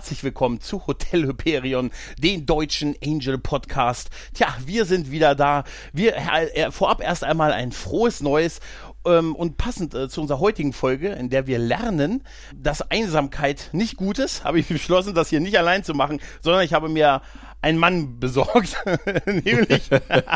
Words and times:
Herzlich 0.00 0.24
willkommen 0.24 0.62
zu 0.62 0.86
Hotel 0.86 1.26
Hyperion, 1.26 1.90
den 2.16 2.46
deutschen 2.46 2.96
Angel 3.04 3.36
Podcast. 3.36 4.08
Tja, 4.32 4.48
wir 4.64 4.86
sind 4.86 5.10
wieder 5.10 5.34
da. 5.34 5.64
Wir 5.92 6.16
äh, 6.16 6.70
vorab 6.70 7.02
erst 7.02 7.22
einmal 7.22 7.52
ein 7.52 7.70
frohes 7.70 8.22
Neues 8.22 8.60
ähm, 9.04 9.36
und 9.36 9.58
passend 9.58 9.94
äh, 9.94 10.08
zu 10.08 10.22
unserer 10.22 10.40
heutigen 10.40 10.72
Folge, 10.72 11.10
in 11.10 11.28
der 11.28 11.46
wir 11.46 11.58
lernen, 11.58 12.24
dass 12.56 12.80
Einsamkeit 12.90 13.68
nicht 13.72 13.98
gut 13.98 14.18
ist, 14.18 14.42
habe 14.42 14.58
ich 14.58 14.68
beschlossen, 14.68 15.14
das 15.14 15.28
hier 15.28 15.40
nicht 15.40 15.58
allein 15.58 15.84
zu 15.84 15.92
machen, 15.92 16.18
sondern 16.40 16.62
ich 16.62 16.72
habe 16.72 16.88
mir 16.88 17.20
einen 17.60 17.76
Mann 17.76 18.18
besorgt, 18.18 18.82
nämlich 19.26 19.90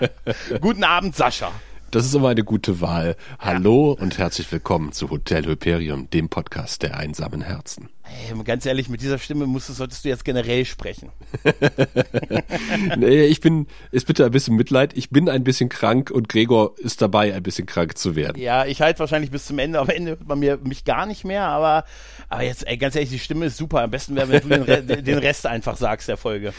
guten 0.61 0.85
Abend 0.85 1.17
Sascha. 1.17 1.51
Das 1.91 2.05
ist 2.05 2.15
immer 2.15 2.31
eine 2.31 2.43
gute 2.43 2.81
Wahl. 2.81 3.17
Hallo 3.39 3.95
ja. 3.97 4.03
und 4.03 4.19
herzlich 4.19 4.51
willkommen 4.51 4.91
zu 4.91 5.11
Hotel 5.11 5.47
Hyperion, 5.47 6.11
dem 6.11 6.29
Podcast 6.29 6.83
der 6.83 6.99
einsamen 6.99 7.41
Herzen. 7.41 7.89
Hey, 8.07 8.35
ganz 8.45 8.67
ehrlich, 8.67 8.91
mit 8.91 9.01
dieser 9.01 9.19
Stimme 9.19 9.47
musst, 9.47 9.69
solltest 9.69 10.05
du 10.05 10.11
jetzt 10.11 10.27
generell 10.27 10.67
sprechen. 10.67 11.11
nee, 12.99 13.25
ich 13.25 13.41
bin, 13.41 13.67
ist 13.93 14.07
bitte 14.07 14.27
ein 14.27 14.31
bisschen 14.31 14.57
Mitleid. 14.57 14.95
Ich 14.95 15.09
bin 15.09 15.31
ein 15.31 15.43
bisschen 15.43 15.71
krank 15.71 16.11
und 16.11 16.29
Gregor 16.29 16.75
ist 16.79 17.01
dabei, 17.01 17.35
ein 17.35 17.43
bisschen 17.43 17.65
krank 17.65 17.97
zu 17.97 18.15
werden. 18.15 18.39
Ja, 18.41 18.67
ich 18.67 18.83
halte 18.83 19.01
wahrscheinlich 19.01 19.31
bis 19.31 19.47
zum 19.47 19.59
Ende. 19.59 19.79
Am 19.79 19.89
Ende 19.89 20.11
hört 20.13 20.29
man 20.29 20.39
mir, 20.39 20.59
mich 20.59 20.85
gar 20.85 21.07
nicht 21.07 21.25
mehr, 21.25 21.45
aber, 21.45 21.85
aber 22.29 22.43
jetzt, 22.43 22.67
ey, 22.67 22.77
ganz 22.77 22.95
ehrlich, 22.95 23.11
die 23.11 23.19
Stimme 23.19 23.47
ist 23.47 23.57
super. 23.57 23.81
Am 23.83 23.91
besten 23.91 24.17
wäre, 24.17 24.29
wenn 24.29 24.43
du 24.43 24.49
den, 24.49 24.63
Re 24.63 25.03
den 25.03 25.19
Rest 25.19 25.47
einfach 25.47 25.79
sagst 25.79 26.07
der 26.07 26.19
Folge. 26.19 26.53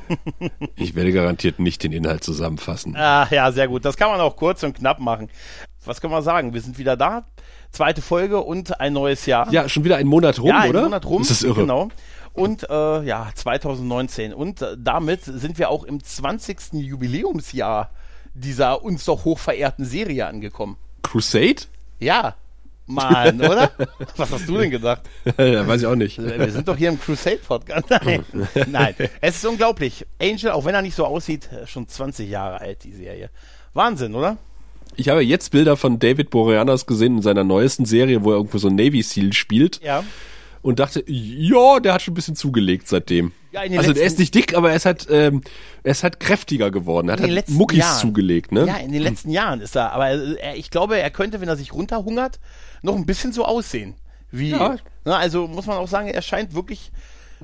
ich 0.76 0.94
werde 0.94 1.12
garantiert 1.12 1.58
nicht 1.58 1.82
den 1.82 1.90
Inhalt 1.90 2.22
zusammenfassen. 2.22 2.94
Ah, 2.94 3.26
ja, 3.32 3.50
sehr 3.50 3.66
gut. 3.66 3.84
Das 3.84 3.96
kann 3.96 4.10
man 4.10 4.20
auch 4.20 4.36
kurz 4.36 4.62
und 4.62 4.76
knapp 4.76 5.00
machen. 5.00 5.28
Was 5.84 6.00
kann 6.00 6.12
man 6.12 6.22
sagen? 6.22 6.54
Wir 6.54 6.60
sind 6.60 6.78
wieder 6.78 6.96
da 6.96 7.26
zweite 7.70 8.02
Folge 8.02 8.40
und 8.40 8.80
ein 8.80 8.92
neues 8.92 9.26
Jahr. 9.26 9.50
Ja, 9.52 9.68
schon 9.68 9.84
wieder 9.84 9.96
ein 9.96 10.06
Monat 10.06 10.38
rum, 10.38 10.48
ja, 10.48 10.60
ein 10.60 10.70
oder? 10.70 10.82
Monat 10.82 11.06
rum. 11.06 11.22
Das 11.22 11.30
ist 11.30 11.42
irre. 11.42 11.62
Genau. 11.62 11.88
Und 12.32 12.68
äh, 12.70 13.02
ja, 13.02 13.28
2019. 13.34 14.32
Und 14.32 14.62
äh, 14.62 14.76
damit 14.78 15.24
sind 15.24 15.58
wir 15.58 15.70
auch 15.70 15.84
im 15.84 16.02
20. 16.02 16.74
Jubiläumsjahr 16.74 17.90
dieser 18.34 18.82
uns 18.84 19.04
doch 19.04 19.24
hochverehrten 19.24 19.84
Serie 19.84 20.26
angekommen. 20.26 20.76
Crusade? 21.02 21.62
Ja. 21.98 22.36
Mann, 22.86 23.40
oder? 23.44 23.70
Was 24.16 24.32
hast 24.32 24.48
du 24.48 24.56
denn 24.56 24.70
gedacht? 24.70 25.02
ja, 25.36 25.66
weiß 25.66 25.82
ich 25.82 25.86
auch 25.86 25.94
nicht. 25.94 26.18
Wir 26.18 26.50
sind 26.50 26.68
doch 26.68 26.76
hier 26.76 26.88
im 26.88 27.00
Crusade-Podcast. 27.00 27.90
Nein. 28.04 28.24
Nein, 28.66 28.94
es 29.20 29.36
ist 29.36 29.46
unglaublich. 29.46 30.06
Angel, 30.20 30.52
auch 30.52 30.64
wenn 30.64 30.74
er 30.74 30.82
nicht 30.82 30.94
so 30.94 31.04
aussieht, 31.04 31.48
schon 31.66 31.86
20 31.88 32.28
Jahre 32.28 32.60
alt, 32.60 32.84
die 32.84 32.92
Serie. 32.92 33.30
Wahnsinn, 33.74 34.14
oder? 34.14 34.38
Ich 34.98 35.08
habe 35.08 35.22
jetzt 35.22 35.52
Bilder 35.52 35.76
von 35.76 36.00
David 36.00 36.28
Boreanaz 36.30 36.84
gesehen 36.84 37.18
in 37.18 37.22
seiner 37.22 37.44
neuesten 37.44 37.84
Serie, 37.84 38.24
wo 38.24 38.32
er 38.32 38.36
irgendwo 38.38 38.58
so 38.58 38.66
ein 38.66 38.74
Navy 38.74 39.00
Seal 39.02 39.32
spielt. 39.32 39.80
Ja. 39.80 40.02
Und 40.60 40.80
dachte, 40.80 41.04
ja, 41.06 41.78
der 41.78 41.94
hat 41.94 42.02
schon 42.02 42.12
ein 42.12 42.16
bisschen 42.16 42.34
zugelegt 42.34 42.88
seitdem. 42.88 43.30
Ja, 43.52 43.62
in 43.62 43.70
den 43.70 43.78
also 43.78 43.92
er 43.92 44.04
ist 44.04 44.18
nicht 44.18 44.34
dick, 44.34 44.56
aber 44.56 44.70
er 44.70 44.76
ist 44.76 44.86
halt, 44.86 45.06
ähm, 45.08 45.42
er 45.84 45.92
ist 45.92 46.02
halt 46.02 46.18
kräftiger 46.18 46.72
geworden. 46.72 47.08
Er 47.08 47.12
hat 47.12 47.20
halt 47.20 47.48
Muckis 47.48 47.78
Jahren. 47.78 48.00
zugelegt, 48.00 48.50
ne? 48.50 48.66
Ja, 48.66 48.76
in 48.78 48.90
den 48.90 49.00
letzten 49.02 49.30
Jahren 49.30 49.60
ist 49.60 49.76
er. 49.76 49.92
Aber 49.92 50.08
er, 50.08 50.56
ich 50.56 50.68
glaube, 50.68 50.98
er 50.98 51.10
könnte, 51.10 51.40
wenn 51.40 51.48
er 51.48 51.56
sich 51.56 51.72
runterhungert, 51.72 52.40
noch 52.82 52.96
ein 52.96 53.06
bisschen 53.06 53.32
so 53.32 53.44
aussehen. 53.44 53.94
Wie, 54.32 54.50
ja. 54.50 54.78
na, 55.04 55.16
also 55.16 55.46
muss 55.46 55.66
man 55.66 55.76
auch 55.76 55.88
sagen, 55.88 56.08
er 56.08 56.22
scheint 56.22 56.54
wirklich 56.54 56.90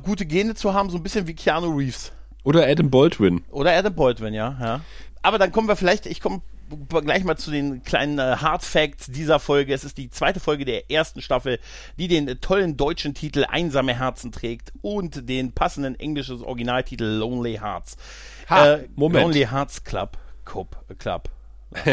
gute 0.03 0.27
Gene 0.27 0.57
zu 0.57 0.75
haben, 0.75 0.91
so 0.91 0.97
ein 0.97 1.05
bisschen 1.05 1.29
wie 1.29 1.35
Keanu 1.35 1.69
Reeves. 1.69 2.11
Oder 2.43 2.67
Adam 2.67 2.91
Baldwin. 2.91 3.45
Oder 3.53 3.79
Adam 3.79 3.95
Baldwin, 3.95 4.35
ja, 4.35 4.57
ja. 4.61 4.81
Aber 5.23 5.39
dann 5.39 5.53
kommen 5.53 5.69
wir 5.69 5.77
vielleicht, 5.77 6.05
ich 6.07 6.21
komme 6.21 6.43
gleich 6.89 7.25
mal 7.25 7.37
zu 7.37 7.51
den 7.51 7.83
kleinen 7.83 8.19
äh, 8.19 8.37
Hard 8.37 8.63
Facts 8.63 9.07
dieser 9.07 9.39
Folge. 9.39 9.75
Es 9.75 9.85
ist 9.85 9.99
die 9.99 10.11
zweite 10.11 10.41
Folge 10.41 10.65
der 10.65 10.91
ersten 10.91 11.21
Staffel, 11.21 11.59
die 11.99 12.09
den 12.09 12.29
äh, 12.29 12.37
tollen 12.37 12.77
deutschen 12.77 13.15
Titel 13.15 13.45
Einsame 13.49 13.99
Herzen 13.99 14.33
trägt 14.33 14.73
und 14.83 15.29
den 15.29 15.53
passenden 15.53 15.99
englischen 15.99 16.43
Originaltitel 16.43 17.05
Lonely 17.05 17.59
Hearts. 17.59 17.97
Ha, 18.49 18.75
äh, 18.75 18.89
Moment. 18.95 19.25
Lonely 19.25 19.47
Hearts 19.51 19.85
Club. 19.85 20.19
Club. 20.45 20.77
Äh, 20.89 20.95
Club. 20.95 21.29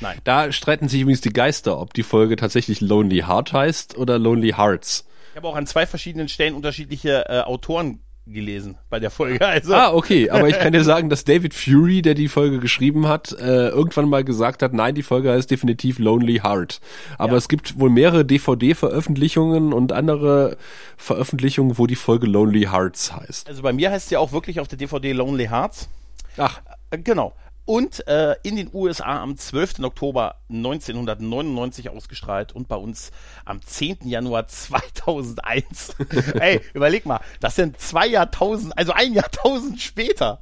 Nein. 0.00 0.18
Da 0.24 0.52
streiten 0.52 0.88
sich 0.88 1.00
übrigens 1.00 1.20
die 1.20 1.32
Geister, 1.32 1.80
ob 1.80 1.94
die 1.94 2.02
Folge 2.02 2.36
tatsächlich 2.36 2.80
Lonely 2.80 3.24
Heart 3.26 3.52
heißt 3.52 3.98
oder 3.98 4.18
Lonely 4.18 4.52
Hearts. 4.52 5.06
Ich 5.30 5.36
habe 5.36 5.48
auch 5.48 5.56
an 5.56 5.66
zwei 5.66 5.86
verschiedenen 5.86 6.28
Stellen 6.28 6.54
unterschiedliche 6.54 7.28
äh, 7.28 7.40
Autoren 7.40 7.98
gelesen 8.26 8.76
bei 8.90 8.98
der 9.00 9.10
Folge. 9.10 9.44
Also. 9.54 9.74
Ah, 9.74 9.92
okay, 9.92 10.30
aber 10.30 10.48
ich 10.48 10.58
kann 10.58 10.72
dir 10.72 10.82
sagen, 10.82 11.10
dass 11.10 11.24
David 11.24 11.54
Fury, 11.54 12.02
der 12.02 12.14
die 12.14 12.28
Folge 12.28 12.58
geschrieben 12.58 13.06
hat, 13.06 13.32
äh, 13.32 13.68
irgendwann 13.68 14.08
mal 14.08 14.24
gesagt 14.24 14.62
hat, 14.62 14.72
nein, 14.72 14.94
die 14.94 15.02
Folge 15.02 15.30
heißt 15.30 15.50
definitiv 15.50 15.98
Lonely 15.98 16.40
Heart. 16.42 16.80
Aber 17.18 17.32
ja. 17.32 17.38
es 17.38 17.48
gibt 17.48 17.78
wohl 17.78 17.90
mehrere 17.90 18.24
DVD-Veröffentlichungen 18.24 19.72
und 19.72 19.92
andere 19.92 20.56
Veröffentlichungen, 20.96 21.78
wo 21.78 21.86
die 21.86 21.94
Folge 21.94 22.26
Lonely 22.26 22.62
Hearts 22.62 23.14
heißt. 23.14 23.48
Also 23.48 23.62
bei 23.62 23.72
mir 23.72 23.90
heißt 23.90 24.08
sie 24.08 24.16
auch 24.16 24.32
wirklich 24.32 24.60
auf 24.60 24.68
der 24.68 24.78
DVD 24.78 25.12
Lonely 25.12 25.46
Hearts. 25.46 25.88
Ach. 26.36 26.60
Äh, 26.90 26.98
genau 26.98 27.34
und 27.64 28.06
äh, 28.06 28.36
in 28.42 28.56
den 28.56 28.70
USA 28.72 29.22
am 29.22 29.36
12. 29.36 29.80
Oktober 29.80 30.36
1999 30.48 31.90
ausgestrahlt 31.90 32.52
und 32.52 32.68
bei 32.68 32.76
uns 32.76 33.10
am 33.44 33.62
10. 33.62 33.98
Januar 34.04 34.46
2001. 34.48 35.96
Ey, 36.40 36.60
überleg 36.74 37.06
mal, 37.06 37.20
das 37.40 37.56
sind 37.56 37.80
zwei 37.80 38.06
Jahrtausend, 38.06 38.76
also 38.76 38.92
ein 38.92 39.12
Jahrtausend 39.12 39.80
später. 39.80 40.40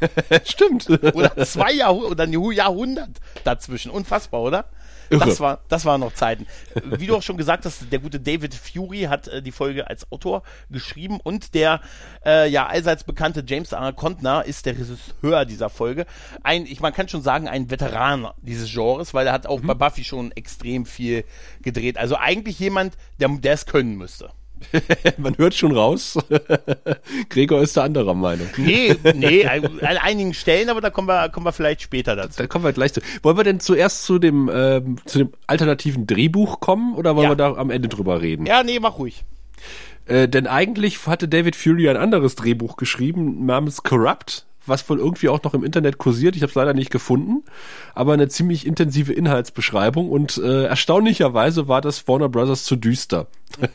Stimmt. 0.44 0.88
Oder 0.88 1.36
zwei 1.44 1.72
Jahrhunderte, 1.72 2.12
oder 2.12 2.24
ein 2.24 2.52
Jahrhundert 2.52 3.20
dazwischen. 3.44 3.90
Unfassbar, 3.90 4.40
oder? 4.40 4.64
Irre. 5.10 5.26
Das 5.26 5.40
war, 5.40 5.60
das 5.68 5.84
waren 5.84 6.00
noch 6.00 6.14
Zeiten. 6.14 6.46
Wie 6.84 7.06
du 7.06 7.16
auch 7.16 7.22
schon 7.22 7.36
gesagt 7.36 7.64
hast, 7.64 7.92
der 7.92 7.98
gute 7.98 8.20
David 8.20 8.54
Fury 8.54 9.02
hat 9.02 9.28
äh, 9.28 9.42
die 9.42 9.52
Folge 9.52 9.88
als 9.88 10.10
Autor 10.12 10.42
geschrieben 10.70 11.18
und 11.22 11.54
der 11.54 11.80
äh, 12.24 12.48
ja 12.48 12.66
allseits 12.66 13.04
bekannte 13.04 13.42
James 13.46 13.72
R. 13.72 13.92
Contner 13.92 14.44
ist 14.44 14.66
der 14.66 14.74
Regisseur 14.78 15.44
dieser 15.44 15.68
Folge. 15.68 16.06
Ein, 16.42 16.64
ich 16.66 16.80
man 16.80 16.92
kann 16.92 17.08
schon 17.08 17.22
sagen, 17.22 17.48
ein 17.48 17.70
Veteran 17.70 18.28
dieses 18.38 18.72
Genres, 18.72 19.12
weil 19.12 19.26
er 19.26 19.32
hat 19.32 19.46
auch 19.46 19.60
mhm. 19.60 19.66
bei 19.66 19.74
Buffy 19.74 20.04
schon 20.04 20.32
extrem 20.32 20.86
viel 20.86 21.24
gedreht. 21.60 21.98
Also 21.98 22.16
eigentlich 22.16 22.58
jemand, 22.58 22.96
der, 23.18 23.28
der 23.28 23.54
es 23.54 23.66
können 23.66 23.96
müsste. 23.96 24.30
Man 25.18 25.36
hört 25.38 25.54
schon 25.54 25.72
raus. 25.72 26.18
Gregor 27.28 27.62
ist 27.62 27.76
der 27.76 27.84
anderer 27.84 28.14
Meinung. 28.14 28.48
Nee, 28.56 28.94
nee, 29.14 29.46
an 29.46 29.80
einigen 29.82 30.34
Stellen, 30.34 30.68
aber 30.68 30.80
da 30.80 30.90
kommen 30.90 31.08
wir, 31.08 31.28
kommen 31.28 31.46
wir 31.46 31.52
vielleicht 31.52 31.82
später 31.82 32.16
dazu. 32.16 32.38
Da 32.38 32.46
kommen 32.46 32.64
wir 32.64 32.72
gleich 32.72 32.92
zu. 32.92 33.00
Wollen 33.22 33.36
wir 33.36 33.44
denn 33.44 33.60
zuerst 33.60 34.04
zu 34.04 34.18
dem, 34.18 34.50
ähm, 34.52 34.96
zu 35.04 35.18
dem 35.18 35.32
alternativen 35.46 36.06
Drehbuch 36.06 36.60
kommen 36.60 36.94
oder 36.94 37.16
wollen 37.16 37.24
ja. 37.24 37.30
wir 37.30 37.36
da 37.36 37.54
am 37.54 37.70
Ende 37.70 37.88
drüber 37.88 38.20
reden? 38.20 38.46
Ja, 38.46 38.62
nee, 38.62 38.78
mach 38.80 38.98
ruhig. 38.98 39.24
Äh, 40.06 40.28
denn 40.28 40.46
eigentlich 40.46 41.06
hatte 41.06 41.28
David 41.28 41.56
Fury 41.56 41.88
ein 41.88 41.96
anderes 41.96 42.34
Drehbuch 42.34 42.76
geschrieben, 42.76 43.46
namens 43.46 43.82
Corrupt 43.82 44.46
was 44.70 44.88
wohl 44.88 44.98
irgendwie 44.98 45.28
auch 45.28 45.42
noch 45.42 45.52
im 45.52 45.64
Internet 45.64 45.98
kursiert. 45.98 46.36
Ich 46.36 46.42
habe 46.42 46.50
es 46.50 46.54
leider 46.54 46.72
nicht 46.72 46.90
gefunden, 46.90 47.44
aber 47.94 48.14
eine 48.14 48.28
ziemlich 48.28 48.66
intensive 48.66 49.12
Inhaltsbeschreibung 49.12 50.08
und 50.08 50.38
äh, 50.38 50.64
erstaunlicherweise 50.64 51.68
war 51.68 51.82
das 51.82 52.08
Warner 52.08 52.28
Brothers 52.28 52.64
zu 52.64 52.76
düster. 52.76 53.26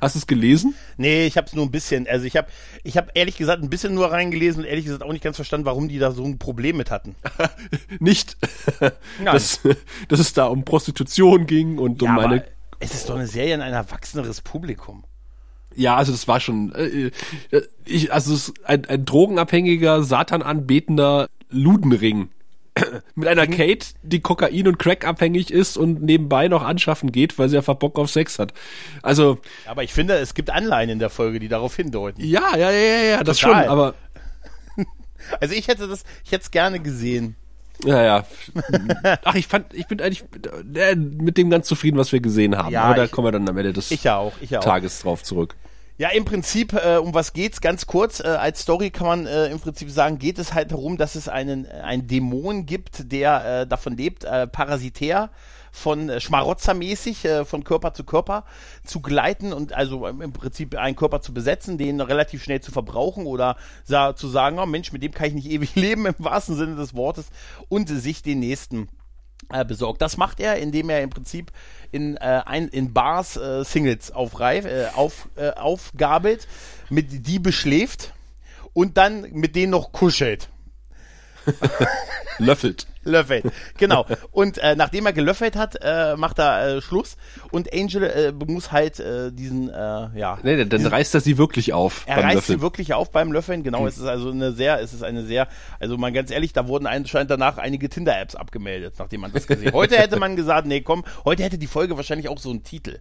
Hast 0.00 0.14
du 0.14 0.18
es 0.20 0.26
gelesen? 0.26 0.74
Nee, 0.96 1.26
ich 1.26 1.36
habe 1.36 1.46
es 1.46 1.52
nur 1.52 1.64
ein 1.64 1.70
bisschen. 1.70 2.06
Also 2.06 2.24
ich 2.24 2.36
habe, 2.36 2.48
ich 2.84 2.96
habe 2.96 3.10
ehrlich 3.14 3.36
gesagt 3.36 3.62
ein 3.62 3.68
bisschen 3.68 3.94
nur 3.94 4.10
reingelesen 4.10 4.62
und 4.62 4.68
ehrlich 4.68 4.84
gesagt 4.84 5.02
auch 5.02 5.12
nicht 5.12 5.24
ganz 5.24 5.36
verstanden, 5.36 5.66
warum 5.66 5.88
die 5.88 5.98
da 5.98 6.12
so 6.12 6.24
ein 6.24 6.38
Problem 6.38 6.76
mit 6.76 6.90
hatten. 6.90 7.16
nicht, 7.98 8.36
dass, 9.24 9.60
dass 10.08 10.20
es 10.20 10.32
da 10.32 10.46
um 10.46 10.64
Prostitution 10.64 11.46
ging 11.46 11.78
und 11.78 12.00
ja, 12.00 12.08
um 12.08 12.16
meine. 12.16 12.44
Es 12.78 12.94
ist 12.94 13.08
doch 13.08 13.14
eine 13.14 13.26
Serie 13.26 13.54
an 13.54 13.60
ein 13.60 13.72
erwachseneres 13.72 14.40
Publikum. 14.40 15.04
Ja, 15.76 15.96
also 15.96 16.12
das 16.12 16.28
war 16.28 16.40
schon, 16.40 16.74
äh, 16.74 17.10
äh 17.50 17.62
ich, 17.84 18.12
also 18.12 18.34
es 18.34 18.48
ist 18.48 18.66
ein, 18.66 18.84
ein 18.86 19.04
drogenabhängiger, 19.04 20.02
satananbetender 20.02 21.28
Ludenring. 21.50 22.30
Mit 23.14 23.28
einer 23.28 23.46
mhm. 23.46 23.50
Kate, 23.50 23.86
die 24.02 24.20
Kokain 24.20 24.66
und 24.66 24.78
Crack 24.78 25.06
abhängig 25.06 25.50
ist 25.50 25.76
und 25.76 26.02
nebenbei 26.02 26.48
noch 26.48 26.62
anschaffen 26.62 27.12
geht, 27.12 27.38
weil 27.38 27.48
sie 27.48 27.58
einfach 27.58 27.74
Bock 27.74 27.98
auf 27.98 28.10
Sex 28.10 28.38
hat. 28.38 28.54
Also. 29.02 29.38
Aber 29.66 29.82
ich 29.82 29.92
finde, 29.92 30.14
es 30.14 30.34
gibt 30.34 30.50
Anleihen 30.50 30.88
in 30.88 30.98
der 30.98 31.10
Folge, 31.10 31.38
die 31.38 31.48
darauf 31.48 31.76
hindeuten. 31.76 32.22
Ja, 32.24 32.56
ja, 32.56 32.70
ja, 32.70 32.78
ja, 32.78 33.02
ja 33.04 33.24
das 33.24 33.40
schon, 33.40 33.54
aber. 33.54 33.94
Also 35.40 35.54
ich 35.54 35.68
hätte 35.68 35.86
das, 35.86 36.02
ich 36.24 36.32
hätte 36.32 36.42
es 36.42 36.50
gerne 36.50 36.80
gesehen. 36.80 37.36
Ja, 37.84 38.02
ja. 38.02 38.26
Ach, 39.24 39.34
ich 39.34 39.46
fand, 39.46 39.72
ich 39.72 39.86
bin 39.86 40.00
eigentlich 40.00 40.24
äh, 40.74 40.94
mit 40.94 41.36
dem 41.36 41.50
ganz 41.50 41.66
zufrieden, 41.66 41.96
was 41.96 42.12
wir 42.12 42.20
gesehen 42.20 42.56
haben. 42.56 42.72
Ja, 42.72 42.84
Aber 42.84 42.94
da 42.94 43.06
kommen 43.06 43.26
wir 43.26 43.32
dann 43.32 43.48
am 43.48 43.56
Ende 43.56 43.72
des 43.72 43.90
ich 43.90 44.08
auch, 44.10 44.32
ich 44.40 44.56
auch. 44.56 44.62
Tages 44.62 45.00
drauf 45.00 45.22
zurück. 45.22 45.56
Ja, 46.02 46.08
im 46.08 46.24
Prinzip, 46.24 46.72
äh, 46.72 46.96
um 46.96 47.14
was 47.14 47.32
geht's? 47.32 47.60
Ganz 47.60 47.86
kurz, 47.86 48.18
äh, 48.18 48.26
als 48.26 48.62
Story 48.62 48.90
kann 48.90 49.06
man 49.06 49.26
äh, 49.28 49.46
im 49.46 49.60
Prinzip 49.60 49.88
sagen, 49.88 50.18
geht 50.18 50.40
es 50.40 50.52
halt 50.52 50.72
darum, 50.72 50.96
dass 50.96 51.14
es 51.14 51.28
einen, 51.28 51.64
äh, 51.64 51.74
einen 51.74 52.08
Dämon 52.08 52.66
gibt, 52.66 53.12
der 53.12 53.60
äh, 53.60 53.66
davon 53.68 53.96
lebt, 53.96 54.24
äh, 54.24 54.48
parasitär 54.48 55.30
von 55.70 56.08
äh, 56.08 56.20
Schmarotzermäßig 56.20 57.24
äh, 57.24 57.44
von 57.44 57.62
Körper 57.62 57.94
zu 57.94 58.02
Körper 58.02 58.44
zu 58.82 59.00
gleiten 59.00 59.52
und 59.52 59.74
also 59.74 60.08
im 60.08 60.32
Prinzip 60.32 60.76
einen 60.76 60.96
Körper 60.96 61.20
zu 61.20 61.32
besetzen, 61.32 61.78
den 61.78 62.00
relativ 62.00 62.42
schnell 62.42 62.60
zu 62.60 62.72
verbrauchen 62.72 63.26
oder 63.26 63.56
sa 63.84 64.16
zu 64.16 64.26
sagen, 64.26 64.58
oh 64.58 64.66
Mensch, 64.66 64.90
mit 64.90 65.04
dem 65.04 65.12
kann 65.12 65.28
ich 65.28 65.34
nicht 65.34 65.50
ewig 65.52 65.76
leben 65.76 66.06
im 66.06 66.16
wahrsten 66.18 66.56
Sinne 66.56 66.74
des 66.74 66.96
Wortes 66.96 67.26
und 67.68 67.88
sich 67.88 68.24
den 68.24 68.40
nächsten 68.40 68.88
besorgt. 69.66 70.00
Das 70.00 70.16
macht 70.16 70.40
er, 70.40 70.56
indem 70.56 70.90
er 70.90 71.02
im 71.02 71.10
Prinzip 71.10 71.52
in, 71.90 72.16
äh, 72.16 72.42
ein, 72.46 72.68
in 72.68 72.92
Bars 72.92 73.36
äh, 73.36 73.64
Singles 73.64 74.10
aufreif, 74.10 74.64
äh, 74.64 74.86
auf, 74.94 75.28
äh, 75.36 75.50
aufgabelt, 75.50 76.48
mit 76.88 77.26
die 77.26 77.38
beschläft 77.38 78.12
und 78.72 78.96
dann 78.96 79.30
mit 79.32 79.54
denen 79.54 79.70
noch 79.70 79.92
kuschelt. 79.92 80.48
Löffelt. 82.38 82.86
Löffelt, 83.04 83.44
genau. 83.78 84.06
Und 84.30 84.58
äh, 84.58 84.76
nachdem 84.76 85.06
er 85.06 85.12
gelöffelt 85.12 85.56
hat, 85.56 85.76
äh, 85.80 86.16
macht 86.16 86.38
er 86.38 86.76
äh, 86.76 86.80
Schluss 86.80 87.16
und 87.50 87.72
Angel 87.72 88.02
äh, 88.04 88.32
muss 88.32 88.72
halt 88.72 89.00
äh, 89.00 89.32
diesen, 89.32 89.68
äh, 89.68 89.72
ja. 89.74 90.38
Nee, 90.42 90.56
dann 90.56 90.68
diesen, 90.68 90.86
reißt 90.86 91.14
er 91.14 91.20
sie 91.20 91.38
wirklich 91.38 91.72
auf. 91.72 92.04
Er 92.06 92.18
reißt 92.18 92.34
Löffeln. 92.34 92.58
sie 92.58 92.62
wirklich 92.62 92.94
auf 92.94 93.10
beim 93.10 93.32
Löffeln, 93.32 93.62
genau. 93.62 93.80
Hm. 93.80 93.86
Es 93.86 93.98
ist 93.98 94.06
also 94.06 94.30
eine 94.30 94.52
sehr, 94.52 94.80
es 94.80 94.92
ist 94.92 95.02
eine 95.02 95.24
sehr, 95.24 95.48
also 95.80 95.96
mal 95.96 96.12
ganz 96.12 96.30
ehrlich, 96.30 96.52
da 96.52 96.68
wurden 96.68 96.86
anscheinend 96.86 97.30
danach 97.30 97.58
einige 97.58 97.88
Tinder-Apps 97.88 98.34
abgemeldet, 98.34 98.94
nachdem 98.98 99.22
man 99.22 99.32
das 99.32 99.46
gesehen 99.46 99.68
hat. 99.68 99.74
Heute 99.74 99.96
hätte 99.96 100.18
man 100.18 100.36
gesagt, 100.36 100.66
nee, 100.66 100.80
komm, 100.80 101.04
heute 101.24 101.42
hätte 101.42 101.58
die 101.58 101.66
Folge 101.66 101.96
wahrscheinlich 101.96 102.28
auch 102.28 102.38
so 102.38 102.50
einen 102.50 102.62
Titel. 102.62 103.00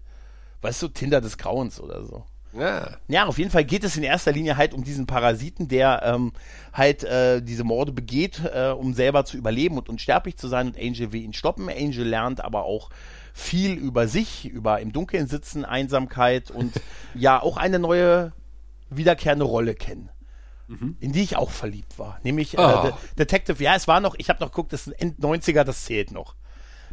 Weißt 0.61 0.81
du, 0.81 0.87
Tinder 0.89 1.21
des 1.21 1.37
Grauens 1.37 1.79
oder 1.79 2.03
so. 2.05 2.23
Ja. 2.53 2.97
ja, 3.07 3.25
auf 3.25 3.37
jeden 3.37 3.49
Fall 3.49 3.63
geht 3.63 3.83
es 3.83 3.95
in 3.95 4.03
erster 4.03 4.31
Linie 4.31 4.57
halt 4.57 4.73
um 4.73 4.83
diesen 4.83 5.07
Parasiten, 5.07 5.67
der 5.67 6.01
ähm, 6.03 6.33
halt 6.73 7.03
äh, 7.03 7.41
diese 7.41 7.63
Morde 7.63 7.91
begeht, 7.91 8.41
äh, 8.53 8.69
um 8.69 8.93
selber 8.93 9.25
zu 9.25 9.37
überleben 9.37 9.77
und 9.77 9.89
unsterblich 9.89 10.37
zu 10.37 10.47
sein. 10.47 10.67
Und 10.67 10.77
Angel 10.77 11.13
will 11.13 11.21
ihn 11.21 11.33
stoppen. 11.33 11.69
Angel 11.69 12.05
lernt 12.05 12.43
aber 12.43 12.63
auch 12.63 12.89
viel 13.33 13.73
über 13.73 14.07
sich, 14.07 14.45
über 14.45 14.81
im 14.81 14.91
Dunkeln 14.91 15.27
sitzen, 15.27 15.63
Einsamkeit 15.63 16.51
und 16.51 16.73
ja 17.15 17.41
auch 17.41 17.57
eine 17.57 17.79
neue 17.79 18.33
wiederkehrende 18.89 19.45
Rolle 19.45 19.73
kennen. 19.73 20.09
Mhm. 20.67 20.97
In 20.99 21.11
die 21.13 21.23
ich 21.23 21.37
auch 21.37 21.51
verliebt 21.51 21.99
war. 21.99 22.19
Nämlich 22.23 22.57
oh. 22.57 22.61
äh, 22.61 22.65
ah. 22.65 22.97
Detective, 23.17 23.63
ja, 23.63 23.75
es 23.75 23.87
war 23.87 23.99
noch, 24.01 24.15
ich 24.17 24.29
habe 24.29 24.39
noch 24.41 24.51
geguckt, 24.51 24.73
das 24.73 24.87
ist 24.87 24.93
ein 24.93 25.09
End-90er, 25.09 25.63
das 25.63 25.85
zählt 25.85 26.11
noch. 26.11 26.35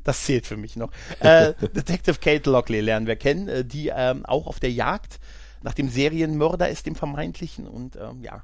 Das 0.05 0.25
zählt 0.25 0.47
für 0.47 0.57
mich 0.57 0.77
noch. 0.77 0.91
Äh, 1.21 1.55
Detective 1.75 2.19
Kate 2.21 2.49
Lockley 2.49 2.81
lernen 2.81 3.07
wir 3.07 3.17
kennen, 3.17 3.49
äh, 3.49 3.65
die 3.65 3.93
ähm, 3.95 4.25
auch 4.25 4.47
auf 4.47 4.61
der 4.61 4.71
Jagd 4.71 5.19
nach 5.63 5.75
dem 5.75 5.89
Serienmörder 5.89 6.69
ist, 6.69 6.87
dem 6.87 6.95
vermeintlichen, 6.95 7.67
und 7.67 7.97
ähm, 7.97 8.23
ja, 8.23 8.43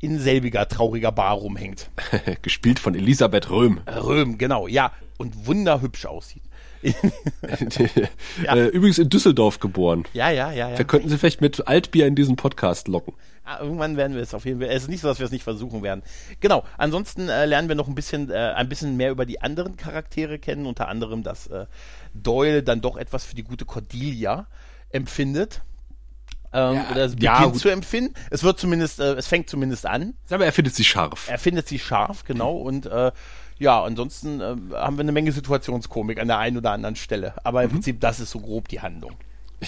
in 0.00 0.18
selbiger 0.18 0.68
trauriger 0.68 1.12
Bar 1.12 1.34
rumhängt. 1.34 1.90
Gespielt 2.42 2.78
von 2.78 2.94
Elisabeth 2.94 3.50
Röhm. 3.50 3.80
Röhm, 3.86 4.38
genau, 4.38 4.66
ja, 4.66 4.92
und 5.18 5.46
wunderhübsch 5.46 6.06
aussieht. 6.06 6.42
ja. 8.44 8.54
Äh, 8.54 8.66
übrigens 8.68 8.98
in 8.98 9.08
Düsseldorf 9.08 9.58
geboren. 9.58 10.04
Ja, 10.12 10.30
ja, 10.30 10.52
ja. 10.52 10.70
ja. 10.70 10.78
Wir 10.78 10.84
könnten 10.84 11.08
sie 11.08 11.18
vielleicht 11.18 11.40
mit 11.40 11.66
Altbier 11.66 12.06
in 12.06 12.14
diesen 12.14 12.36
Podcast 12.36 12.88
locken. 12.88 13.14
Ah, 13.44 13.60
irgendwann 13.60 13.96
werden 13.96 14.14
wir 14.14 14.22
es 14.22 14.34
auf 14.34 14.44
jeden 14.44 14.60
Fall. 14.60 14.68
Es 14.70 14.82
ist 14.82 14.88
nicht 14.88 15.00
so, 15.00 15.08
dass 15.08 15.18
wir 15.18 15.26
es 15.26 15.32
nicht 15.32 15.44
versuchen 15.44 15.82
werden. 15.82 16.02
Genau. 16.40 16.64
Ansonsten 16.78 17.28
äh, 17.28 17.46
lernen 17.46 17.68
wir 17.68 17.76
noch 17.76 17.88
ein 17.88 17.94
bisschen, 17.94 18.30
äh, 18.30 18.34
ein 18.34 18.68
bisschen 18.68 18.96
mehr 18.96 19.10
über 19.10 19.24
die 19.24 19.40
anderen 19.40 19.76
Charaktere 19.76 20.38
kennen. 20.38 20.66
Unter 20.66 20.88
anderem, 20.88 21.22
dass 21.22 21.46
äh, 21.46 21.66
Doyle 22.12 22.62
dann 22.62 22.80
doch 22.80 22.96
etwas 22.96 23.24
für 23.24 23.34
die 23.34 23.44
gute 23.44 23.64
Cordelia 23.64 24.46
empfindet 24.90 25.62
ähm, 26.56 26.74
ja, 26.74 26.90
oder 26.90 27.08
beginnt 27.08 27.22
ja, 27.22 27.52
zu 27.52 27.68
empfinden. 27.68 28.14
Es 28.30 28.42
wird 28.42 28.58
zumindest, 28.58 28.98
äh, 28.98 29.14
es 29.14 29.26
fängt 29.26 29.50
zumindest 29.50 29.86
an. 29.86 30.14
Aber 30.30 30.46
er 30.46 30.52
findet 30.52 30.74
sie 30.74 30.84
scharf. 30.84 31.28
Er 31.28 31.38
findet 31.38 31.68
sie 31.68 31.78
scharf, 31.78 32.24
genau. 32.24 32.56
Und 32.56 32.86
äh, 32.86 33.12
ja, 33.58 33.82
ansonsten 33.82 34.40
äh, 34.40 34.56
haben 34.74 34.96
wir 34.96 35.02
eine 35.02 35.12
Menge 35.12 35.32
Situationskomik 35.32 36.18
an 36.18 36.28
der 36.28 36.38
einen 36.38 36.56
oder 36.56 36.72
anderen 36.72 36.96
Stelle. 36.96 37.34
Aber 37.44 37.62
im 37.62 37.68
mhm. 37.68 37.74
Prinzip, 37.74 38.00
das 38.00 38.20
ist 38.20 38.30
so 38.30 38.40
grob 38.40 38.68
die 38.68 38.80
Handlung. 38.80 39.12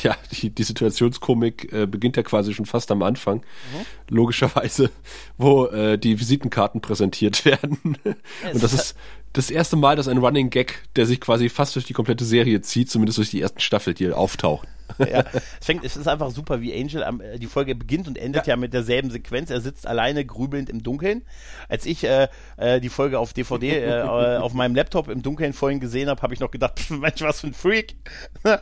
Ja, 0.02 0.16
die, 0.32 0.50
die 0.50 0.64
Situationskomik 0.64 1.72
äh, 1.72 1.86
beginnt 1.86 2.16
ja 2.16 2.22
quasi 2.22 2.52
schon 2.52 2.66
fast 2.66 2.90
am 2.90 3.02
Anfang, 3.02 3.38
mhm. 3.38 4.14
logischerweise, 4.14 4.90
wo 5.38 5.66
äh, 5.66 5.98
die 5.98 6.20
Visitenkarten 6.20 6.80
präsentiert 6.82 7.44
werden. 7.46 7.96
Und 8.04 8.62
das 8.62 8.72
ist 8.72 8.96
das 9.32 9.50
erste 9.50 9.76
Mal, 9.76 9.96
dass 9.96 10.08
ein 10.08 10.18
Running 10.18 10.50
Gag, 10.50 10.88
der 10.96 11.06
sich 11.06 11.20
quasi 11.20 11.48
fast 11.48 11.74
durch 11.74 11.86
die 11.86 11.94
komplette 11.94 12.24
Serie 12.24 12.60
zieht, 12.60 12.90
zumindest 12.90 13.18
durch 13.18 13.30
die 13.30 13.40
ersten 13.40 13.60
Staffel, 13.60 13.94
hier 13.96 14.16
auftaucht. 14.16 14.68
ja, 14.98 15.24
es, 15.32 15.66
fängt, 15.66 15.84
es 15.84 15.96
ist 15.96 16.08
einfach 16.08 16.30
super, 16.30 16.60
wie 16.60 16.74
Angel 16.74 17.04
am, 17.04 17.20
äh, 17.20 17.38
die 17.38 17.46
Folge 17.46 17.74
beginnt 17.74 18.08
und 18.08 18.18
endet 18.18 18.46
ja. 18.46 18.54
ja. 18.54 18.56
mit 18.56 18.72
derselben 18.72 19.10
Sequenz. 19.10 19.50
Er 19.50 19.60
sitzt 19.60 19.86
alleine 19.86 20.24
grübelnd 20.24 20.70
im 20.70 20.82
Dunkeln. 20.82 21.22
Als 21.68 21.86
ich 21.86 22.04
äh, 22.04 22.28
äh, 22.56 22.80
die 22.80 22.88
Folge 22.88 23.18
auf 23.18 23.32
DVD 23.32 23.70
äh, 23.70 23.98
äh, 23.98 24.02
auf 24.02 24.54
meinem 24.54 24.74
Laptop 24.74 25.08
im 25.08 25.22
Dunkeln 25.22 25.52
vorhin 25.52 25.80
gesehen 25.80 26.08
habe, 26.08 26.22
habe 26.22 26.34
ich 26.34 26.40
noch 26.40 26.50
gedacht, 26.50 26.78
Mensch, 26.90 27.20
was 27.20 27.40
für 27.40 27.48
ein 27.48 27.54
Freak. 27.54 27.96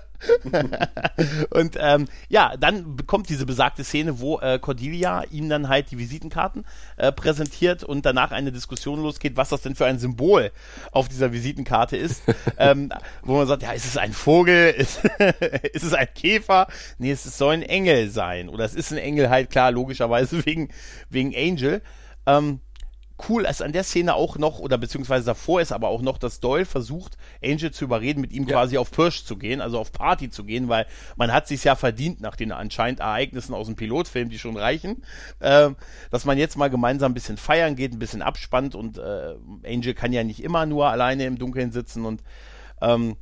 und 1.50 1.76
ähm, 1.78 2.08
ja, 2.28 2.56
dann 2.56 2.96
bekommt 2.96 3.28
diese 3.28 3.44
besagte 3.44 3.84
Szene, 3.84 4.18
wo 4.20 4.40
äh, 4.40 4.58
Cordelia 4.58 5.24
ihm 5.30 5.48
dann 5.48 5.68
halt 5.68 5.90
die 5.90 5.98
Visitenkarten 5.98 6.64
äh, 6.96 7.12
präsentiert 7.12 7.84
und 7.84 8.06
danach 8.06 8.32
eine 8.32 8.50
Diskussion 8.50 9.02
losgeht, 9.02 9.36
was 9.36 9.50
das 9.50 9.60
denn 9.60 9.74
für 9.74 9.84
ein 9.84 9.98
Symbol 9.98 10.52
auf 10.90 11.08
dieser 11.08 11.32
Visitenkarte 11.32 11.96
ist. 11.96 12.22
ähm, 12.58 12.90
wo 13.22 13.36
man 13.36 13.46
sagt, 13.46 13.62
ja, 13.62 13.72
ist 13.72 13.84
es 13.84 13.96
ein 13.96 14.12
Vogel? 14.12 14.70
Ist, 14.70 15.04
ist 15.72 15.84
es 15.84 15.92
ein 15.92 16.08
Käfer? 16.16 16.66
Nee, 16.98 17.12
es 17.12 17.24
soll 17.24 17.54
ein 17.54 17.62
Engel 17.62 18.10
sein. 18.10 18.48
Oder 18.48 18.64
es 18.64 18.74
ist 18.74 18.92
ein 18.92 18.98
Engel 18.98 19.30
halt, 19.30 19.50
klar, 19.50 19.70
logischerweise 19.70 20.44
wegen, 20.46 20.70
wegen 21.08 21.34
Angel. 21.36 21.82
Ähm, 22.26 22.60
cool 23.28 23.44
ist 23.44 23.62
an 23.62 23.72
der 23.72 23.84
Szene 23.84 24.14
auch 24.14 24.36
noch, 24.36 24.58
oder 24.58 24.78
beziehungsweise 24.78 25.26
davor 25.26 25.60
ist 25.60 25.72
aber 25.72 25.88
auch 25.88 26.02
noch, 26.02 26.18
dass 26.18 26.40
Doyle 26.40 26.66
versucht, 26.66 27.16
Angel 27.42 27.70
zu 27.70 27.84
überreden, 27.84 28.20
mit 28.20 28.32
ihm 28.32 28.44
ja. 28.44 28.56
quasi 28.56 28.78
auf 28.78 28.90
Pirsch 28.90 29.24
zu 29.24 29.36
gehen, 29.36 29.60
also 29.60 29.78
auf 29.78 29.92
Party 29.92 30.30
zu 30.30 30.44
gehen, 30.44 30.68
weil 30.68 30.86
man 31.16 31.32
hat 31.32 31.48
sich 31.48 31.64
ja 31.64 31.76
verdient 31.76 32.20
nach 32.20 32.36
den 32.36 32.52
anscheinend 32.52 33.00
Ereignissen 33.00 33.54
aus 33.54 33.66
dem 33.66 33.76
Pilotfilm, 33.76 34.28
die 34.28 34.38
schon 34.38 34.56
reichen, 34.56 35.02
äh, 35.40 35.70
dass 36.10 36.24
man 36.24 36.38
jetzt 36.38 36.56
mal 36.56 36.68
gemeinsam 36.68 37.12
ein 37.12 37.14
bisschen 37.14 37.36
feiern 37.36 37.76
geht, 37.76 37.92
ein 37.92 37.98
bisschen 37.98 38.22
abspannt 38.22 38.74
und 38.74 38.98
äh, 38.98 39.34
Angel 39.64 39.94
kann 39.94 40.12
ja 40.12 40.24
nicht 40.24 40.42
immer 40.42 40.66
nur 40.66 40.88
alleine 40.88 41.24
im 41.24 41.38
Dunkeln 41.38 41.72
sitzen 41.72 42.04
und 42.04 42.22
ähm, 42.82 43.16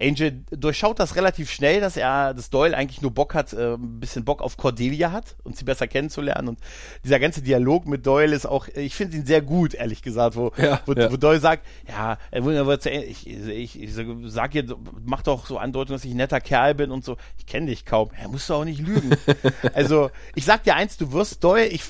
Angel 0.00 0.44
durchschaut 0.50 0.98
das 0.98 1.16
relativ 1.16 1.50
schnell, 1.50 1.80
dass 1.80 1.96
er, 1.96 2.34
dass 2.34 2.50
Doyle 2.50 2.76
eigentlich 2.76 3.00
nur 3.00 3.12
Bock 3.12 3.34
hat, 3.34 3.52
äh, 3.54 3.74
ein 3.74 3.98
bisschen 3.98 4.24
Bock 4.24 4.42
auf 4.42 4.56
Cordelia 4.56 5.10
hat 5.10 5.36
und 5.42 5.56
sie 5.56 5.64
besser 5.64 5.86
kennenzulernen. 5.86 6.48
Und 6.48 6.58
dieser 7.02 7.18
ganze 7.18 7.40
Dialog 7.40 7.86
mit 7.86 8.06
Doyle 8.06 8.34
ist 8.34 8.46
auch, 8.46 8.68
ich 8.68 8.94
finde 8.94 9.16
ihn 9.16 9.26
sehr 9.26 9.40
gut, 9.40 9.74
ehrlich 9.74 10.02
gesagt, 10.02 10.36
wo, 10.36 10.52
ja, 10.58 10.80
wo, 10.84 10.92
ja. 10.92 11.10
wo, 11.10 11.16
Doyle 11.16 11.40
sagt, 11.40 11.66
ja, 11.88 12.18
ich, 12.32 13.26
ich, 13.26 13.82
ich 13.82 13.94
sag 14.26 14.54
ihr, 14.54 14.64
mach 15.04 15.22
doch 15.22 15.46
so 15.46 15.56
Andeutung, 15.56 15.96
dass 15.96 16.04
ich 16.04 16.10
ein 16.10 16.18
netter 16.18 16.40
Kerl 16.40 16.74
bin 16.74 16.90
und 16.90 17.04
so. 17.04 17.16
Ich 17.38 17.46
kenne 17.46 17.66
dich 17.66 17.86
kaum. 17.86 18.10
Ja, 18.20 18.28
musst 18.28 18.50
du 18.50 18.54
auch 18.54 18.64
nicht 18.64 18.80
lügen. 18.80 19.10
also, 19.72 20.10
ich 20.34 20.44
sag 20.44 20.64
dir 20.64 20.74
eins, 20.74 20.98
du 20.98 21.12
wirst 21.12 21.42
Doyle, 21.42 21.66
ich 21.66 21.82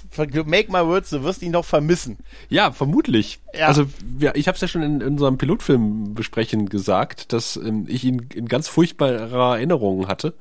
make 0.47 0.71
my 0.71 0.85
words, 0.87 1.11
du 1.11 1.25
wirst 1.25 1.43
ihn 1.43 1.53
noch 1.53 1.65
vermissen. 1.65 2.19
Ja, 2.49 2.71
vermutlich. 2.71 3.41
Ja. 3.53 3.67
Also, 3.67 3.87
ja, 4.21 4.33
ich 4.35 4.47
habe 4.47 4.55
es 4.55 4.61
ja 4.61 4.69
schon 4.69 4.83
in, 4.83 5.01
in 5.01 5.09
unserem 5.09 5.39
Pilotfilm 5.39 6.15
besprechen 6.15 6.69
gesagt, 6.69 7.33
dass 7.33 7.57
ähm, 7.57 7.87
ich 7.97 8.05
ihn 8.05 8.29
in 8.35 8.47
ganz 8.47 8.69
furchtbarer 8.69 9.57
Erinnerung 9.57 10.09
hatte, 10.09 10.35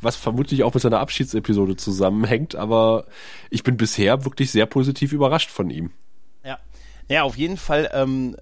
was 0.00 0.16
vermutlich 0.16 0.62
auch 0.62 0.74
mit 0.74 0.82
seiner 0.82 1.00
Abschiedsepisode 1.00 1.76
zusammenhängt, 1.76 2.54
aber 2.54 3.06
ich 3.50 3.62
bin 3.62 3.76
bisher 3.76 4.24
wirklich 4.24 4.50
sehr 4.50 4.66
positiv 4.66 5.12
überrascht 5.12 5.50
von 5.50 5.70
ihm. 5.70 5.90
Ja, 7.08 7.16
ja, 7.16 7.22
auf 7.22 7.36
jeden 7.36 7.56
Fall 7.56 7.90
ähm, 7.92 8.36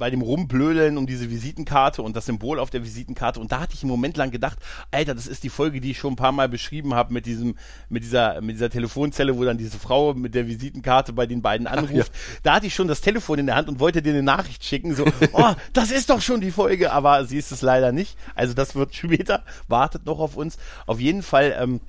bei 0.00 0.10
dem 0.10 0.22
Rumblödeln 0.22 0.96
um 0.96 1.06
diese 1.06 1.30
Visitenkarte 1.30 2.02
und 2.02 2.16
das 2.16 2.26
Symbol 2.26 2.58
auf 2.58 2.70
der 2.70 2.82
Visitenkarte. 2.82 3.38
Und 3.38 3.52
da 3.52 3.60
hatte 3.60 3.74
ich 3.74 3.82
einen 3.82 3.90
Moment 3.90 4.16
lang 4.16 4.30
gedacht, 4.30 4.58
Alter, 4.90 5.14
das 5.14 5.26
ist 5.26 5.44
die 5.44 5.50
Folge, 5.50 5.80
die 5.80 5.92
ich 5.92 5.98
schon 5.98 6.14
ein 6.14 6.16
paar 6.16 6.32
Mal 6.32 6.48
beschrieben 6.48 6.94
habe 6.94 7.12
mit 7.12 7.26
diesem, 7.26 7.54
mit 7.88 8.02
dieser, 8.02 8.40
mit 8.40 8.56
dieser 8.56 8.70
Telefonzelle, 8.70 9.36
wo 9.36 9.44
dann 9.44 9.58
diese 9.58 9.78
Frau 9.78 10.14
mit 10.14 10.34
der 10.34 10.48
Visitenkarte 10.48 11.12
bei 11.12 11.26
den 11.26 11.42
beiden 11.42 11.66
anruft. 11.66 11.94
Ja. 11.94 12.40
Da 12.42 12.54
hatte 12.54 12.66
ich 12.66 12.74
schon 12.74 12.88
das 12.88 13.02
Telefon 13.02 13.38
in 13.38 13.46
der 13.46 13.56
Hand 13.56 13.68
und 13.68 13.78
wollte 13.78 14.00
dir 14.02 14.14
eine 14.14 14.22
Nachricht 14.22 14.64
schicken, 14.64 14.94
so, 14.94 15.04
oh, 15.32 15.54
das 15.74 15.90
ist 15.90 16.10
doch 16.10 16.22
schon 16.22 16.40
die 16.40 16.50
Folge, 16.50 16.92
aber 16.92 17.26
sie 17.26 17.36
ist 17.36 17.52
es 17.52 17.60
leider 17.60 17.92
nicht. 17.92 18.16
Also 18.34 18.54
das 18.54 18.74
wird 18.74 18.94
später, 18.94 19.44
wartet 19.68 20.06
noch 20.06 20.18
auf 20.18 20.36
uns. 20.36 20.56
Auf 20.86 20.98
jeden 20.98 21.22
Fall 21.22 21.54
ähm, 21.60 21.80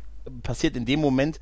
passiert 0.44 0.76
in 0.76 0.86
dem 0.86 1.00
Moment 1.00 1.40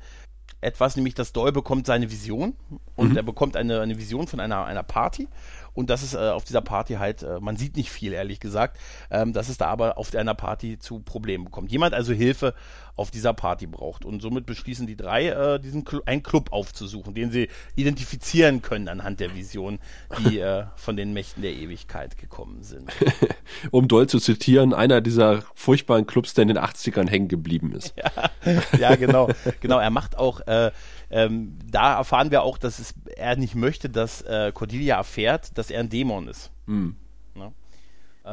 etwas, 0.60 0.96
nämlich 0.96 1.14
dass 1.14 1.32
Doyle 1.32 1.52
bekommt 1.52 1.86
seine 1.86 2.10
Vision 2.10 2.54
und 2.96 3.10
mhm. 3.10 3.16
er 3.16 3.22
bekommt 3.22 3.56
eine, 3.56 3.80
eine 3.80 3.98
Vision 3.98 4.26
von 4.26 4.40
einer, 4.40 4.64
einer 4.64 4.82
Party 4.82 5.28
und 5.80 5.88
das 5.88 6.02
ist 6.02 6.14
äh, 6.14 6.18
auf 6.18 6.44
dieser 6.44 6.60
Party 6.60 6.94
halt, 6.94 7.22
äh, 7.22 7.40
man 7.40 7.56
sieht 7.56 7.76
nicht 7.76 7.90
viel, 7.90 8.12
ehrlich 8.12 8.38
gesagt, 8.38 8.78
ähm, 9.10 9.32
dass 9.32 9.48
es 9.48 9.56
da 9.56 9.66
aber 9.66 9.96
auf 9.98 10.14
einer 10.14 10.34
Party 10.34 10.78
zu 10.78 11.00
Problemen 11.00 11.50
kommt. 11.50 11.72
Jemand 11.72 11.94
also 11.94 12.12
Hilfe 12.12 12.54
auf 12.96 13.10
dieser 13.10 13.32
Party 13.32 13.66
braucht. 13.66 14.04
Und 14.04 14.20
somit 14.20 14.44
beschließen 14.44 14.86
die 14.86 14.94
drei, 14.94 15.28
äh, 15.28 15.58
diesen 15.58 15.86
Cl 15.86 16.02
einen 16.04 16.22
Club 16.22 16.52
aufzusuchen, 16.52 17.14
den 17.14 17.30
sie 17.30 17.48
identifizieren 17.74 18.60
können 18.60 18.88
anhand 18.88 19.20
der 19.20 19.34
Vision, 19.34 19.78
die 20.18 20.38
äh, 20.38 20.64
von 20.76 20.96
den 20.98 21.14
Mächten 21.14 21.42
der 21.42 21.54
Ewigkeit 21.54 22.18
gekommen 22.18 22.62
sind. 22.62 22.92
um 23.70 23.88
Doll 23.88 24.06
zu 24.06 24.20
zitieren, 24.20 24.74
einer 24.74 25.00
dieser 25.00 25.42
furchtbaren 25.54 26.06
Clubs, 26.06 26.34
der 26.34 26.42
in 26.42 26.48
den 26.48 26.58
80ern 26.58 27.08
hängen 27.08 27.28
geblieben 27.28 27.72
ist. 27.72 27.94
Ja, 28.44 28.78
ja 28.78 28.96
genau. 28.96 29.28
genau, 29.60 29.78
er 29.78 29.90
macht 29.90 30.16
auch 30.16 30.40
äh, 30.46 30.70
ähm, 31.10 31.58
da 31.68 31.96
erfahren 31.96 32.30
wir 32.30 32.42
auch, 32.42 32.56
dass 32.56 32.78
es, 32.78 32.94
er 33.16 33.36
nicht 33.36 33.54
möchte, 33.54 33.88
dass 33.88 34.22
äh, 34.22 34.52
Cordelia 34.52 34.96
erfährt, 34.96 35.56
dass 35.58 35.70
er 35.70 35.80
ein 35.80 35.88
Dämon 35.88 36.28
ist. 36.28 36.50
Mhm. 36.66 36.96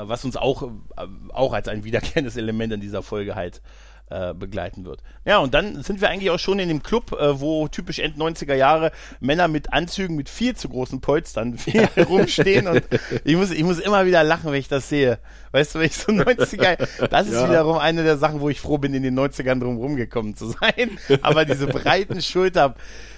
was 0.07 0.25
uns 0.25 0.37
auch, 0.37 0.63
äh, 0.63 1.07
auch 1.29 1.53
als 1.53 1.67
ein 1.67 1.83
wiederkehrendes 1.83 2.37
Element 2.37 2.73
in 2.73 2.81
dieser 2.81 3.01
Folge 3.01 3.35
halt 3.35 3.61
äh, 4.09 4.33
begleiten 4.33 4.85
wird. 4.85 5.03
Ja, 5.25 5.39
und 5.39 5.53
dann 5.53 5.83
sind 5.83 5.99
wir 5.99 6.09
eigentlich 6.09 6.29
auch 6.29 6.39
schon 6.39 6.59
in 6.59 6.69
dem 6.69 6.81
Club, 6.81 7.11
äh, 7.11 7.41
wo 7.41 7.67
typisch 7.67 7.99
End 7.99 8.17
90er 8.17 8.53
Jahre 8.53 8.91
Männer 9.19 9.49
mit 9.49 9.73
Anzügen 9.73 10.15
mit 10.15 10.29
viel 10.29 10.55
zu 10.55 10.69
großen 10.69 11.01
Polstern 11.01 11.57
rumstehen 12.09 12.67
und 12.67 12.83
ich 13.25 13.35
muss, 13.35 13.51
ich 13.51 13.63
muss 13.63 13.79
immer 13.79 14.05
wieder 14.05 14.23
lachen, 14.23 14.51
wenn 14.51 14.59
ich 14.59 14.69
das 14.69 14.87
sehe. 14.87 15.19
Weißt 15.51 15.75
du, 15.75 15.79
wenn 15.79 15.87
ich 15.87 15.97
so 15.97 16.11
90er, 16.11 17.07
das 17.07 17.27
ist 17.27 17.33
ja. 17.33 17.49
wiederum 17.49 17.77
eine 17.77 18.03
der 18.03 18.17
Sachen, 18.17 18.39
wo 18.39 18.49
ich 18.49 18.61
froh 18.61 18.77
bin, 18.77 18.93
in 18.93 19.03
den 19.03 19.17
90ern 19.17 19.59
drum 19.59 19.77
rumgekommen 19.77 20.35
zu 20.35 20.51
sein. 20.51 20.97
Aber 21.21 21.43
diese 21.43 21.67
breiten 21.67 22.21
Schulter, 22.21 22.75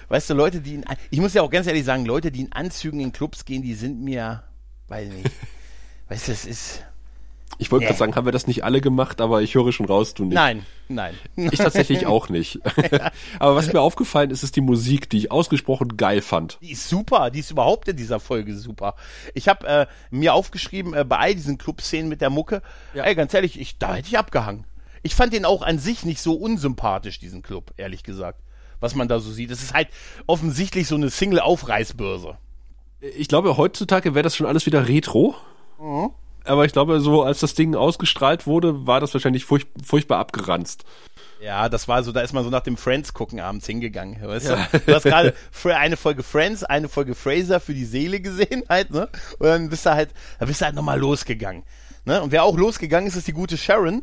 weißt 0.08 0.30
du, 0.30 0.34
Leute, 0.34 0.60
die 0.60 0.74
in, 0.74 0.84
ich 1.10 1.20
muss 1.20 1.34
ja 1.34 1.42
auch 1.42 1.50
ganz 1.50 1.68
ehrlich 1.68 1.84
sagen, 1.84 2.04
Leute, 2.04 2.32
die 2.32 2.40
in 2.40 2.52
Anzügen 2.52 2.98
in 2.98 3.12
Clubs 3.12 3.44
gehen, 3.44 3.62
die 3.62 3.74
sind 3.74 4.00
mir, 4.00 4.42
weiß 4.88 5.08
nicht, 5.08 5.30
weißt 6.08 6.28
du, 6.28 6.32
es 6.32 6.44
ist, 6.46 6.84
ich 7.58 7.70
wollte 7.70 7.84
nee. 7.84 7.86
gerade 7.88 7.98
sagen, 7.98 8.14
haben 8.16 8.24
wir 8.24 8.32
das 8.32 8.46
nicht 8.46 8.64
alle 8.64 8.80
gemacht, 8.80 9.20
aber 9.20 9.42
ich 9.42 9.54
höre 9.54 9.72
schon 9.72 9.86
raus, 9.86 10.14
du 10.14 10.24
nicht. 10.24 10.34
Nein, 10.34 10.64
nein. 10.88 11.14
Ich 11.36 11.58
tatsächlich 11.58 12.06
auch 12.06 12.28
nicht. 12.28 12.58
aber 13.38 13.56
was 13.56 13.72
mir 13.72 13.80
aufgefallen 13.80 14.30
ist, 14.30 14.42
ist 14.42 14.56
die 14.56 14.60
Musik, 14.60 15.10
die 15.10 15.18
ich 15.18 15.32
ausgesprochen 15.32 15.96
geil 15.96 16.22
fand. 16.22 16.58
Die 16.62 16.72
ist 16.72 16.88
super, 16.88 17.30
die 17.30 17.40
ist 17.40 17.50
überhaupt 17.50 17.88
in 17.88 17.96
dieser 17.96 18.20
Folge 18.20 18.56
super. 18.56 18.94
Ich 19.34 19.48
habe 19.48 19.66
äh, 19.66 19.86
mir 20.10 20.34
aufgeschrieben, 20.34 20.94
äh, 20.94 21.04
bei 21.04 21.18
all 21.18 21.34
diesen 21.34 21.58
Clubszenen 21.58 22.08
mit 22.08 22.20
der 22.20 22.30
Mucke, 22.30 22.62
ja. 22.94 23.04
ey, 23.04 23.14
ganz 23.14 23.34
ehrlich, 23.34 23.60
ich, 23.60 23.78
da 23.78 23.94
hätte 23.94 24.08
ich 24.08 24.18
abgehangen. 24.18 24.64
Ich 25.02 25.14
fand 25.14 25.32
den 25.32 25.44
auch 25.44 25.62
an 25.62 25.78
sich 25.78 26.04
nicht 26.04 26.20
so 26.20 26.34
unsympathisch, 26.34 27.18
diesen 27.18 27.42
Club, 27.42 27.72
ehrlich 27.76 28.02
gesagt. 28.02 28.40
Was 28.80 28.94
man 28.94 29.08
da 29.08 29.20
so 29.20 29.30
sieht. 29.30 29.50
Es 29.50 29.62
ist 29.62 29.74
halt 29.74 29.88
offensichtlich 30.26 30.88
so 30.88 30.94
eine 30.94 31.10
Single-Aufreißbörse. 31.10 32.38
Ich 33.16 33.28
glaube, 33.28 33.58
heutzutage 33.58 34.14
wäre 34.14 34.22
das 34.22 34.36
schon 34.36 34.46
alles 34.46 34.64
wieder 34.64 34.88
Retro. 34.88 35.34
Mhm 35.78 36.12
aber 36.44 36.64
ich 36.64 36.72
glaube, 36.72 37.00
so 37.00 37.22
als 37.22 37.40
das 37.40 37.54
Ding 37.54 37.74
ausgestrahlt 37.74 38.46
wurde, 38.46 38.86
war 38.86 39.00
das 39.00 39.12
wahrscheinlich 39.14 39.44
furch 39.44 39.66
furchtbar 39.84 40.18
abgeranzt. 40.18 40.84
Ja, 41.40 41.68
das 41.70 41.88
war 41.88 42.02
so, 42.02 42.12
da 42.12 42.20
ist 42.20 42.34
man 42.34 42.44
so 42.44 42.50
nach 42.50 42.62
dem 42.62 42.76
Friends 42.76 43.14
gucken 43.14 43.40
abends 43.40 43.66
hingegangen, 43.66 44.18
weißt 44.22 44.50
ja. 44.50 44.68
du? 44.70 44.78
Du 44.80 44.94
hast 44.94 45.04
gerade 45.04 45.34
eine 45.64 45.96
Folge 45.96 46.22
Friends, 46.22 46.64
eine 46.64 46.88
Folge 46.88 47.14
Fraser 47.14 47.60
für 47.60 47.72
die 47.72 47.86
Seele 47.86 48.20
gesehen 48.20 48.62
halt, 48.68 48.90
ne? 48.90 49.08
Und 49.38 49.46
dann 49.46 49.68
bist 49.70 49.86
du 49.86 49.90
halt, 49.90 50.10
da 50.38 50.44
bist 50.44 50.60
du 50.60 50.66
halt 50.66 50.74
nochmal 50.74 50.98
losgegangen. 50.98 51.62
Ne? 52.04 52.22
Und 52.22 52.32
wer 52.32 52.44
auch 52.44 52.56
losgegangen 52.56 53.08
ist, 53.08 53.16
ist 53.16 53.28
die 53.28 53.32
gute 53.32 53.56
Sharon, 53.56 54.02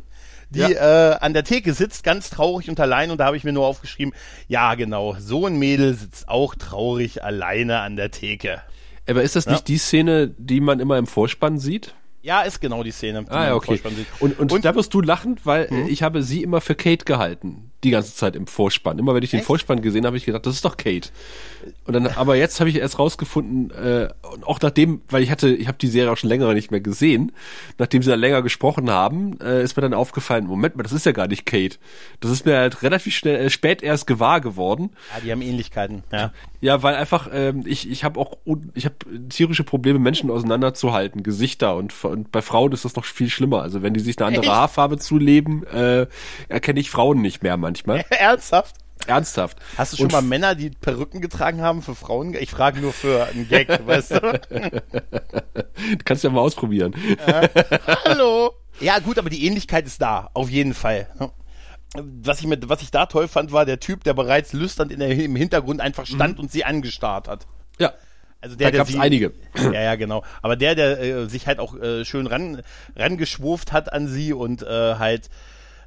die 0.50 0.60
ja. 0.60 1.12
äh, 1.12 1.16
an 1.20 1.32
der 1.32 1.44
Theke 1.44 1.74
sitzt, 1.74 2.04
ganz 2.04 2.30
traurig 2.30 2.68
und 2.68 2.80
allein. 2.80 3.10
Und 3.10 3.18
da 3.18 3.26
habe 3.26 3.36
ich 3.36 3.44
mir 3.44 3.52
nur 3.52 3.66
aufgeschrieben, 3.66 4.14
ja 4.48 4.74
genau, 4.74 5.16
so 5.18 5.46
ein 5.46 5.58
Mädel 5.58 5.94
sitzt 5.94 6.28
auch 6.28 6.54
traurig 6.54 7.22
alleine 7.22 7.80
an 7.80 7.96
der 7.96 8.10
Theke. 8.10 8.62
Aber 9.08 9.22
ist 9.22 9.36
das 9.36 9.46
ja? 9.46 9.52
nicht 9.52 9.68
die 9.68 9.78
Szene, 9.78 10.28
die 10.36 10.60
man 10.60 10.80
immer 10.80 10.98
im 10.98 11.06
Vorspann 11.06 11.58
sieht? 11.58 11.94
Ja, 12.20 12.42
ist 12.42 12.60
genau 12.60 12.82
die 12.82 12.90
Szene. 12.90 13.24
Die 13.24 13.30
ah, 13.30 13.54
okay. 13.54 13.80
Und, 14.20 14.38
und, 14.38 14.52
und, 14.52 14.64
da 14.64 14.74
wirst 14.74 14.92
du 14.92 15.00
lachen, 15.00 15.38
weil 15.44 15.68
hm? 15.68 15.86
ich 15.88 16.02
habe 16.02 16.22
sie 16.22 16.42
immer 16.42 16.60
für 16.60 16.74
Kate 16.74 17.04
gehalten 17.04 17.67
die 17.84 17.90
ganze 17.90 18.14
Zeit 18.14 18.34
im 18.34 18.46
Vorspann. 18.46 18.98
Immer 18.98 19.14
wenn 19.14 19.22
ich 19.22 19.30
den 19.30 19.38
Echt? 19.38 19.46
Vorspann 19.46 19.82
gesehen 19.82 20.00
habe, 20.00 20.08
habe 20.08 20.16
ich 20.16 20.24
gedacht, 20.24 20.46
das 20.46 20.54
ist 20.54 20.64
doch 20.64 20.76
Kate. 20.76 21.10
Und 21.84 21.92
dann, 21.94 22.06
aber 22.06 22.36
jetzt 22.36 22.60
habe 22.60 22.70
ich 22.70 22.76
erst 22.76 22.98
rausgefunden, 22.98 23.70
äh, 23.70 24.08
auch 24.44 24.60
nachdem, 24.60 25.02
weil 25.08 25.22
ich 25.22 25.30
hatte, 25.30 25.48
ich 25.48 25.68
habe 25.68 25.78
die 25.78 25.86
Serie 25.86 26.10
auch 26.10 26.16
schon 26.16 26.28
länger 26.28 26.52
nicht 26.54 26.70
mehr 26.70 26.80
gesehen, 26.80 27.32
nachdem 27.78 28.02
sie 28.02 28.10
dann 28.10 28.20
länger 28.20 28.42
gesprochen 28.42 28.90
haben, 28.90 29.38
äh, 29.40 29.62
ist 29.62 29.76
mir 29.76 29.82
dann 29.82 29.94
aufgefallen, 29.94 30.46
Moment 30.46 30.76
mal, 30.76 30.82
das 30.82 30.92
ist 30.92 31.06
ja 31.06 31.12
gar 31.12 31.28
nicht 31.28 31.46
Kate. 31.46 31.76
Das 32.20 32.30
ist 32.30 32.46
mir 32.46 32.56
halt 32.56 32.82
relativ 32.82 33.14
schnell, 33.14 33.36
äh, 33.36 33.50
spät 33.50 33.82
erst 33.82 34.06
gewahr 34.06 34.40
geworden. 34.40 34.90
Ja, 35.14 35.20
die 35.20 35.32
haben 35.32 35.42
Ähnlichkeiten, 35.42 36.02
ja. 36.12 36.32
Ja, 36.60 36.82
weil 36.82 36.96
einfach, 36.96 37.28
ähm, 37.32 37.62
ich, 37.66 37.88
ich 37.88 38.02
habe 38.02 38.18
auch, 38.18 38.38
ich 38.74 38.84
habe 38.84 38.96
tierische 39.28 39.62
Probleme, 39.62 40.00
Menschen 40.00 40.30
auseinanderzuhalten, 40.30 41.22
Gesichter 41.22 41.76
und, 41.76 42.04
und 42.04 42.32
bei 42.32 42.42
Frauen 42.42 42.72
ist 42.72 42.84
das 42.84 42.96
noch 42.96 43.04
viel 43.04 43.30
schlimmer. 43.30 43.62
Also 43.62 43.82
wenn 43.82 43.94
die 43.94 44.00
sich 44.00 44.18
eine 44.18 44.26
andere 44.26 44.42
Echt? 44.42 44.52
Haarfarbe 44.52 44.98
zuleben, 44.98 45.64
äh, 45.66 46.06
erkenne 46.48 46.80
ich 46.80 46.90
Frauen 46.90 47.22
nicht 47.22 47.44
mehr 47.44 47.56
manchmal. 47.68 48.04
Ernsthaft? 48.10 48.76
Ernsthaft. 49.06 49.58
Hast 49.76 49.92
du 49.92 49.96
schon 49.98 50.06
und 50.06 50.12
mal 50.12 50.22
Männer, 50.22 50.54
die 50.54 50.70
Perücken 50.70 51.20
getragen 51.20 51.60
haben 51.60 51.82
für 51.82 51.94
Frauen? 51.94 52.34
Ich 52.34 52.50
frage 52.50 52.80
nur 52.80 52.92
für 52.92 53.26
einen 53.26 53.48
Gag, 53.48 53.68
weißt 53.86 54.10
du? 54.12 54.20
du 54.20 56.04
kannst 56.04 56.24
ja 56.24 56.30
mal 56.30 56.40
ausprobieren. 56.40 56.94
Äh, 57.26 57.48
hallo. 58.04 58.54
Ja, 58.80 58.98
gut, 58.98 59.18
aber 59.18 59.30
die 59.30 59.44
Ähnlichkeit 59.46 59.86
ist 59.86 60.02
da, 60.02 60.30
auf 60.34 60.50
jeden 60.50 60.74
Fall. 60.74 61.08
Was 61.94 62.40
ich, 62.40 62.46
mit, 62.46 62.68
was 62.68 62.82
ich 62.82 62.90
da 62.90 63.06
toll 63.06 63.28
fand, 63.28 63.52
war 63.52 63.64
der 63.64 63.80
Typ, 63.80 64.04
der 64.04 64.14
bereits 64.14 64.52
lüsternd 64.52 64.92
in 64.92 65.00
der, 65.00 65.10
im 65.10 65.36
Hintergrund 65.36 65.80
einfach 65.80 66.06
stand 66.06 66.36
mhm. 66.36 66.44
und 66.44 66.52
sie 66.52 66.64
angestarrt 66.64 67.28
hat. 67.28 67.46
Ja. 67.78 67.94
Also 68.40 68.56
der, 68.56 68.70
da 68.70 68.78
gab 68.78 68.88
es 68.88 68.98
einige. 68.98 69.32
Ja, 69.56 69.82
ja, 69.82 69.94
genau. 69.96 70.22
Aber 70.42 70.56
der, 70.56 70.74
der 70.74 71.00
äh, 71.00 71.28
sich 71.28 71.46
halt 71.46 71.58
auch 71.58 71.76
äh, 71.76 72.04
schön 72.04 72.26
ran, 72.26 72.62
rangeschwurft 72.94 73.72
hat 73.72 73.92
an 73.92 74.06
sie 74.06 74.32
und 74.32 74.62
äh, 74.62 74.94
halt 74.96 75.28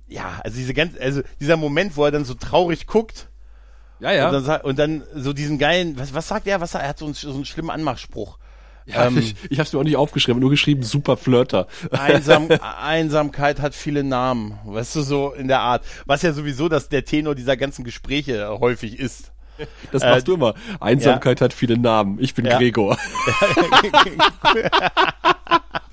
ja, 0.08 0.40
also 0.44 0.58
diese 0.58 0.74
ganz, 0.74 0.94
also 1.00 1.22
dieser 1.40 1.58
Moment, 1.58 1.96
wo 1.96 2.06
er 2.06 2.12
dann 2.12 2.26
so 2.26 2.34
traurig 2.34 2.88
guckt. 2.88 3.30
Ja, 4.00 4.12
ja. 4.12 4.30
Und 4.30 4.48
dann, 4.48 4.62
und 4.62 4.80
dann 4.80 5.04
so 5.16 5.32
diesen 5.32 5.58
geilen, 5.58 5.98
was, 5.98 6.14
was 6.14 6.28
sagt 6.28 6.48
er? 6.48 6.60
Was 6.60 6.74
er 6.74 6.88
hat 6.88 6.98
so 6.98 7.06
einen, 7.06 7.14
so 7.14 7.32
einen 7.32 7.46
schlimmen 7.46 7.70
Anmachspruch. 7.70 8.38
Ja, 8.88 9.06
ähm, 9.06 9.18
ich, 9.20 9.36
ich 9.50 9.60
habe 9.60 9.68
es 9.68 9.74
mir 9.74 9.80
auch 9.80 9.84
nicht 9.84 9.96
aufgeschrieben, 9.96 10.40
nur 10.40 10.50
geschrieben, 10.50 10.82
super 10.84 11.18
Flirter. 11.18 11.68
Einsam, 11.92 12.50
Einsamkeit 12.82 13.60
hat 13.62 13.76
viele 13.76 14.04
Namen, 14.04 14.58
weißt 14.66 14.96
du, 14.96 15.02
so 15.02 15.34
in 15.34 15.48
der 15.48 15.60
Art. 15.60 15.86
Was 16.06 16.24
ja 16.24 16.34
sowieso 16.34 16.68
dass 16.68 16.90
der 16.90 17.06
Tenor 17.06 17.36
dieser 17.36 17.58
ganzen 17.58 17.84
Gespräche 17.84 18.50
häufig 18.60 19.00
ist. 19.00 19.32
Das 19.92 20.04
machst 20.04 20.24
äh, 20.24 20.26
du 20.26 20.34
immer. 20.34 20.56
Einsamkeit 20.80 21.40
ja. 21.40 21.46
hat 21.46 21.54
viele 21.54 21.78
Namen. 21.78 22.18
Ich 22.20 22.34
bin 22.34 22.46
ja. 22.46 22.58
Gregor. 22.58 22.98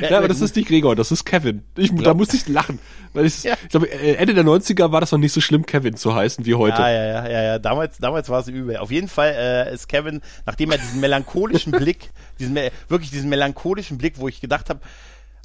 ja, 0.00 0.18
aber 0.18 0.28
das 0.28 0.40
ist 0.40 0.56
nicht 0.56 0.68
Gregor, 0.68 0.96
das 0.96 1.10
ist 1.10 1.24
Kevin. 1.24 1.62
Ich, 1.76 1.94
da 1.94 2.14
muss 2.14 2.32
ich 2.34 2.48
lachen. 2.48 2.78
Weil 3.12 3.26
ich, 3.26 3.42
ja. 3.42 3.54
ich 3.62 3.68
glaube, 3.68 3.90
Ende 3.90 4.34
der 4.34 4.44
90er 4.44 4.92
war 4.92 5.00
das 5.00 5.12
noch 5.12 5.18
nicht 5.18 5.32
so 5.32 5.40
schlimm, 5.40 5.66
Kevin 5.66 5.96
zu 5.96 6.14
heißen 6.14 6.46
wie 6.46 6.54
heute. 6.54 6.80
Ja, 6.80 6.90
ja, 6.90 7.04
ja, 7.04 7.28
ja, 7.28 7.42
ja. 7.42 7.58
Damals, 7.58 7.98
damals 7.98 8.28
war 8.28 8.40
es 8.40 8.48
übel. 8.48 8.76
Auf 8.76 8.90
jeden 8.90 9.08
Fall 9.08 9.34
äh, 9.36 9.74
ist 9.74 9.88
Kevin, 9.88 10.20
nachdem 10.46 10.70
er 10.72 10.78
diesen 10.78 11.00
melancholischen 11.00 11.72
Blick, 11.72 12.10
diesen 12.38 12.56
wirklich 12.88 13.10
diesen 13.10 13.28
melancholischen 13.28 13.98
Blick, 13.98 14.18
wo 14.18 14.28
ich 14.28 14.40
gedacht 14.40 14.70
habe, 14.70 14.80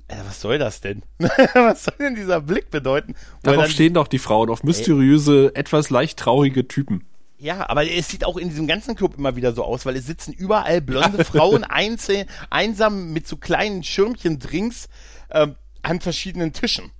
äh, 0.07 0.15
was 0.25 0.41
soll 0.41 0.57
das 0.57 0.81
denn? 0.81 1.03
was 1.19 1.85
soll 1.85 1.95
denn 1.99 2.15
dieser 2.15 2.41
Blick 2.41 2.69
bedeuten? 2.71 3.15
Darauf 3.43 3.69
stehen 3.69 3.93
doch 3.93 4.07
die 4.07 4.19
Frauen, 4.19 4.49
auf 4.49 4.63
mysteriöse, 4.63 5.51
ey. 5.53 5.59
etwas 5.59 5.89
leicht 5.89 6.17
traurige 6.19 6.67
Typen. 6.67 7.03
Ja, 7.39 7.69
aber 7.69 7.89
es 7.89 8.07
sieht 8.07 8.25
auch 8.25 8.37
in 8.37 8.49
diesem 8.49 8.65
ganzen 8.65 8.95
Club 8.95 9.15
immer 9.17 9.35
wieder 9.35 9.53
so 9.53 9.63
aus, 9.63 9.85
weil 9.85 9.95
es 9.95 10.07
sitzen 10.07 10.33
überall 10.33 10.81
blonde 10.81 11.23
Frauen 11.23 11.63
einzeln, 11.63 12.27
einsam 12.49 13.13
mit 13.13 13.27
so 13.27 13.37
kleinen 13.37 13.83
Schirmchen 13.83 14.39
Drinks 14.39 14.89
äh, 15.29 15.47
an 15.83 16.01
verschiedenen 16.01 16.53
Tischen. 16.53 16.91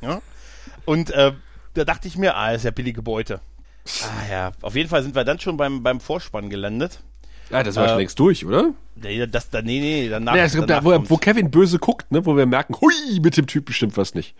Ja? 0.00 0.22
Und 0.84 1.10
äh, 1.10 1.32
da 1.74 1.84
dachte 1.84 2.06
ich 2.06 2.16
mir, 2.16 2.36
ah, 2.36 2.52
ist 2.52 2.64
ja 2.64 2.70
billige 2.70 3.02
Beute. 3.02 3.40
Ah 4.02 4.30
ja, 4.30 4.52
auf 4.62 4.76
jeden 4.76 4.88
Fall 4.88 5.02
sind 5.02 5.16
wir 5.16 5.24
dann 5.24 5.40
schon 5.40 5.56
beim, 5.56 5.82
beim 5.82 6.00
Vorspann 6.00 6.48
gelandet. 6.48 7.00
Ja, 7.50 7.64
das 7.64 7.74
war 7.74 7.84
äh, 7.84 7.88
schon 7.88 7.98
längst 7.98 8.18
durch, 8.18 8.46
oder? 8.46 8.72
Nee, 8.94 9.26
das, 9.26 9.50
da, 9.50 9.62
nee, 9.62 9.80
nee, 9.80 10.08
danach. 10.08 10.36
Ja, 10.36 10.46
danach 10.46 10.66
da, 10.66 10.84
wo, 10.84 11.10
wo, 11.10 11.16
Kevin 11.16 11.50
böse 11.50 11.78
guckt, 11.78 12.10
ne, 12.12 12.24
wo 12.24 12.36
wir 12.36 12.46
merken, 12.46 12.76
hui, 12.80 13.20
mit 13.20 13.36
dem 13.36 13.48
Typ 13.48 13.64
bestimmt 13.64 13.96
was 13.96 14.14
nicht. 14.14 14.34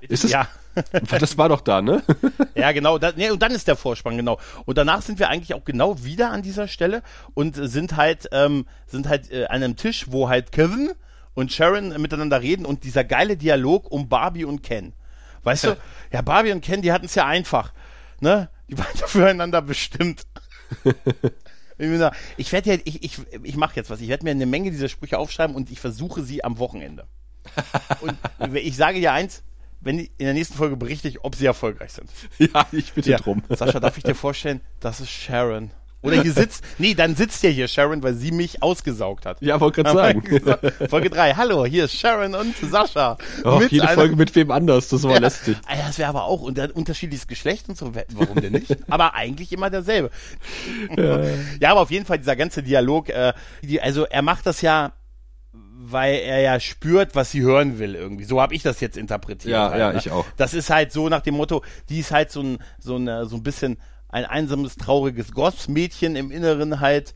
Ist 0.00 0.24
es? 0.24 0.30
Ja. 0.30 0.42
das 0.42 0.48
war 1.38 1.48
doch 1.48 1.60
da, 1.60 1.82
ne? 1.82 2.02
ja, 2.54 2.72
genau. 2.72 2.98
Da, 2.98 3.12
nee, 3.16 3.30
und 3.30 3.42
dann 3.42 3.52
ist 3.52 3.68
der 3.68 3.76
Vorspann, 3.76 4.16
genau. 4.16 4.38
Und 4.64 4.78
danach 4.78 5.02
sind 5.02 5.18
wir 5.18 5.28
eigentlich 5.28 5.54
auch 5.54 5.64
genau 5.64 6.02
wieder 6.04 6.30
an 6.30 6.42
dieser 6.42 6.68
Stelle 6.68 7.02
und 7.34 7.56
sind 7.56 7.96
halt, 7.96 8.28
ähm, 8.32 8.66
sind 8.86 9.08
halt 9.08 9.30
äh, 9.30 9.46
an 9.46 9.62
einem 9.62 9.76
Tisch, 9.76 10.06
wo 10.10 10.28
halt 10.28 10.52
Kevin 10.52 10.92
und 11.34 11.52
Sharon 11.52 12.00
miteinander 12.00 12.40
reden 12.40 12.66
und 12.66 12.84
dieser 12.84 13.04
geile 13.04 13.36
Dialog 13.36 13.90
um 13.90 14.08
Barbie 14.08 14.44
und 14.44 14.62
Ken. 14.62 14.92
Weißt 15.42 15.64
du? 15.64 15.76
Ja, 16.12 16.22
Barbie 16.22 16.52
und 16.52 16.60
Ken, 16.60 16.82
die 16.82 16.92
hatten 16.92 17.06
es 17.06 17.14
ja 17.14 17.26
einfach. 17.26 17.72
Ne? 18.20 18.48
Die 18.68 18.76
waren 18.78 18.86
ja 18.98 19.06
füreinander 19.06 19.62
bestimmt. 19.62 20.26
ich 22.36 22.52
werde 22.52 22.70
ja, 22.70 22.78
ich, 22.84 23.04
ich, 23.04 23.18
ich 23.42 23.56
mache 23.56 23.76
jetzt 23.76 23.90
was. 23.90 24.00
Ich 24.00 24.08
werde 24.08 24.24
mir 24.24 24.30
eine 24.30 24.46
Menge 24.46 24.70
dieser 24.70 24.88
Sprüche 24.88 25.18
aufschreiben 25.18 25.54
und 25.54 25.70
ich 25.70 25.78
versuche 25.78 26.22
sie 26.22 26.42
am 26.42 26.58
Wochenende. 26.58 27.06
Und 28.00 28.16
ich 28.56 28.76
sage 28.76 28.98
dir 28.98 29.12
eins, 29.12 29.42
wenn 29.86 30.00
in 30.00 30.08
der 30.18 30.34
nächsten 30.34 30.56
Folge 30.56 30.76
berichte 30.76 31.08
ich, 31.08 31.24
ob 31.24 31.34
sie 31.34 31.46
erfolgreich 31.46 31.92
sind. 31.92 32.10
Ja, 32.38 32.66
ich 32.72 32.92
bitte 32.92 33.10
ja. 33.10 33.18
drum. 33.18 33.42
Sascha, 33.48 33.80
darf 33.80 33.96
ich 33.96 34.04
dir 34.04 34.14
vorstellen, 34.14 34.60
das 34.80 35.00
ist 35.00 35.10
Sharon. 35.10 35.70
Oder 36.02 36.22
hier 36.22 36.32
sitzt, 36.32 36.62
nee, 36.78 36.94
dann 36.94 37.16
sitzt 37.16 37.42
ja 37.42 37.50
hier 37.50 37.66
Sharon, 37.66 38.02
weil 38.02 38.14
sie 38.14 38.30
mich 38.30 38.62
ausgesaugt 38.62 39.26
hat. 39.26 39.40
Ja, 39.40 39.58
wollte 39.60 39.82
gerade 39.82 39.96
sagen. 39.96 40.88
Folge 40.88 41.10
3, 41.10 41.34
hallo, 41.34 41.64
hier 41.64 41.86
ist 41.86 41.94
Sharon 41.94 42.34
und 42.34 42.54
Sascha. 42.56 43.16
Oh, 43.44 43.60
jede 43.68 43.84
einer, 43.84 43.94
Folge 43.94 44.16
mit 44.16 44.34
wem 44.34 44.50
anders, 44.50 44.88
das 44.88 45.02
war 45.04 45.12
ja, 45.12 45.18
lästig. 45.18 45.56
Das 45.66 45.98
wäre 45.98 46.08
aber 46.08 46.24
auch 46.24 46.42
unter, 46.42 46.68
unterschiedliches 46.74 47.26
Geschlecht 47.26 47.68
und 47.68 47.78
so, 47.78 47.92
warum 47.94 48.40
denn 48.40 48.52
nicht? 48.52 48.76
aber 48.90 49.14
eigentlich 49.14 49.52
immer 49.52 49.70
derselbe. 49.70 50.10
Ja. 50.96 51.24
ja, 51.60 51.70
aber 51.70 51.80
auf 51.80 51.90
jeden 51.90 52.06
Fall 52.06 52.18
dieser 52.18 52.36
ganze 52.36 52.62
Dialog, 52.62 53.08
äh, 53.08 53.32
die, 53.62 53.80
also 53.80 54.04
er 54.04 54.22
macht 54.22 54.46
das 54.46 54.60
ja 54.60 54.92
weil 55.78 56.16
er 56.16 56.40
ja 56.40 56.60
spürt, 56.60 57.14
was 57.14 57.30
sie 57.30 57.42
hören 57.42 57.78
will 57.78 57.94
irgendwie. 57.94 58.24
So 58.24 58.40
habe 58.40 58.54
ich 58.54 58.62
das 58.62 58.80
jetzt 58.80 58.96
interpretiert. 58.96 59.52
Ja, 59.52 59.70
halt, 59.70 59.80
ja, 59.80 59.92
ne? 59.92 59.98
ich 59.98 60.10
auch. 60.10 60.24
Das 60.36 60.54
ist 60.54 60.70
halt 60.70 60.92
so 60.92 61.08
nach 61.08 61.20
dem 61.20 61.34
Motto, 61.34 61.62
die 61.88 62.00
ist 62.00 62.10
halt 62.10 62.30
so 62.30 62.42
ein 62.42 62.58
so 62.78 62.96
ein 62.96 63.26
so 63.26 63.36
ein 63.36 63.42
bisschen 63.42 63.78
ein 64.08 64.24
einsames 64.24 64.76
trauriges 64.76 65.32
Gossmädchen 65.32 66.16
im 66.16 66.30
Inneren 66.30 66.80
halt 66.80 67.14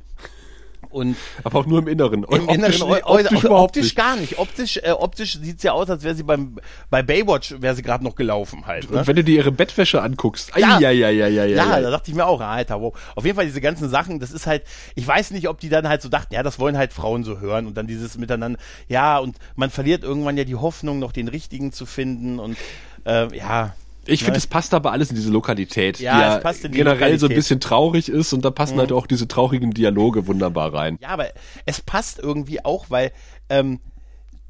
Und 0.88 1.16
aber 1.44 1.60
auch 1.60 1.66
nur 1.66 1.78
im 1.78 1.88
Inneren. 1.88 2.24
Im 2.24 2.48
optisch, 2.48 2.80
Inneren, 2.80 3.02
optisch, 3.04 3.32
optisch, 3.32 3.50
optisch 3.50 3.84
nicht. 3.84 3.96
gar 3.96 4.16
nicht. 4.16 4.38
Optisch, 4.38 4.76
äh, 4.78 4.90
optisch 4.90 5.38
sieht's 5.38 5.62
ja 5.62 5.72
aus, 5.72 5.88
als 5.88 6.02
wäre 6.02 6.14
sie 6.14 6.22
beim 6.22 6.58
bei 6.88 7.02
Baywatch 7.02 7.54
wäre 7.60 7.74
sie 7.76 7.82
gerade 7.82 8.02
noch 8.02 8.16
gelaufen 8.16 8.66
halt. 8.66 8.90
Ne? 8.90 8.98
Und 8.98 9.06
wenn 9.06 9.16
du 9.16 9.22
dir 9.22 9.36
ihre 9.36 9.52
Bettwäsche 9.52 10.02
anguckst, 10.02 10.50
ja, 10.56 10.80
ja, 10.80 10.90
ja, 10.90 11.10
ja, 11.10 11.26
ja, 11.28 11.44
ja, 11.44 11.44
ja, 11.44 11.80
da 11.80 11.90
dachte 11.90 12.10
ich 12.10 12.16
mir 12.16 12.26
auch, 12.26 12.40
Alter, 12.40 12.80
wow. 12.80 12.94
Auf 13.14 13.24
jeden 13.24 13.36
Fall 13.36 13.46
diese 13.46 13.60
ganzen 13.60 13.88
Sachen, 13.88 14.18
das 14.18 14.32
ist 14.32 14.46
halt, 14.46 14.64
ich 14.94 15.06
weiß 15.06 15.30
nicht, 15.30 15.48
ob 15.48 15.60
die 15.60 15.68
dann 15.68 15.88
halt 15.88 16.02
so 16.02 16.08
dachten, 16.08 16.34
ja, 16.34 16.42
das 16.42 16.58
wollen 16.58 16.76
halt 16.76 16.92
Frauen 16.92 17.22
so 17.22 17.38
hören 17.38 17.66
und 17.66 17.76
dann 17.76 17.86
dieses 17.86 18.18
Miteinander, 18.18 18.58
ja, 18.88 19.18
und 19.18 19.36
man 19.54 19.70
verliert 19.70 20.02
irgendwann 20.02 20.36
ja 20.36 20.44
die 20.44 20.56
Hoffnung, 20.56 20.98
noch 20.98 21.12
den 21.12 21.28
richtigen 21.28 21.72
zu 21.72 21.86
finden 21.86 22.38
und 22.38 22.56
äh, 23.04 23.36
ja. 23.36 23.74
Ich 24.06 24.24
finde, 24.24 24.38
es 24.38 24.46
passt 24.46 24.74
aber 24.74 24.92
alles 24.92 25.10
in 25.10 25.16
diese 25.16 25.30
Lokalität, 25.30 25.98
ja, 26.00 26.14
die 26.14 26.20
ja 26.20 26.36
es 26.36 26.42
passt 26.42 26.64
in 26.64 26.72
die 26.72 26.78
generell 26.78 26.96
Lokalität. 26.96 27.20
so 27.20 27.26
ein 27.26 27.34
bisschen 27.34 27.60
traurig 27.60 28.08
ist 28.08 28.32
und 28.32 28.44
da 28.44 28.50
passen 28.50 28.74
mhm. 28.74 28.80
halt 28.80 28.92
auch 28.92 29.06
diese 29.06 29.28
traurigen 29.28 29.72
Dialoge 29.72 30.26
wunderbar 30.26 30.72
rein. 30.72 30.98
Ja, 31.00 31.08
aber 31.08 31.28
es 31.66 31.80
passt 31.80 32.18
irgendwie 32.18 32.64
auch, 32.64 32.86
weil 32.88 33.12
ähm, 33.48 33.80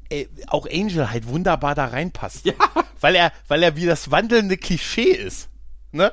äh, 0.09 0.27
auch 0.47 0.67
Angel 0.71 1.09
halt 1.11 1.27
wunderbar 1.27 1.75
da 1.75 1.85
reinpasst. 1.85 2.45
Ja. 2.51 2.53
Weil 2.99 3.15
er, 3.15 3.31
weil 3.47 3.63
er 3.63 3.75
wie 3.75 3.85
das 3.87 4.11
wandelnde 4.11 4.57
Klischee 4.57 5.09
ist. 5.09 5.49
Ne? 5.91 6.11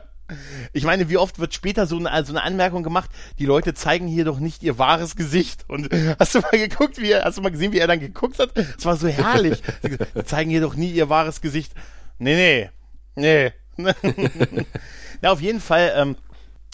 Ich 0.73 0.85
meine, 0.85 1.09
wie 1.09 1.17
oft 1.17 1.39
wird 1.39 1.53
später 1.53 1.87
so 1.87 1.99
eine, 1.99 2.25
so 2.25 2.33
eine 2.33 2.43
Anmerkung 2.43 2.83
gemacht, 2.83 3.11
die 3.39 3.47
Leute 3.47 3.75
zeigen 3.75 4.07
hier 4.07 4.25
doch 4.25 4.41
nicht 4.41 4.63
ihr 4.63 4.79
wahres 4.79 5.17
Gesicht. 5.17 5.65
Und 5.69 5.89
hast 6.19 6.35
du 6.35 6.41
mal 6.41 6.51
geguckt, 6.53 6.99
wie 7.01 7.11
er, 7.11 7.25
hast 7.25 7.39
du 7.39 7.43
mal 7.43 7.51
gesehen, 7.51 7.73
wie 7.73 7.79
er 7.79 7.87
dann 7.87 8.01
geguckt 8.01 8.39
hat? 8.39 8.57
Es 8.57 8.85
war 8.85 8.97
so 8.97 9.09
herrlich. 9.09 9.63
Sie 9.83 10.25
zeigen 10.25 10.51
hier 10.51 10.61
doch 10.61 10.75
nie 10.75 10.91
ihr 10.91 11.09
wahres 11.09 11.41
Gesicht. 11.41 11.73
Nee, 12.19 12.37
nee, 12.37 12.71
Nee. 13.19 13.53
Na, 15.23 15.31
auf 15.31 15.41
jeden 15.41 15.61
Fall, 15.61 15.93
ähm, 15.97 16.17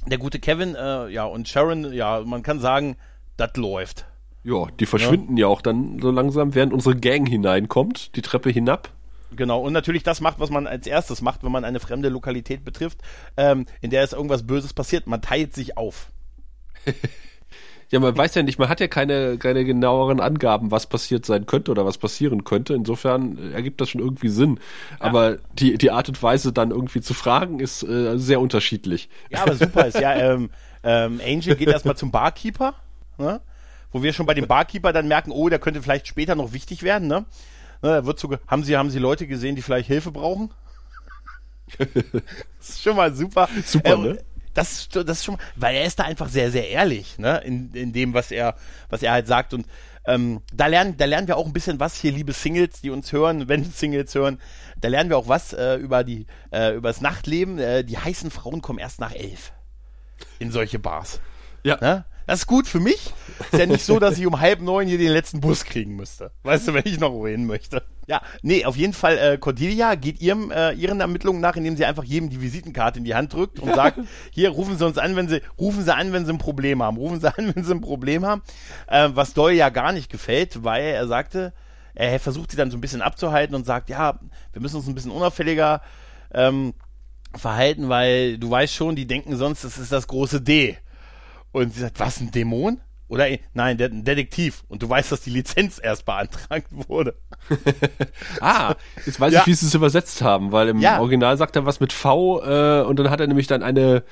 der 0.07 0.19
gute 0.19 0.39
Kevin, 0.39 0.75
äh, 0.75 1.09
ja, 1.09 1.25
und 1.25 1.49
Sharon, 1.49 1.93
ja, 1.93 2.23
man 2.25 2.43
kann 2.43 2.61
sagen, 2.61 2.97
das 3.37 3.57
läuft. 3.57 4.07
Ja, 4.43 4.67
die 4.79 4.87
verschwinden 4.87 5.37
ja. 5.37 5.43
ja 5.43 5.53
auch 5.53 5.63
dann 5.63 5.99
so 6.01 6.11
langsam, 6.11 6.55
während 6.55 6.73
unsere 6.73 6.97
Gang 6.97 7.29
hineinkommt, 7.29 8.15
die 8.17 8.23
Treppe 8.23 8.51
hinab. 8.51 8.91
Genau, 9.35 9.61
und 9.61 9.73
natürlich 9.73 10.03
das 10.03 10.21
macht, 10.21 10.39
was 10.39 10.51
man 10.51 10.67
als 10.67 10.87
erstes 10.87 11.23
macht, 11.23 11.43
wenn 11.43 11.51
man 11.51 11.65
eine 11.65 11.81
fremde 11.81 12.09
Lokalität 12.09 12.65
betrifft, 12.65 12.99
ähm, 13.37 13.67
in 13.81 13.91
der 13.91 14.03
es 14.03 14.13
irgendwas 14.13 14.47
Böses 14.47 14.73
passiert. 14.73 15.07
Man 15.07 15.23
teilt 15.23 15.55
sich 15.55 15.77
auf. 15.77 16.13
Ja, 17.91 18.01
man 18.01 18.17
weiß 18.17 18.35
ja 18.35 18.43
nicht, 18.43 18.59
man 18.59 18.69
hat 18.69 18.81
ja 18.81 18.89
keine, 18.89 19.39
keine 19.39 19.65
genaueren 19.65 20.21
Angaben, 20.21 20.71
was 20.71 20.87
passiert 20.87 21.27
sein 21.27 21.47
könnte 21.47 21.71
oder 21.71 21.85
was 21.85 21.99
passieren 21.99 22.45
könnte. 22.45 22.75
Insofern 22.75 23.53
ergibt 23.53 23.81
das 23.81 23.91
schon 23.91 24.01
irgendwie 24.01 24.29
Sinn. 24.29 24.59
Ja. 24.99 25.07
Aber 25.07 25.37
die, 25.59 25.79
die 25.79 25.91
Art 25.91 26.09
und 26.09 26.23
Weise, 26.23 26.53
dann 26.53 26.71
irgendwie 26.71 27.01
zu 27.01 27.15
fragen, 27.15 27.61
ist 27.61 27.83
äh, 27.83 28.19
sehr 28.19 28.41
unterschiedlich. 28.41 29.09
Ja, 29.31 29.43
aber 29.43 29.55
super 29.55 29.87
ist 29.87 30.01
ja, 30.01 30.15
ähm, 30.15 30.51
ähm, 30.83 31.21
Angel 31.25 31.57
geht 31.57 31.69
erstmal 31.69 31.97
zum 31.97 32.11
Barkeeper, 32.11 32.75
ne? 33.19 33.41
wo 33.93 34.03
wir 34.03 34.13
schon 34.13 34.27
bei 34.27 34.35
dem 34.35 34.47
Barkeeper 34.47 34.93
dann 34.93 35.09
merken, 35.09 35.31
oh, 35.31 35.49
der 35.49 35.59
könnte 35.59 35.81
vielleicht 35.81 36.09
später 36.09 36.35
noch 36.35 36.53
wichtig 36.53 36.83
werden. 36.83 37.09
Ne? 37.09 37.25
Ne, 37.83 38.05
wird 38.07 38.19
so, 38.19 38.35
haben, 38.47 38.65
Sie, 38.65 38.77
haben 38.77 38.91
Sie 38.91 38.99
Leute 38.99 39.27
gesehen, 39.27 39.57
die 39.57 39.63
vielleicht 39.63 39.89
Hilfe 39.89 40.11
brauchen? 40.11 40.51
das 41.79 42.69
ist 42.69 42.83
schon 42.83 42.97
mal 42.97 43.15
super. 43.15 43.49
Super, 43.65 43.95
äh, 43.95 43.99
ne? 43.99 44.19
Das, 44.55 44.89
das 44.89 45.19
ist 45.19 45.25
schon, 45.25 45.39
weil 45.57 45.77
er 45.77 45.85
ist 45.85 45.99
da 45.99 46.05
einfach 46.05 46.29
sehr, 46.29 46.51
sehr 46.51 46.69
ehrlich, 46.69 47.19
ne, 47.19 47.39
in, 47.45 47.73
in 47.73 47.93
dem, 47.93 48.15
was 48.15 48.31
er, 48.31 48.57
was 48.89 49.03
er 49.03 49.13
halt 49.13 49.27
sagt 49.27 49.53
und 49.55 49.67
ähm, 50.07 50.43
da 50.53 50.67
lernen, 50.67 50.97
da 50.97 51.07
lernen 51.07 51.29
wir 51.29 51.37
auch 51.37 51.47
ein 51.47 51.53
bisschen 51.53 51.81
was 51.81 51.97
hier, 51.97 52.13
liebe 52.13 52.33
Singles, 52.33 52.81
die 52.83 52.91
uns 52.91 53.13
hören, 53.13 53.49
wenn 53.49 53.65
Singles 53.65 54.15
hören, 54.15 54.39
da 54.81 54.89
lernen 54.89 55.11
wir 55.11 55.19
auch 55.19 55.29
was 55.29 55.53
äh, 55.53 55.77
über 55.77 56.05
die, 56.05 56.27
äh, 56.53 56.75
über 56.75 56.89
das 56.89 57.01
Nachtleben. 57.01 57.59
Äh, 57.59 57.85
die 57.85 57.99
heißen 57.99 58.31
Frauen 58.31 58.61
kommen 58.61 58.79
erst 58.79 59.01
nach 59.01 59.13
elf 59.13 59.53
in 60.39 60.51
solche 60.51 60.79
Bars. 60.79 61.21
Ja. 61.63 61.79
Ne? 61.81 62.05
Das 62.27 62.41
ist 62.41 62.47
gut 62.47 62.67
für 62.67 62.81
mich. 62.81 63.13
Ist 63.53 63.59
ja 63.59 63.67
nicht 63.67 63.85
so, 63.85 63.99
dass 63.99 64.19
ich 64.19 64.27
um 64.27 64.41
halb 64.41 64.61
neun 64.61 64.89
hier 64.89 64.99
den 64.99 65.11
letzten 65.11 65.41
Bus 65.41 65.65
kriegen 65.65 65.97
müsste. 65.97 66.31
Weißt 66.43 66.69
du, 66.69 66.75
wenn 66.75 66.85
ich 66.87 66.99
noch 66.99 67.13
wohin 67.13 67.47
möchte. 67.47 67.83
Ja, 68.07 68.23
nee, 68.43 68.65
auf 68.65 68.77
jeden 68.77 68.93
Fall, 68.93 69.19
äh, 69.19 69.39
Cordelia 69.39 69.95
geht 69.95 70.21
ihrem, 70.21 70.51
äh, 70.51 70.73
ihren 70.73 71.01
Ermittlungen 71.01 71.41
nach, 71.41 71.57
indem 71.57 71.77
sie 71.77 71.85
einfach 71.85 72.05
jedem 72.05 72.31
die 72.31 72.41
Visitenkarte 72.41 72.99
in 72.99 73.05
die 73.05 73.15
Hand 73.15 73.33
drückt 73.33 73.61
und 73.61 73.75
sagt, 73.75 73.99
hier, 74.31 74.51
rufen 74.51 74.77
Sie 74.77 74.85
uns 74.85 74.99
an, 74.99 75.17
wenn 75.17 75.29
Sie, 75.29 75.41
rufen 75.59 75.85
Sie 75.85 75.95
an, 75.95 76.13
wenn 76.13 76.27
Sie 76.27 76.33
ein 76.33 76.39
Problem 76.39 76.83
haben. 76.83 76.97
Rufen 76.97 77.21
Sie 77.21 77.29
an, 77.29 77.53
wenn 77.55 77.65
Sie 77.65 77.73
ein 77.73 77.81
Problem 77.81 78.25
haben. 78.27 78.43
Äh, 78.87 79.11
was 79.13 79.35
Doyle 79.35 79.57
ja 79.57 79.71
gar 79.71 79.93
nicht 79.93 80.11
gefällt, 80.11 80.65
weil 80.65 80.85
er 80.85 81.07
sagte, 81.07 81.53
er 81.95 82.19
versucht 82.19 82.51
sie 82.51 82.57
dann 82.57 82.71
so 82.71 82.77
ein 82.77 82.81
bisschen 82.81 83.03
abzuhalten 83.03 83.55
und 83.55 83.65
sagt, 83.65 83.89
ja, 83.89 84.19
wir 84.53 84.61
müssen 84.61 84.77
uns 84.77 84.89
ein 84.89 84.95
bisschen 84.95 85.13
unauffälliger 85.13 85.81
ähm, 86.33 86.75
verhalten, 87.35 87.89
weil 87.89 88.39
du 88.39 88.51
weißt 88.51 88.75
schon, 88.75 88.97
die 88.97 89.07
denken 89.07 89.37
sonst, 89.37 89.65
das 89.65 89.79
ist 89.79 89.93
das 89.93 90.09
große 90.09 90.41
D. 90.41 90.77
Und 91.55 91.73
sie 91.73 91.81
sagt, 91.83 92.01
was, 92.01 92.21
ein 92.21 92.33
Dämon? 92.33 92.81
Oder 93.07 93.29
nein, 93.53 93.79
der, 93.79 93.89
ein 93.89 94.03
Detektiv. 94.03 94.65
Und 94.67 94.83
du 94.83 94.89
weißt, 94.89 95.13
dass 95.13 95.21
die 95.21 95.31
Lizenz 95.31 95.79
erst 95.81 96.05
beantragt 96.05 96.67
wurde. 96.71 97.15
ah, 98.41 98.75
jetzt 99.07 99.21
weiß 99.21 99.33
ja. 99.33 99.41
ich, 99.41 99.47
wie 99.47 99.55
sie 99.55 99.67
es 99.67 99.75
übersetzt 99.75 100.21
haben, 100.21 100.51
weil 100.51 100.69
im 100.69 100.81
ja. 100.81 100.99
Original 100.99 101.37
sagt 101.37 101.55
er 101.55 101.65
was 101.65 101.79
mit 101.79 101.93
V 101.93 102.43
äh, 102.43 102.83
und 102.83 102.99
dann 102.99 103.09
hat 103.09 103.21
er 103.21 103.29
nämlich 103.29 103.47
dann 103.47 103.63
eine 103.63 104.03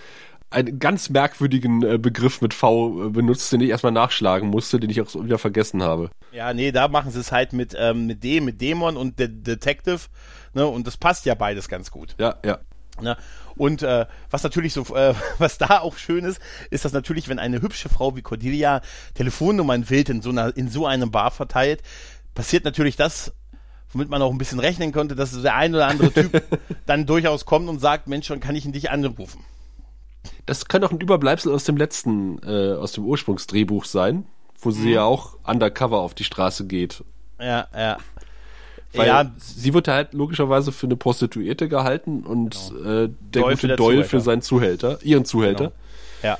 einen 0.50 0.78
ganz 0.78 1.08
merkwürdigen 1.08 1.82
äh, 1.82 1.98
Begriff 1.98 2.42
mit 2.42 2.54
V 2.54 3.06
äh, 3.06 3.08
benutzt, 3.08 3.50
den 3.52 3.62
ich 3.62 3.70
erstmal 3.70 3.92
nachschlagen 3.92 4.50
musste, 4.50 4.78
den 4.78 4.90
ich 4.90 5.00
auch 5.00 5.12
wieder 5.14 5.38
vergessen 5.38 5.82
habe. 5.82 6.10
Ja, 6.30 6.52
nee, 6.52 6.70
da 6.70 6.88
machen 6.88 7.10
sie 7.10 7.20
es 7.20 7.32
halt 7.32 7.54
mit, 7.54 7.74
ähm, 7.76 8.06
mit 8.06 8.22
D, 8.22 8.40
mit 8.40 8.60
Dämon 8.60 8.98
und 8.98 9.18
De 9.18 9.28
Detective, 9.28 10.00
ne, 10.52 10.66
und 10.66 10.86
das 10.86 10.98
passt 10.98 11.24
ja 11.24 11.34
beides 11.34 11.68
ganz 11.68 11.90
gut. 11.90 12.14
Ja, 12.18 12.36
ja. 12.44 12.58
Ne? 13.00 13.16
Und 13.56 13.82
äh, 13.82 14.06
was 14.30 14.42
natürlich 14.42 14.72
so, 14.72 14.82
äh, 14.94 15.14
was 15.38 15.58
da 15.58 15.80
auch 15.80 15.96
schön 15.96 16.24
ist, 16.24 16.40
ist, 16.70 16.84
dass 16.84 16.92
natürlich, 16.92 17.28
wenn 17.28 17.38
eine 17.38 17.62
hübsche 17.62 17.88
Frau 17.88 18.16
wie 18.16 18.22
Cordelia 18.22 18.82
Telefonnummern 19.14 19.88
wild 19.90 20.08
in 20.08 20.22
so 20.22 20.30
einer, 20.30 20.56
in 20.56 20.68
so 20.68 20.86
einem 20.86 21.10
Bar 21.10 21.30
verteilt, 21.30 21.82
passiert 22.34 22.64
natürlich 22.64 22.96
das, 22.96 23.32
womit 23.92 24.08
man 24.08 24.22
auch 24.22 24.30
ein 24.30 24.38
bisschen 24.38 24.60
rechnen 24.60 24.92
konnte, 24.92 25.14
dass 25.14 25.40
der 25.40 25.54
ein 25.54 25.74
oder 25.74 25.86
andere 25.86 26.12
Typ 26.12 26.42
dann 26.86 27.06
durchaus 27.06 27.44
kommt 27.44 27.68
und 27.68 27.78
sagt, 27.78 28.08
Mensch, 28.08 28.26
schon 28.26 28.40
kann 28.40 28.56
ich 28.56 28.64
ihn 28.64 28.72
dich 28.72 28.90
anrufen. 28.90 29.44
Das 30.46 30.66
könnte 30.66 30.86
auch 30.86 30.92
ein 30.92 31.00
Überbleibsel 31.00 31.52
aus 31.52 31.64
dem 31.64 31.76
letzten, 31.76 32.38
äh, 32.42 32.74
aus 32.74 32.92
dem 32.92 33.04
Ursprungsdrehbuch 33.04 33.84
sein, 33.84 34.26
wo 34.58 34.70
sie 34.70 34.88
mhm. 34.88 34.94
ja 34.94 35.04
auch 35.04 35.36
undercover 35.44 35.98
auf 35.98 36.14
die 36.14 36.24
Straße 36.24 36.66
geht. 36.66 37.04
Ja, 37.40 37.66
ja. 37.74 37.98
Weil 38.94 39.06
ja, 39.06 39.30
sie 39.38 39.72
wird 39.72 39.88
halt 39.88 40.12
logischerweise 40.12 40.72
für 40.72 40.86
eine 40.86 40.96
Prostituierte 40.96 41.68
gehalten 41.68 42.24
und 42.24 42.58
genau. 42.68 42.90
äh, 43.04 43.08
der 43.08 43.42
Doyle 43.42 43.54
gute 43.54 43.56
für 43.56 43.76
Doyle 43.76 44.04
für 44.04 44.20
seinen 44.20 44.42
Zuhälter, 44.42 44.98
ihren 45.02 45.24
Zuhälter. 45.24 45.72
Genau. 46.20 46.34
Ja. 46.34 46.38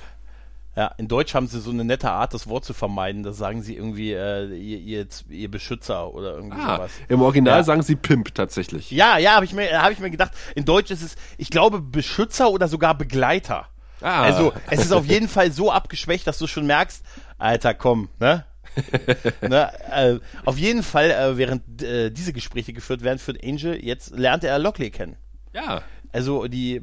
Ja, 0.75 0.87
in 0.97 1.07
Deutsch 1.07 1.35
haben 1.35 1.49
sie 1.49 1.61
so 1.61 1.71
eine 1.71 1.85
nette 1.85 2.11
Art, 2.11 2.33
das 2.33 2.47
Wort 2.47 2.65
zu 2.65 2.73
vermeiden. 2.73 3.23
Da 3.23 3.35
sagen 3.35 3.61
sie 3.61 3.77
irgendwie 3.77 4.13
äh, 4.13 4.47
ihr, 4.55 4.79
ihr, 4.79 5.07
ihr 5.29 5.51
Beschützer 5.51 6.15
oder 6.15 6.37
irgendwie 6.37 6.59
ah, 6.59 6.77
sowas. 6.77 6.91
Im 7.09 7.21
Original 7.21 7.59
ja. 7.59 7.65
sagen 7.65 7.83
sie 7.83 7.95
Pimp 7.95 8.35
tatsächlich. 8.35 8.91
Ja, 8.91 9.19
ja, 9.19 9.33
habe 9.33 9.45
ich 9.45 9.53
mir 9.53 9.83
habe 9.83 9.93
ich 9.93 9.99
mir 9.99 10.11
gedacht. 10.11 10.33
In 10.55 10.65
Deutsch 10.65 10.91
ist 10.91 11.03
es, 11.03 11.17
ich 11.37 11.51
glaube, 11.51 11.83
Beschützer 11.83 12.51
oder 12.51 12.69
sogar 12.69 12.97
Begleiter. 12.97 13.67
Ah. 14.01 14.23
Also 14.23 14.55
es 14.71 14.81
ist 14.81 14.93
auf 14.93 15.05
jeden 15.05 15.29
Fall 15.29 15.53
so 15.53 15.71
abgeschwächt, 15.71 16.27
dass 16.27 16.39
du 16.39 16.47
schon 16.47 16.67
merkst, 16.67 17.05
Alter, 17.37 17.75
komm, 17.75 18.09
ne? 18.19 18.47
ne, 19.43 19.71
äh, 19.91 20.19
auf 20.45 20.59
jeden 20.59 20.83
Fall, 20.83 21.11
äh, 21.11 21.37
während 21.37 21.83
äh, 21.83 22.11
diese 22.11 22.33
Gespräche 22.33 22.73
geführt 22.73 23.03
werden, 23.03 23.19
für 23.19 23.35
Angel, 23.43 23.83
jetzt 23.85 24.17
lernt 24.17 24.45
er 24.45 24.59
Lockley 24.59 24.91
kennen. 24.91 25.17
Ja. 25.55 25.83
Also 26.13 26.47
die 26.47 26.83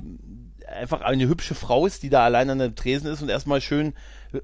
einfach 0.68 1.02
eine 1.02 1.28
hübsche 1.28 1.56
Frau 1.56 1.86
ist, 1.86 2.04
die 2.04 2.10
da 2.10 2.24
allein 2.24 2.50
an 2.50 2.60
der 2.60 2.76
Tresen 2.76 3.12
ist 3.12 3.22
und 3.22 3.30
erstmal 3.30 3.62
schön 3.62 3.94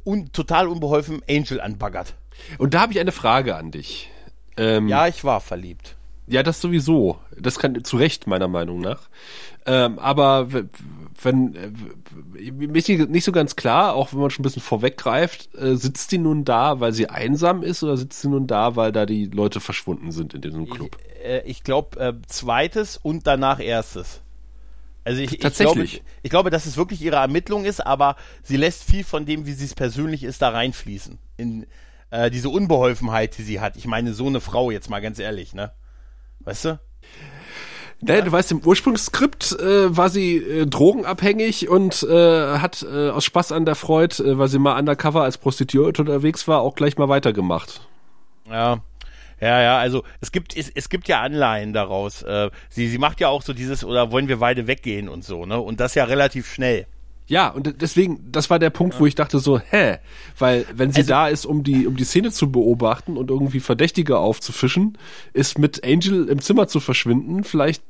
un, 0.03 0.31
total 0.31 0.67
unbeholfen 0.67 1.21
Angel 1.29 1.61
anbaggert. 1.61 2.15
Und 2.57 2.73
da 2.73 2.81
habe 2.81 2.93
ich 2.93 2.99
eine 2.99 3.11
Frage 3.11 3.55
an 3.55 3.71
dich. 3.71 4.09
Ähm, 4.57 4.87
ja, 4.87 5.07
ich 5.07 5.23
war 5.23 5.41
verliebt. 5.41 5.95
Ja, 6.27 6.41
das 6.43 6.59
sowieso. 6.59 7.19
Das 7.37 7.59
kann 7.59 7.83
zu 7.83 7.97
Recht, 7.97 8.25
meiner 8.25 8.47
Meinung 8.47 8.81
nach. 8.81 9.09
Ähm, 9.65 9.99
aber 9.99 10.47
wenn 11.21 11.55
äh, 11.55 12.51
mir 12.51 12.67
nicht 12.67 13.23
so 13.23 13.31
ganz 13.31 13.55
klar, 13.55 13.93
auch 13.93 14.13
wenn 14.13 14.19
man 14.19 14.29
schon 14.29 14.41
ein 14.41 14.47
bisschen 14.47 14.61
vorweggreift, 14.61 15.53
äh, 15.55 15.75
sitzt 15.75 16.11
die 16.11 16.17
nun 16.17 16.45
da, 16.45 16.79
weil 16.79 16.93
sie 16.93 17.09
einsam 17.09 17.63
ist 17.63 17.83
oder 17.83 17.97
sitzt 17.97 18.21
sie 18.21 18.29
nun 18.29 18.47
da, 18.47 18.75
weil 18.75 18.91
da 18.91 19.05
die 19.05 19.25
Leute 19.25 19.59
verschwunden 19.59 20.11
sind 20.11 20.33
in 20.33 20.41
diesem 20.41 20.69
Club? 20.69 20.97
Ich, 20.97 21.25
äh, 21.25 21.41
ich 21.45 21.63
glaube 21.63 21.99
äh, 21.99 22.13
zweites 22.27 22.97
und 22.97 23.27
danach 23.27 23.59
erstes. 23.59 24.21
Also 25.05 25.21
ich, 25.21 25.33
ich, 25.33 25.55
glaube, 25.55 25.83
ich 25.83 26.29
glaube, 26.31 26.49
dass 26.49 26.65
es 26.65 26.77
wirklich 26.77 27.01
ihre 27.01 27.17
Ermittlung 27.17 27.63
ist, 27.63 27.85
aber 27.85 28.15
sie 28.41 28.57
lässt 28.57 28.83
viel 28.83 29.03
von 29.03 29.25
dem, 29.25 29.45
wie 29.45 29.53
sie 29.53 29.65
es 29.65 29.75
persönlich 29.75 30.23
ist, 30.23 30.41
da 30.41 30.49
reinfließen. 30.49 31.19
In 31.37 31.67
äh, 32.09 32.31
diese 32.31 32.49
Unbeholfenheit, 32.49 33.37
die 33.37 33.43
sie 33.43 33.59
hat. 33.59 33.77
Ich 33.77 33.85
meine, 33.85 34.13
so 34.13 34.25
eine 34.25 34.41
Frau, 34.41 34.71
jetzt 34.71 34.89
mal 34.89 35.01
ganz 35.01 35.19
ehrlich, 35.19 35.53
ne? 35.53 35.71
Weißt 36.39 36.65
du? 36.65 36.79
Naja, 38.01 38.21
du 38.21 38.31
weißt, 38.31 38.51
im 38.51 38.61
Ursprungsskript 38.63 39.57
äh, 39.59 39.95
war 39.95 40.09
sie 40.09 40.37
äh, 40.37 40.65
drogenabhängig 40.67 41.69
und 41.69 42.03
äh, 42.03 42.57
hat 42.57 42.83
äh, 42.83 43.09
aus 43.09 43.25
Spaß 43.25 43.51
an 43.51 43.65
der 43.65 43.75
Freude, 43.75 44.23
äh, 44.23 44.37
weil 44.37 44.47
sie 44.47 44.59
mal 44.59 44.77
undercover 44.77 45.23
als 45.23 45.37
Prostituierte 45.37 46.01
unterwegs 46.01 46.47
war, 46.47 46.61
auch 46.61 46.75
gleich 46.75 46.97
mal 46.97 47.09
weitergemacht. 47.09 47.81
Ja. 48.49 48.81
Ja, 49.41 49.61
ja, 49.61 49.77
also 49.77 50.03
es 50.21 50.31
gibt 50.31 50.55
es, 50.55 50.71
es 50.73 50.87
gibt 50.87 51.07
ja 51.09 51.21
Anleihen 51.21 51.73
daraus. 51.73 52.23
Äh, 52.23 52.49
sie 52.69 52.87
sie 52.87 52.97
macht 52.97 53.19
ja 53.19 53.27
auch 53.27 53.41
so 53.41 53.53
dieses 53.53 53.83
oder 53.83 54.11
wollen 54.11 54.29
wir 54.29 54.37
beide 54.37 54.65
weggehen 54.65 55.09
und 55.09 55.25
so, 55.25 55.45
ne? 55.45 55.59
Und 55.59 55.81
das 55.81 55.93
ja 55.93 56.05
relativ 56.05 56.47
schnell. 56.51 56.87
Ja, 57.27 57.49
und 57.49 57.81
deswegen, 57.81 58.31
das 58.31 58.49
war 58.49 58.59
der 58.59 58.69
Punkt, 58.69 58.99
wo 58.99 59.05
ich 59.05 59.15
dachte 59.15 59.39
so, 59.39 59.59
hä? 59.59 59.97
Weil, 60.37 60.65
wenn 60.73 60.91
sie 60.91 61.01
also, 61.01 61.09
da 61.09 61.27
ist, 61.27 61.45
um 61.45 61.63
die, 61.63 61.87
um 61.87 61.95
die 61.95 62.03
Szene 62.03 62.31
zu 62.31 62.51
beobachten 62.51 63.17
und 63.17 63.31
irgendwie 63.31 63.59
Verdächtige 63.59 64.19
aufzufischen, 64.19 64.97
ist 65.33 65.57
mit 65.57 65.83
Angel 65.83 66.29
im 66.29 66.39
Zimmer 66.39 66.67
zu 66.67 66.79
verschwinden 66.79 67.43
vielleicht 67.43 67.83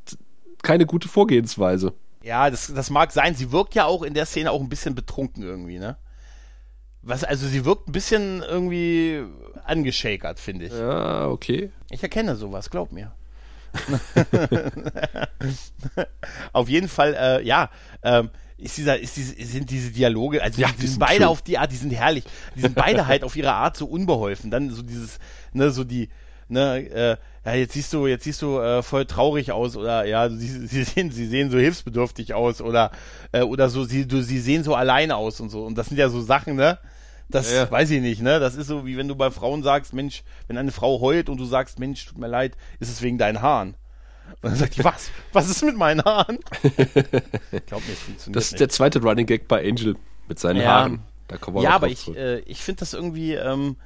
keine 0.63 0.85
gute 0.85 1.09
Vorgehensweise. 1.09 1.93
Ja, 2.23 2.49
das, 2.49 2.73
das 2.73 2.89
mag 2.89 3.11
sein. 3.11 3.35
Sie 3.35 3.51
wirkt 3.51 3.75
ja 3.75 3.85
auch 3.85 4.03
in 4.03 4.13
der 4.13 4.25
Szene 4.25 4.51
auch 4.51 4.61
ein 4.61 4.69
bisschen 4.69 4.95
betrunken 4.95 5.43
irgendwie, 5.43 5.79
ne? 5.79 5.97
Was, 7.01 7.23
also 7.23 7.47
sie 7.47 7.65
wirkt 7.65 7.87
ein 7.87 7.91
bisschen 7.91 8.41
irgendwie 8.41 9.21
angeschakert, 9.63 10.39
finde 10.39 10.65
ich. 10.65 10.73
Ja, 10.73 11.27
okay. 11.27 11.71
Ich 11.91 12.01
erkenne 12.01 12.35
sowas, 12.35 12.69
glaub 12.71 12.91
mir. 12.91 13.11
Auf 16.53 16.67
jeden 16.67 16.87
Fall, 16.87 17.13
äh, 17.13 17.45
ja, 17.45 17.69
ähm, 18.01 18.31
ist 18.57 18.77
dieser, 18.77 18.99
ist 18.99 19.17
diese, 19.17 19.35
sind 19.45 19.69
diese 19.69 19.91
Dialoge, 19.91 20.41
also 20.41 20.61
ja, 20.61 20.69
die, 20.69 20.81
die 20.81 20.87
sind 20.87 20.99
beide 20.99 21.15
schön. 21.15 21.25
auf 21.25 21.41
die 21.41 21.57
Art, 21.57 21.71
die 21.71 21.75
sind 21.75 21.91
herrlich. 21.91 22.23
Die 22.55 22.61
sind 22.61 22.75
beide 22.75 23.07
halt 23.07 23.23
auf 23.23 23.35
ihre 23.35 23.53
Art 23.53 23.75
so 23.75 23.85
unbeholfen. 23.85 24.49
Dann 24.49 24.69
so 24.69 24.81
dieses, 24.81 25.19
ne, 25.51 25.71
so 25.71 25.83
die, 25.83 26.09
ne, 26.47 26.77
äh, 26.89 27.17
ja, 27.45 27.53
jetzt 27.53 27.73
siehst 27.73 27.91
du, 27.93 28.07
jetzt 28.07 28.23
siehst 28.23 28.41
du 28.41 28.59
äh, 28.59 28.81
voll 28.81 29.05
traurig 29.05 29.51
aus 29.51 29.75
oder 29.75 30.05
ja, 30.05 30.29
sie, 30.29 30.47
sie 30.67 30.83
sehen, 30.83 31.11
sie 31.11 31.27
sehen 31.27 31.51
so 31.51 31.57
hilfsbedürftig 31.57 32.33
aus 32.33 32.61
oder 32.61 32.91
äh, 33.33 33.41
oder 33.41 33.69
so, 33.69 33.83
sie, 33.83 34.07
du, 34.07 34.21
sie 34.21 34.39
sehen 34.39 34.63
so 34.63 34.73
allein 34.73 35.11
aus 35.11 35.41
und 35.41 35.49
so. 35.49 35.65
Und 35.65 35.77
das 35.77 35.87
sind 35.87 35.97
ja 35.97 36.09
so 36.09 36.21
Sachen, 36.21 36.55
ne? 36.55 36.79
Das 37.27 37.51
ja, 37.51 37.63
ja. 37.63 37.71
weiß 37.71 37.89
ich 37.91 38.01
nicht, 38.01 38.21
ne? 38.21 38.39
Das 38.39 38.55
ist 38.55 38.67
so, 38.67 38.85
wie 38.85 38.97
wenn 38.97 39.07
du 39.07 39.15
bei 39.15 39.31
Frauen 39.31 39.63
sagst, 39.63 39.93
Mensch, 39.93 40.23
wenn 40.47 40.57
eine 40.57 40.71
Frau 40.71 41.01
heult 41.01 41.27
und 41.27 41.37
du 41.37 41.45
sagst, 41.45 41.79
Mensch, 41.79 42.05
tut 42.05 42.17
mir 42.17 42.27
leid, 42.27 42.55
ist 42.79 42.89
es 42.89 43.01
wegen 43.01 43.17
deinen 43.17 43.41
Haaren. 43.41 43.75
Und 44.41 44.51
dann 44.51 44.55
sagt 44.55 44.77
die, 44.77 44.83
was? 44.83 45.09
Was 45.33 45.49
ist 45.49 45.63
mit 45.63 45.75
meinen 45.75 46.03
Haaren? 46.03 46.39
ich 46.63 47.65
glaube, 47.65 47.83
mir 47.87 47.95
funktioniert 47.95 48.35
Das 48.35 48.45
ist 48.45 48.51
nicht. 48.53 48.59
der 48.59 48.69
zweite 48.69 49.01
Running 49.01 49.25
Gag 49.25 49.47
bei 49.47 49.67
Angel 49.67 49.95
mit 50.27 50.39
seinen 50.39 50.61
ja. 50.61 50.67
Haaren. 50.67 51.01
Da 51.27 51.37
kommen 51.37 51.57
wir 51.57 51.63
ja, 51.63 51.71
aber 51.71 51.87
ich, 51.87 52.15
äh, 52.15 52.39
ich 52.41 52.61
finde 52.61 52.79
das 52.79 52.93
irgendwie, 52.93 53.33
ähm, 53.33 53.77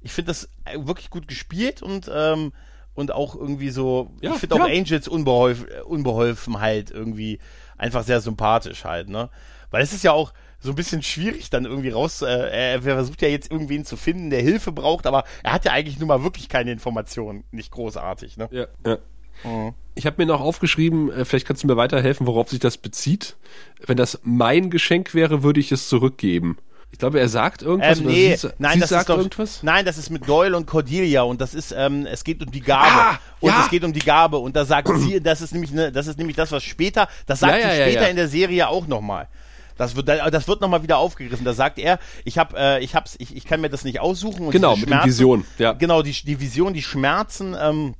ich 0.00 0.12
finde 0.12 0.28
das 0.30 0.48
wirklich 0.74 1.10
gut 1.10 1.28
gespielt 1.28 1.82
und 1.82 2.10
ähm, 2.12 2.52
und 2.94 3.12
auch 3.12 3.36
irgendwie 3.36 3.70
so, 3.70 4.10
ja, 4.20 4.32
ich 4.32 4.38
finde 4.38 4.56
auch 4.56 4.68
Angels 4.68 5.06
Unbeholf 5.06 5.64
Unbeholfenheit 5.84 6.90
irgendwie 6.90 7.38
einfach 7.76 8.02
sehr 8.02 8.20
sympathisch 8.20 8.84
halt, 8.84 9.08
ne? 9.08 9.30
Weil 9.70 9.82
es 9.84 9.92
ist 9.92 10.02
ja 10.02 10.10
auch, 10.10 10.32
so 10.60 10.70
ein 10.70 10.74
bisschen 10.74 11.02
schwierig 11.02 11.50
dann 11.50 11.64
irgendwie 11.64 11.90
raus. 11.90 12.22
Äh, 12.22 12.72
er 12.72 12.82
versucht 12.82 13.22
ja 13.22 13.28
jetzt 13.28 13.50
irgendwen 13.50 13.84
zu 13.84 13.96
finden, 13.96 14.30
der 14.30 14.42
Hilfe 14.42 14.72
braucht, 14.72 15.06
aber 15.06 15.24
er 15.42 15.52
hat 15.52 15.64
ja 15.64 15.72
eigentlich 15.72 15.98
nun 15.98 16.08
mal 16.08 16.22
wirklich 16.24 16.48
keine 16.48 16.72
Informationen. 16.72 17.44
Nicht 17.50 17.70
großartig, 17.70 18.36
ne? 18.36 18.48
Ja, 18.50 18.66
ja. 18.84 18.98
Mhm. 19.44 19.74
Ich 19.94 20.06
habe 20.06 20.16
mir 20.18 20.26
noch 20.26 20.40
aufgeschrieben, 20.40 21.10
äh, 21.10 21.24
vielleicht 21.24 21.46
kannst 21.46 21.62
du 21.62 21.66
mir 21.66 21.76
weiterhelfen, 21.76 22.26
worauf 22.26 22.50
sich 22.50 22.60
das 22.60 22.78
bezieht. 22.78 23.36
Wenn 23.84 23.96
das 23.96 24.20
mein 24.22 24.70
Geschenk 24.70 25.14
wäre, 25.14 25.42
würde 25.42 25.60
ich 25.60 25.72
es 25.72 25.88
zurückgeben. 25.88 26.58
Ich 26.90 26.98
glaube, 26.98 27.20
er 27.20 27.28
sagt 27.28 27.62
irgendwas. 27.62 27.98
Ähm, 27.98 28.06
nee, 28.06 28.34
sie, 28.34 28.48
nein, 28.58 28.74
sie 28.74 28.80
das 28.80 28.88
sagt 28.90 29.02
ist 29.02 29.08
doch, 29.10 29.18
irgendwas? 29.18 29.62
Nein, 29.62 29.84
das 29.84 29.98
ist 29.98 30.10
mit 30.10 30.26
Doyle 30.26 30.56
und 30.56 30.66
Cordelia 30.66 31.22
und 31.22 31.40
das 31.40 31.54
ist, 31.54 31.74
ähm, 31.76 32.06
es 32.06 32.24
geht 32.24 32.42
um 32.42 32.50
die 32.50 32.60
Gabe. 32.60 32.86
Ah, 32.90 33.18
und 33.40 33.50
ja. 33.50 33.62
es 33.62 33.70
geht 33.70 33.84
um 33.84 33.92
die 33.92 34.00
Gabe 34.00 34.38
und 34.38 34.56
da 34.56 34.64
sagt 34.64 34.88
sie, 34.98 35.20
das 35.22 35.42
ist 35.42 35.52
nämlich, 35.52 35.72
ne, 35.72 35.92
das 35.92 36.06
ist 36.06 36.18
nämlich 36.18 36.36
das, 36.36 36.50
was 36.50 36.62
später, 36.64 37.08
das 37.26 37.40
sagt 37.40 37.60
ja, 37.60 37.68
ja, 37.68 37.74
sie 37.74 37.90
später 37.90 38.08
in 38.08 38.16
der 38.16 38.28
Serie 38.28 38.68
auch 38.68 38.86
nochmal. 38.86 39.28
Das 39.76 39.94
wird, 39.94 40.08
das 40.08 40.48
wird 40.48 40.60
nochmal 40.60 40.82
wieder 40.82 40.98
aufgegriffen. 40.98 41.44
Da 41.44 41.52
sagt 41.52 41.78
er, 41.78 42.00
ich 42.24 42.36
hab, 42.36 42.54
äh, 42.54 42.80
ich 42.80 42.96
hab's, 42.96 43.14
ich, 43.20 43.36
ich 43.36 43.44
kann 43.44 43.60
mir 43.60 43.70
das 43.70 43.84
nicht 43.84 44.00
aussuchen. 44.00 44.46
Und 44.46 44.50
genau, 44.50 44.76
mit 44.76 44.90
der 44.90 45.04
Vision. 45.04 45.44
Ja. 45.56 45.72
Genau, 45.72 46.02
die, 46.02 46.12
die 46.12 46.40
Vision, 46.40 46.74
die 46.74 46.82
Schmerzen. 46.82 47.56
Ähm, 47.58 47.94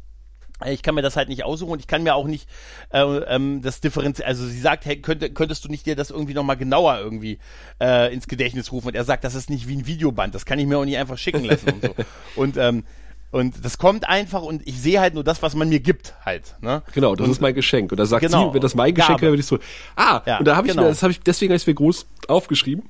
ich 0.66 0.82
kann 0.82 0.94
mir 0.94 1.02
das 1.02 1.16
halt 1.16 1.28
nicht 1.28 1.44
aussuchen 1.44 1.72
und 1.72 1.80
ich 1.80 1.86
kann 1.86 2.02
mir 2.02 2.14
auch 2.14 2.26
nicht 2.26 2.48
äh, 2.92 3.00
ähm, 3.00 3.62
das 3.62 3.80
differenzieren. 3.80 4.28
Also 4.28 4.46
sie 4.46 4.60
sagt, 4.60 4.84
hey, 4.86 5.00
könnte, 5.00 5.30
könntest 5.30 5.64
du 5.64 5.68
nicht 5.68 5.86
dir 5.86 5.96
das 5.96 6.10
irgendwie 6.10 6.34
nochmal 6.34 6.56
genauer 6.56 6.98
irgendwie 6.98 7.38
äh, 7.80 8.12
ins 8.12 8.26
Gedächtnis 8.26 8.72
rufen? 8.72 8.88
Und 8.88 8.94
er 8.94 9.04
sagt, 9.04 9.24
das 9.24 9.34
ist 9.34 9.50
nicht 9.50 9.68
wie 9.68 9.76
ein 9.76 9.86
Videoband, 9.86 10.34
das 10.34 10.44
kann 10.46 10.58
ich 10.58 10.66
mir 10.66 10.78
auch 10.78 10.84
nicht 10.84 10.98
einfach 10.98 11.18
schicken 11.18 11.44
lassen 11.44 11.70
und 11.70 11.82
so. 11.82 11.94
Und 12.36 12.56
ähm, 12.56 12.84
und 13.30 13.62
das 13.62 13.76
kommt 13.76 14.08
einfach 14.08 14.40
und 14.40 14.66
ich 14.66 14.80
sehe 14.80 15.00
halt 15.00 15.12
nur 15.12 15.22
das, 15.22 15.42
was 15.42 15.54
man 15.54 15.68
mir 15.68 15.80
gibt, 15.80 16.14
halt. 16.24 16.56
Ne? 16.62 16.82
Genau, 16.94 17.14
das 17.14 17.26
und, 17.26 17.32
ist 17.32 17.40
mein 17.42 17.54
Geschenk. 17.54 17.92
Und 17.92 17.98
da 17.98 18.06
sagt 18.06 18.22
genau, 18.22 18.48
sie, 18.48 18.54
wenn 18.54 18.62
das 18.62 18.74
mein 18.74 18.94
Geschenk 18.94 19.20
wäre, 19.20 19.32
würde 19.32 19.40
ich 19.40 19.46
so, 19.46 19.58
ah, 19.96 20.22
ja, 20.24 20.38
und 20.38 20.46
da 20.46 20.56
habe 20.56 20.66
ich 20.66 20.72
genau. 20.72 20.84
mir, 20.84 20.88
das 20.88 21.02
habe 21.02 21.10
ich, 21.10 21.20
deswegen 21.20 21.52
habe 21.52 21.58
ich 21.58 21.66
mir 21.66 21.74
groß 21.74 22.06
aufgeschrieben, 22.26 22.88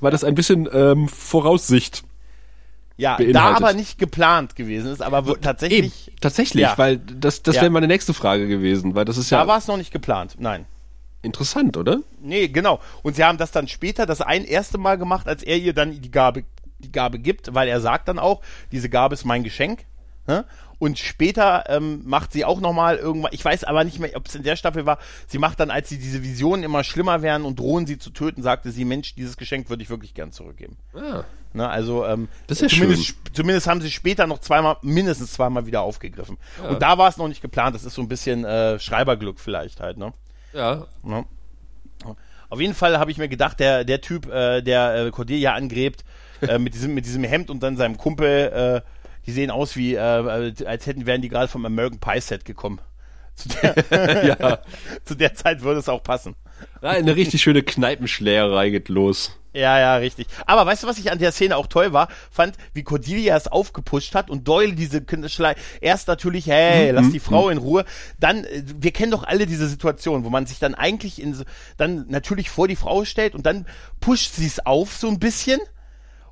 weil 0.00 0.10
das 0.10 0.24
ein 0.24 0.34
bisschen 0.34 0.66
ähm, 0.72 1.08
Voraussicht 1.08 2.04
ja, 2.96 3.16
beinhaltet. 3.16 3.36
da 3.36 3.56
aber 3.56 3.72
nicht 3.74 3.98
geplant 3.98 4.56
gewesen 4.56 4.92
ist, 4.92 5.02
aber 5.02 5.26
wird 5.26 5.42
tatsächlich. 5.42 6.08
Eben, 6.08 6.16
tatsächlich, 6.20 6.62
ja. 6.62 6.78
weil 6.78 6.98
das, 6.98 7.42
das 7.42 7.56
wäre 7.56 7.70
meine 7.70 7.86
nächste 7.86 8.14
Frage 8.14 8.48
gewesen, 8.48 8.94
weil 8.94 9.04
das 9.04 9.18
ist 9.18 9.30
ja. 9.30 9.40
Da 9.40 9.46
war 9.46 9.58
es 9.58 9.66
noch 9.66 9.76
nicht 9.76 9.92
geplant, 9.92 10.36
nein. 10.38 10.66
Interessant, 11.22 11.76
oder? 11.76 12.00
Nee, 12.20 12.48
genau. 12.48 12.80
Und 13.02 13.16
sie 13.16 13.24
haben 13.24 13.38
das 13.38 13.50
dann 13.50 13.68
später 13.68 14.06
das 14.06 14.20
ein 14.20 14.44
erste 14.44 14.78
Mal 14.78 14.96
gemacht, 14.96 15.26
als 15.26 15.42
er 15.42 15.58
ihr 15.58 15.72
dann 15.72 16.00
die 16.00 16.10
Gabe 16.10 16.44
die 16.78 16.92
Gabe 16.92 17.18
gibt, 17.18 17.54
weil 17.54 17.68
er 17.68 17.80
sagt 17.80 18.08
dann 18.08 18.18
auch, 18.18 18.42
diese 18.70 18.88
Gabe 18.88 19.14
ist 19.14 19.24
mein 19.24 19.42
Geschenk. 19.42 19.84
Ne? 20.26 20.44
Und 20.78 20.98
später 20.98 21.64
ähm, 21.68 22.02
macht 22.04 22.32
sie 22.32 22.44
auch 22.44 22.60
nochmal 22.60 22.96
irgendwann, 22.96 23.32
ich 23.32 23.44
weiß 23.44 23.64
aber 23.64 23.84
nicht 23.84 23.98
mehr, 23.98 24.10
ob 24.14 24.26
es 24.26 24.34
in 24.34 24.42
der 24.42 24.56
Staffel 24.56 24.84
war, 24.84 24.98
sie 25.26 25.38
macht 25.38 25.58
dann, 25.60 25.70
als 25.70 25.88
sie 25.88 25.98
diese 25.98 26.22
Visionen 26.22 26.64
immer 26.64 26.84
schlimmer 26.84 27.22
werden 27.22 27.46
und 27.46 27.58
drohen 27.58 27.86
sie 27.86 27.98
zu 27.98 28.10
töten, 28.10 28.42
sagte 28.42 28.70
sie, 28.70 28.84
Mensch, 28.84 29.14
dieses 29.14 29.36
Geschenk 29.36 29.70
würde 29.70 29.82
ich 29.82 29.90
wirklich 29.90 30.12
gern 30.12 30.32
zurückgeben. 30.32 30.76
Ah. 30.94 31.24
Ne, 31.56 31.66
also 31.66 32.04
ähm, 32.04 32.28
das 32.48 32.60
ist 32.60 32.74
zumindest, 32.74 33.06
schön. 33.06 33.16
zumindest 33.32 33.66
haben 33.66 33.80
sie 33.80 33.90
später 33.90 34.26
noch 34.26 34.40
zweimal, 34.40 34.76
mindestens 34.82 35.32
zweimal 35.32 35.64
wieder 35.64 35.80
aufgegriffen. 35.80 36.36
Ja. 36.62 36.68
Und 36.68 36.82
da 36.82 36.98
war 36.98 37.08
es 37.08 37.16
noch 37.16 37.28
nicht 37.28 37.40
geplant, 37.40 37.74
das 37.74 37.84
ist 37.84 37.94
so 37.94 38.02
ein 38.02 38.08
bisschen 38.08 38.44
äh, 38.44 38.78
Schreiberglück 38.78 39.40
vielleicht 39.40 39.80
halt, 39.80 39.96
ne? 39.96 40.12
Ja. 40.52 40.86
Ne? 41.02 41.24
Auf 42.50 42.60
jeden 42.60 42.74
Fall 42.74 42.98
habe 42.98 43.10
ich 43.10 43.16
mir 43.16 43.28
gedacht, 43.28 43.58
der, 43.58 43.84
der 43.84 44.02
Typ, 44.02 44.30
äh, 44.30 44.60
der 44.60 45.06
äh, 45.06 45.10
Cordelia 45.10 45.54
angrebt, 45.54 46.04
äh, 46.42 46.58
mit, 46.58 46.74
diesem, 46.74 46.92
mit 46.92 47.06
diesem 47.06 47.24
Hemd 47.24 47.48
und 47.48 47.62
dann 47.62 47.78
seinem 47.78 47.96
Kumpel, 47.96 48.82
äh, 48.84 48.88
die 49.24 49.32
sehen 49.32 49.50
aus 49.50 49.76
wie, 49.76 49.94
äh, 49.94 49.98
als 50.66 50.86
hätten, 50.86 51.06
wären 51.06 51.22
die 51.22 51.30
gerade 51.30 51.48
vom 51.48 51.64
American 51.64 52.00
Pie 52.00 52.20
Set 52.20 52.44
gekommen. 52.44 52.82
Zu 53.34 53.48
der, 53.48 54.26
ja. 54.40 54.58
zu 55.04 55.14
der 55.14 55.34
Zeit 55.34 55.62
würde 55.62 55.80
es 55.80 55.88
auch 55.88 56.02
passen. 56.02 56.36
Ja, 56.82 56.90
eine 56.90 57.16
richtig 57.16 57.40
schöne 57.40 57.62
Kneipenschlägerei 57.62 58.68
geht 58.68 58.90
los. 58.90 59.38
Ja, 59.56 59.78
ja, 59.78 59.96
richtig. 59.96 60.26
Aber 60.44 60.66
weißt 60.66 60.82
du, 60.82 60.86
was 60.86 60.98
ich 60.98 61.10
an 61.10 61.18
der 61.18 61.32
Szene 61.32 61.56
auch 61.56 61.66
toll 61.66 61.94
war? 61.94 62.08
Fand, 62.30 62.56
wie 62.74 62.82
Cordelia 62.82 63.34
es 63.36 63.48
aufgepusht 63.48 64.14
hat 64.14 64.28
und 64.28 64.46
Doyle 64.46 64.74
diese 64.74 65.02
Schlei 65.30 65.54
erst 65.80 66.08
natürlich, 66.08 66.46
hey, 66.46 66.90
mhm. 66.92 66.96
lass 66.96 67.10
die 67.10 67.20
Frau 67.20 67.46
mhm. 67.46 67.52
in 67.52 67.58
Ruhe. 67.58 67.84
Dann, 68.20 68.44
äh, 68.44 68.62
wir 68.66 68.92
kennen 68.92 69.12
doch 69.12 69.24
alle 69.24 69.46
diese 69.46 69.66
Situation, 69.66 70.24
wo 70.24 70.30
man 70.30 70.44
sich 70.44 70.58
dann 70.58 70.74
eigentlich 70.74 71.22
in, 71.22 71.42
dann 71.78 72.04
natürlich 72.08 72.50
vor 72.50 72.68
die 72.68 72.76
Frau 72.76 73.06
stellt 73.06 73.34
und 73.34 73.46
dann 73.46 73.64
pusht 73.98 74.34
sie 74.34 74.46
es 74.46 74.64
auf 74.66 74.94
so 74.94 75.08
ein 75.08 75.18
bisschen 75.18 75.58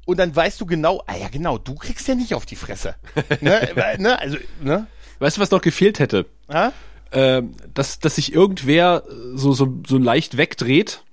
und 0.04 0.18
dann 0.18 0.36
weißt 0.36 0.60
du 0.60 0.66
genau, 0.66 1.02
ah 1.06 1.16
ja 1.16 1.28
genau, 1.28 1.56
du 1.56 1.76
kriegst 1.76 2.06
ja 2.06 2.14
nicht 2.14 2.34
auf 2.34 2.44
die 2.44 2.56
Fresse. 2.56 2.94
ne? 3.40 3.70
ne? 3.96 4.20
Also, 4.20 4.36
ne? 4.60 4.86
Weißt 5.18 5.38
du, 5.38 5.40
was 5.40 5.50
noch 5.50 5.62
gefehlt 5.62 5.98
hätte? 5.98 6.26
Ha? 6.52 6.74
Ähm, 7.10 7.52
dass, 7.72 8.00
dass 8.00 8.16
sich 8.16 8.34
irgendwer 8.34 9.04
so, 9.32 9.54
so, 9.54 9.78
so 9.86 9.96
leicht 9.96 10.36
wegdreht. 10.36 11.04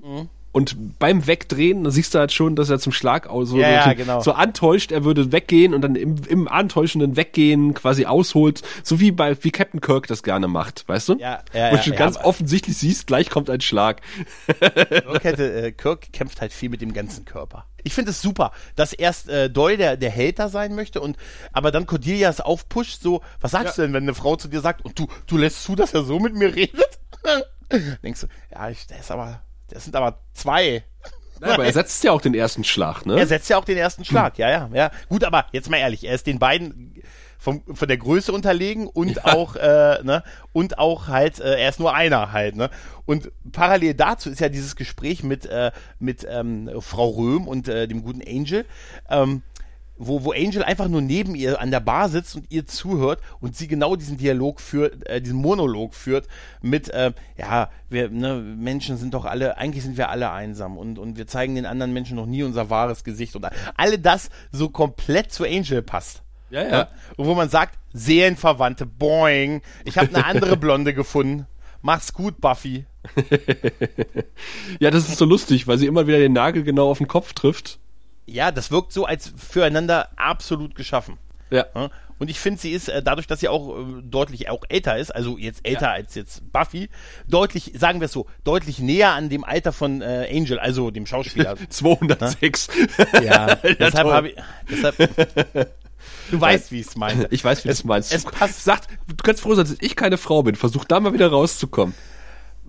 Mhm. 0.00 0.28
Und 0.52 0.98
beim 0.98 1.26
Wegdrehen, 1.26 1.82
da 1.82 1.90
siehst 1.90 2.14
du 2.14 2.18
halt 2.18 2.30
schon, 2.30 2.56
dass 2.56 2.68
er 2.68 2.78
zum 2.78 2.92
Schlag 2.92 3.26
so, 3.26 3.38
ja, 3.38 3.44
so, 3.44 3.58
ja, 3.58 3.92
genau. 3.94 4.20
so 4.20 4.32
antäuscht, 4.32 4.92
er 4.92 5.02
würde 5.02 5.32
weggehen 5.32 5.72
und 5.72 5.80
dann 5.80 5.96
im, 5.96 6.16
im 6.28 6.46
antäuschenden 6.46 7.16
Weggehen 7.16 7.72
quasi 7.72 8.04
ausholt, 8.04 8.60
so 8.82 9.00
wie 9.00 9.12
bei 9.12 9.42
wie 9.42 9.50
Captain 9.50 9.80
Kirk 9.80 10.08
das 10.08 10.22
gerne 10.22 10.48
macht, 10.48 10.86
weißt 10.86 11.08
du? 11.08 11.18
Ja, 11.18 11.42
ja, 11.54 11.72
Wo 11.72 11.76
du 11.76 11.90
ja, 11.90 11.96
ganz 11.96 12.18
offensichtlich 12.18 12.76
siehst, 12.76 13.06
gleich 13.06 13.30
kommt 13.30 13.48
ein 13.48 13.62
Schlag. 13.62 14.02
Kirk, 14.60 15.24
hätte, 15.24 15.52
äh, 15.52 15.72
Kirk 15.72 16.12
kämpft 16.12 16.42
halt 16.42 16.52
viel 16.52 16.68
mit 16.68 16.82
dem 16.82 16.92
ganzen 16.92 17.24
Körper. 17.24 17.64
Ich 17.82 17.94
finde 17.94 18.10
es 18.10 18.20
super, 18.20 18.52
dass 18.76 18.92
erst 18.92 19.30
äh, 19.30 19.48
Doyle 19.48 19.78
der, 19.78 19.96
der 19.96 20.14
Hater 20.14 20.50
sein 20.50 20.74
möchte 20.74 21.00
und 21.00 21.16
aber 21.54 21.70
dann 21.70 21.86
Cordelia 21.86 22.28
es 22.28 22.42
aufpusht, 22.42 23.00
so, 23.00 23.22
was 23.40 23.52
sagst 23.52 23.78
du 23.78 23.82
denn, 23.82 23.94
wenn 23.94 24.02
eine 24.02 24.14
Frau 24.14 24.36
zu 24.36 24.48
dir 24.48 24.60
sagt 24.60 24.84
und 24.84 24.98
du, 24.98 25.08
du 25.26 25.38
lässt 25.38 25.64
zu, 25.64 25.76
dass 25.76 25.94
er 25.94 26.02
so 26.02 26.20
mit 26.20 26.34
mir 26.34 26.54
redet? 26.54 26.98
Denkst 28.02 28.20
du, 28.20 28.26
ja, 28.50 28.68
ich, 28.68 28.86
der 28.86 29.00
ist 29.00 29.10
aber 29.10 29.40
das 29.72 29.84
sind 29.84 29.96
aber 29.96 30.20
zwei. 30.32 30.84
Ja, 31.40 31.54
aber 31.54 31.64
er 31.64 31.72
setzt 31.72 32.04
ja 32.04 32.12
auch 32.12 32.20
den 32.20 32.34
ersten 32.34 32.62
Schlag, 32.62 33.04
ne? 33.04 33.18
Er 33.18 33.26
setzt 33.26 33.50
ja 33.50 33.58
auch 33.58 33.64
den 33.64 33.76
ersten 33.76 34.04
Schlag, 34.04 34.38
ja, 34.38 34.48
ja, 34.48 34.70
ja. 34.72 34.90
Gut, 35.08 35.24
aber 35.24 35.46
jetzt 35.50 35.68
mal 35.68 35.78
ehrlich, 35.78 36.04
er 36.04 36.14
ist 36.14 36.26
den 36.26 36.38
beiden 36.38 37.02
vom, 37.42 37.62
von 37.74 37.88
der 37.88 37.96
Größe 37.96 38.32
unterlegen 38.32 38.86
und 38.86 39.16
ja. 39.16 39.24
auch, 39.24 39.56
äh, 39.56 39.98
ne, 40.04 40.22
und 40.52 40.78
auch 40.78 41.08
halt, 41.08 41.40
äh, 41.40 41.58
er 41.60 41.68
ist 41.68 41.80
nur 41.80 41.92
einer 41.92 42.30
halt, 42.30 42.54
ne? 42.54 42.70
Und 43.04 43.32
parallel 43.50 43.94
dazu 43.94 44.30
ist 44.30 44.40
ja 44.40 44.48
dieses 44.48 44.76
Gespräch 44.76 45.24
mit, 45.24 45.46
äh, 45.46 45.72
mit 45.98 46.24
ähm, 46.30 46.70
Frau 46.78 47.08
Röhm 47.08 47.48
und 47.48 47.66
äh, 47.66 47.88
dem 47.88 48.04
guten 48.04 48.22
Angel. 48.22 48.64
Ähm, 49.10 49.42
wo, 50.06 50.24
wo 50.24 50.32
Angel 50.32 50.62
einfach 50.62 50.88
nur 50.88 51.00
neben 51.00 51.34
ihr 51.34 51.60
an 51.60 51.70
der 51.70 51.80
Bar 51.80 52.08
sitzt 52.08 52.36
und 52.36 52.46
ihr 52.50 52.66
zuhört 52.66 53.20
und 53.40 53.56
sie 53.56 53.68
genau 53.68 53.96
diesen 53.96 54.16
Dialog 54.16 54.60
führt, 54.60 55.06
äh, 55.08 55.20
diesen 55.20 55.38
Monolog 55.38 55.94
führt 55.94 56.26
mit, 56.60 56.88
äh, 56.90 57.12
ja, 57.36 57.70
wir, 57.88 58.10
ne, 58.10 58.36
Menschen 58.36 58.96
sind 58.96 59.14
doch 59.14 59.24
alle, 59.24 59.58
eigentlich 59.58 59.84
sind 59.84 59.96
wir 59.96 60.08
alle 60.08 60.30
einsam 60.30 60.76
und, 60.76 60.98
und 60.98 61.16
wir 61.16 61.26
zeigen 61.26 61.54
den 61.54 61.66
anderen 61.66 61.92
Menschen 61.92 62.16
noch 62.16 62.26
nie 62.26 62.42
unser 62.42 62.70
wahres 62.70 63.04
Gesicht 63.04 63.36
und 63.36 63.46
alle 63.76 63.98
das 63.98 64.30
so 64.50 64.68
komplett 64.68 65.32
zu 65.32 65.44
Angel 65.44 65.82
passt. 65.82 66.22
Ja, 66.50 66.62
ja. 66.62 66.70
ja? 66.70 66.88
Und 67.16 67.26
wo 67.26 67.34
man 67.34 67.48
sagt, 67.48 67.78
Seelenverwandte, 67.92 68.86
boing, 68.86 69.62
ich 69.84 69.98
habe 69.98 70.14
eine 70.14 70.24
andere 70.24 70.56
Blonde 70.58 70.94
gefunden. 70.94 71.46
Mach's 71.80 72.12
gut, 72.12 72.40
Buffy. 72.40 72.86
ja, 74.78 74.90
das 74.90 75.08
ist 75.08 75.18
so 75.18 75.24
lustig, 75.24 75.66
weil 75.66 75.78
sie 75.78 75.86
immer 75.86 76.06
wieder 76.06 76.18
den 76.18 76.32
Nagel 76.32 76.62
genau 76.62 76.90
auf 76.90 76.98
den 76.98 77.08
Kopf 77.08 77.32
trifft. 77.32 77.80
Ja, 78.32 78.50
das 78.50 78.70
wirkt 78.70 78.92
so 78.92 79.04
als 79.04 79.32
füreinander 79.36 80.08
absolut 80.16 80.74
geschaffen. 80.74 81.18
Ja. 81.50 81.66
Und 82.18 82.30
ich 82.30 82.40
finde, 82.40 82.60
sie 82.60 82.70
ist 82.70 82.88
äh, 82.88 83.02
dadurch, 83.02 83.26
dass 83.26 83.40
sie 83.40 83.48
auch 83.48 83.76
äh, 83.76 84.02
deutlich 84.02 84.48
auch 84.48 84.62
älter 84.68 84.96
ist, 84.96 85.14
also 85.14 85.36
jetzt 85.36 85.66
älter 85.66 85.86
ja. 85.86 85.92
als 85.92 86.14
jetzt 86.14 86.50
Buffy, 86.52 86.88
deutlich, 87.28 87.72
sagen 87.76 88.00
wir 88.00 88.06
es 88.06 88.12
so, 88.12 88.26
deutlich 88.44 88.78
näher 88.78 89.10
an 89.10 89.28
dem 89.28 89.44
Alter 89.44 89.72
von 89.72 90.00
äh, 90.00 90.28
Angel, 90.32 90.58
also 90.58 90.90
dem 90.90 91.04
Schauspieler. 91.04 91.56
206. 91.68 92.68
ja, 93.22 93.56
deshalb 93.56 94.08
habe 94.08 94.28
ich, 94.30 94.36
deshalb, 94.70 94.96
Du 96.30 96.40
weißt, 96.40 96.72
wie 96.72 96.80
ich 96.80 96.86
es 96.86 96.96
meine. 96.96 97.26
Ich 97.30 97.44
weiß, 97.44 97.64
wie 97.64 97.68
du 97.68 97.72
es 97.72 97.84
meinst. 97.84 98.12
Es 98.14 98.24
passt. 98.24 98.64
Sagt, 98.64 98.88
du 99.06 99.14
kannst 99.22 99.42
froh 99.42 99.54
sein, 99.54 99.66
dass 99.66 99.76
ich 99.80 99.96
keine 99.96 100.16
Frau 100.16 100.42
bin. 100.42 100.54
Versuch 100.56 100.84
da 100.84 100.98
mal 101.00 101.12
wieder 101.12 101.28
rauszukommen. 101.28 101.94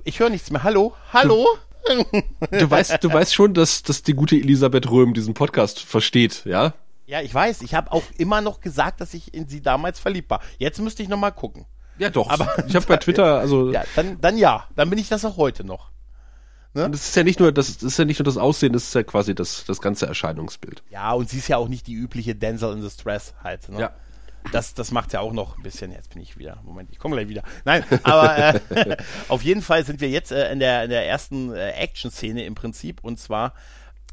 Ich 0.03 0.19
höre 0.19 0.29
nichts 0.29 0.51
mehr. 0.51 0.63
Hallo? 0.63 0.93
Hallo? 1.13 1.47
Du, 1.85 2.69
weißt, 2.69 3.03
du 3.03 3.11
weißt 3.11 3.33
schon, 3.33 3.53
dass, 3.53 3.83
dass 3.83 4.03
die 4.03 4.13
gute 4.13 4.35
Elisabeth 4.35 4.89
Röhm 4.89 5.13
diesen 5.13 5.33
Podcast 5.33 5.79
versteht, 5.79 6.43
ja? 6.45 6.73
Ja, 7.05 7.21
ich 7.21 7.33
weiß. 7.33 7.61
Ich 7.61 7.75
habe 7.75 7.91
auch 7.91 8.03
immer 8.17 8.41
noch 8.41 8.61
gesagt, 8.61 9.01
dass 9.01 9.13
ich 9.13 9.33
in 9.33 9.47
sie 9.47 9.61
damals 9.61 9.99
verliebt 9.99 10.29
war. 10.29 10.41
Jetzt 10.57 10.79
müsste 10.79 11.03
ich 11.03 11.09
noch 11.09 11.17
mal 11.17 11.31
gucken. 11.31 11.65
Ja, 11.97 12.09
doch. 12.09 12.29
Aber 12.29 12.65
ich 12.67 12.75
habe 12.75 12.85
bei 12.85 12.97
Twitter, 12.97 13.39
also 13.39 13.71
ja, 13.73 13.83
dann, 13.95 14.19
dann 14.21 14.37
ja, 14.37 14.67
dann 14.75 14.89
bin 14.89 14.97
ich 14.99 15.09
das 15.09 15.25
auch 15.25 15.37
heute 15.37 15.63
noch. 15.63 15.91
Ne? 16.73 16.85
Und 16.85 16.91
das 16.93 17.09
ist 17.09 17.15
ja 17.15 17.23
nicht 17.23 17.39
nur 17.39 17.51
das, 17.51 17.77
das 17.77 17.83
ist 17.83 17.99
ja 17.99 18.05
nicht 18.05 18.19
nur 18.19 18.23
das 18.23 18.37
Aussehen, 18.37 18.73
das 18.73 18.83
ist 18.83 18.95
ja 18.95 19.03
quasi 19.03 19.35
das, 19.35 19.65
das 19.65 19.79
ganze 19.79 20.07
Erscheinungsbild. 20.07 20.81
Ja, 20.89 21.11
und 21.11 21.29
sie 21.29 21.37
ist 21.37 21.47
ja 21.47 21.57
auch 21.57 21.67
nicht 21.67 21.85
die 21.85 21.93
übliche 21.93 22.33
Denzel 22.33 22.73
in 22.73 22.81
the 22.81 22.89
Stress 22.89 23.35
halt. 23.43 23.69
Ne? 23.69 23.79
Ja. 23.79 23.91
Das, 24.51 24.73
das 24.73 24.91
macht 24.91 25.13
ja 25.13 25.19
auch 25.19 25.33
noch 25.33 25.57
ein 25.57 25.63
bisschen. 25.63 25.91
Jetzt 25.91 26.11
bin 26.11 26.21
ich 26.21 26.37
wieder. 26.37 26.61
Moment, 26.63 26.89
ich 26.91 26.99
komme 26.99 27.15
gleich 27.15 27.29
wieder. 27.29 27.43
Nein, 27.65 27.83
aber 28.03 28.37
äh, 28.37 28.97
auf 29.29 29.43
jeden 29.43 29.61
Fall 29.61 29.85
sind 29.85 30.01
wir 30.01 30.09
jetzt 30.09 30.31
äh, 30.31 30.51
in, 30.51 30.59
der, 30.59 30.83
in 30.83 30.89
der 30.89 31.07
ersten 31.07 31.53
äh, 31.53 31.71
Action-Szene 31.71 32.43
im 32.45 32.55
Prinzip. 32.55 33.03
Und 33.03 33.19
zwar 33.19 33.53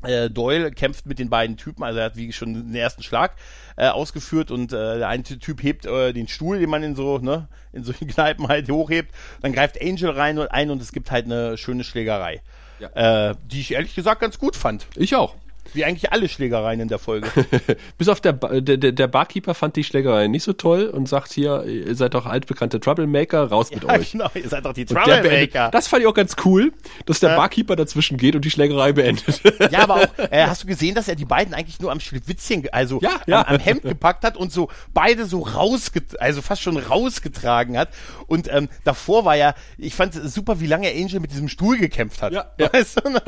äh, 0.02 0.30
Doyle 0.30 0.70
kämpft 0.70 1.06
mit 1.06 1.18
den 1.18 1.28
beiden 1.28 1.56
Typen, 1.56 1.82
also 1.82 1.98
er 1.98 2.06
hat 2.06 2.16
wie 2.16 2.32
schon 2.32 2.54
den 2.54 2.74
ersten 2.74 3.02
Schlag 3.02 3.34
äh, 3.76 3.88
ausgeführt 3.88 4.50
und 4.50 4.72
äh, 4.72 4.98
der 4.98 5.08
eine 5.08 5.22
Typ 5.22 5.62
hebt 5.62 5.84
äh, 5.84 6.12
den 6.12 6.28
Stuhl, 6.28 6.58
den 6.58 6.70
man 6.70 6.82
in 6.82 6.94
so, 6.94 7.18
ne, 7.18 7.48
in 7.72 7.84
solchen 7.84 8.08
Kneipen 8.08 8.48
halt 8.48 8.70
hochhebt, 8.70 9.14
dann 9.42 9.52
greift 9.52 9.80
Angel 9.80 10.10
rein 10.10 10.38
und 10.38 10.48
ein 10.48 10.70
und 10.70 10.80
es 10.80 10.92
gibt 10.92 11.10
halt 11.10 11.26
eine 11.26 11.58
schöne 11.58 11.84
Schlägerei. 11.84 12.40
Ja. 12.78 13.30
Äh, 13.30 13.34
die 13.44 13.60
ich 13.60 13.74
ehrlich 13.74 13.94
gesagt 13.94 14.22
ganz 14.22 14.38
gut 14.38 14.56
fand. 14.56 14.86
Ich 14.96 15.14
auch. 15.14 15.34
Wie 15.74 15.84
eigentlich 15.84 16.12
alle 16.12 16.28
Schlägereien 16.28 16.80
in 16.80 16.88
der 16.88 16.98
Folge. 16.98 17.28
Bis 17.98 18.08
auf 18.08 18.20
der, 18.20 18.32
der, 18.32 18.76
der 18.76 19.08
Barkeeper 19.08 19.54
fand 19.54 19.76
die 19.76 19.84
Schlägerei 19.84 20.26
nicht 20.26 20.42
so 20.42 20.52
toll 20.52 20.86
und 20.86 21.08
sagt 21.08 21.32
hier, 21.32 21.64
ihr 21.64 21.94
seid 21.94 22.14
doch 22.14 22.26
altbekannte 22.26 22.80
Troublemaker, 22.80 23.44
raus 23.44 23.70
mit 23.70 23.84
ja, 23.84 23.94
euch. 23.94 24.10
Genau, 24.20 24.28
ihr 24.34 24.48
seid 24.48 24.64
doch 24.64 24.72
die 24.72 24.84
Troublemaker. 24.84 25.70
Das 25.70 25.86
fand 25.86 26.02
ich 26.02 26.08
auch 26.08 26.14
ganz 26.14 26.34
cool, 26.44 26.72
dass 27.06 27.20
der 27.20 27.30
ja. 27.30 27.36
Barkeeper 27.36 27.76
dazwischen 27.76 28.16
geht 28.16 28.34
und 28.34 28.44
die 28.44 28.50
Schlägerei 28.50 28.92
beendet. 28.92 29.40
Ja, 29.70 29.80
aber 29.80 29.96
auch, 29.96 30.18
äh, 30.30 30.46
hast 30.46 30.64
du 30.64 30.66
gesehen, 30.66 30.94
dass 30.94 31.06
er 31.06 31.14
die 31.14 31.24
beiden 31.24 31.54
eigentlich 31.54 31.80
nur 31.80 31.92
am 31.92 32.00
Schliwitzchen, 32.00 32.68
also 32.72 33.00
ja, 33.00 33.20
ja. 33.26 33.40
Am, 33.46 33.54
am, 33.54 33.60
Hemd 33.60 33.82
gepackt 33.82 34.24
hat 34.24 34.36
und 34.36 34.52
so 34.52 34.68
beide 34.92 35.26
so 35.26 35.40
rausget 35.40 36.20
also 36.20 36.42
fast 36.42 36.62
schon 36.62 36.76
rausgetragen 36.76 37.78
hat. 37.78 37.90
Und 38.26 38.52
ähm, 38.52 38.68
davor 38.84 39.24
war 39.24 39.36
ja, 39.36 39.54
ich 39.78 39.94
fand 39.94 40.14
super, 40.14 40.60
wie 40.60 40.66
lange 40.66 40.88
Angel 40.90 41.20
mit 41.20 41.32
diesem 41.32 41.48
Stuhl 41.48 41.78
gekämpft 41.78 42.22
hat. 42.22 42.32
Ja, 42.32 42.46
ja. 42.58 42.72
Weißt 42.72 42.98
du? 43.04 43.20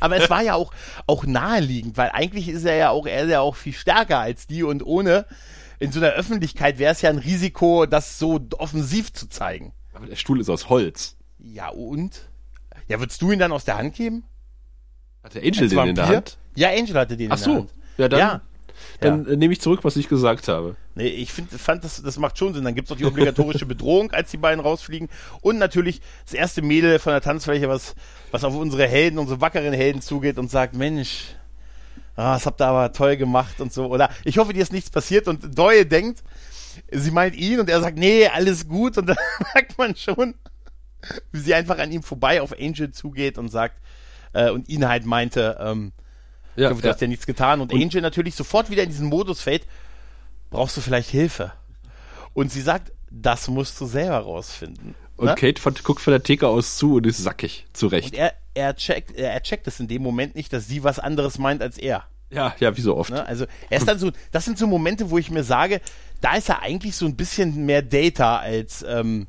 aber 0.00 0.16
es 0.16 0.30
war 0.30 0.42
ja 0.42 0.54
auch, 0.54 0.72
auch 1.06 1.24
naheliegend, 1.64 1.96
weil 1.96 2.10
eigentlich 2.10 2.48
ist 2.48 2.64
er 2.64 2.76
ja 2.76 2.90
auch, 2.90 3.06
er 3.06 3.24
ist 3.24 3.30
ja 3.30 3.40
auch 3.40 3.56
viel 3.56 3.72
stärker 3.72 4.18
als 4.18 4.46
die 4.46 4.62
und 4.62 4.84
ohne 4.84 5.26
in 5.78 5.92
so 5.92 6.00
einer 6.00 6.10
Öffentlichkeit 6.10 6.78
wäre 6.78 6.92
es 6.92 7.02
ja 7.02 7.10
ein 7.10 7.18
Risiko, 7.18 7.86
das 7.86 8.18
so 8.18 8.40
offensiv 8.58 9.12
zu 9.12 9.28
zeigen. 9.28 9.72
Aber 9.92 10.06
der 10.06 10.16
Stuhl 10.16 10.40
ist 10.40 10.48
aus 10.48 10.68
Holz. 10.68 11.16
Ja, 11.38 11.68
und? 11.68 12.28
Ja, 12.88 13.00
würdest 13.00 13.20
du 13.22 13.32
ihn 13.32 13.38
dann 13.38 13.52
aus 13.52 13.64
der 13.64 13.76
Hand 13.76 13.94
geben? 13.94 14.24
Hat 15.22 15.34
der 15.34 15.42
Angel 15.42 15.68
den 15.68 15.88
in 15.88 15.94
der 15.94 16.08
Hand? 16.08 16.38
Ja, 16.54 16.70
Angel 16.70 16.94
hatte 16.94 17.16
den 17.16 17.32
Ach 17.32 17.38
in 17.38 17.44
der 17.44 17.54
Hand. 17.54 17.70
Ja, 17.96 18.08
dann, 18.08 18.18
ja. 18.18 18.40
dann 19.00 19.26
ja. 19.26 19.36
nehme 19.36 19.52
ich 19.52 19.60
zurück, 19.60 19.80
was 19.82 19.96
ich 19.96 20.08
gesagt 20.08 20.48
habe. 20.48 20.76
Nee, 20.94 21.08
ich 21.08 21.32
find, 21.32 21.50
fand, 21.50 21.82
das, 21.82 22.02
das 22.02 22.18
macht 22.18 22.38
schon 22.38 22.54
Sinn. 22.54 22.64
Dann 22.64 22.74
gibt's 22.74 22.90
doch 22.90 22.96
die 22.96 23.04
obligatorische 23.04 23.66
Bedrohung, 23.66 24.12
als 24.12 24.30
die 24.30 24.36
beiden 24.36 24.60
rausfliegen. 24.60 25.08
Und 25.40 25.58
natürlich 25.58 26.00
das 26.24 26.34
erste 26.34 26.62
Mädel 26.62 26.98
von 26.98 27.12
der 27.12 27.20
Tanzfläche, 27.20 27.68
was, 27.68 27.94
was 28.30 28.44
auf 28.44 28.54
unsere 28.54 28.86
Helden, 28.86 29.18
unsere 29.18 29.40
wackeren 29.40 29.72
Helden 29.72 30.02
zugeht 30.02 30.38
und 30.38 30.50
sagt, 30.50 30.74
Mensch, 30.74 31.34
ah, 32.16 32.34
das 32.34 32.46
habt 32.46 32.60
ihr 32.60 32.66
aber 32.66 32.92
toll 32.92 33.16
gemacht 33.16 33.60
und 33.60 33.72
so. 33.72 33.86
Oder 33.86 34.10
ich 34.24 34.38
hoffe, 34.38 34.52
dir 34.52 34.62
ist 34.62 34.72
nichts 34.72 34.90
passiert 34.90 35.28
und 35.28 35.56
Doyle 35.58 35.86
denkt, 35.86 36.22
sie 36.90 37.10
meint 37.10 37.34
ihn 37.36 37.60
und 37.60 37.68
er 37.68 37.80
sagt, 37.80 37.98
nee, 37.98 38.26
alles 38.26 38.68
gut. 38.68 38.98
Und 38.98 39.06
dann 39.06 39.16
merkt 39.54 39.78
man 39.78 39.96
schon, 39.96 40.34
wie 41.32 41.40
sie 41.40 41.54
einfach 41.54 41.78
an 41.78 41.92
ihm 41.92 42.02
vorbei 42.02 42.40
auf 42.40 42.52
Angel 42.58 42.90
zugeht 42.90 43.38
und 43.38 43.48
sagt, 43.48 43.80
äh, 44.32 44.50
und 44.50 44.68
ihn 44.68 44.88
halt 44.88 45.06
meinte, 45.06 45.56
ähm, 45.60 45.92
ja, 46.56 46.70
du 46.70 46.76
hast 46.76 47.00
ja. 47.00 47.06
ja 47.06 47.08
nichts 47.08 47.26
getan. 47.26 47.60
Und, 47.60 47.72
und 47.72 47.82
Angel 47.82 48.00
natürlich 48.00 48.34
sofort 48.34 48.70
wieder 48.70 48.82
in 48.82 48.88
diesen 48.88 49.08
Modus 49.08 49.40
fällt, 49.40 49.66
brauchst 50.50 50.76
du 50.76 50.80
vielleicht 50.80 51.10
Hilfe? 51.10 51.52
Und 52.32 52.52
sie 52.52 52.60
sagt, 52.60 52.92
das 53.10 53.48
musst 53.48 53.80
du 53.80 53.86
selber 53.86 54.18
rausfinden. 54.18 54.94
Und 55.16 55.26
ne? 55.26 55.34
Kate 55.34 55.60
guckt 55.82 56.00
von 56.00 56.10
der 56.10 56.22
Theke 56.22 56.48
aus 56.48 56.76
zu 56.76 56.96
und 56.96 57.06
ist 57.06 57.18
sackig, 57.18 57.66
zurecht. 57.72 58.12
Und 58.12 58.18
er, 58.18 58.34
er 58.54 58.74
checkt, 58.74 59.16
er 59.16 59.40
checkt 59.42 59.66
es 59.66 59.78
in 59.80 59.88
dem 59.88 60.02
Moment 60.02 60.34
nicht, 60.34 60.52
dass 60.52 60.66
sie 60.66 60.82
was 60.82 60.98
anderes 60.98 61.38
meint 61.38 61.62
als 61.62 61.78
er. 61.78 62.04
Ja, 62.30 62.54
ja, 62.58 62.76
wie 62.76 62.80
so 62.80 62.96
oft. 62.96 63.10
Ne? 63.10 63.24
Also 63.24 63.46
er 63.70 63.78
ist 63.78 63.86
dann 63.86 63.98
so, 63.98 64.10
das 64.32 64.44
sind 64.44 64.58
so 64.58 64.66
Momente, 64.66 65.10
wo 65.10 65.18
ich 65.18 65.30
mir 65.30 65.44
sage, 65.44 65.80
da 66.20 66.34
ist 66.34 66.48
er 66.48 66.62
eigentlich 66.62 66.96
so 66.96 67.06
ein 67.06 67.16
bisschen 67.16 67.64
mehr 67.64 67.82
Data 67.82 68.38
als 68.38 68.84
ähm, 68.88 69.28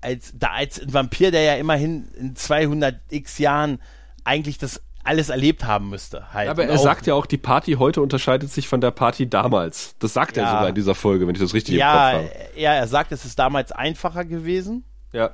als 0.00 0.32
da 0.34 0.48
als 0.52 0.80
ein 0.80 0.92
Vampir, 0.92 1.30
der 1.30 1.42
ja 1.42 1.54
immerhin 1.56 2.08
in 2.18 2.34
200 2.34 3.00
x 3.10 3.38
Jahren 3.38 3.80
eigentlich 4.24 4.58
das 4.58 4.80
alles 5.02 5.28
erlebt 5.30 5.64
haben 5.64 5.88
müsste. 5.88 6.32
Halt. 6.32 6.48
Aber 6.48 6.64
er 6.64 6.78
sagt 6.78 7.06
ja 7.06 7.14
auch, 7.14 7.26
die 7.26 7.38
Party 7.38 7.72
heute 7.74 8.02
unterscheidet 8.02 8.50
sich 8.50 8.68
von 8.68 8.80
der 8.80 8.90
Party 8.90 9.28
damals. 9.28 9.94
Das 9.98 10.12
sagt 10.12 10.36
ja, 10.36 10.44
er 10.44 10.50
sogar 10.50 10.68
in 10.68 10.74
dieser 10.74 10.94
Folge, 10.94 11.26
wenn 11.26 11.34
ich 11.34 11.40
das 11.40 11.54
richtig 11.54 11.76
ja, 11.76 12.10
im 12.10 12.22
Kopf 12.22 12.34
habe. 12.34 12.60
Ja, 12.60 12.74
er 12.74 12.86
sagt, 12.86 13.12
es 13.12 13.24
ist 13.24 13.38
damals 13.38 13.72
einfacher 13.72 14.24
gewesen. 14.24 14.84
Ja. 15.12 15.30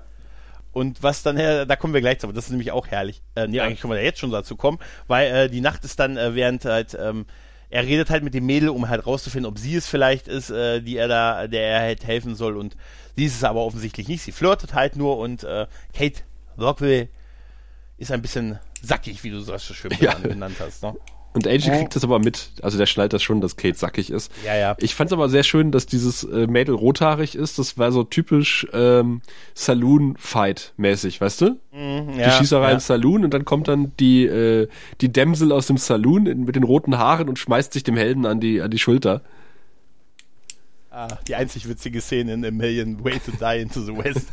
Und 0.73 1.03
was 1.03 1.23
dann, 1.23 1.37
äh, 1.39 1.67
da 1.67 1.75
kommen 1.75 1.95
wir 1.95 2.01
gleich 2.01 2.19
zu, 2.19 2.27
aber 2.27 2.35
das 2.35 2.45
ist 2.45 2.51
nämlich 2.51 2.71
auch 2.71 2.87
herrlich. 2.89 3.23
Äh, 3.35 3.49
nee, 3.49 3.57
ja. 3.57 3.65
eigentlich 3.65 3.81
können 3.81 3.93
wir 3.93 3.99
da 3.99 4.05
jetzt 4.05 4.21
schon 4.21 4.31
dazu 4.31 4.57
kommen, 4.57 4.79
weil 5.07 5.35
äh, 5.35 5.49
die 5.49 5.63
Nacht 5.63 5.85
ist 5.85 5.99
dann, 5.99 6.17
äh, 6.17 6.35
während 6.35 6.65
halt, 6.65 6.97
ähm, 7.01 7.25
er 7.71 7.85
redet 7.85 8.11
halt 8.11 8.23
mit 8.23 8.35
dem 8.35 8.47
Mädel, 8.47 8.69
um 8.69 8.89
halt 8.89 9.07
rauszufinden, 9.07 9.51
ob 9.51 9.59
sie 9.59 9.75
es 9.75 9.89
vielleicht 9.89 10.29
ist, 10.29 10.51
äh, 10.51 10.81
die 10.83 10.97
er 10.97 11.09
da, 11.09 11.47
der 11.49 11.63
er 11.63 11.81
halt 11.81 12.07
helfen 12.07 12.37
soll. 12.37 12.57
Und 12.57 12.77
sie 13.17 13.25
ist 13.25 13.37
es 13.37 13.45
aber 13.45 13.65
offensichtlich 13.65 14.07
nicht. 14.07 14.23
Sie 14.23 14.33
flirtet 14.33 14.75
halt 14.75 14.97
nur 14.97 15.19
und 15.19 15.45
äh, 15.45 15.67
Kate 15.95 16.23
Rockville 16.59 17.09
ist 17.97 18.13
ein 18.13 18.23
bisschen 18.23 18.59
sackig, 18.87 19.23
wie 19.25 19.31
du 19.31 19.41
das 19.41 19.67
so 19.67 19.75
schön 19.75 19.93
ja. 20.01 20.15
genannt 20.15 20.57
hast. 20.61 20.83
Ne? 20.83 20.95
Und 21.37 21.47
Angel 21.47 21.77
kriegt 21.77 21.95
das 21.95 22.03
aber 22.03 22.19
mit. 22.19 22.49
Also 22.63 22.79
der 22.79 22.87
schnallt 22.87 23.13
das 23.13 23.23
schon, 23.23 23.43
dass 23.43 23.57
Kate 23.57 23.77
sackig 23.77 24.11
ist. 24.11 24.33
Ja, 24.43 24.57
ja. 24.57 24.75
Ich 24.79 24.95
fand 24.95 25.11
es 25.11 25.13
aber 25.13 25.29
sehr 25.29 25.43
schön, 25.43 25.71
dass 25.71 25.85
dieses 25.85 26.25
äh, 26.25 26.47
Mädel 26.47 26.75
rothaarig 26.75 27.35
ist. 27.35 27.59
Das 27.59 27.77
war 27.77 27.93
so 27.93 28.05
typisch 28.05 28.67
ähm, 28.73 29.21
Saloon-Fight-mäßig, 29.53 31.21
weißt 31.21 31.43
du? 31.43 31.51
Mm, 31.73 32.19
ja, 32.19 32.25
die 32.25 32.31
Schießerei 32.39 32.69
ja. 32.69 32.73
im 32.73 32.81
Saloon 32.81 33.23
und 33.23 33.35
dann 33.35 33.45
kommt 33.45 33.69
dann 33.69 33.93
die, 34.01 34.25
äh, 34.25 34.67
die 35.03 35.13
Dämsel 35.13 35.53
aus 35.53 35.67
dem 35.67 35.77
Saloon 35.77 36.25
in, 36.25 36.45
mit 36.45 36.57
den 36.57 36.63
roten 36.63 36.97
Haaren 36.97 37.29
und 37.29 37.39
schmeißt 37.39 37.75
sich 37.75 37.85
dem 37.85 37.99
Helden 37.99 38.25
an 38.25 38.41
die, 38.41 38.63
an 38.63 38.71
die 38.71 38.79
Schulter. 38.79 39.21
Ah, 40.99 41.09
die 41.29 41.35
einzig 41.35 41.69
witzige 41.69 42.01
Szene 42.01 42.33
in 42.33 42.43
A 42.47 42.51
Million 42.51 43.05
Way 43.05 43.21
to 43.21 43.31
Die 43.31 43.61
into 43.61 43.83
the 43.83 43.95
West. 43.95 44.29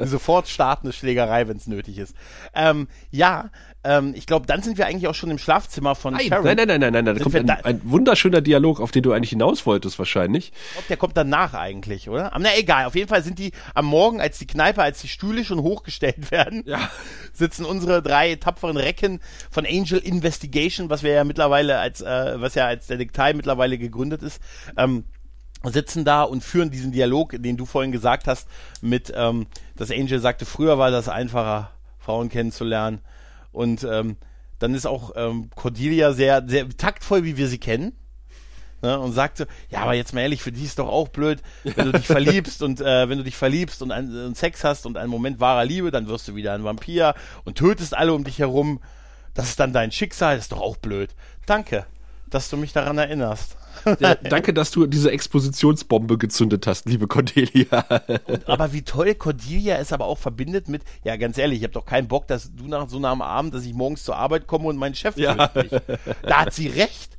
Sofort 0.10 0.48
startende 0.48 0.92
Schlägerei, 0.92 1.46
wenn 1.46 1.56
es 1.56 1.68
nötig 1.68 1.98
ist. 1.98 2.16
Ähm, 2.52 2.88
ja, 3.12 3.48
ähm, 3.84 4.12
ich 4.16 4.26
glaube, 4.26 4.44
dann 4.46 4.60
sind 4.60 4.76
wir 4.76 4.86
eigentlich 4.86 5.06
auch 5.06 5.14
schon 5.14 5.30
im 5.30 5.38
Schlafzimmer 5.38 5.94
von 5.94 6.14
nein, 6.14 6.26
Sharon. 6.26 6.46
Nein, 6.46 6.56
nein, 6.56 6.66
nein, 6.66 6.80
nein, 6.80 7.04
nein. 7.04 7.16
Da 7.16 7.22
kommt 7.22 7.36
ein, 7.36 7.48
ein, 7.48 7.80
wunderschöner 7.84 8.40
Dialog, 8.40 8.80
auf 8.80 8.90
den 8.90 9.04
du 9.04 9.12
eigentlich 9.12 9.30
hinaus 9.30 9.64
wolltest 9.64 10.00
wahrscheinlich. 10.00 10.46
Ich 10.48 10.72
glaube, 10.72 10.88
der 10.88 10.96
kommt 10.96 11.16
danach 11.16 11.54
eigentlich, 11.54 12.08
oder? 12.08 12.32
Aber 12.32 12.42
na 12.42 12.58
egal, 12.58 12.86
auf 12.86 12.96
jeden 12.96 13.08
Fall 13.08 13.22
sind 13.22 13.38
die 13.38 13.52
am 13.72 13.86
Morgen, 13.86 14.20
als 14.20 14.40
die 14.40 14.48
Kneipe, 14.48 14.82
als 14.82 15.00
die 15.00 15.08
Stühle 15.08 15.44
schon 15.44 15.62
hochgestellt 15.62 16.30
werden, 16.32 16.64
ja. 16.66 16.90
sitzen 17.32 17.64
unsere 17.64 18.02
drei 18.02 18.34
tapferen 18.34 18.76
Recken 18.76 19.20
von 19.48 19.64
Angel 19.64 20.00
Investigation, 20.00 20.90
was 20.90 21.04
wir 21.04 21.12
ja 21.12 21.22
mittlerweile 21.22 21.78
als, 21.78 22.00
äh, 22.00 22.40
was 22.40 22.56
ja 22.56 22.66
als 22.66 22.88
Detektei 22.88 23.32
mittlerweile 23.32 23.78
gegründet 23.78 24.24
ist, 24.24 24.40
ähm, 24.76 25.04
sitzen 25.64 26.04
da 26.04 26.22
und 26.22 26.42
führen 26.42 26.70
diesen 26.70 26.92
Dialog, 26.92 27.34
den 27.38 27.56
du 27.56 27.66
vorhin 27.66 27.92
gesagt 27.92 28.26
hast, 28.26 28.48
mit, 28.80 29.12
ähm, 29.14 29.46
dass 29.76 29.90
Angel 29.90 30.18
sagte, 30.18 30.44
früher 30.44 30.78
war 30.78 30.90
das 30.90 31.08
einfacher, 31.08 31.70
Frauen 31.98 32.28
kennenzulernen. 32.28 33.00
Und 33.52 33.84
ähm, 33.84 34.16
dann 34.58 34.74
ist 34.74 34.86
auch 34.86 35.12
ähm, 35.16 35.50
Cordelia 35.54 36.12
sehr, 36.12 36.44
sehr 36.46 36.68
taktvoll, 36.68 37.24
wie 37.24 37.36
wir 37.36 37.48
sie 37.48 37.58
kennen. 37.58 37.92
Ne, 38.84 38.98
und 38.98 39.12
sagte, 39.12 39.46
ja, 39.70 39.82
aber 39.82 39.94
jetzt 39.94 40.12
mal 40.12 40.22
ehrlich, 40.22 40.42
für 40.42 40.50
die 40.50 40.64
ist 40.64 40.80
doch 40.80 40.88
auch 40.88 41.06
blöd, 41.06 41.40
wenn 41.62 41.86
du 41.86 41.92
dich 41.92 42.06
verliebst 42.08 42.62
und 42.62 42.80
äh, 42.80 43.08
wenn 43.08 43.18
du 43.18 43.22
dich 43.22 43.36
verliebst 43.36 43.80
und, 43.80 43.92
ein, 43.92 44.12
und 44.12 44.36
Sex 44.36 44.64
hast 44.64 44.86
und 44.86 44.96
einen 44.96 45.08
Moment 45.08 45.38
wahrer 45.38 45.64
Liebe, 45.64 45.92
dann 45.92 46.08
wirst 46.08 46.26
du 46.26 46.34
wieder 46.34 46.52
ein 46.52 46.64
Vampir 46.64 47.14
und 47.44 47.56
tötest 47.56 47.96
alle 47.96 48.12
um 48.12 48.24
dich 48.24 48.40
herum. 48.40 48.80
Das 49.34 49.50
ist 49.50 49.60
dann 49.60 49.72
dein 49.72 49.92
Schicksal, 49.92 50.34
das 50.34 50.46
ist 50.46 50.52
doch 50.52 50.60
auch 50.60 50.76
blöd. 50.78 51.14
Danke. 51.46 51.86
Dass 52.34 52.50
du 52.50 52.56
mich 52.56 52.72
daran 52.72 52.98
erinnerst. 52.98 53.56
Ja, 53.98 54.14
danke, 54.14 54.54
dass 54.54 54.70
du 54.70 54.86
diese 54.86 55.10
Expositionsbombe 55.10 56.18
gezündet 56.18 56.66
hast, 56.66 56.86
liebe 56.86 57.08
Cordelia. 57.08 57.84
Und, 58.26 58.48
aber 58.48 58.72
wie 58.72 58.82
toll 58.82 59.14
Cordelia 59.14 59.76
es 59.78 59.92
aber 59.92 60.04
auch 60.04 60.18
verbindet 60.18 60.68
mit, 60.68 60.82
ja, 61.04 61.16
ganz 61.16 61.38
ehrlich, 61.38 61.58
ich 61.58 61.64
habe 61.64 61.72
doch 61.72 61.86
keinen 61.86 62.06
Bock, 62.08 62.26
dass 62.28 62.54
du 62.54 62.66
nach 62.66 62.88
so 62.88 62.98
einem 62.98 63.22
Abend, 63.22 63.54
dass 63.54 63.64
ich 63.64 63.74
morgens 63.74 64.04
zur 64.04 64.16
Arbeit 64.16 64.46
komme 64.46 64.68
und 64.68 64.76
mein 64.76 64.94
Chef 64.94 65.16
ja. 65.16 65.50
mich. 65.54 65.70
Da 66.22 66.40
hat 66.42 66.54
sie 66.54 66.68
recht. 66.68 67.18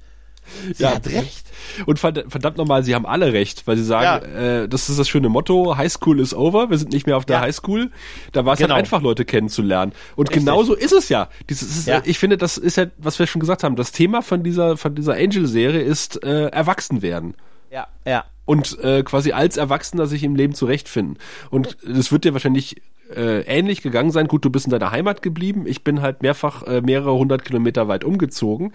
Sie 0.73 0.83
ja. 0.83 0.95
hat 0.95 1.07
recht. 1.07 1.45
Und 1.85 1.99
verdammt 1.99 2.57
nochmal, 2.57 2.83
sie 2.83 2.93
haben 2.93 3.05
alle 3.05 3.33
recht, 3.33 3.65
weil 3.67 3.77
sie 3.77 3.83
sagen, 3.83 4.25
ja. 4.33 4.63
äh, 4.63 4.69
das 4.69 4.89
ist 4.89 4.99
das 4.99 5.07
schöne 5.07 5.29
Motto, 5.29 5.77
High 5.77 5.91
School 5.91 6.19
is 6.19 6.33
over, 6.33 6.69
wir 6.69 6.77
sind 6.77 6.91
nicht 6.91 7.07
mehr 7.07 7.17
auf 7.17 7.25
der 7.25 7.37
ja. 7.37 7.41
High 7.43 7.55
School. 7.55 7.89
Da 8.31 8.45
war 8.45 8.53
es 8.53 8.59
halt 8.59 8.67
genau. 8.67 8.75
halt 8.75 8.85
einfach, 8.85 9.01
Leute 9.01 9.25
kennenzulernen. 9.25 9.93
Und 10.15 10.29
Richtig. 10.29 10.45
genauso 10.45 10.73
ist 10.75 10.91
es 10.91 11.09
ja. 11.09 11.29
Dieses 11.49 11.77
ist, 11.77 11.87
ja. 11.87 12.01
Ich 12.05 12.19
finde, 12.19 12.37
das 12.37 12.57
ist 12.57 12.77
ja, 12.77 12.87
was 12.97 13.17
wir 13.19 13.27
schon 13.27 13.39
gesagt 13.39 13.63
haben, 13.63 13.75
das 13.75 13.91
Thema 13.91 14.21
von 14.21 14.43
dieser, 14.43 14.77
von 14.77 14.95
dieser 14.95 15.13
Angel-Serie 15.13 15.81
ist 15.81 16.23
äh, 16.23 16.47
erwachsen 16.47 17.01
werden. 17.01 17.35
Ja, 17.71 17.87
ja. 18.05 18.25
Und 18.45 18.77
äh, 18.83 19.03
quasi 19.03 19.31
als 19.31 19.57
Erwachsener 19.57 20.05
sich 20.05 20.23
im 20.23 20.35
Leben 20.35 20.53
zurechtfinden. 20.53 21.17
Und 21.49 21.77
es 21.83 22.11
wird 22.11 22.25
dir 22.25 22.33
wahrscheinlich 22.33 22.81
äh, 23.15 23.41
ähnlich 23.41 23.81
gegangen 23.81 24.11
sein. 24.11 24.27
Gut, 24.27 24.45
du 24.45 24.49
bist 24.49 24.65
in 24.65 24.71
deiner 24.71 24.91
Heimat 24.91 25.21
geblieben. 25.21 25.65
Ich 25.65 25.83
bin 25.83 26.01
halt 26.01 26.21
mehrfach 26.21 26.63
äh, 26.63 26.81
mehrere 26.81 27.13
hundert 27.13 27.45
Kilometer 27.45 27.87
weit 27.87 28.03
umgezogen. 28.03 28.73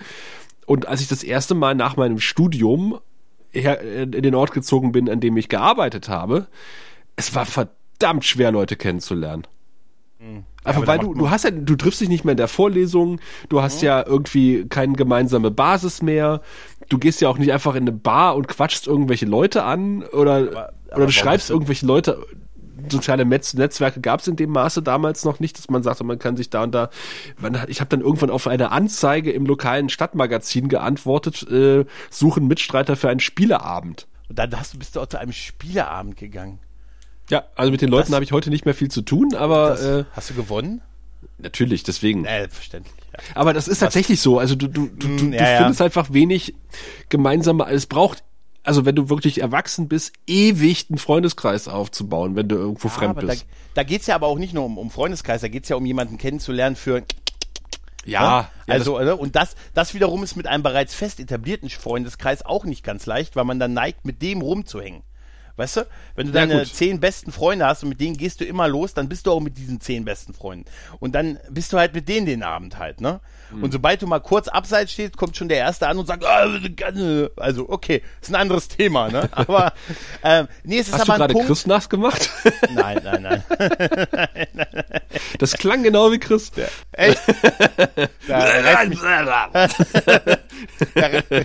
Und 0.69 0.87
als 0.87 1.01
ich 1.01 1.09
das 1.09 1.25
erste 1.25 1.55
Mal 1.55 1.75
nach 1.75 1.97
meinem 1.97 2.21
Studium 2.21 2.99
in 3.53 4.13
den 4.13 4.35
Ort 4.35 4.53
gezogen 4.53 4.93
bin, 4.93 5.09
an 5.09 5.19
dem 5.19 5.39
ich 5.39 5.49
gearbeitet 5.49 6.11
habe, 6.11 6.47
es 7.17 7.35
war 7.35 7.47
verdammt 7.47 8.27
schwer, 8.27 8.53
Leute 8.53 8.77
kennenzulernen. 8.77 9.47
Mhm. 10.19 10.45
Einfach 10.65 10.87
weil 10.87 10.99
du, 10.99 11.15
du 11.15 11.31
hast 11.31 11.45
ja, 11.45 11.51
du 11.51 11.75
triffst 11.75 12.03
dich 12.03 12.11
nicht 12.11 12.27
mehr 12.27 12.33
in 12.33 12.37
der 12.37 12.49
Vorlesung, 12.49 13.19
du 13.49 13.63
hast 13.63 13.81
mhm. 13.81 13.87
ja 13.87 14.07
irgendwie 14.07 14.67
keine 14.69 14.93
gemeinsame 14.93 15.51
Basis 15.51 16.03
mehr, 16.03 16.43
du 16.91 16.99
gehst 16.99 17.23
ja 17.23 17.31
auch 17.31 17.39
nicht 17.39 17.51
einfach 17.55 17.75
in 17.75 17.85
eine 17.85 17.93
Bar 17.93 18.37
und 18.37 18.47
quatschst 18.47 18.87
irgendwelche 18.87 19.25
Leute 19.25 19.65
an 19.65 20.03
oder, 20.03 20.35
aber, 20.35 20.73
aber 20.91 20.97
oder 20.97 21.07
du 21.07 21.13
schreibst 21.13 21.49
irgendwelche 21.49 21.87
Leute 21.87 22.23
soziale 22.91 23.25
Netz 23.25 23.55
Netzwerke 23.55 24.01
gab 24.01 24.21
es 24.21 24.29
in 24.29 24.37
dem 24.37 24.51
Maße 24.51 24.83
damals 24.83 25.25
noch 25.25 25.41
nicht, 25.41 25.59
dass 25.59 25.69
man 25.69 25.83
sagte, 25.83 26.05
man 26.05 26.19
kann 26.19 26.37
sich 26.37 26.51
da 26.51 26.63
und 26.63 26.73
da. 26.73 26.91
Man, 27.39 27.59
ich 27.69 27.81
habe 27.81 27.89
dann 27.89 28.01
irgendwann 28.01 28.31
auf 28.31 28.47
eine 28.47 28.71
Anzeige 28.71 29.33
im 29.33 29.47
lokalen 29.47 29.89
Stadtmagazin 29.89 30.69
geantwortet, 30.69 31.49
äh, 31.51 31.85
suchen 32.11 32.47
Mitstreiter 32.47 32.97
für 32.97 33.09
einen 33.09 33.21
Spieleabend. 33.21 34.07
Und 34.29 34.39
dann 34.39 34.55
hast 34.59 34.75
du, 34.75 34.79
bist 34.79 34.97
du 34.97 35.01
auch 35.01 35.07
zu 35.07 35.19
einem 35.19 35.33
Spieleabend 35.33 36.17
gegangen. 36.17 36.59
Ja, 37.31 37.45
also 37.57 37.71
mit 37.71 37.83
den 37.83 37.91
Leuten 37.91 38.15
habe 38.15 38.25
ich 38.25 38.33
heute 38.33 38.51
nicht 38.51 38.65
mehr 38.65 38.75
viel 38.75 38.91
zu 38.91 39.03
tun, 39.03 39.35
aber 39.35 39.71
das, 39.71 39.85
äh, 39.85 40.05
hast 40.13 40.31
du 40.31 40.35
gewonnen? 40.35 40.81
Natürlich, 41.39 41.83
deswegen. 41.83 42.25
Äh, 42.25 42.49
verständlich. 42.49 42.95
Ja. 43.13 43.19
Aber 43.35 43.53
das 43.53 43.69
ist 43.69 43.79
tatsächlich 43.79 44.21
so. 44.21 44.39
Also 44.39 44.55
du, 44.55 44.67
du, 44.69 44.89
du, 44.89 45.17
du, 45.17 45.25
mm, 45.25 45.33
ja, 45.33 45.53
du 45.53 45.59
findest 45.59 45.81
ja. 45.81 45.87
einfach 45.87 46.13
wenig 46.13 46.55
gemeinsame. 47.09 47.67
Es 47.69 47.87
braucht 47.87 48.25
also 48.69 48.85
wenn 48.85 48.95
du 48.95 49.09
wirklich 49.09 49.41
erwachsen 49.41 49.89
bist, 49.89 50.13
ewig 50.27 50.87
einen 50.91 50.99
Freundeskreis 50.99 51.69
aufzubauen, 51.69 52.37
wenn 52.37 52.49
du 52.49 52.57
irgendwo 52.57 52.89
ja, 52.89 52.95
fremd 52.95 53.19
bist. 53.19 53.43
Da, 53.43 53.81
da 53.81 53.83
geht 53.83 54.03
es 54.03 54.07
ja 54.09 54.15
aber 54.15 54.27
auch 54.27 54.39
nicht 54.39 54.53
nur 54.53 54.67
um, 54.67 54.77
um 54.77 54.91
Freundeskreis, 54.91 55.41
da 55.41 55.49
geht 55.49 55.63
es 55.63 55.71
ja 55.71 55.77
um 55.77 55.87
jemanden 55.87 56.19
kennenzulernen 56.19 56.77
für 56.77 57.03
ja, 58.05 58.23
ja, 58.23 58.51
also 58.67 58.99
das 58.99 59.19
und 59.19 59.37
das, 59.37 59.57
das 59.73 59.95
wiederum 59.95 60.23
ist 60.23 60.37
mit 60.37 60.47
einem 60.47 60.63
bereits 60.63 60.95
fest 60.95 61.19
etablierten 61.19 61.71
Freundeskreis 61.71 62.45
auch 62.45 62.65
nicht 62.65 62.85
ganz 62.85 63.07
leicht, 63.07 63.37
weil 63.37 63.45
man 63.45 63.59
dann 63.59 63.73
neigt, 63.73 64.05
mit 64.05 64.21
dem 64.21 64.43
rumzuhängen. 64.43 65.03
Weißt 65.59 65.79
du? 65.79 65.87
Wenn 66.15 66.29
du 66.29 66.33
deine 66.33 66.65
zehn 66.65 67.01
besten 67.01 67.33
Freunde 67.33 67.67
hast 67.67 67.83
und 67.83 67.89
mit 67.89 68.01
denen 68.01 68.17
gehst 68.17 68.41
du 68.41 68.45
immer 68.45 68.69
los, 68.69 68.95
dann 68.95 69.09
bist 69.09 69.27
du 69.27 69.33
auch 69.33 69.41
mit 69.41 69.59
diesen 69.59 69.81
zehn 69.81 70.05
besten 70.05 70.33
Freunden. 70.33 70.67
Und 71.01 71.17
dann 71.17 71.41
bist 71.51 71.73
du 71.73 71.79
halt 71.79 71.95
mit 71.95 72.09
denen 72.09 72.27
den 72.27 72.45
Abend 72.45 72.79
halt, 72.79 73.01
ne? 73.01 73.19
Mhm. 73.51 73.65
Und 73.65 73.73
sobald 73.73 74.01
du 74.01 74.07
mal 74.07 74.21
kurz 74.21 74.47
abseits 74.47 74.93
stehst, 74.93 75.17
kommt 75.17 75.37
schon 75.37 75.49
der 75.49 75.59
Erste 75.59 75.89
an 75.89 75.99
und 75.99 76.07
sagt, 76.07 76.25
ah, 76.25 76.47
also 77.37 77.69
okay, 77.69 78.03
ist 78.21 78.31
ein 78.31 78.37
anderes 78.37 78.69
Thema, 78.69 79.09
ne? 79.09 79.29
Aber 79.33 79.73
ähm, 80.23 80.47
nee, 80.63 80.79
es 80.79 80.87
ist 80.87 80.95
Hast 80.95 81.11
aber 81.11 81.27
du 81.27 81.35
gerade 81.35 81.47
Chris 81.47 81.67
nass 81.67 81.89
gemacht? 81.89 82.31
Nein, 82.71 83.01
nein, 83.03 83.23
nein. 83.23 83.43
das 85.39 85.55
klang 85.55 85.83
genau 85.83 86.13
wie 86.13 86.19
Chris. 86.19 86.53
Ja, 86.55 86.67
echt? 86.93 87.21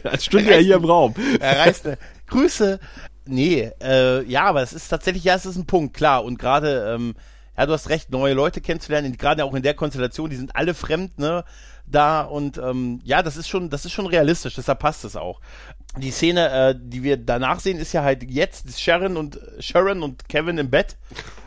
Als 0.06 0.26
stünde 0.26 0.54
er 0.54 0.62
hier 0.62 0.76
im 0.76 0.86
Raum. 0.86 1.16
Er 1.40 1.60
reißt 1.60 1.88
eine 1.88 1.98
Grüße 2.28 2.80
Nee, 3.26 3.72
äh, 3.82 4.24
ja, 4.24 4.44
aber 4.46 4.62
es 4.62 4.74
ist 4.74 4.90
tatsächlich, 4.90 5.24
ja, 5.24 5.36
es 5.36 5.46
ist 5.46 5.56
ein 5.56 5.66
Punkt, 5.66 5.94
klar. 5.94 6.24
Und 6.24 6.38
gerade, 6.38 6.94
ähm, 6.94 7.16
ja, 7.58 7.66
du 7.66 7.74
hast 7.74 7.90
recht, 7.90 8.12
neue 8.12 8.34
Leute 8.34 8.62
kennenzulernen, 8.62 9.18
gerade 9.18 9.46
auch 9.46 9.54
in 9.54 9.64
der 9.64 9.74
Konstellation, 9.74 10.30
die 10.30 10.36
sind 10.36 10.56
alle 10.56 10.74
fremd, 10.74 11.20
ne, 11.20 11.46
da 11.86 12.22
und 12.22 12.58
ähm, 12.58 13.02
ja, 13.04 13.22
das 13.22 13.38
ist 13.38 13.48
schon, 13.48 13.70
das 13.70 13.86
ist 13.86 13.92
schon 13.92 14.08
realistisch, 14.08 14.56
deshalb 14.56 14.80
passt 14.80 15.06
es 15.06 15.16
auch. 15.16 15.40
Die 15.98 16.12
Szene, 16.12 16.50
äh, 16.50 16.76
die 16.78 17.04
wir 17.04 17.18
danach 17.18 17.60
sehen, 17.60 17.78
ist 17.78 17.94
ja 17.94 18.04
halt 18.04 18.24
jetzt 18.24 18.80
Sharon 18.80 19.16
und 19.16 19.40
Sharon 19.60 20.02
und 20.02 20.28
Kevin 20.28 20.58
im 20.58 20.70
Bett. 20.70 20.98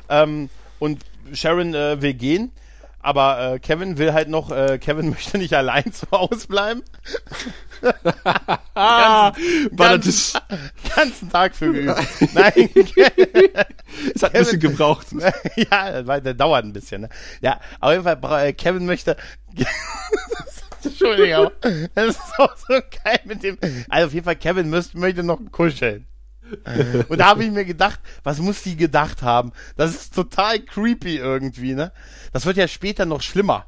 Ähm, 0.08 0.48
und 0.78 1.04
Sharon 1.32 1.74
äh, 1.74 2.00
will 2.00 2.14
gehen 2.14 2.52
aber 3.06 3.52
äh, 3.52 3.58
Kevin 3.60 3.98
will 3.98 4.12
halt 4.12 4.28
noch, 4.28 4.50
äh, 4.50 4.78
Kevin 4.78 5.10
möchte 5.10 5.38
nicht 5.38 5.54
allein 5.54 5.92
zu 5.92 6.10
Hause 6.10 6.48
bleiben. 6.48 6.82
Ganzen, 8.74 9.76
ganzen, 9.76 10.40
ganzen 10.96 11.30
Tag 11.30 11.54
für 11.54 11.72
geübt. 11.72 11.98
Nein. 12.34 12.52
es 14.14 14.22
hat 14.22 14.32
Kevin, 14.32 14.32
ein 14.32 14.32
bisschen 14.32 14.60
gebraucht. 14.60 15.06
ja, 15.56 16.06
weil 16.06 16.20
der 16.20 16.34
dauert 16.34 16.64
ein 16.64 16.72
bisschen. 16.72 17.02
Ne? 17.02 17.08
Ja, 17.40 17.60
auf 17.80 17.92
jeden 17.92 18.04
Fall, 18.04 18.46
äh, 18.46 18.52
Kevin 18.52 18.86
möchte. 18.86 19.16
Entschuldigung, 20.82 21.46
aber 21.46 21.52
das 21.94 22.16
ist 22.16 22.38
auch 22.38 22.56
so 22.56 22.74
geil 23.04 23.20
mit 23.24 23.42
dem. 23.42 23.58
Also 23.88 24.06
auf 24.06 24.14
jeden 24.14 24.24
Fall, 24.24 24.36
Kevin 24.36 24.70
müsst, 24.70 24.94
möchte 24.94 25.22
noch 25.22 25.40
kuscheln. 25.50 26.06
Und 27.08 27.18
da 27.18 27.26
habe 27.26 27.44
ich 27.44 27.50
mir 27.50 27.64
gedacht, 27.64 27.98
was 28.22 28.38
muss 28.38 28.62
die 28.62 28.76
gedacht 28.76 29.22
haben? 29.22 29.52
Das 29.76 29.90
ist 29.90 30.14
total 30.14 30.60
creepy 30.60 31.16
irgendwie, 31.16 31.74
ne? 31.74 31.90
Das 32.32 32.46
wird 32.46 32.56
ja 32.56 32.68
später 32.68 33.04
noch 33.04 33.20
schlimmer. 33.20 33.66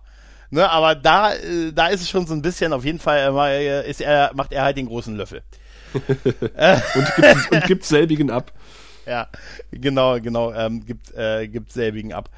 Ne, 0.51 0.69
aber 0.69 0.95
da, 0.95 1.35
äh, 1.35 1.73
da 1.73 1.89
ist 1.89 2.01
es 2.01 2.09
schon 2.09 2.27
so 2.27 2.35
ein 2.35 2.43
bisschen, 2.43 2.73
auf 2.73 2.85
jeden 2.85 2.99
Fall 2.99 3.35
äh, 3.51 3.89
ist 3.89 4.01
er, 4.01 4.31
macht 4.35 4.53
er 4.53 4.63
halt 4.63 4.77
den 4.77 4.87
großen 4.87 5.15
Löffel. 5.15 5.43
und, 5.93 7.15
gibt, 7.17 7.53
und 7.53 7.65
gibt 7.65 7.85
selbigen 7.85 8.31
ab. 8.31 8.53
Ja, 9.07 9.29
genau, 9.71 10.21
genau, 10.21 10.53
ähm, 10.53 10.85
gibt, 10.85 11.15
äh, 11.15 11.49
gibt 11.49 11.73
selbigen 11.73 12.13
ab. 12.13 12.29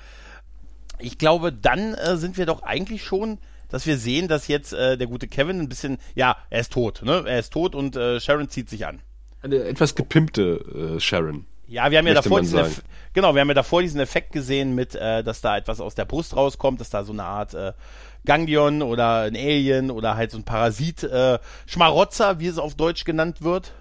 Ich 1.01 1.19
glaube, 1.19 1.53
dann 1.53 1.95
äh, 1.95 2.17
sind 2.17 2.39
wir 2.39 2.47
doch 2.47 2.63
eigentlich 2.63 3.03
schon, 3.03 3.39
dass 3.71 3.87
wir 3.87 3.99
sehen, 3.99 4.29
dass 4.29 4.47
jetzt 4.47 4.73
äh, 4.73 4.97
der 4.97 5.09
gute 5.09 5.27
Kevin 5.27 5.59
ein 5.59 5.69
bisschen, 5.69 5.99
ja, 6.15 6.37
er 6.49 6.61
ist 6.61 6.73
tot, 6.73 7.03
ne? 7.03 7.25
Er 7.27 7.41
ist 7.41 7.53
tot 7.53 7.75
und 7.75 7.97
äh, 7.97 8.21
Sharon 8.21 8.49
zieht 8.49 8.71
sich 8.71 8.87
an. 8.87 9.01
Eine 9.43 9.65
etwas 9.65 9.97
gepimpte 9.97 10.97
äh, 10.97 11.01
Sharon. 11.01 11.47
Ja, 11.71 11.89
wir 11.93 11.99
haben 11.99 12.07
ja 12.09 12.15
davor 12.15 12.41
diesen 12.41 12.59
Eff 12.59 12.83
genau, 13.13 13.33
wir 13.33 13.41
haben 13.41 13.49
ja 13.49 13.55
davor 13.55 13.81
diesen 13.81 14.01
Effekt 14.01 14.33
gesehen 14.33 14.75
mit, 14.75 14.97
äh, 14.97 15.23
dass 15.23 15.41
da 15.41 15.57
etwas 15.57 15.81
aus 15.81 15.95
der 15.95 16.05
Brust 16.05 16.35
rauskommt, 16.35 16.81
dass 16.81 16.91
da 16.91 17.05
so 17.05 17.13
eine 17.13 17.23
Art 17.23 17.55
äh, 17.55 17.73
Ganglion 18.27 18.83
oder 18.83 19.21
ein 19.21 19.37
Alien 19.37 19.93
oder 19.93 20.17
halt 20.17 20.33
so 20.33 20.39
ein 20.39 20.45
Parasit, 20.45 21.05
äh, 21.05 21.39
Schmarotzer, 21.67 22.41
wie 22.41 22.49
es 22.49 22.59
auf 22.59 22.75
Deutsch 22.75 23.05
genannt 23.05 23.43
wird, 23.43 23.73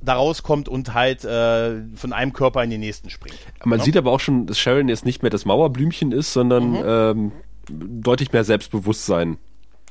da 0.00 0.14
rauskommt 0.14 0.70
und 0.70 0.94
halt 0.94 1.22
äh, 1.24 1.82
von 1.94 2.14
einem 2.14 2.32
Körper 2.32 2.64
in 2.64 2.70
den 2.70 2.80
nächsten 2.80 3.10
springt. 3.10 3.38
Man 3.62 3.78
ja? 3.78 3.84
sieht 3.84 3.98
aber 3.98 4.10
auch 4.10 4.20
schon, 4.20 4.46
dass 4.46 4.58
Sharon 4.58 4.88
jetzt 4.88 5.04
nicht 5.04 5.22
mehr 5.22 5.30
das 5.30 5.44
Mauerblümchen 5.44 6.12
ist, 6.12 6.32
sondern 6.32 6.70
mhm. 6.70 6.82
ähm, 6.86 7.32
deutlich 7.68 8.32
mehr 8.32 8.44
Selbstbewusstsein 8.44 9.36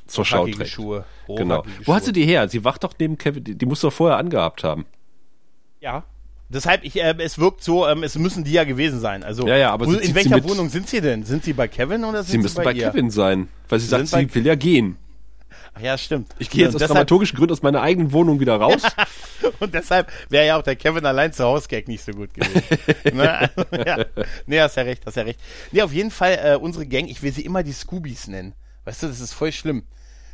zur 0.08 0.24
Schau 0.24 0.46
trägt. 0.46 0.68
Schuhe. 0.68 1.04
Genau. 1.28 1.62
Wo 1.84 1.94
hat 1.94 2.04
sie 2.04 2.12
die 2.12 2.24
her? 2.24 2.48
Sie 2.48 2.64
wacht 2.64 2.82
doch 2.82 2.94
neben 2.98 3.16
Kevin, 3.16 3.44
die, 3.44 3.56
die 3.56 3.66
muss 3.66 3.80
doch 3.80 3.92
vorher 3.92 4.18
angehabt 4.18 4.64
haben. 4.64 4.86
Ja. 5.80 6.02
Deshalb, 6.52 6.84
ich, 6.84 6.96
äh, 6.96 7.14
es 7.18 7.38
wirkt 7.38 7.64
so, 7.64 7.88
ähm, 7.88 8.02
es 8.02 8.16
müssen 8.16 8.44
die 8.44 8.52
ja 8.52 8.64
gewesen 8.64 9.00
sein. 9.00 9.22
Also, 9.22 9.46
ja, 9.46 9.56
ja, 9.56 9.70
aber 9.70 9.86
wo, 9.86 9.92
in 9.92 10.14
welcher 10.14 10.42
Wohnung 10.44 10.68
sind 10.68 10.88
sie 10.88 11.00
denn? 11.00 11.24
Sind 11.24 11.44
sie 11.44 11.52
bei 11.52 11.68
Kevin 11.68 12.04
oder 12.04 12.22
sind 12.22 12.26
sie, 12.26 12.32
sie 12.32 12.38
müssen 12.38 12.56
bei, 12.56 12.64
bei 12.64 12.74
Kevin 12.74 13.10
sein, 13.10 13.48
weil 13.68 13.78
sie, 13.78 13.86
sie 13.86 13.90
sagt, 13.90 14.08
sie 14.08 14.34
will 14.34 14.46
ja 14.46 14.54
gehen. 14.54 14.96
Ach 15.74 15.80
ja, 15.80 15.96
stimmt. 15.96 16.34
Ich 16.38 16.50
gehe 16.50 16.64
jetzt 16.64 16.74
aus 16.74 16.82
dramaturgischen 16.82 17.36
Gründen 17.36 17.52
aus 17.52 17.62
meiner 17.62 17.80
eigenen 17.80 18.12
Wohnung 18.12 18.40
wieder 18.40 18.56
raus. 18.56 18.82
und 19.60 19.72
deshalb 19.72 20.10
wäre 20.28 20.46
ja 20.46 20.58
auch 20.58 20.62
der 20.62 20.76
Kevin 20.76 21.06
allein 21.06 21.32
zu 21.32 21.44
Hause 21.44 21.66
Gag 21.68 21.88
nicht 21.88 22.04
so 22.04 22.12
gut 22.12 22.34
gewesen. 22.34 22.62
ne? 23.16 23.38
Also, 23.38 23.66
ja. 23.86 24.04
Nee, 24.46 24.60
hast 24.60 24.76
ja 24.76 24.82
recht, 24.82 25.06
hast 25.06 25.16
ja 25.16 25.22
recht. 25.22 25.40
Nee, 25.70 25.82
auf 25.82 25.92
jeden 25.92 26.10
Fall, 26.10 26.38
äh, 26.42 26.56
unsere 26.56 26.86
Gang, 26.86 27.08
ich 27.08 27.22
will 27.22 27.32
sie 27.32 27.44
immer 27.44 27.62
die 27.62 27.72
Scoobies 27.72 28.28
nennen. 28.28 28.52
Weißt 28.84 29.02
du, 29.02 29.06
das 29.06 29.20
ist 29.20 29.32
voll 29.32 29.52
schlimm. 29.52 29.84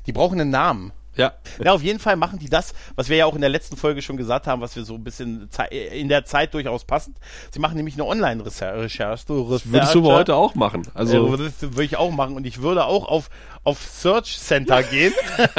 Die 0.07 0.13
brauchen 0.13 0.41
einen 0.41 0.51
Namen. 0.51 0.93
Ja. 1.19 1.33
Ja, 1.63 1.73
auf 1.73 1.83
jeden 1.83 1.99
Fall 1.99 2.17
machen 2.17 2.39
die 2.39 2.49
das, 2.49 2.73
was 2.95 3.09
wir 3.09 3.17
ja 3.17 3.27
auch 3.27 3.35
in 3.35 3.41
der 3.41 3.51
letzten 3.51 3.77
Folge 3.77 4.03
schon 4.03 4.17
gesagt 4.17 4.47
haben, 4.47 4.63
was 4.63 4.77
wir 4.77 4.85
so 4.85 4.95
ein 4.95 5.03
bisschen 5.03 5.51
in 5.71 6.09
der 6.09 6.25
Zeit 6.25 6.55
durchaus 6.55 6.85
passend. 6.85 7.19
Sie 7.51 7.59
machen 7.59 7.77
nämlich 7.77 7.95
eine 7.95 8.07
Online-Recherche. 8.07 9.25
Würdest 9.73 9.95
du 9.95 10.03
heute 10.05 10.37
auch 10.37 10.55
machen. 10.55 10.87
Also 10.95 11.29
ja, 11.29 11.37
das 11.37 11.61
würde 11.61 11.85
ich 11.85 11.97
auch 11.97 12.13
machen 12.13 12.37
und 12.37 12.47
ich 12.47 12.63
würde 12.63 12.85
auch 12.85 13.09
auf 13.09 13.29
auf 13.65 13.83
Search 13.83 14.39
Center 14.39 14.83
gehen. 14.83 15.13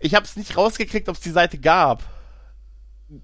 ich 0.00 0.14
habe 0.14 0.24
es 0.24 0.36
nicht 0.36 0.56
rausgekriegt, 0.56 1.08
ob 1.08 1.16
es 1.16 1.20
die 1.20 1.30
Seite 1.30 1.58
gab. 1.58 2.02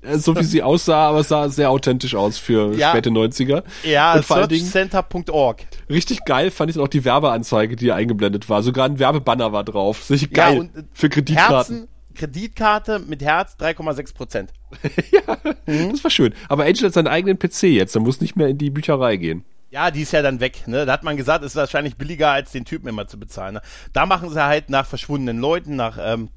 Äh, 0.03 0.19
so 0.19 0.37
wie 0.37 0.45
sie 0.45 0.63
aussah, 0.63 1.09
aber 1.09 1.21
es 1.21 1.29
sah 1.29 1.49
sehr 1.49 1.71
authentisch 1.71 2.15
aus 2.15 2.39
für 2.39 2.75
ja. 2.75 2.91
späte 2.91 3.11
90er. 3.11 3.63
Ja, 3.85 4.21
searchcenter.org. 4.21 5.67
Richtig 5.89 6.25
geil 6.25 6.51
fand 6.51 6.71
ich 6.71 6.79
auch 6.79 6.89
die 6.89 7.05
Werbeanzeige, 7.05 7.77
die 7.77 7.93
eingeblendet 7.93 8.49
war. 8.49 8.63
Sogar 8.63 8.87
ein 8.87 8.99
Werbebanner 8.99 9.53
war 9.53 9.65
drauf. 9.65 10.07
Geil. 10.09 10.55
Ja, 10.55 10.61
und, 10.61 10.77
äh, 10.77 10.83
für 10.93 11.09
Kreditkarten. 11.09 11.77
Herzen, 11.77 11.89
Kreditkarte 12.15 12.99
mit 12.99 13.23
Herz 13.23 13.57
3,6 13.59 14.15
Prozent. 14.15 14.53
ja, 15.11 15.37
mhm. 15.67 15.93
das 15.93 16.05
war 16.05 16.11
schön. 16.11 16.35
Aber 16.49 16.65
Angel 16.65 16.87
hat 16.87 16.95
seinen 16.95 17.09
eigenen 17.09 17.39
PC 17.39 17.65
jetzt, 17.65 17.95
er 17.95 18.01
muss 18.01 18.21
nicht 18.21 18.37
mehr 18.37 18.49
in 18.49 18.59
die 18.59 18.71
Bücherei 18.71 19.17
gehen. 19.17 19.45
Ja, 19.71 19.93
die 19.93 20.03
ist 20.03 20.13
ja 20.13 20.21
dann 20.21 20.41
weg. 20.41 20.67
Ne? 20.67 20.85
Da 20.85 20.93
hat 20.93 21.05
man 21.05 21.17
gesagt, 21.17 21.45
ist 21.45 21.55
wahrscheinlich 21.55 21.97
billiger, 21.97 22.31
als 22.31 22.51
den 22.51 22.65
Typen 22.65 22.89
immer 22.89 23.07
zu 23.07 23.21
bezahlen. 23.21 23.55
Ne? 23.55 23.63
Da 23.93 24.05
machen 24.05 24.29
sie 24.29 24.45
halt 24.45 24.69
nach 24.69 24.85
verschwundenen 24.85 25.39
Leuten, 25.39 25.77
nach, 25.77 25.97
ähm, 26.01 26.29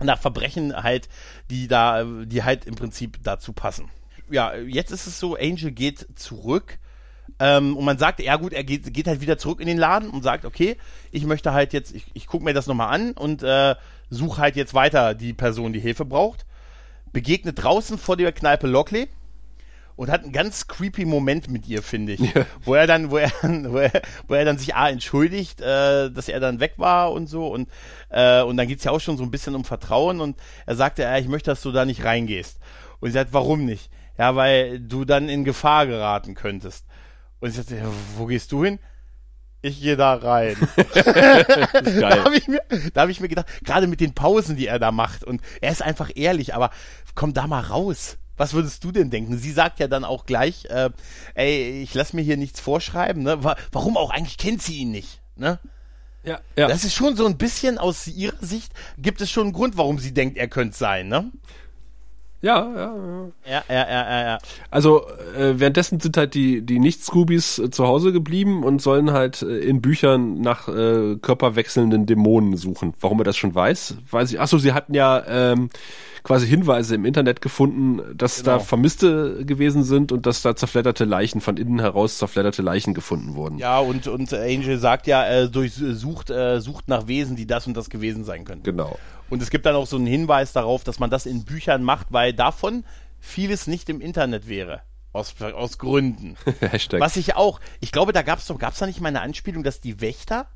nach 0.00 0.18
Verbrechen 0.18 0.74
halt, 0.74 1.08
die 1.50 1.68
da, 1.68 2.04
die 2.04 2.42
halt 2.42 2.64
im 2.64 2.74
Prinzip 2.74 3.18
dazu 3.22 3.52
passen. 3.52 3.90
Ja, 4.30 4.54
jetzt 4.54 4.90
ist 4.90 5.06
es 5.06 5.18
so, 5.18 5.36
Angel 5.36 5.70
geht 5.70 6.06
zurück. 6.18 6.78
Ähm, 7.38 7.76
und 7.76 7.84
man 7.84 7.98
sagt, 7.98 8.20
ja 8.20 8.36
gut, 8.36 8.52
er 8.52 8.64
geht, 8.64 8.92
geht 8.92 9.06
halt 9.06 9.20
wieder 9.20 9.38
zurück 9.38 9.60
in 9.60 9.66
den 9.66 9.78
Laden 9.78 10.10
und 10.10 10.22
sagt, 10.22 10.44
okay, 10.44 10.76
ich 11.10 11.24
möchte 11.24 11.52
halt 11.52 11.72
jetzt, 11.72 11.94
ich, 11.94 12.04
ich 12.14 12.26
gucke 12.26 12.44
mir 12.44 12.54
das 12.54 12.66
nochmal 12.66 12.94
an 12.94 13.12
und 13.12 13.42
äh, 13.42 13.74
suche 14.10 14.40
halt 14.40 14.56
jetzt 14.56 14.74
weiter 14.74 15.14
die 15.14 15.32
Person, 15.32 15.72
die 15.72 15.80
Hilfe 15.80 16.04
braucht. 16.04 16.46
Begegnet 17.12 17.62
draußen 17.62 17.98
vor 17.98 18.16
der 18.16 18.32
Kneipe 18.32 18.66
Lockley 18.66 19.08
und 19.96 20.10
hat 20.10 20.22
einen 20.22 20.32
ganz 20.32 20.66
creepy 20.66 21.04
Moment 21.04 21.50
mit 21.50 21.66
ihr, 21.66 21.82
finde 21.82 22.12
ich. 22.14 22.20
Ja. 22.20 22.46
Wo 22.64 22.74
er 22.74 22.86
dann, 22.86 23.10
wo 23.10 23.18
er, 23.18 23.30
wo 23.42 23.78
er, 23.78 24.02
wo 24.28 24.34
er 24.34 24.44
dann 24.44 24.58
sich 24.58 24.74
A 24.74 24.88
entschuldigt, 24.88 25.60
äh, 25.60 26.10
dass 26.10 26.28
er 26.28 26.40
dann 26.40 26.60
weg 26.60 26.74
war 26.76 27.12
und 27.12 27.26
so. 27.26 27.48
Und, 27.48 27.68
äh, 28.10 28.42
und 28.42 28.56
dann 28.56 28.68
geht's 28.68 28.84
ja 28.84 28.92
auch 28.92 29.00
schon 29.00 29.16
so 29.16 29.22
ein 29.22 29.30
bisschen 29.30 29.54
um 29.54 29.64
Vertrauen 29.64 30.20
und 30.20 30.36
er 30.66 30.76
sagte, 30.76 31.02
ja, 31.02 31.16
ich 31.18 31.28
möchte, 31.28 31.50
dass 31.50 31.62
du 31.62 31.72
da 31.72 31.84
nicht 31.84 32.04
reingehst. 32.04 32.58
Und 33.00 33.10
sie 33.10 33.14
sagt, 33.14 33.32
warum 33.32 33.64
nicht? 33.64 33.90
Ja, 34.18 34.36
weil 34.36 34.80
du 34.80 35.04
dann 35.04 35.28
in 35.28 35.44
Gefahr 35.44 35.86
geraten 35.86 36.34
könntest. 36.34 36.86
Und 37.40 37.50
ich 37.50 37.56
sagte, 37.56 37.76
ja, 37.76 37.86
wo 38.16 38.26
gehst 38.26 38.52
du 38.52 38.64
hin? 38.64 38.78
Ich 39.62 39.80
gehe 39.80 39.96
da 39.96 40.14
rein. 40.14 40.56
da 40.76 42.24
habe 42.24 42.36
ich, 42.36 42.48
mir, 42.48 42.60
da 42.92 43.02
hab 43.02 43.08
ich 43.08 43.20
mir 43.20 43.28
gedacht, 43.28 43.46
gerade 43.64 43.86
mit 43.86 44.00
den 44.00 44.14
Pausen, 44.14 44.56
die 44.56 44.66
er 44.66 44.78
da 44.78 44.90
macht, 44.90 45.24
und 45.24 45.40
er 45.60 45.70
ist 45.70 45.82
einfach 45.82 46.10
ehrlich, 46.14 46.54
aber 46.54 46.70
komm 47.14 47.32
da 47.32 47.46
mal 47.46 47.60
raus. 47.60 48.18
Was 48.42 48.54
würdest 48.54 48.82
du 48.82 48.90
denn 48.90 49.08
denken? 49.08 49.38
Sie 49.38 49.52
sagt 49.52 49.78
ja 49.78 49.86
dann 49.86 50.04
auch 50.04 50.26
gleich, 50.26 50.64
äh, 50.64 50.90
ey, 51.34 51.80
ich 51.80 51.94
lass 51.94 52.12
mir 52.12 52.22
hier 52.22 52.36
nichts 52.36 52.58
vorschreiben, 52.58 53.22
ne? 53.22 53.38
Warum 53.70 53.96
auch? 53.96 54.10
Eigentlich 54.10 54.36
kennt 54.36 54.60
sie 54.60 54.78
ihn 54.78 54.90
nicht, 54.90 55.20
ne? 55.36 55.60
Ja, 56.24 56.40
ja. 56.56 56.66
Das 56.66 56.82
ist 56.82 56.92
schon 56.92 57.14
so 57.14 57.24
ein 57.24 57.38
bisschen 57.38 57.78
aus 57.78 58.08
ihrer 58.08 58.44
Sicht, 58.44 58.72
gibt 58.98 59.20
es 59.20 59.30
schon 59.30 59.44
einen 59.44 59.52
Grund, 59.52 59.76
warum 59.76 60.00
sie 60.00 60.12
denkt, 60.12 60.38
er 60.38 60.48
könnte 60.48 60.76
sein, 60.76 61.06
ne? 61.06 61.30
Ja, 62.42 62.68
ja, 62.74 62.74
ja. 62.74 63.32
Ja, 63.48 63.64
ja, 63.68 63.88
ja, 63.88 64.22
ja. 64.22 64.38
Also 64.70 65.06
äh, 65.38 65.54
währenddessen 65.60 66.00
sind 66.00 66.16
halt 66.16 66.34
die, 66.34 66.60
die 66.62 66.80
Nicht-Scoobies 66.80 67.60
äh, 67.60 67.70
zu 67.70 67.86
Hause 67.86 68.12
geblieben 68.12 68.64
und 68.64 68.82
sollen 68.82 69.12
halt 69.12 69.42
äh, 69.42 69.60
in 69.60 69.80
Büchern 69.80 70.40
nach 70.40 70.66
äh, 70.66 71.16
körperwechselnden 71.22 72.06
Dämonen 72.06 72.56
suchen. 72.56 72.94
Warum 73.00 73.20
er 73.20 73.24
das 73.24 73.36
schon 73.36 73.54
weiß, 73.54 73.96
weiß 74.10 74.32
ich. 74.32 74.40
Achso, 74.40 74.58
sie 74.58 74.72
hatten 74.72 74.92
ja 74.92 75.22
ähm, 75.26 75.70
quasi 76.24 76.48
Hinweise 76.48 76.96
im 76.96 77.04
Internet 77.04 77.42
gefunden, 77.42 78.00
dass 78.16 78.38
genau. 78.38 78.58
da 78.58 78.58
Vermisste 78.58 79.44
gewesen 79.44 79.84
sind 79.84 80.10
und 80.10 80.26
dass 80.26 80.42
da 80.42 80.56
zerfledderte 80.56 81.04
Leichen, 81.04 81.40
von 81.40 81.56
innen 81.56 81.78
heraus 81.78 82.18
zerfledderte 82.18 82.62
Leichen 82.62 82.92
gefunden 82.92 83.34
wurden. 83.36 83.58
Ja, 83.58 83.78
und, 83.78 84.08
und 84.08 84.32
Angel 84.34 84.78
sagt 84.78 85.06
ja, 85.06 85.24
äh, 85.26 85.48
durch, 85.48 85.74
sucht, 85.74 86.30
äh, 86.30 86.60
sucht 86.60 86.88
nach 86.88 87.06
Wesen, 87.06 87.36
die 87.36 87.46
das 87.46 87.66
und 87.66 87.76
das 87.76 87.90
gewesen 87.90 88.24
sein 88.24 88.44
können. 88.44 88.62
Genau. 88.62 88.98
Und 89.32 89.40
es 89.40 89.48
gibt 89.48 89.64
dann 89.64 89.76
auch 89.76 89.86
so 89.86 89.96
einen 89.96 90.04
Hinweis 90.04 90.52
darauf, 90.52 90.84
dass 90.84 90.98
man 90.98 91.08
das 91.08 91.24
in 91.24 91.46
Büchern 91.46 91.82
macht, 91.82 92.08
weil 92.10 92.34
davon 92.34 92.84
vieles 93.18 93.66
nicht 93.66 93.88
im 93.88 94.02
Internet 94.02 94.46
wäre. 94.46 94.82
Aus, 95.14 95.40
aus 95.40 95.78
Gründen. 95.78 96.36
Hashtag. 96.60 97.00
Was 97.00 97.16
ich 97.16 97.34
auch, 97.34 97.58
ich 97.80 97.92
glaube, 97.92 98.12
da 98.12 98.20
gab 98.20 98.40
es 98.40 98.46
doch, 98.46 98.58
gab 98.58 98.74
es 98.74 98.80
da 98.80 98.84
nicht 98.84 99.00
mal 99.00 99.08
eine 99.08 99.22
Anspielung, 99.22 99.62
dass 99.62 99.80
die 99.80 100.02
Wächter 100.02 100.48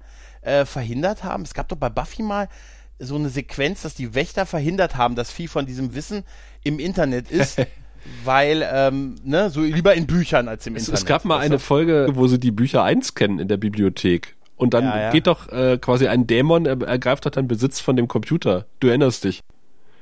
äh, 0.43 0.67
verhindert 0.67 1.25
haben? 1.25 1.43
Es 1.45 1.55
gab 1.55 1.71
doch 1.71 1.79
bei 1.79 1.89
Buffy 1.89 2.23
mal 2.23 2.51
so 2.99 3.15
eine 3.15 3.31
Sequenz, 3.31 3.81
dass 3.81 3.95
die 3.95 4.15
Wächter 4.15 4.45
verhindert 4.45 4.95
haben, 4.95 5.15
dass 5.15 5.33
viel 5.33 5.49
von 5.49 5.65
diesem 5.65 5.95
Wissen 5.95 6.25
im 6.63 6.79
Internet 6.79 7.31
ist. 7.31 7.59
weil, 8.25 8.63
ähm, 8.71 9.15
ne, 9.25 9.49
so 9.49 9.63
lieber 9.63 9.95
in 9.95 10.07
Büchern 10.07 10.49
als 10.49 10.67
im 10.67 10.77
es, 10.77 10.83
Internet. 10.83 11.01
Es 11.01 11.07
gab 11.07 11.25
mal 11.25 11.39
eine 11.39 11.59
Folge, 11.59 12.11
wo 12.13 12.27
sie 12.27 12.39
die 12.39 12.51
Bücher 12.51 12.85
einscannen 12.85 13.39
in 13.39 13.49
der 13.49 13.57
Bibliothek. 13.57 14.36
Und 14.57 14.75
dann 14.75 14.85
ja, 14.85 15.01
ja. 15.01 15.11
geht 15.11 15.27
doch 15.27 15.49
äh, 15.53 15.79
quasi 15.79 16.09
ein 16.09 16.27
Dämon, 16.27 16.67
er, 16.67 16.81
ergreift 16.83 17.27
doch 17.27 17.31
dann 17.31 17.47
Besitz 17.47 17.81
von 17.81 17.97
dem 17.97 18.09
Computer. 18.09 18.67
Du 18.81 18.89
erinnerst 18.89 19.25
dich. 19.25 19.43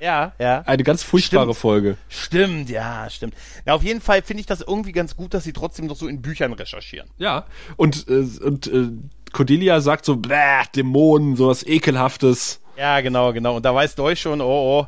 Ja, 0.01 0.33
ja. 0.39 0.63
Eine 0.67 0.83
ganz 0.83 1.03
furchtbare 1.03 1.47
stimmt. 1.47 1.57
Folge. 1.57 1.97
Stimmt, 2.09 2.69
ja, 2.69 3.09
stimmt. 3.09 3.35
Ja, 3.65 3.75
auf 3.75 3.83
jeden 3.83 4.01
Fall 4.01 4.23
finde 4.23 4.41
ich 4.41 4.47
das 4.47 4.61
irgendwie 4.61 4.93
ganz 4.93 5.17
gut, 5.17 5.35
dass 5.35 5.45
sie 5.45 5.53
trotzdem 5.53 5.87
noch 5.87 5.97
so 5.97 6.07
in 6.07 6.21
Büchern 6.21 6.53
recherchieren. 6.53 7.09
Ja, 7.17 7.47
und, 7.77 8.07
äh, 8.09 8.27
und 8.45 8.67
äh, 8.67 8.91
Cordelia 9.33 9.81
sagt 9.81 10.05
so, 10.05 10.17
bäh, 10.17 10.63
Dämonen, 10.77 11.37
sowas 11.37 11.67
ekelhaftes. 11.67 12.61
Ja, 12.77 13.01
genau, 13.01 13.33
genau. 13.33 13.57
Und 13.57 13.65
da 13.65 13.75
weiß 13.75 13.95
Deutsch 13.95 14.21
schon, 14.21 14.41
oh, 14.41 14.81
oh. 14.83 14.87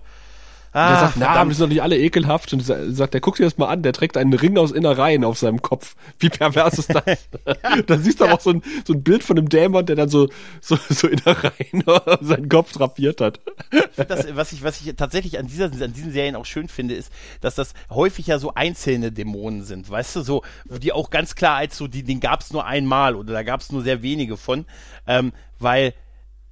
Ah, 0.77 0.91
der 0.91 1.01
sagt, 1.01 1.17
na, 1.17 1.49
wir 1.49 1.55
sind 1.55 1.65
doch 1.65 1.69
nicht 1.71 1.83
alle 1.83 1.99
ekelhaft. 1.99 2.53
Und 2.53 2.61
sagt, 2.61 3.15
der 3.15 3.23
guckt 3.23 3.39
sich 3.39 3.47
das 3.47 3.57
mal 3.57 3.69
an, 3.69 3.83
der 3.83 3.95
trägt 3.95 4.19
einen 4.19 4.35
Ring 4.35 4.59
aus 4.59 4.73
Innereien 4.73 5.25
auf 5.25 5.39
seinem 5.39 5.63
Kopf. 5.63 5.97
Wie 6.19 6.29
pervers 6.29 6.79
ist 6.79 6.95
das? 6.95 7.29
da 7.87 7.97
siehst 7.97 8.21
du 8.21 8.27
ja. 8.27 8.35
auch 8.35 8.41
so 8.41 8.51
ein, 8.51 8.63
so 8.87 8.93
ein 8.93 9.03
Bild 9.03 9.25
von 9.25 9.39
einem 9.39 9.49
Dämon, 9.49 9.87
der 9.87 9.97
dann 9.97 10.11
so, 10.11 10.29
so, 10.61 10.77
so 10.91 11.09
Innereien 11.09 11.83
seinen 12.21 12.51
Kopf 12.51 12.73
drapiert 12.73 13.23
hat. 13.23 13.41
Das, 13.97 14.27
was 14.37 14.53
ich, 14.53 14.63
was 14.63 14.79
ich 14.83 14.95
tatsächlich 14.97 15.39
an 15.39 15.47
dieser, 15.47 15.65
an 15.65 15.95
diesen 15.95 16.13
Serien 16.13 16.37
auch 16.37 16.45
schön 16.45 16.69
finde, 16.69 16.95
ist, 16.95 17.11
dass 17.41 17.55
das 17.55 17.73
häufig 17.89 18.27
ja 18.27 18.39
so 18.39 18.53
einzelne 18.55 19.13
Dämonen 19.13 19.65
sind. 19.65 19.89
Weißt 19.89 20.15
du, 20.17 20.21
so, 20.21 20.43
die 20.67 20.93
auch 20.93 21.09
ganz 21.09 21.37
klar 21.37 21.57
als 21.57 21.79
so, 21.79 21.89
die, 21.89 22.03
den 22.03 22.21
gab 22.21 22.43
es 22.43 22.53
nur 22.53 22.67
einmal 22.67 23.17
oder 23.17 23.33
da 23.33 23.43
gab 23.43 23.63
es 23.63 23.73
nur 23.73 23.81
sehr 23.81 24.03
wenige 24.03 24.37
von. 24.37 24.67
Ähm, 25.07 25.33
weil 25.59 25.95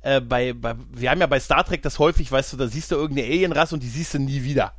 äh, 0.05 0.21
bei, 0.21 0.53
bei, 0.53 0.75
wir 0.93 1.11
haben 1.11 1.21
ja 1.21 1.27
bei 1.27 1.41
Star 1.41 1.65
Trek 1.65 1.83
das 1.83 1.99
häufig, 1.99 2.31
weißt 2.31 2.53
du, 2.53 2.57
da 2.57 2.67
siehst 2.67 2.91
du 2.91 2.97
irgendeine 2.97 3.29
Alienrasse 3.29 3.75
und 3.75 3.83
die 3.83 3.89
siehst 3.89 4.15
du 4.15 4.19
nie 4.19 4.45
wieder. 4.45 4.73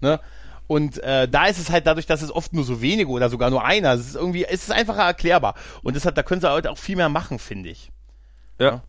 Ne? 0.00 0.18
Und 0.66 1.02
äh, 1.02 1.28
da 1.28 1.46
ist 1.46 1.58
es 1.58 1.70
halt 1.70 1.86
dadurch, 1.86 2.06
dass 2.06 2.22
es 2.22 2.32
oft 2.32 2.52
nur 2.52 2.64
so 2.64 2.80
wenige 2.80 3.10
oder 3.10 3.28
sogar 3.28 3.50
nur 3.50 3.64
einer, 3.64 3.92
es 3.92 4.06
ist 4.06 4.16
irgendwie, 4.16 4.44
es 4.44 4.62
ist 4.62 4.72
einfacher 4.72 5.02
erklärbar. 5.02 5.54
Und 5.82 5.96
deshalb, 5.96 6.14
da 6.14 6.22
können 6.22 6.40
sie 6.40 6.50
heute 6.50 6.70
auch 6.70 6.78
viel 6.78 6.96
mehr 6.96 7.08
machen, 7.08 7.38
finde 7.38 7.70
ich. 7.70 7.90
Ja. 8.58 8.82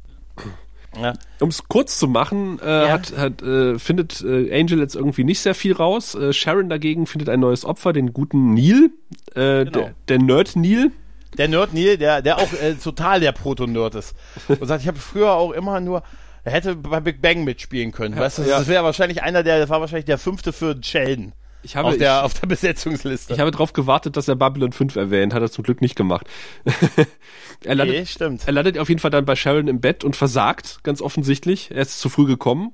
ja. 0.96 1.14
Um 1.40 1.50
es 1.50 1.68
kurz 1.68 1.98
zu 1.98 2.08
machen, 2.08 2.60
äh, 2.60 2.66
ja. 2.66 2.90
hat, 2.90 3.18
hat, 3.18 3.42
äh, 3.42 3.80
findet 3.80 4.22
äh, 4.22 4.58
Angel 4.58 4.80
jetzt 4.80 4.96
irgendwie 4.96 5.24
nicht 5.24 5.40
sehr 5.40 5.56
viel 5.56 5.74
raus. 5.74 6.16
Äh, 6.16 6.34
Sharon 6.34 6.70
dagegen 6.70 7.08
findet 7.08 7.30
ein 7.30 7.40
neues 7.40 7.66
Opfer, 7.66 7.94
den 7.94 8.14
guten 8.14 8.54
Neil, 8.54 8.92
äh, 9.34 9.66
genau. 9.66 9.72
der, 9.72 9.96
der 10.08 10.20
Nerd 10.20 10.56
Neil, 10.56 10.92
der 11.38 11.48
Nerd 11.48 11.74
Neil, 11.74 11.98
der, 11.98 12.22
der 12.22 12.38
auch 12.38 12.54
äh, 12.54 12.76
total 12.76 13.20
der 13.20 13.32
Proto-Nerd 13.32 13.96
ist. 13.96 14.16
Und 14.48 14.66
sagt, 14.68 14.82
ich 14.82 14.88
habe 14.88 15.00
früher 15.00 15.32
auch 15.32 15.52
immer 15.52 15.80
nur, 15.80 16.04
er 16.44 16.52
hätte 16.52 16.76
bei 16.76 17.00
Big 17.00 17.22
Bang 17.22 17.44
mitspielen 17.44 17.92
können. 17.92 18.16
Ja, 18.16 18.22
weißt 18.22 18.40
du, 18.40 18.44
ja. 18.44 18.60
das 18.60 18.68
wäre 18.68 18.84
wahrscheinlich 18.84 19.24
einer 19.24 19.44
der, 19.44 19.60
das 19.60 19.70
war 19.70 19.80
wahrscheinlich 19.82 20.06
der 20.06 20.18
fünfte 20.18 20.54
für 20.54 20.76
Sheldon. 20.82 21.34
Ich 21.64 21.76
habe, 21.76 21.90
auf, 21.90 21.98
der, 21.98 22.18
ich, 22.18 22.24
auf 22.24 22.34
der 22.34 22.48
Besetzungsliste. 22.48 23.34
Ich 23.34 23.40
habe 23.40 23.52
darauf 23.52 23.74
gewartet, 23.74 24.18
dass 24.18 24.28
er 24.28 24.36
Babylon 24.36 24.72
5 24.72 24.96
erwähnt, 24.96 25.34
hat 25.34 25.44
er 25.44 25.52
zum 25.52 25.64
Glück 25.64 25.80
nicht 25.80 25.96
gemacht. 25.96 26.26
er, 27.64 27.76
landet, 27.76 28.00
nee, 28.00 28.06
stimmt. 28.08 28.48
er 28.48 28.54
landet 28.54 28.80
auf 28.80 28.90
jeden 28.90 29.00
Fall 29.00 29.12
dann 29.12 29.26
bei 29.26 29.36
Sharon 29.36 29.68
im 29.68 29.80
Bett 29.80 30.04
und 30.04 30.16
versagt, 30.16 30.80
ganz 30.82 31.02
offensichtlich. 31.02 31.70
Er 31.70 31.84
ist 31.84 32.00
zu 32.00 32.10
früh 32.10 32.26
gekommen 32.26 32.74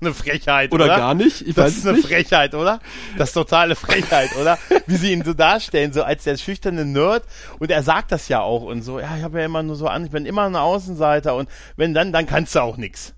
eine 0.00 0.14
Frechheit, 0.14 0.72
oder? 0.72 0.84
Oder 0.84 0.96
gar 0.96 1.14
nicht, 1.14 1.42
ich 1.42 1.54
das 1.54 1.64
weiß 1.64 1.76
ist 1.78 1.86
eine 1.86 1.96
nicht. 1.96 2.08
Frechheit, 2.08 2.54
oder? 2.54 2.80
Das 3.16 3.30
ist 3.30 3.34
totale 3.34 3.74
Frechheit, 3.74 4.36
oder? 4.36 4.58
Wie 4.86 4.96
sie 4.96 5.12
ihn 5.12 5.24
so 5.24 5.34
darstellen, 5.34 5.92
so 5.92 6.02
als 6.02 6.24
der 6.24 6.36
schüchterne 6.36 6.84
Nerd. 6.84 7.24
Und 7.58 7.70
er 7.70 7.82
sagt 7.82 8.12
das 8.12 8.28
ja 8.28 8.40
auch 8.40 8.62
und 8.62 8.82
so, 8.82 9.00
ja, 9.00 9.16
ich 9.16 9.22
habe 9.22 9.38
ja 9.38 9.46
immer 9.46 9.62
nur 9.62 9.76
so 9.76 9.88
an, 9.88 10.04
ich 10.04 10.10
bin 10.10 10.26
immer 10.26 10.42
ein 10.42 10.56
Außenseiter 10.56 11.34
und 11.34 11.48
wenn 11.76 11.94
dann, 11.94 12.12
dann 12.12 12.26
kannst 12.26 12.54
du 12.54 12.60
auch 12.60 12.76
nix. 12.76 13.14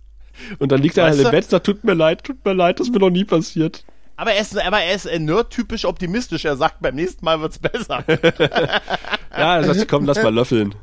Und 0.58 0.72
dann 0.72 0.80
liegt 0.80 0.96
er 0.96 1.04
halt 1.04 1.18
im 1.18 1.30
Bett 1.30 1.50
sagt, 1.50 1.66
tut 1.66 1.84
mir 1.84 1.94
leid, 1.94 2.24
tut 2.24 2.44
mir 2.44 2.52
leid, 2.52 2.78
das 2.78 2.88
ist 2.88 2.92
mir 2.92 3.00
noch 3.00 3.10
nie 3.10 3.24
passiert. 3.24 3.84
Aber 4.16 4.32
er 4.32 4.40
ist, 4.40 4.58
aber 4.58 4.80
er 4.80 4.94
ist 4.94 5.06
äh, 5.06 5.20
nerd-typisch 5.20 5.84
optimistisch. 5.84 6.44
Er 6.44 6.56
sagt, 6.56 6.80
beim 6.80 6.96
nächsten 6.96 7.24
Mal 7.24 7.40
wird's 7.40 7.60
besser. 7.60 8.02
ja, 9.30 9.58
er 9.58 9.64
sagt, 9.74 9.88
komm, 9.88 10.06
lass 10.06 10.20
mal 10.20 10.34
löffeln. 10.34 10.74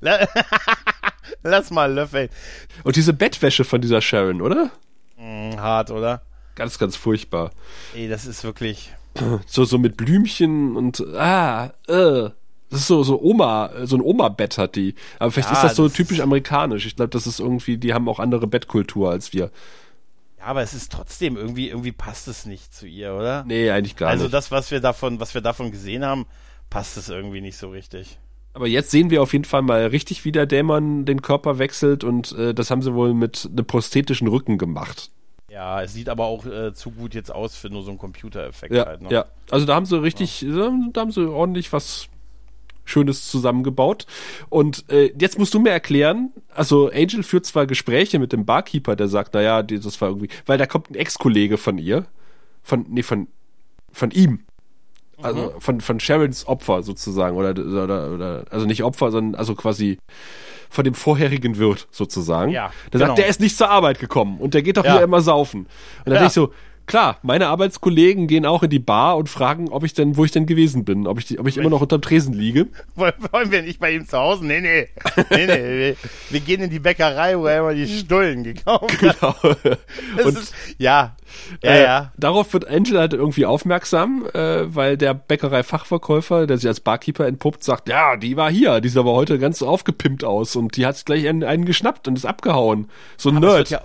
lass 1.42 1.70
mal 1.72 1.92
löffeln. 1.92 2.28
Und 2.84 2.94
diese 2.94 3.12
Bettwäsche 3.12 3.64
von 3.64 3.80
dieser 3.80 4.00
Sharon, 4.00 4.40
oder? 4.40 4.70
Mm, 5.34 5.58
hart, 5.58 5.90
oder? 5.90 6.22
Ganz, 6.54 6.78
ganz 6.78 6.96
furchtbar. 6.96 7.50
Ey, 7.94 8.08
das 8.08 8.26
ist 8.26 8.44
wirklich. 8.44 8.92
So, 9.46 9.64
so 9.64 9.78
mit 9.78 9.96
Blümchen 9.96 10.76
und 10.76 11.00
ah, 11.14 11.72
äh. 11.86 12.30
Das 12.70 12.80
ist 12.80 12.88
so, 12.88 13.04
so 13.04 13.20
Oma, 13.22 13.70
so 13.84 13.96
ein 13.96 14.02
Oma-Bett 14.02 14.58
hat 14.58 14.74
die. 14.74 14.96
Aber 15.20 15.30
vielleicht 15.30 15.50
ja, 15.50 15.54
ist 15.54 15.62
das 15.62 15.76
so 15.76 15.84
das 15.84 15.92
typisch 15.92 16.18
amerikanisch. 16.18 16.86
Ich 16.86 16.96
glaube, 16.96 17.10
das 17.10 17.24
ist 17.28 17.38
irgendwie, 17.38 17.76
die 17.76 17.94
haben 17.94 18.08
auch 18.08 18.18
andere 18.18 18.48
Bettkultur 18.48 19.10
als 19.10 19.32
wir. 19.32 19.52
Ja, 20.38 20.46
aber 20.46 20.62
es 20.62 20.74
ist 20.74 20.90
trotzdem 20.90 21.36
irgendwie, 21.36 21.68
irgendwie 21.68 21.92
passt 21.92 22.26
es 22.26 22.46
nicht 22.46 22.74
zu 22.74 22.88
ihr, 22.88 23.14
oder? 23.14 23.44
Nee, 23.46 23.70
eigentlich 23.70 23.94
gar 23.94 24.08
also 24.08 24.24
nicht. 24.24 24.34
Also 24.34 24.36
das, 24.36 24.50
was 24.50 24.72
wir 24.72 24.80
davon, 24.80 25.20
was 25.20 25.34
wir 25.34 25.40
davon 25.40 25.70
gesehen 25.70 26.04
haben, 26.04 26.26
passt 26.68 26.96
es 26.96 27.08
irgendwie 27.08 27.40
nicht 27.40 27.56
so 27.56 27.68
richtig. 27.68 28.18
Aber 28.54 28.66
jetzt 28.66 28.90
sehen 28.90 29.10
wir 29.10 29.22
auf 29.22 29.32
jeden 29.32 29.44
Fall 29.44 29.62
mal 29.62 29.86
richtig, 29.86 30.24
wie 30.24 30.32
der 30.32 30.46
Dämon 30.46 31.04
den 31.04 31.22
Körper 31.22 31.58
wechselt 31.58 32.02
und 32.02 32.32
äh, 32.32 32.54
das 32.54 32.70
haben 32.70 32.82
sie 32.82 32.94
wohl 32.94 33.14
mit 33.14 33.48
einem 33.50 33.66
prosthetischen 33.66 34.26
Rücken 34.26 34.58
gemacht. 34.58 35.10
Ja, 35.54 35.82
es 35.82 35.92
sieht 35.92 36.08
aber 36.08 36.24
auch 36.24 36.44
äh, 36.46 36.74
zu 36.74 36.90
gut 36.90 37.14
jetzt 37.14 37.32
aus 37.32 37.54
für 37.54 37.70
nur 37.70 37.84
so 37.84 37.90
einen 37.90 37.98
Computereffekt 37.98 38.74
Ja, 38.74 38.86
halt. 38.86 39.02
Ne? 39.02 39.08
ja. 39.10 39.26
Also 39.52 39.66
da 39.66 39.76
haben 39.76 39.86
sie 39.86 40.02
richtig, 40.02 40.42
ja. 40.42 40.72
da 40.92 41.00
haben 41.00 41.12
sie 41.12 41.30
ordentlich 41.30 41.72
was 41.72 42.08
Schönes 42.84 43.30
zusammengebaut. 43.30 44.04
Und 44.48 44.84
äh, 44.90 45.12
jetzt 45.16 45.38
musst 45.38 45.54
du 45.54 45.60
mir 45.60 45.70
erklären, 45.70 46.32
also 46.52 46.90
Angel 46.90 47.22
führt 47.22 47.46
zwar 47.46 47.66
Gespräche 47.66 48.18
mit 48.18 48.32
dem 48.32 48.44
Barkeeper, 48.44 48.96
der 48.96 49.06
sagt, 49.06 49.34
naja, 49.34 49.62
das 49.62 50.00
war 50.00 50.08
irgendwie, 50.08 50.28
weil 50.44 50.58
da 50.58 50.66
kommt 50.66 50.90
ein 50.90 50.96
Ex-Kollege 50.96 51.56
von 51.56 51.78
ihr, 51.78 52.04
von, 52.64 52.86
nee, 52.88 53.04
von, 53.04 53.28
von 53.92 54.10
ihm. 54.10 54.40
Also 55.24 55.40
Mhm. 55.54 55.60
von, 55.60 55.80
von 55.80 56.00
Sharons 56.00 56.46
Opfer 56.46 56.82
sozusagen, 56.82 57.36
oder, 57.36 57.50
oder, 57.50 58.12
oder, 58.12 58.44
also 58.50 58.66
nicht 58.66 58.82
Opfer, 58.84 59.10
sondern 59.10 59.34
also 59.38 59.54
quasi 59.54 59.98
von 60.70 60.84
dem 60.84 60.94
vorherigen 60.94 61.56
Wirt 61.58 61.86
sozusagen. 61.90 62.50
Ja, 62.52 62.70
der 62.92 63.00
genau. 63.00 63.06
sagt, 63.06 63.18
der 63.18 63.26
ist 63.28 63.40
nicht 63.40 63.56
zur 63.56 63.70
Arbeit 63.70 63.98
gekommen 64.00 64.38
und 64.38 64.54
der 64.54 64.62
geht 64.62 64.76
doch 64.76 64.84
Ja. 64.84 64.94
hier 64.94 65.02
immer 65.02 65.20
saufen. 65.20 65.60
Und 65.62 65.68
dann 66.06 66.14
Ja. 66.14 66.20
denke 66.20 66.26
ich 66.28 66.32
so, 66.34 66.52
klar, 66.86 67.18
meine 67.22 67.48
Arbeitskollegen 67.48 68.26
gehen 68.26 68.46
auch 68.46 68.62
in 68.62 68.70
die 68.70 68.78
Bar 68.78 69.16
und 69.16 69.28
fragen, 69.28 69.68
ob 69.68 69.84
ich 69.84 69.94
denn, 69.94 70.16
wo 70.16 70.24
ich 70.24 70.30
denn 70.30 70.46
gewesen 70.46 70.84
bin, 70.84 71.06
ob 71.06 71.18
ich, 71.18 71.38
ob 71.38 71.46
ich 71.46 71.56
immer 71.56 71.70
noch 71.70 71.80
unterm 71.80 72.02
Tresen 72.02 72.34
liege. 72.34 72.68
Wollen 72.94 73.50
wir 73.50 73.62
nicht 73.62 73.80
bei 73.80 73.92
ihm 73.92 74.06
zu 74.06 74.18
Hause? 74.18 74.46
Nee, 74.46 74.60
nee. 74.60 74.88
Nee, 75.30 75.46
nee. 75.46 75.54
Wir, 75.74 75.96
wir 76.30 76.40
gehen 76.40 76.62
in 76.62 76.70
die 76.70 76.78
Bäckerei, 76.78 77.38
wo 77.38 77.46
er 77.46 77.60
immer 77.60 77.74
die 77.74 77.86
Stullen 77.86 78.44
gekauft 78.44 79.02
hat. 79.02 79.20
Genau. 79.20 79.34
Und 80.24 80.38
ist, 80.38 80.54
ja, 80.78 81.16
ja, 81.62 81.70
äh, 81.70 81.82
ja. 81.82 82.12
darauf 82.16 82.52
wird 82.52 82.68
Angel 82.68 82.98
halt 82.98 83.12
irgendwie 83.12 83.46
aufmerksam, 83.46 84.26
äh, 84.32 84.74
weil 84.74 84.96
der 84.96 85.14
Bäckerei-Fachverkäufer, 85.14 86.46
der 86.46 86.58
sich 86.58 86.68
als 86.68 86.80
Barkeeper 86.80 87.26
entpuppt, 87.26 87.64
sagt, 87.64 87.88
ja, 87.88 88.16
die 88.16 88.36
war 88.36 88.50
hier, 88.50 88.80
die 88.80 88.88
sah 88.88 89.00
aber 89.00 89.12
heute 89.12 89.38
ganz 89.38 89.62
aufgepimpt 89.62 90.24
aus 90.24 90.56
und 90.56 90.76
die 90.76 90.86
hat 90.86 91.04
gleich 91.04 91.28
einen, 91.28 91.44
einen 91.44 91.64
geschnappt 91.64 92.08
und 92.08 92.16
ist 92.16 92.26
abgehauen. 92.26 92.88
So 93.16 93.30
ein 93.30 93.36
Aber 93.38 93.46
Nerd. 93.46 93.82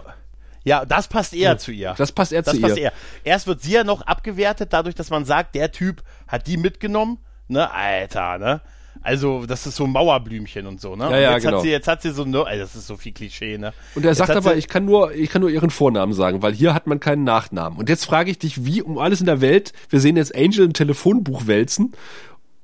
Ja, 0.63 0.79
ja, 0.79 0.85
das 0.85 1.07
passt 1.07 1.33
eher 1.33 1.57
zu 1.57 1.71
ihr. 1.71 1.95
Das 1.97 2.11
passt 2.11 2.31
eher 2.31 2.41
Das 2.41 2.55
zu 2.55 2.61
passt 2.61 2.77
ihr. 2.77 2.83
eher. 2.83 2.93
Erst 3.23 3.47
wird 3.47 3.61
sie 3.61 3.71
ja 3.73 3.83
noch 3.83 4.01
abgewertet, 4.01 4.73
dadurch, 4.73 4.95
dass 4.95 5.09
man 5.09 5.25
sagt, 5.25 5.55
der 5.55 5.71
Typ 5.71 6.03
hat 6.27 6.47
die 6.47 6.57
mitgenommen. 6.57 7.19
Ne, 7.47 7.71
Alter, 7.71 8.37
ne? 8.37 8.61
Also, 9.01 9.45
das 9.45 9.65
ist 9.65 9.77
so 9.77 9.85
ein 9.85 9.91
Mauerblümchen 9.91 10.67
und 10.67 10.81
so, 10.81 10.95
ne? 10.95 11.05
Ja, 11.05 11.17
ja, 11.17 11.33
jetzt 11.33 11.43
genau. 11.43 11.57
hat 11.57 11.63
sie, 11.63 11.69
jetzt 11.69 11.87
hat 11.87 12.01
sie 12.01 12.11
so, 12.11 12.25
ne, 12.25 12.45
also 12.45 12.61
das 12.61 12.75
ist 12.75 12.85
so 12.85 12.97
viel 12.97 13.13
Klischee, 13.13 13.57
ne? 13.57 13.73
Und 13.95 14.03
er 14.03 14.09
Jetzt 14.09 14.17
sagt 14.17 14.31
aber, 14.31 14.57
ich 14.57 14.67
kann 14.67 14.85
nur, 14.85 15.13
ich 15.13 15.29
kann 15.29 15.41
nur 15.41 15.49
ihren 15.49 15.69
Vornamen 15.69 16.13
sagen, 16.13 16.41
weil 16.41 16.53
hier 16.53 16.73
hat 16.73 16.85
man 16.85 16.99
keinen 16.99 17.23
Nachnamen. 17.23 17.79
Und 17.79 17.87
jetzt 17.87 18.05
frage 18.05 18.29
ich 18.29 18.39
dich, 18.39 18.65
wie 18.65 18.81
um 18.81 18.97
alles 18.97 19.21
in 19.21 19.25
der 19.25 19.39
Welt, 19.39 19.71
wir 19.89 20.01
sehen 20.01 20.17
jetzt 20.17 20.35
Angel 20.35 20.65
im 20.65 20.73
Telefonbuch 20.73 21.47
wälzen, 21.47 21.93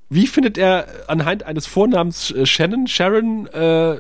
wie 0.09 0.27
findet 0.27 0.57
er 0.57 0.87
anhand 1.07 1.43
eines 1.43 1.67
Vornamens 1.67 2.31
äh, 2.31 2.45
Shannon, 2.45 2.87
Sharon, 2.87 3.47
äh, 3.47 3.97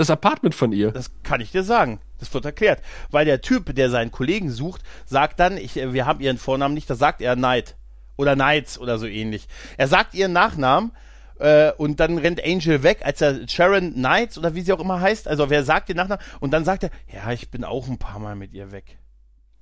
das 0.00 0.10
Apartment 0.10 0.54
von 0.54 0.72
ihr? 0.72 0.90
Das 0.90 1.10
kann 1.22 1.40
ich 1.40 1.52
dir 1.52 1.62
sagen. 1.62 2.00
Das 2.18 2.32
wird 2.34 2.44
erklärt. 2.44 2.82
Weil 3.10 3.24
der 3.24 3.40
Typ, 3.40 3.74
der 3.74 3.90
seinen 3.90 4.10
Kollegen 4.10 4.50
sucht, 4.50 4.82
sagt 5.06 5.40
dann, 5.40 5.56
ich, 5.56 5.76
äh, 5.76 5.92
wir 5.92 6.06
haben 6.06 6.20
ihren 6.20 6.38
Vornamen 6.38 6.74
nicht, 6.74 6.88
da 6.88 6.94
sagt 6.94 7.20
er 7.20 7.36
Knight. 7.36 7.76
Oder 8.16 8.34
Knights 8.34 8.78
oder 8.78 8.98
so 8.98 9.06
ähnlich. 9.06 9.48
Er 9.78 9.88
sagt 9.88 10.14
ihren 10.14 10.32
Nachnamen 10.32 10.92
äh, 11.38 11.72
und 11.72 12.00
dann 12.00 12.18
rennt 12.18 12.44
Angel 12.44 12.82
weg, 12.82 13.00
als 13.02 13.20
er 13.22 13.48
Sharon 13.48 13.94
Knights 13.94 14.36
oder 14.36 14.54
wie 14.54 14.60
sie 14.60 14.72
auch 14.72 14.80
immer 14.80 15.00
heißt. 15.00 15.26
Also 15.26 15.48
wer 15.48 15.64
sagt 15.64 15.88
den 15.88 15.96
Nachnamen? 15.96 16.22
Und 16.40 16.50
dann 16.50 16.64
sagt 16.64 16.82
er, 16.82 16.90
ja, 17.12 17.32
ich 17.32 17.50
bin 17.50 17.64
auch 17.64 17.88
ein 17.88 17.98
paar 17.98 18.18
Mal 18.18 18.36
mit 18.36 18.52
ihr 18.52 18.72
weg. 18.72 18.98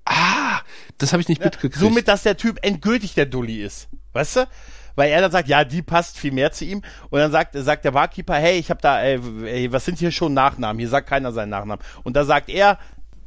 Ah, 0.04 0.60
das 0.96 1.12
habe 1.12 1.20
ich 1.20 1.28
nicht 1.28 1.44
mitgekriegt. 1.44 1.76
Somit, 1.76 2.08
dass 2.08 2.22
der 2.22 2.36
Typ 2.36 2.58
endgültig 2.62 3.14
der 3.14 3.26
Dulli 3.26 3.62
ist. 3.62 3.88
Weißt 4.12 4.36
du? 4.36 4.48
Weil 4.98 5.10
er 5.10 5.20
dann 5.20 5.30
sagt, 5.30 5.48
ja, 5.48 5.64
die 5.64 5.80
passt 5.80 6.18
viel 6.18 6.32
mehr 6.32 6.50
zu 6.50 6.64
ihm. 6.64 6.82
Und 7.10 7.20
dann 7.20 7.30
sagt, 7.30 7.54
sagt 7.56 7.84
der 7.84 7.92
Barkeeper, 7.92 8.34
hey, 8.34 8.58
ich 8.58 8.68
habe 8.68 8.80
da, 8.82 9.00
äh, 9.02 9.20
ey, 9.44 9.72
was 9.72 9.84
sind 9.84 9.98
hier 9.98 10.10
schon 10.10 10.34
Nachnamen? 10.34 10.80
Hier 10.80 10.88
sagt 10.88 11.08
keiner 11.08 11.30
seinen 11.30 11.50
Nachnamen. 11.50 11.84
Und 12.02 12.16
da 12.16 12.24
sagt 12.24 12.48
er, 12.48 12.78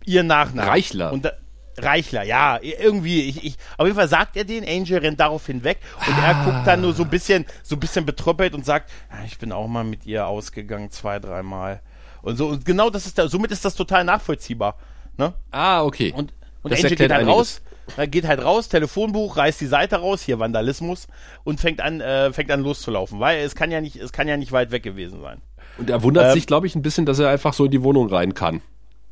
ihr 0.06 0.24
Nachnamen. 0.24 0.70
Reichler. 0.70 1.14
Und 1.14 1.26
da, 1.26 1.32
Reichler, 1.78 2.24
ja, 2.24 2.60
irgendwie. 2.62 3.22
Ich, 3.30 3.46
ich, 3.46 3.58
auf 3.78 3.86
jeden 3.88 3.96
Fall 3.98 4.10
sagt 4.10 4.36
er 4.36 4.44
den, 4.44 4.66
Angel 4.68 5.00
rennt 5.00 5.22
daraufhin 5.22 5.64
weg 5.64 5.80
und 6.06 6.18
er 6.22 6.36
Ah. 6.36 6.44
guckt 6.44 6.68
dann 6.68 6.82
nur 6.82 6.94
so 6.94 7.04
ein 7.04 7.10
bisschen, 7.10 7.46
so 7.64 7.78
ein 7.78 7.80
bisschen 7.80 8.06
betröppelt 8.06 8.54
und 8.54 8.66
sagt, 8.66 8.92
ja, 9.10 9.24
ich 9.26 9.40
bin 9.40 9.54
auch 9.54 9.68
mal 9.68 9.86
mit 9.86 10.06
ihr 10.06 10.28
ausgegangen, 10.28 10.92
zwei, 10.92 11.20
dreimal. 11.20 11.80
Und 12.22 12.36
so, 12.36 12.48
und 12.48 12.66
genau 12.66 12.90
das 12.90 13.06
ist 13.06 13.18
da, 13.18 13.30
somit 13.30 13.52
ist 13.52 13.64
das 13.64 13.76
total 13.76 14.04
nachvollziehbar. 14.04 14.78
Ne? 15.18 15.34
ah, 15.52 15.84
okay. 15.84 16.12
Und, 16.16 16.34
und 16.62 16.72
Das 16.72 16.80
Angel 16.80 16.90
geht 16.90 17.00
halt 17.00 17.12
einiges. 17.12 17.34
raus, 17.34 17.62
äh, 17.98 18.08
geht 18.08 18.26
halt 18.28 18.44
raus, 18.44 18.70
Telefonbuch, 18.70 19.38
reißt 19.38 19.60
die 19.62 19.68
Seite 19.68 19.98
raus, 19.98 20.22
hier 20.22 20.40
Vandalismus 20.40 21.08
und 21.44 21.60
fängt 21.60 21.82
an, 21.82 22.02
äh, 22.02 22.32
fängt 22.34 22.52
an 22.52 22.62
loszulaufen, 22.62 23.20
weil 23.20 23.40
es 23.40 23.56
kann 23.56 23.72
ja 23.72 23.82
nicht, 23.82 23.96
es 23.98 24.12
kann 24.12 24.28
ja 24.28 24.38
nicht 24.38 24.52
weit 24.52 24.72
weg 24.72 24.84
gewesen 24.84 25.22
sein. 25.22 25.42
Und 25.78 25.90
er 25.90 26.04
wundert 26.04 26.28
Ähm, 26.28 26.34
sich, 26.34 26.48
glaube 26.48 26.68
ich, 26.68 26.76
ein 26.76 26.82
bisschen, 26.82 27.06
dass 27.06 27.20
er 27.20 27.30
einfach 27.30 27.54
so 27.54 27.66
in 27.66 27.72
die 27.72 27.84
Wohnung 27.84 28.10
rein 28.10 28.34
kann. 28.34 28.62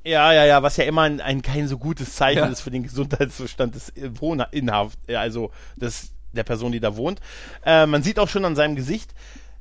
Ja, 0.03 0.31
ja, 0.31 0.45
ja, 0.45 0.63
was 0.63 0.77
ja 0.77 0.85
immer 0.85 1.01
ein, 1.03 1.19
ein 1.21 1.41
kein 1.41 1.67
so 1.67 1.77
gutes 1.77 2.15
Zeichen 2.15 2.39
Ja. 2.39 2.45
ist 2.47 2.61
für 2.61 2.71
den 2.71 2.83
Gesundheitszustand 2.83 3.75
des 3.75 3.91
Wohninhaft, 4.19 4.97
also 5.13 5.51
des, 5.75 6.11
der 6.31 6.43
Person, 6.43 6.71
die 6.71 6.79
da 6.79 6.95
wohnt. 6.95 7.19
Äh, 7.65 7.85
man 7.85 8.03
sieht 8.03 8.17
auch 8.19 8.29
schon 8.29 8.45
an 8.45 8.55
seinem 8.55 8.75
Gesicht, 8.75 9.11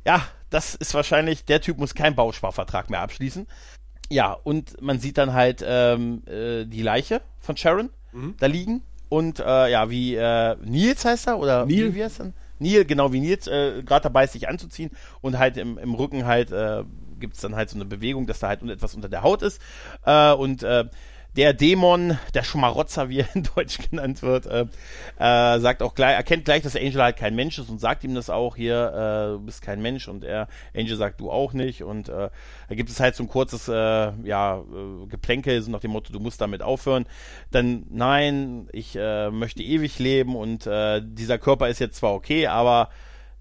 ja, 0.07 0.23
das 0.51 0.75
ist 0.75 0.95
wahrscheinlich, 0.95 1.45
der 1.45 1.61
Typ 1.61 1.79
muss 1.79 1.95
keinen 1.95 2.15
Bausparvertrag 2.15 2.89
mehr 2.89 3.01
abschließen. 3.01 3.47
Ja, 4.11 4.33
und 4.33 4.81
man 4.81 5.01
sieht 5.01 5.19
dann 5.19 5.35
halt 5.35 5.63
ähm, 5.67 6.23
äh, 6.27 6.65
die 6.65 6.83
Leiche 6.83 7.21
von 7.41 7.57
Sharon 7.57 7.91
Mhm. 8.13 8.37
da 8.39 8.47
liegen 8.47 8.83
und 9.09 9.41
äh, 9.41 9.71
ja, 9.71 9.91
wie 9.91 10.15
äh, 10.15 10.57
Nils 10.65 11.05
heißt 11.05 11.29
er 11.29 11.39
oder 11.39 11.67
Neil. 11.67 11.95
wie, 11.95 12.05
heißt 12.05 12.21
er? 12.21 12.33
Neil, 12.59 12.85
genau 12.85 13.13
wie 13.13 13.21
Nils, 13.21 13.47
äh, 13.47 13.83
gerade 13.83 14.03
dabei 14.05 14.25
ist, 14.25 14.33
sich 14.33 14.49
anzuziehen 14.49 14.91
und 15.21 15.39
halt 15.39 15.57
im, 15.57 15.79
im 15.79 15.95
Rücken 15.95 16.27
halt 16.27 16.51
äh, 16.53 16.85
gibt 17.19 17.35
es 17.35 17.41
dann 17.41 17.57
halt 17.57 17.71
so 17.71 17.77
eine 17.77 17.85
Bewegung, 17.85 18.27
dass 18.27 18.41
da 18.41 18.49
halt 18.49 18.63
etwas 18.63 18.95
unter 18.95 19.09
der 19.09 19.23
Haut 19.23 19.43
ist 19.43 19.61
äh, 20.05 20.33
und 20.33 20.63
äh, 20.63 20.85
der 21.39 21.55
Dämon, 21.55 22.19
der 22.35 22.43
Schmarotzer, 22.43 23.09
wie 23.09 23.21
er 23.21 23.29
in 23.33 23.45
Deutsch 23.55 23.79
genannt 23.91 24.23
wird, 24.23 24.47
äh, 24.47 24.67
äh, 25.21 25.61
sagt 25.61 25.85
auch 25.85 25.95
gleich, 25.95 26.17
erkennt 26.17 26.45
gleich, 26.45 26.65
dass 26.65 26.75
Angel 26.75 27.01
halt 27.01 27.17
kein 27.17 27.37
Mensch 27.37 27.61
ist 27.61 27.71
und 27.71 27.81
sagt 27.81 28.03
ihm 28.03 28.17
das 28.17 28.29
auch 28.29 28.57
hier, 28.57 28.89
äh, 28.89 29.33
du 29.35 29.39
bist 29.39 29.63
kein 29.63 29.81
Mensch 29.81 30.09
und 30.09 30.25
er, 30.25 30.49
Angel 30.75 30.97
sagt, 30.97 31.21
du 31.21 31.31
auch 31.31 31.53
nicht 31.53 31.85
und 31.85 32.09
äh, 32.09 32.31
da 32.69 32.75
gibt 32.75 32.91
es 32.91 32.99
halt 32.99 33.15
so 33.15 33.23
ein 33.23 33.29
kurzes, 33.29 33.69
äh, 33.69 33.73
ja, 34.25 34.59
äh, 34.59 35.07
Geplänkel, 35.07 35.63
so 35.63 35.71
nach 35.71 35.79
dem 35.79 35.93
Motto, 35.93 36.13
du 36.13 36.19
musst 36.19 36.41
damit 36.41 36.61
aufhören. 36.61 37.07
Dann, 37.53 37.87
nein, 37.89 38.69
ich 38.73 38.95
möchte 38.95 39.63
ewig 39.63 39.99
leben 40.01 40.35
und 40.35 40.65
dieser 40.65 41.39
Körper 41.39 41.69
ist 41.69 41.79
jetzt 41.79 41.97
zwar 41.97 42.15
okay, 42.15 42.49
aber 42.49 42.91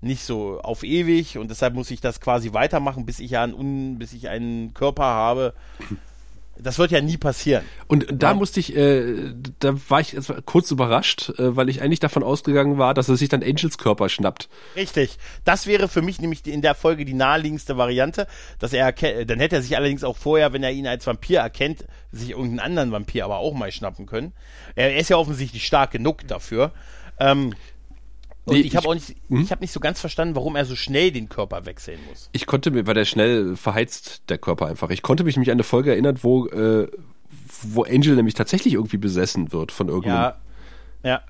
nicht 0.01 0.23
so 0.23 0.61
auf 0.61 0.83
ewig 0.83 1.37
und 1.37 1.49
deshalb 1.49 1.73
muss 1.73 1.89
ich 1.89 1.99
das 1.99 2.21
quasi 2.21 2.53
weitermachen, 2.53 3.05
bis 3.05 3.19
ich 3.19 3.31
ja 3.31 3.43
einen, 3.43 3.97
bis 3.97 4.13
ich 4.13 4.29
einen 4.29 4.73
Körper 4.73 5.03
habe. 5.03 5.53
Das 6.61 6.79
wird 6.79 6.91
ja 6.91 7.01
nie 7.01 7.17
passieren. 7.17 7.63
Und 7.87 8.05
da 8.11 8.29
Ja. 8.29 8.33
musste 8.33 8.59
ich, 8.59 8.75
äh, 8.75 9.33
da 9.59 9.73
war 9.89 9.99
ich 10.01 10.13
jetzt 10.13 10.31
kurz 10.45 10.71
überrascht, 10.71 11.29
äh, 11.37 11.55
weil 11.55 11.69
ich 11.69 11.81
eigentlich 11.81 11.99
davon 11.99 12.23
ausgegangen 12.23 12.77
war, 12.77 12.93
dass 12.93 13.09
er 13.09 13.15
sich 13.15 13.29
dann 13.29 13.43
Angels 13.43 13.77
Körper 13.77 14.09
schnappt. 14.09 14.49
Richtig. 14.75 15.17
Das 15.45 15.67
wäre 15.67 15.87
für 15.87 16.01
mich 16.01 16.19
nämlich 16.19 16.45
in 16.47 16.61
der 16.61 16.75
Folge 16.75 17.05
die 17.05 17.13
naheliegendste 17.13 17.77
Variante, 17.77 18.27
dass 18.59 18.73
er 18.73 18.85
erkennt, 18.85 19.29
dann 19.29 19.39
hätte 19.39 19.57
er 19.57 19.61
sich 19.61 19.75
allerdings 19.77 20.03
auch 20.03 20.17
vorher, 20.17 20.53
wenn 20.53 20.63
er 20.63 20.71
ihn 20.71 20.87
als 20.87 21.05
Vampir 21.07 21.39
erkennt, 21.39 21.85
sich 22.11 22.31
irgendeinen 22.31 22.59
anderen 22.59 22.91
Vampir 22.91 23.25
aber 23.25 23.37
auch 23.37 23.53
mal 23.53 23.71
schnappen 23.71 24.05
können. 24.05 24.33
Er, 24.75 24.91
er 24.91 24.97
ist 24.99 25.09
ja 25.09 25.17
offensichtlich 25.17 25.65
stark 25.65 25.91
genug 25.91 26.27
dafür. 26.27 26.71
Ähm, 27.19 27.53
und 28.47 28.55
Nee, 28.55 28.61
ich 28.61 28.75
habe 28.75 28.87
auch 28.87 28.93
nicht, 28.93 29.15
ich 29.29 29.51
habe 29.51 29.61
nicht 29.61 29.73
so 29.73 29.79
ganz 29.79 29.99
verstanden, 29.99 30.35
warum 30.35 30.55
er 30.55 30.65
so 30.65 30.75
schnell 30.75 31.11
den 31.11 31.27
Körper 31.27 31.65
wechseln 31.65 31.99
muss. 32.09 32.29
Ich 32.31 32.45
konnte 32.45 32.71
mir, 32.71 32.87
weil 32.87 32.93
der 32.93 33.05
schnell 33.05 33.55
verheizt, 33.57 34.23
der 34.29 34.37
Körper 34.37 34.67
einfach. 34.67 34.89
Ich 34.89 35.01
konnte 35.01 35.25
mich 35.25 35.35
nämlich 35.35 35.51
an 35.51 35.57
eine 35.57 35.63
Folge 35.63 35.91
erinnern, 35.91 36.19
wo, 36.21 36.47
äh, 36.47 36.87
wo 37.63 37.83
Angel 37.83 38.15
nämlich 38.15 38.35
tatsächlich 38.35 38.75
irgendwie 38.75 38.97
besessen 38.97 39.51
wird 39.51 39.71
von 39.73 39.89
irgendeinem. 39.89 40.33
Ja, 41.03 41.09
ja. 41.09 41.21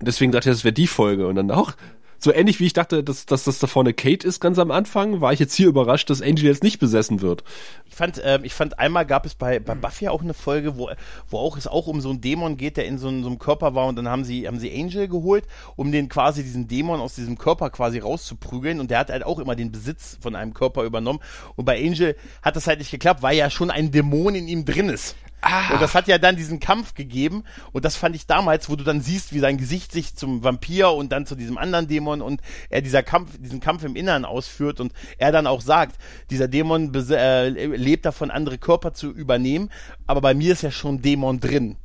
Deswegen 0.00 0.32
dachte 0.32 0.48
ich, 0.48 0.56
das 0.56 0.64
wäre 0.64 0.72
die 0.72 0.86
Folge. 0.86 1.26
Und 1.26 1.36
dann 1.36 1.50
auch, 1.50 1.74
so 2.22 2.32
ähnlich 2.32 2.60
wie 2.60 2.66
ich 2.66 2.72
dachte, 2.72 3.02
dass, 3.02 3.26
dass 3.26 3.44
das 3.44 3.58
da 3.58 3.66
vorne 3.66 3.92
Kate 3.94 4.26
ist 4.26 4.40
ganz 4.40 4.58
am 4.58 4.70
Anfang, 4.70 5.20
war 5.20 5.32
ich 5.32 5.40
jetzt 5.40 5.54
hier 5.54 5.66
überrascht, 5.66 6.08
dass 6.08 6.22
Angel 6.22 6.44
jetzt 6.44 6.62
nicht 6.62 6.78
besessen 6.78 7.20
wird. 7.20 7.42
Ich 7.88 7.94
fand, 7.96 8.20
ähm, 8.24 8.44
ich 8.44 8.54
fand 8.54 8.78
einmal 8.78 9.04
gab 9.06 9.26
es 9.26 9.34
bei, 9.34 9.58
bei 9.58 9.74
Buffy 9.74 10.08
auch 10.08 10.22
eine 10.22 10.32
Folge, 10.34 10.76
wo, 10.78 10.88
wo 11.28 11.38
auch 11.38 11.56
es 11.56 11.66
auch 11.66 11.88
um 11.88 12.00
so 12.00 12.10
einen 12.10 12.20
Dämon 12.20 12.56
geht, 12.56 12.76
der 12.76 12.86
in 12.86 12.98
so, 12.98 13.08
einem- 13.08 13.22
so 13.22 13.28
einem 13.28 13.38
Körper 13.38 13.74
war 13.74 13.86
und 13.86 13.96
dann 13.96 14.08
haben 14.08 14.24
sie, 14.24 14.46
haben 14.46 14.58
sie 14.60 14.72
Angel 14.72 15.08
geholt, 15.08 15.44
um 15.76 15.90
den 15.90 16.08
quasi 16.08 16.42
diesen 16.42 16.68
Dämon 16.68 17.00
aus 17.00 17.14
diesem 17.16 17.36
Körper 17.36 17.70
quasi 17.70 17.98
rauszuprügeln 17.98 18.78
und 18.80 18.90
der 18.90 19.00
hat 19.00 19.10
halt 19.10 19.24
auch 19.24 19.38
immer 19.40 19.56
den 19.56 19.72
Besitz 19.72 20.16
von 20.20 20.36
einem 20.36 20.54
Körper 20.54 20.84
übernommen 20.84 21.18
und 21.56 21.64
bei 21.64 21.76
Angel 21.84 22.16
hat 22.40 22.54
das 22.56 22.66
halt 22.66 22.78
nicht 22.78 22.90
geklappt, 22.92 23.22
weil 23.22 23.36
ja 23.36 23.50
schon 23.50 23.70
ein 23.70 23.90
Dämon 23.90 24.34
in 24.34 24.46
ihm 24.48 24.64
drin 24.64 24.88
ist. 24.88 25.16
Ah. 25.42 25.74
Und 25.74 25.82
das 25.82 25.94
hat 25.94 26.06
ja 26.06 26.18
dann 26.18 26.36
diesen 26.36 26.60
Kampf 26.60 26.94
gegeben. 26.94 27.44
Und 27.72 27.84
das 27.84 27.96
fand 27.96 28.14
ich 28.14 28.26
damals, 28.26 28.70
wo 28.70 28.76
du 28.76 28.84
dann 28.84 29.00
siehst, 29.00 29.32
wie 29.32 29.40
sein 29.40 29.58
Gesicht 29.58 29.90
sich 29.92 30.14
zum 30.14 30.44
Vampir 30.44 30.92
und 30.92 31.10
dann 31.10 31.26
zu 31.26 31.34
diesem 31.34 31.58
anderen 31.58 31.88
Dämon 31.88 32.22
und 32.22 32.40
er 32.70 32.80
dieser 32.80 33.02
Kampf, 33.02 33.30
diesen 33.38 33.60
Kampf 33.60 33.82
im 33.82 33.96
Inneren 33.96 34.24
ausführt 34.24 34.78
und 34.78 34.92
er 35.18 35.32
dann 35.32 35.48
auch 35.48 35.60
sagt, 35.60 35.96
dieser 36.30 36.46
Dämon 36.46 36.94
äh, 36.94 37.48
lebt 37.48 38.06
davon, 38.06 38.30
andere 38.30 38.56
Körper 38.56 38.94
zu 38.94 39.10
übernehmen. 39.10 39.70
Aber 40.06 40.20
bei 40.20 40.32
mir 40.32 40.52
ist 40.52 40.62
ja 40.62 40.70
schon 40.70 40.96
ein 40.96 41.02
Dämon 41.02 41.40
drin. 41.40 41.76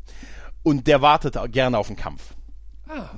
Und 0.62 0.86
der 0.86 1.02
wartet 1.02 1.38
gerne 1.52 1.78
auf 1.78 1.88
den 1.88 1.96
Kampf. 1.96 2.36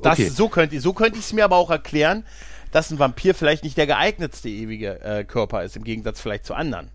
Das, 0.02 0.14
okay. 0.14 0.30
so 0.30 0.50
könnte 0.50 0.80
so 0.80 0.94
könnte 0.94 1.20
ich 1.20 1.26
es 1.26 1.34
mir 1.34 1.44
aber 1.44 1.58
auch 1.58 1.70
erklären, 1.70 2.26
dass 2.72 2.92
ein 2.92 3.00
Vampir 3.00 3.36
vielleicht 3.36 3.64
nicht 3.64 3.78
der 3.78 3.88
geeignetste 3.88 4.50
ewige 4.50 5.02
äh, 5.02 5.24
Körper 5.24 5.64
ist, 5.64 5.76
im 5.76 5.84
Gegensatz 5.84 6.22
vielleicht 6.22 6.46
zu 6.46 6.54
anderen. 6.54 6.92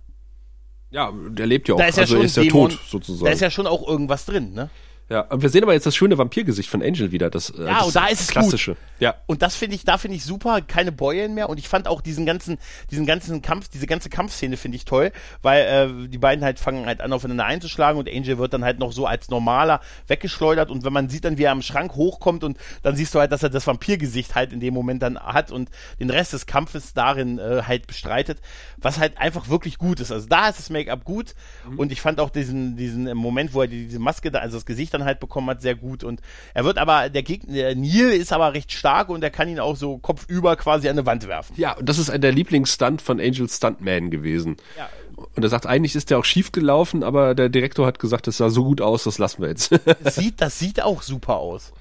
Ja, 0.94 1.12
der 1.12 1.46
lebt 1.46 1.66
ja 1.66 1.74
auch. 1.74 1.78
Da 1.78 1.86
ist 1.86 1.96
ja 1.96 2.02
also 2.02 2.14
schon 2.14 2.24
ist 2.24 2.36
ja 2.36 2.44
Dämon, 2.44 2.70
tot, 2.70 2.80
sozusagen. 2.88 3.24
Da 3.24 3.32
ist 3.32 3.40
ja 3.40 3.50
schon 3.50 3.66
auch 3.66 3.86
irgendwas 3.88 4.26
drin, 4.26 4.54
ne? 4.54 4.70
Ja, 5.10 5.20
und 5.20 5.42
wir 5.42 5.50
sehen 5.50 5.62
aber 5.62 5.74
jetzt 5.74 5.84
das 5.84 5.94
schöne 5.94 6.16
Vampirgesicht 6.16 6.70
von 6.70 6.82
Angel 6.82 7.12
wieder, 7.12 7.28
das, 7.28 7.50
äh, 7.50 7.64
ja, 7.64 7.78
das 7.78 7.88
und 7.88 7.96
da 7.96 8.06
ist 8.06 8.22
es 8.22 8.28
klassische. 8.28 8.70
Gut. 8.72 8.80
Ja. 9.00 9.14
Und 9.26 9.42
das 9.42 9.54
finde 9.54 9.76
ich, 9.76 9.84
da 9.84 9.98
finde 9.98 10.16
ich 10.16 10.24
super, 10.24 10.62
keine 10.62 10.92
Beulen 10.92 11.34
mehr 11.34 11.50
und 11.50 11.58
ich 11.58 11.68
fand 11.68 11.88
auch 11.88 12.00
diesen 12.00 12.24
ganzen, 12.24 12.56
diesen 12.90 13.04
ganzen 13.04 13.42
Kampf, 13.42 13.68
diese 13.68 13.86
ganze 13.86 14.08
Kampfszene 14.08 14.56
finde 14.56 14.76
ich 14.76 14.86
toll, 14.86 15.12
weil 15.42 15.64
äh, 15.66 16.08
die 16.08 16.16
beiden 16.16 16.42
halt 16.42 16.58
fangen 16.58 16.86
halt 16.86 17.02
an 17.02 17.12
aufeinander 17.12 17.44
einzuschlagen 17.44 17.98
und 17.98 18.08
Angel 18.08 18.38
wird 18.38 18.54
dann 18.54 18.64
halt 18.64 18.78
noch 18.78 18.92
so 18.92 19.06
als 19.06 19.28
normaler 19.28 19.80
weggeschleudert 20.06 20.70
und 20.70 20.84
wenn 20.84 20.92
man 20.94 21.10
sieht 21.10 21.26
dann, 21.26 21.36
wie 21.36 21.44
er 21.44 21.52
am 21.52 21.60
Schrank 21.60 21.96
hochkommt 21.96 22.42
und 22.42 22.56
dann 22.82 22.96
siehst 22.96 23.14
du 23.14 23.20
halt, 23.20 23.30
dass 23.30 23.42
er 23.42 23.50
das 23.50 23.66
Vampirgesicht 23.66 24.34
halt 24.34 24.54
in 24.54 24.60
dem 24.60 24.72
Moment 24.72 25.02
dann 25.02 25.18
hat 25.18 25.52
und 25.52 25.68
den 26.00 26.08
Rest 26.08 26.32
des 26.32 26.46
Kampfes 26.46 26.94
darin 26.94 27.38
äh, 27.38 27.62
halt 27.66 27.86
bestreitet, 27.86 28.40
was 28.78 28.98
halt 28.98 29.18
einfach 29.18 29.50
wirklich 29.50 29.76
gut 29.76 30.00
ist. 30.00 30.10
Also 30.10 30.26
da 30.28 30.48
ist 30.48 30.58
das 30.60 30.70
Make-up 30.70 31.04
gut 31.04 31.34
mhm. 31.68 31.78
und 31.78 31.92
ich 31.92 32.00
fand 32.00 32.20
auch 32.20 32.30
diesen, 32.30 32.76
diesen 32.76 33.14
Moment, 33.14 33.52
wo 33.52 33.60
er 33.60 33.68
diese 33.68 33.98
Maske 33.98 34.30
da, 34.30 34.38
also 34.38 34.56
das 34.56 34.64
Gesicht 34.64 34.93
dann 34.94 35.04
halt 35.04 35.20
bekommen 35.20 35.50
hat, 35.50 35.62
sehr 35.62 35.74
gut. 35.74 36.04
Und 36.04 36.20
er 36.54 36.64
wird 36.64 36.78
aber, 36.78 37.10
der 37.10 37.22
Gegner, 37.22 37.52
der 37.52 37.74
Neil 37.74 38.10
ist 38.10 38.32
aber 38.32 38.54
recht 38.54 38.72
stark 38.72 39.08
und 39.08 39.22
er 39.22 39.30
kann 39.30 39.48
ihn 39.48 39.60
auch 39.60 39.76
so 39.76 39.98
kopfüber 39.98 40.56
quasi 40.56 40.88
an 40.88 40.96
eine 40.98 41.06
Wand 41.06 41.28
werfen. 41.28 41.54
Ja, 41.56 41.76
und 41.76 41.88
das 41.88 41.98
ist 41.98 42.10
der 42.10 42.32
Lieblingsstunt 42.32 43.02
von 43.02 43.20
Angel 43.20 43.48
Stuntman 43.48 44.10
gewesen. 44.10 44.56
Ja. 44.78 44.88
Und 45.36 45.42
er 45.42 45.48
sagt, 45.48 45.66
eigentlich 45.66 45.94
ist 45.94 46.10
der 46.10 46.18
auch 46.18 46.24
schief 46.24 46.52
gelaufen, 46.52 47.02
aber 47.02 47.34
der 47.34 47.48
Direktor 47.48 47.86
hat 47.86 47.98
gesagt, 47.98 48.26
das 48.26 48.38
sah 48.38 48.50
so 48.50 48.64
gut 48.64 48.80
aus, 48.80 49.04
das 49.04 49.18
lassen 49.18 49.42
wir 49.42 49.48
jetzt. 49.48 49.72
das 50.02 50.14
sieht, 50.16 50.40
das 50.40 50.58
sieht 50.58 50.82
auch 50.82 51.02
super 51.02 51.36
aus. 51.36 51.72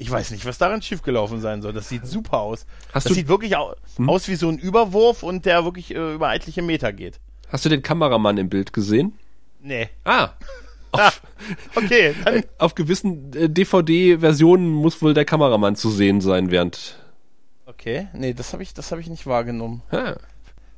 Ich 0.00 0.10
weiß 0.10 0.30
nicht, 0.30 0.46
was 0.46 0.56
daran 0.56 0.80
schiefgelaufen 0.80 1.42
sein 1.42 1.60
soll. 1.60 1.74
Das 1.74 1.90
sieht 1.90 2.06
super 2.06 2.38
aus. 2.38 2.64
Hast 2.92 3.04
das 3.04 3.14
sieht 3.14 3.28
wirklich 3.28 3.58
au 3.58 3.74
hm? 3.96 4.08
aus 4.08 4.28
wie 4.28 4.34
so 4.34 4.48
ein 4.48 4.56
Überwurf 4.56 5.22
und 5.22 5.44
der 5.44 5.64
wirklich 5.64 5.94
äh, 5.94 6.14
über 6.14 6.34
etliche 6.34 6.62
Meter 6.62 6.94
geht. 6.94 7.20
Hast 7.48 7.66
du 7.66 7.68
den 7.68 7.82
Kameramann 7.82 8.38
im 8.38 8.48
Bild 8.48 8.72
gesehen? 8.72 9.18
Nee. 9.60 9.90
Ah. 10.04 10.30
Auf, 10.92 11.22
okay. 11.74 12.14
Dann. 12.24 12.44
Auf 12.58 12.74
gewissen 12.74 13.32
äh, 13.34 13.48
DVD-Versionen 13.48 14.68
muss 14.68 15.00
wohl 15.02 15.14
der 15.14 15.24
Kameramann 15.24 15.76
zu 15.76 15.90
sehen 15.90 16.20
sein, 16.20 16.50
während. 16.50 16.98
Okay, 17.66 18.08
nee, 18.12 18.34
das 18.34 18.52
habe 18.52 18.62
ich, 18.62 18.74
das 18.74 18.90
habe 18.90 19.00
ich 19.00 19.08
nicht 19.08 19.26
wahrgenommen. 19.26 19.82
Ha. 19.92 20.16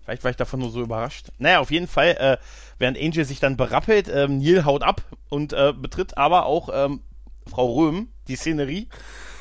Vielleicht 0.04 0.24
war 0.24 0.30
ich 0.30 0.36
davon 0.36 0.60
nur 0.60 0.70
so 0.70 0.82
überrascht. 0.82 1.28
Naja, 1.38 1.60
auf 1.60 1.70
jeden 1.70 1.86
Fall, 1.86 2.16
äh, 2.18 2.36
während 2.78 2.98
Angel 2.98 3.24
sich 3.24 3.40
dann 3.40 3.56
berappelt, 3.56 4.10
ähm, 4.12 4.38
Neil 4.38 4.64
haut 4.64 4.82
ab 4.82 5.02
und 5.28 5.52
äh, 5.52 5.72
betritt 5.72 6.18
aber 6.18 6.46
auch 6.46 6.68
ähm, 6.72 7.00
Frau 7.48 7.72
Röhm 7.72 8.08
die 8.28 8.36
Szenerie 8.36 8.88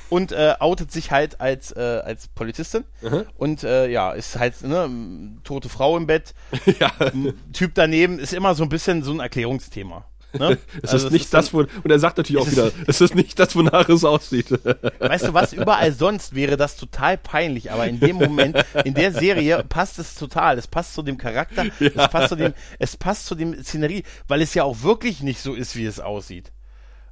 und 0.09 0.33
äh, 0.33 0.55
outet 0.59 0.91
sich 0.91 1.11
halt 1.11 1.39
als, 1.39 1.71
äh, 1.71 2.01
als 2.03 2.27
Polizistin. 2.27 2.83
Mhm. 3.01 3.25
Und 3.37 3.63
äh, 3.63 3.89
ja, 3.89 4.11
ist 4.11 4.37
halt 4.37 4.61
ne, 4.61 4.89
tote 5.43 5.69
Frau 5.69 5.97
im 5.97 6.05
Bett. 6.05 6.33
ja. 6.79 6.91
Typ 7.53 7.71
daneben 7.75 8.19
ist 8.19 8.33
immer 8.33 8.53
so 8.53 8.63
ein 8.63 8.69
bisschen 8.69 9.03
so 9.03 9.13
ein 9.13 9.19
Erklärungsthema. 9.19 10.05
Ne? 10.33 10.57
es 10.81 10.91
also 10.91 11.07
ist 11.07 11.13
nicht 11.13 11.25
ist 11.25 11.33
das, 11.33 11.53
wo, 11.53 11.59
und 11.59 11.89
er 11.89 11.99
sagt 11.99 12.17
natürlich 12.17 12.41
auch 12.41 12.49
wieder, 12.49 12.71
es 12.87 13.01
ist 13.01 13.15
nicht 13.15 13.37
das, 13.39 13.55
wonach 13.55 13.87
es 13.89 14.03
aussieht. 14.03 14.51
Weißt 14.99 15.27
du 15.27 15.33
was, 15.33 15.53
überall 15.53 15.91
sonst 15.91 16.35
wäre 16.35 16.57
das 16.57 16.75
total 16.75 17.17
peinlich, 17.17 17.71
aber 17.71 17.87
in 17.87 17.99
dem 17.99 18.15
Moment, 18.17 18.63
in 18.85 18.93
der 18.93 19.11
Serie 19.11 19.63
passt 19.67 19.99
es 19.99 20.15
total. 20.15 20.57
Es 20.57 20.67
passt 20.67 20.93
zu 20.93 21.01
dem 21.01 21.17
Charakter, 21.17 21.65
ja. 21.65 21.71
es 21.79 22.09
passt 22.09 22.29
zu 22.29 22.35
dem, 22.35 22.53
es 22.79 22.97
passt 22.97 23.25
zu 23.25 23.35
dem 23.35 23.61
Szenerie, 23.61 24.03
weil 24.27 24.41
es 24.41 24.53
ja 24.53 24.63
auch 24.63 24.83
wirklich 24.83 25.21
nicht 25.21 25.41
so 25.41 25.53
ist, 25.53 25.75
wie 25.75 25.85
es 25.85 25.99
aussieht. 25.99 26.51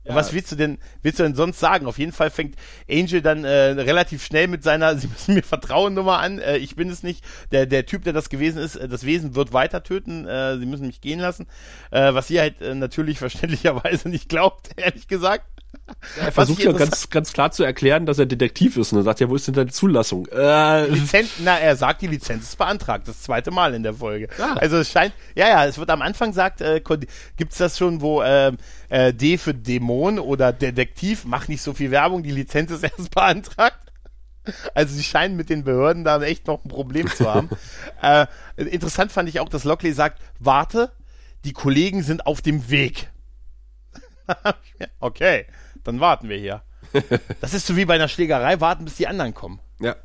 Ja. 0.10 0.16
Was 0.16 0.34
willst 0.34 0.51
du 0.51 0.55
denn, 0.55 0.80
willst 1.03 1.20
du 1.20 1.24
denn 1.24 1.36
sonst 1.36 1.60
sagen? 1.60 1.86
Auf 1.86 1.99
jeden 1.99 2.12
Fall 2.12 2.32
fängt 2.32 2.55
Angel 2.89 3.22
dann 3.22 3.43
äh, 3.43 3.49
relativ 3.49 4.26
schnell 4.26 4.47
mit 4.47 4.64
seiner 4.64 4.95
Sie 4.97 5.07
müssen 5.07 5.36
mir 5.36 5.43
vertrauen 5.43 5.93
Nummer 5.93 6.20
an. 6.20 6.39
Äh, 6.39 6.57
ich 6.57 6.76
bin 6.76 6.89
es 6.89 7.03
nicht. 7.03 7.24
Der, 7.51 7.68
der 7.68 7.86
Typ, 7.86 8.03
der 8.03 8.14
das 8.14 8.30
gewesen 8.30 8.57
ist, 8.57 8.76
äh, 8.76 8.88
das 8.88 9.05
Wesen 9.05 9.36
wird 9.36 9.53
weiter 9.53 9.84
töten. 9.84 10.28
Äh, 10.28 10.57
sie 10.57 10.66
müssen 10.66 10.88
mich 10.88 11.01
gehen 11.01 11.20
lassen. 11.20 11.45
Äh, 11.91 12.14
was 12.14 12.28
sie 12.28 12.39
halt 12.39 12.60
äh, 12.62 12.74
natürlich 12.74 13.20
verständlicherweise 13.20 14.10
nicht 14.10 14.30
glaubt, 14.30 14.70
ehrlich 14.76 15.07
gesagt. 15.07 15.45
Er 16.17 16.32
versucht 16.32 16.63
ja 16.63 16.72
ganz, 16.72 17.09
ganz 17.09 17.34
klar 17.34 17.51
zu 17.51 17.63
erklären, 17.63 18.05
dass 18.05 18.20
er 18.20 18.26
Detektiv 18.26 18.78
ist 18.78 18.91
und 18.91 18.99
er 18.99 19.03
sagt 19.03 19.20
ja, 19.20 19.30
wo 19.30 19.36
ist 19.36 19.47
denn 19.47 19.53
deine 19.53 19.72
Zulassung? 19.72 20.28
Äh. 20.28 20.88
Lizenz, 20.88 21.32
na, 21.39 21.57
er 21.57 21.76
sagt, 21.76 22.01
die 22.01 22.07
Lizenz 22.07 22.43
ist 22.43 22.57
beantragt, 22.57 23.07
das 23.07 23.22
zweite 23.22 23.51
Mal 23.51 23.74
in 23.74 23.84
der 23.84 23.93
Folge. 23.93 24.28
Ja. 24.38 24.53
Also 24.53 24.78
es 24.78 24.91
scheint, 24.91 25.13
ja, 25.36 25.47
ja, 25.47 25.65
es 25.65 25.78
wird 25.78 25.89
am 25.89 26.01
Anfang 26.01 26.34
sagt, 26.34 26.61
äh, 26.61 26.82
gibt's 27.38 27.57
das 27.57 27.78
schon, 27.78 28.01
wo 28.01 28.22
äh, 28.22 28.51
äh, 28.89 29.13
D 29.13 29.38
für 29.38 29.53
Dämon 29.53 30.20
oder 30.20 30.53
Detektiv, 30.53 31.26
mach 31.26 31.47
nicht 31.47 31.61
so 31.61 31.74
viel 31.74 31.91
Werbung, 31.91 32.24
die 32.24 32.32
Lizenz 32.32 32.72
ist 32.72 32.84
erst 32.97 33.13
beantragt. 33.13 33.80
Also 34.74 34.95
sie 34.95 35.03
scheinen 35.03 35.36
mit 35.36 35.49
den 35.49 35.63
Behörden 35.63 36.03
da 36.03 36.22
echt 36.22 36.47
noch 36.47 36.63
ein 36.63 36.70
Problem 36.70 37.07
zu 37.07 37.32
haben. 37.32 37.49
äh, 38.01 38.26
interessant 38.55 39.11
fand 39.11 39.30
ich 39.30 39.39
auch, 39.39 39.49
dass 39.49 39.63
Lockley 39.63 39.93
sagt, 39.93 40.20
warte, 40.39 40.91
die 41.45 41.53
Kollegen 41.53 42.03
sind 42.03 42.26
auf 42.26 42.41
dem 42.41 42.70
Weg. 42.70 43.09
okay 44.99 45.45
dann 45.84 45.99
warten 45.99 46.30
wir 46.30 46.38
hier. 46.38 46.61
das 47.41 47.53
ist 47.53 47.67
so 47.67 47.75
wie 47.75 47.86
bei 47.86 47.95
einer 47.95 48.07
Schlägerei, 48.07 48.59
warten, 48.61 48.86
bis 48.86 48.95
die 48.95 49.07
anderen 49.07 49.34
kommen. 49.34 49.59
Ja. 49.80 49.95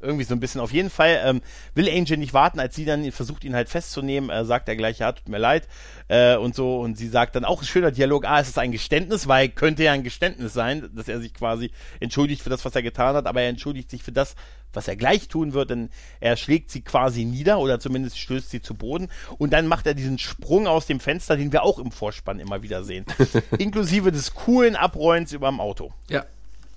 Irgendwie 0.00 0.24
so 0.24 0.34
ein 0.34 0.40
bisschen. 0.40 0.60
Auf 0.60 0.72
jeden 0.72 0.90
Fall 0.90 1.20
ähm, 1.24 1.40
will 1.74 1.88
Angel 1.88 2.18
nicht 2.18 2.34
warten, 2.34 2.60
als 2.60 2.74
sie 2.74 2.84
dann 2.84 3.10
versucht, 3.12 3.44
ihn 3.44 3.54
halt 3.54 3.68
festzunehmen, 3.68 4.30
äh, 4.30 4.44
sagt 4.44 4.68
er 4.68 4.76
gleich, 4.76 4.98
ja, 4.98 5.12
tut 5.12 5.28
mir 5.28 5.38
leid. 5.38 5.68
Äh, 6.08 6.36
und 6.36 6.54
so. 6.54 6.80
Und 6.80 6.98
sie 6.98 7.08
sagt 7.08 7.34
dann 7.34 7.44
auch 7.44 7.62
ein 7.62 7.66
schöner 7.66 7.90
Dialog, 7.90 8.26
ah, 8.26 8.40
es 8.40 8.48
ist 8.48 8.58
ein 8.58 8.72
Geständnis, 8.72 9.26
weil 9.26 9.48
könnte 9.48 9.84
ja 9.84 9.92
ein 9.92 10.04
Geständnis 10.04 10.52
sein, 10.52 10.90
dass 10.94 11.08
er 11.08 11.20
sich 11.20 11.32
quasi 11.32 11.70
entschuldigt 12.00 12.42
für 12.42 12.50
das, 12.50 12.64
was 12.64 12.74
er 12.74 12.82
getan 12.82 13.16
hat, 13.16 13.26
aber 13.26 13.40
er 13.40 13.48
entschuldigt 13.48 13.90
sich 13.90 14.02
für 14.02 14.12
das, 14.12 14.36
was 14.76 14.86
er 14.86 14.96
gleich 14.96 15.28
tun 15.28 15.54
wird, 15.54 15.70
denn 15.70 15.88
er 16.20 16.36
schlägt 16.36 16.70
sie 16.70 16.82
quasi 16.82 17.24
nieder 17.24 17.58
oder 17.58 17.80
zumindest 17.80 18.18
stößt 18.18 18.50
sie 18.50 18.60
zu 18.60 18.74
Boden 18.74 19.08
und 19.38 19.52
dann 19.52 19.66
macht 19.66 19.86
er 19.86 19.94
diesen 19.94 20.18
Sprung 20.18 20.66
aus 20.66 20.86
dem 20.86 21.00
Fenster, 21.00 21.36
den 21.36 21.50
wir 21.52 21.62
auch 21.64 21.78
im 21.78 21.90
Vorspann 21.90 22.38
immer 22.38 22.62
wieder 22.62 22.84
sehen. 22.84 23.06
Inklusive 23.58 24.12
des 24.12 24.34
coolen 24.34 24.76
Abrollens 24.76 25.32
über 25.32 25.48
dem 25.48 25.60
Auto. 25.60 25.92
Ja. 26.08 26.26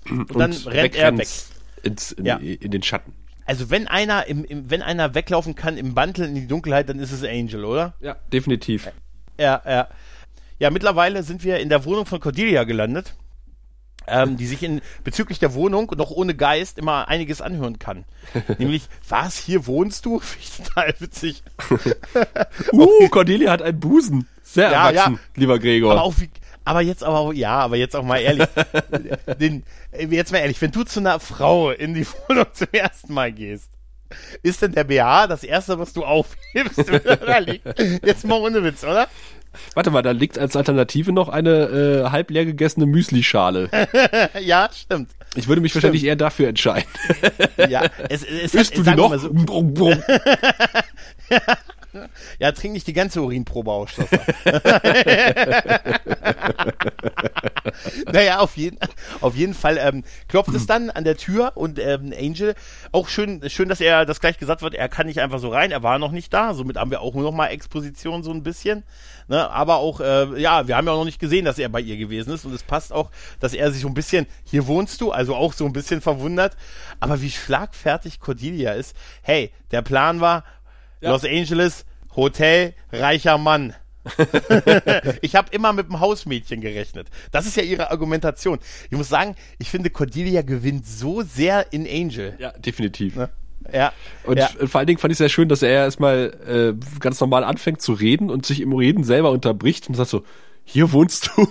Und, 0.08 0.30
und 0.32 0.38
dann 0.38 0.52
rennt 0.52 0.96
er 0.96 1.16
weg. 1.16 1.28
Ins, 1.82 2.12
in, 2.12 2.26
ja. 2.26 2.36
in 2.36 2.70
den 2.70 2.82
Schatten. 2.82 3.12
Also 3.46 3.68
wenn 3.70 3.88
einer 3.88 4.26
im, 4.26 4.44
im, 4.44 4.70
wenn 4.70 4.82
einer 4.82 5.14
weglaufen 5.14 5.54
kann 5.54 5.76
im 5.76 5.92
Mantel 5.92 6.26
in 6.26 6.34
die 6.36 6.46
Dunkelheit, 6.46 6.88
dann 6.88 7.00
ist 7.00 7.10
es 7.10 7.24
Angel, 7.24 7.64
oder? 7.64 7.94
Ja, 8.00 8.16
definitiv. 8.32 8.88
Ja, 9.38 9.60
ja. 9.66 9.88
Ja, 10.60 10.70
mittlerweile 10.70 11.22
sind 11.22 11.42
wir 11.42 11.58
in 11.58 11.70
der 11.70 11.84
Wohnung 11.84 12.04
von 12.04 12.20
Cordelia 12.20 12.64
gelandet, 12.64 13.14
ähm, 14.06 14.36
die 14.36 14.46
sich 14.46 14.62
in 14.62 14.82
bezüglich 15.04 15.38
der 15.38 15.54
Wohnung 15.54 15.92
noch 15.96 16.10
ohne 16.10 16.34
Geist 16.34 16.78
immer 16.78 17.08
einiges 17.08 17.40
anhören 17.40 17.78
kann. 17.78 18.04
Nämlich, 18.58 18.88
was, 19.08 19.38
hier 19.38 19.66
wohnst 19.66 20.04
du? 20.04 20.18
Finde 20.20 20.44
ich 20.44 20.56
total 20.56 20.94
witzig. 20.98 21.42
uh, 22.72 23.08
Cordelia 23.08 23.50
hat 23.50 23.62
einen 23.62 23.80
Busen. 23.80 24.28
Sehr 24.42 24.70
ja, 24.70 24.90
erwachsen, 24.90 25.14
ja. 25.14 25.20
lieber 25.36 25.58
Gregor. 25.58 25.92
Aber 25.92 26.02
auch 26.02 26.14
wie, 26.18 26.28
aber 26.70 26.82
jetzt 26.82 27.02
aber 27.02 27.18
auch, 27.18 27.32
ja, 27.32 27.58
aber 27.58 27.76
jetzt 27.76 27.96
auch 27.96 28.04
mal 28.04 28.18
ehrlich, 28.18 28.46
den, 29.40 29.64
jetzt 29.92 30.30
mal 30.30 30.38
ehrlich, 30.38 30.62
wenn 30.62 30.70
du 30.70 30.84
zu 30.84 31.00
einer 31.00 31.18
Frau 31.18 31.72
in 31.72 31.94
die 31.94 32.06
Wohnung 32.06 32.46
zum 32.52 32.68
ersten 32.70 33.12
Mal 33.12 33.32
gehst, 33.32 33.70
ist 34.44 34.62
denn 34.62 34.70
der 34.72 34.84
BH 34.84 35.26
das 35.26 35.42
erste, 35.42 35.80
was 35.80 35.92
du 35.92 36.04
aufhebst? 36.04 36.78
Jetzt 38.04 38.24
mal 38.24 38.40
ohne 38.40 38.64
Witz, 38.64 38.82
oder? 38.82 39.06
Warte 39.74 39.92
mal, 39.92 40.02
da 40.02 40.10
liegt 40.10 40.36
als 40.36 40.56
Alternative 40.56 41.12
noch 41.12 41.28
eine 41.28 42.04
äh, 42.06 42.10
halb 42.10 42.30
leer 42.30 42.44
gegessene 42.44 42.86
Müslischale. 42.86 43.70
ja, 44.40 44.68
stimmt. 44.72 45.10
Ich 45.36 45.46
würde 45.46 45.60
mich 45.60 45.70
stimmt. 45.70 45.84
wahrscheinlich 45.84 46.04
eher 46.04 46.16
dafür 46.16 46.48
entscheiden. 46.48 46.88
ja, 47.68 47.84
es, 48.08 48.24
es 48.24 48.50
Bist 48.50 48.72
hat, 48.72 48.78
du 48.78 48.82
die 48.82 48.96
noch? 48.96 49.16
So, 49.16 49.30
ja, 52.38 52.52
trink 52.52 52.72
nicht 52.74 52.86
die 52.86 52.92
ganze 52.92 53.22
Urinprobe 53.22 53.72
aus, 53.72 53.90
naja, 58.12 58.38
auf 58.38 58.56
jeden, 58.56 58.78
auf 59.20 59.34
jeden 59.36 59.54
Fall 59.54 59.78
ähm, 59.78 60.04
klopft 60.28 60.54
es 60.54 60.66
dann 60.66 60.90
an 60.90 61.04
der 61.04 61.16
Tür 61.16 61.52
und 61.56 61.78
ähm, 61.78 62.12
Angel, 62.18 62.54
auch 62.92 63.08
schön, 63.08 63.48
schön, 63.48 63.68
dass 63.68 63.80
er 63.80 64.06
das 64.06 64.20
gleich 64.20 64.38
gesagt 64.38 64.62
wird, 64.62 64.74
er 64.74 64.88
kann 64.88 65.06
nicht 65.06 65.20
einfach 65.20 65.38
so 65.38 65.50
rein, 65.50 65.70
er 65.70 65.82
war 65.82 65.98
noch 65.98 66.12
nicht 66.12 66.32
da, 66.32 66.54
somit 66.54 66.76
haben 66.76 66.90
wir 66.90 67.00
auch 67.00 67.14
nur 67.14 67.24
noch 67.24 67.32
mal 67.32 67.48
Exposition 67.48 68.22
so 68.22 68.30
ein 68.32 68.42
bisschen. 68.42 68.84
Ne? 69.28 69.48
Aber 69.48 69.76
auch, 69.76 70.00
äh, 70.00 70.40
ja, 70.40 70.66
wir 70.66 70.76
haben 70.76 70.86
ja 70.86 70.92
auch 70.92 70.98
noch 70.98 71.04
nicht 71.04 71.20
gesehen, 71.20 71.44
dass 71.44 71.58
er 71.58 71.68
bei 71.68 71.80
ihr 71.80 71.96
gewesen 71.96 72.34
ist 72.34 72.44
und 72.44 72.52
es 72.52 72.64
passt 72.64 72.92
auch, 72.92 73.10
dass 73.38 73.54
er 73.54 73.70
sich 73.70 73.82
so 73.82 73.88
ein 73.88 73.94
bisschen, 73.94 74.26
hier 74.44 74.66
wohnst 74.66 75.00
du, 75.00 75.12
also 75.12 75.36
auch 75.36 75.52
so 75.52 75.66
ein 75.66 75.72
bisschen 75.72 76.00
verwundert, 76.00 76.56
aber 76.98 77.22
wie 77.22 77.30
schlagfertig 77.30 78.18
Cordelia 78.18 78.72
ist. 78.72 78.96
Hey, 79.22 79.52
der 79.70 79.82
Plan 79.82 80.20
war, 80.20 80.44
ja. 81.00 81.10
Los 81.10 81.24
Angeles, 81.24 81.84
Hotel, 82.14 82.74
reicher 82.92 83.38
Mann. 83.38 83.74
ich 85.20 85.36
habe 85.36 85.48
immer 85.52 85.72
mit 85.72 85.88
dem 85.88 86.00
Hausmädchen 86.00 86.60
gerechnet. 86.60 87.08
Das 87.32 87.46
ist 87.46 87.56
ja 87.56 87.62
ihre 87.62 87.90
Argumentation. 87.90 88.58
Ich 88.90 88.96
muss 88.96 89.08
sagen, 89.08 89.36
ich 89.58 89.68
finde 89.68 89.90
Cordelia 89.90 90.42
gewinnt 90.42 90.86
so 90.86 91.22
sehr 91.22 91.72
in 91.72 91.86
Angel. 91.86 92.34
Ja, 92.38 92.52
definitiv. 92.52 93.16
Ne? 93.16 93.28
Ja. 93.72 93.92
Und 94.24 94.38
ja. 94.38 94.48
vor 94.66 94.78
allen 94.78 94.86
Dingen 94.86 94.98
fand 94.98 95.12
ich 95.12 95.18
sehr 95.18 95.28
schön, 95.28 95.48
dass 95.48 95.62
er 95.62 95.70
erstmal 95.70 96.74
äh, 96.78 96.98
ganz 96.98 97.20
normal 97.20 97.44
anfängt 97.44 97.82
zu 97.82 97.92
reden 97.92 98.30
und 98.30 98.46
sich 98.46 98.60
im 98.60 98.72
Reden 98.72 99.04
selber 99.04 99.30
unterbricht 99.30 99.88
und 99.88 99.94
sagt 99.94 100.10
so, 100.10 100.24
hier 100.64 100.92
wohnst 100.92 101.30
du. 101.36 101.48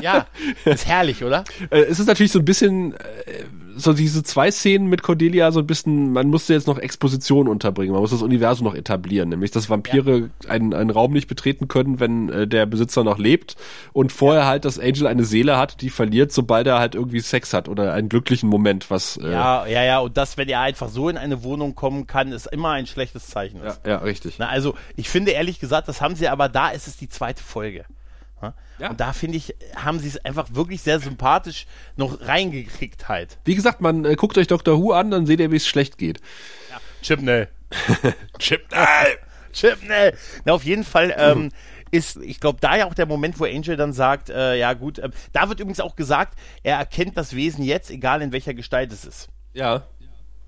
ja, 0.00 0.26
ist 0.64 0.86
herrlich, 0.86 1.22
oder? 1.24 1.44
Äh, 1.70 1.82
es 1.82 2.00
ist 2.00 2.06
natürlich 2.06 2.32
so 2.32 2.40
ein 2.40 2.44
bisschen, 2.44 2.94
äh, 2.94 3.44
so 3.76 3.92
diese 3.92 4.22
zwei 4.22 4.50
Szenen 4.50 4.88
mit 4.88 5.02
Cordelia 5.02 5.52
so 5.52 5.60
ein 5.60 5.66
bisschen, 5.66 6.12
man 6.12 6.28
musste 6.28 6.54
jetzt 6.54 6.66
noch 6.66 6.78
Exposition 6.78 7.48
unterbringen, 7.48 7.92
man 7.92 8.00
muss 8.00 8.10
das 8.10 8.22
Universum 8.22 8.66
noch 8.66 8.74
etablieren, 8.74 9.28
nämlich 9.28 9.50
dass 9.50 9.70
Vampire 9.70 10.18
ja. 10.18 10.50
einen, 10.50 10.74
einen 10.74 10.90
Raum 10.90 11.12
nicht 11.12 11.28
betreten 11.28 11.68
können, 11.68 12.00
wenn 12.00 12.28
äh, 12.28 12.46
der 12.46 12.66
Besitzer 12.66 13.04
noch 13.04 13.18
lebt 13.18 13.56
und 13.92 14.12
vorher 14.12 14.42
ja. 14.42 14.48
halt, 14.48 14.64
dass 14.64 14.78
Angel 14.78 15.06
eine 15.06 15.24
Seele 15.24 15.56
hat, 15.58 15.80
die 15.80 15.90
verliert, 15.90 16.32
sobald 16.32 16.66
er 16.66 16.78
halt 16.78 16.94
irgendwie 16.94 17.20
Sex 17.20 17.52
hat 17.52 17.68
oder 17.68 17.92
einen 17.92 18.08
glücklichen 18.08 18.48
Moment, 18.48 18.90
was 18.90 19.16
äh, 19.16 19.30
Ja, 19.30 19.66
ja, 19.66 19.82
ja, 19.82 19.98
und 20.00 20.16
das, 20.16 20.36
wenn 20.36 20.48
er 20.48 20.60
einfach 20.60 20.88
so 20.88 21.08
in 21.08 21.16
eine 21.16 21.42
Wohnung 21.42 21.74
kommen 21.74 22.06
kann, 22.06 22.32
ist 22.32 22.46
immer 22.46 22.70
ein 22.70 22.86
schlechtes 22.86 23.26
Zeichen. 23.26 23.60
Ja, 23.64 23.76
ja, 23.86 23.98
richtig. 23.98 24.36
Na, 24.38 24.48
also, 24.48 24.74
ich 24.96 25.08
finde 25.08 25.32
ehrlich 25.32 25.58
gesagt, 25.60 25.88
das 25.88 26.00
haben 26.00 26.14
sie 26.16 26.28
aber 26.28 26.48
da, 26.48 26.70
ist 26.70 26.86
es 26.86 26.96
die 26.96 27.08
zweite 27.08 27.42
Folge. 27.42 27.84
Ja. 28.78 28.90
Und 28.90 29.00
da 29.00 29.12
finde 29.12 29.38
ich, 29.38 29.54
haben 29.76 29.98
sie 29.98 30.08
es 30.08 30.24
einfach 30.24 30.48
wirklich 30.52 30.82
sehr 30.82 31.00
sympathisch 31.00 31.66
noch 31.96 32.20
reingekriegt 32.20 33.08
halt. 33.08 33.38
Wie 33.44 33.54
gesagt, 33.54 33.80
man 33.80 34.04
äh, 34.04 34.14
guckt 34.16 34.36
euch 34.38 34.46
Dr. 34.46 34.78
Who 34.78 34.92
an, 34.92 35.10
dann 35.10 35.26
seht 35.26 35.40
ihr, 35.40 35.50
wie 35.50 35.56
es 35.56 35.66
schlecht 35.66 35.98
geht. 35.98 36.20
Ja. 36.70 36.80
Chipnell. 37.02 37.48
Chipnell. 38.38 39.18
Chipnell. 39.52 40.16
Na, 40.44 40.52
auf 40.52 40.64
jeden 40.64 40.84
Fall, 40.84 41.14
ähm, 41.16 41.50
ist, 41.92 42.16
ich 42.16 42.40
glaube, 42.40 42.58
da 42.60 42.74
ja 42.74 42.86
auch 42.86 42.94
der 42.94 43.06
Moment, 43.06 43.38
wo 43.38 43.44
Angel 43.44 43.76
dann 43.76 43.92
sagt, 43.92 44.30
äh, 44.30 44.56
ja 44.56 44.72
gut, 44.72 44.98
äh, 44.98 45.10
da 45.32 45.48
wird 45.48 45.60
übrigens 45.60 45.80
auch 45.80 45.94
gesagt, 45.94 46.38
er 46.62 46.78
erkennt 46.78 47.16
das 47.16 47.36
Wesen 47.36 47.62
jetzt, 47.62 47.90
egal 47.90 48.22
in 48.22 48.32
welcher 48.32 48.54
Gestalt 48.54 48.92
es 48.92 49.04
ist. 49.04 49.28
Ja. 49.52 49.84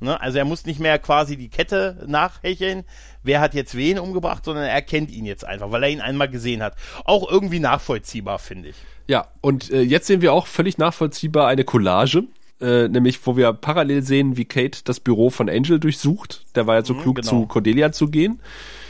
Ne? 0.01 0.21
Also 0.21 0.39
er 0.39 0.45
muss 0.45 0.67
nicht 0.67 0.81
mehr 0.81 0.99
quasi 0.99 1.37
die 1.37 1.49
Kette 1.49 2.05
nachhecheln, 2.07 2.85
wer 3.23 3.41
hat 3.41 3.55
jetzt 3.55 3.77
wen 3.77 3.99
umgebracht, 3.99 4.45
sondern 4.45 4.65
er 4.65 4.83
kennt 4.83 5.11
ihn 5.11 5.25
jetzt 5.25 5.45
einfach, 5.45 5.71
weil 5.71 5.83
er 5.83 5.91
ihn 5.91 6.01
einmal 6.01 6.29
gesehen 6.29 6.63
hat. 6.63 6.75
Auch 7.05 7.31
irgendwie 7.31 7.61
nachvollziehbar, 7.61 8.39
finde 8.39 8.71
ich. 8.71 8.77
Ja, 9.07 9.29
und 9.41 9.71
äh, 9.71 9.83
jetzt 9.83 10.07
sehen 10.07 10.23
wir 10.23 10.33
auch 10.33 10.47
völlig 10.47 10.79
nachvollziehbar 10.79 11.49
eine 11.49 11.65
Collage. 11.65 12.25
Äh, 12.61 12.89
nämlich, 12.89 13.27
wo 13.27 13.37
wir 13.37 13.53
parallel 13.53 14.03
sehen, 14.03 14.37
wie 14.37 14.45
Kate 14.45 14.81
das 14.85 15.01
Büro 15.01 15.29
von 15.29 15.51
Angel 15.51 15.81
durchsucht. 15.81 16.45
Der 16.55 16.67
war 16.67 16.77
ja 16.77 16.85
so 16.85 16.95
mhm, 16.95 17.01
klug, 17.01 17.17
genau. 17.17 17.29
zu 17.29 17.47
Cordelia 17.47 17.91
zu 17.93 18.09
gehen. 18.09 18.41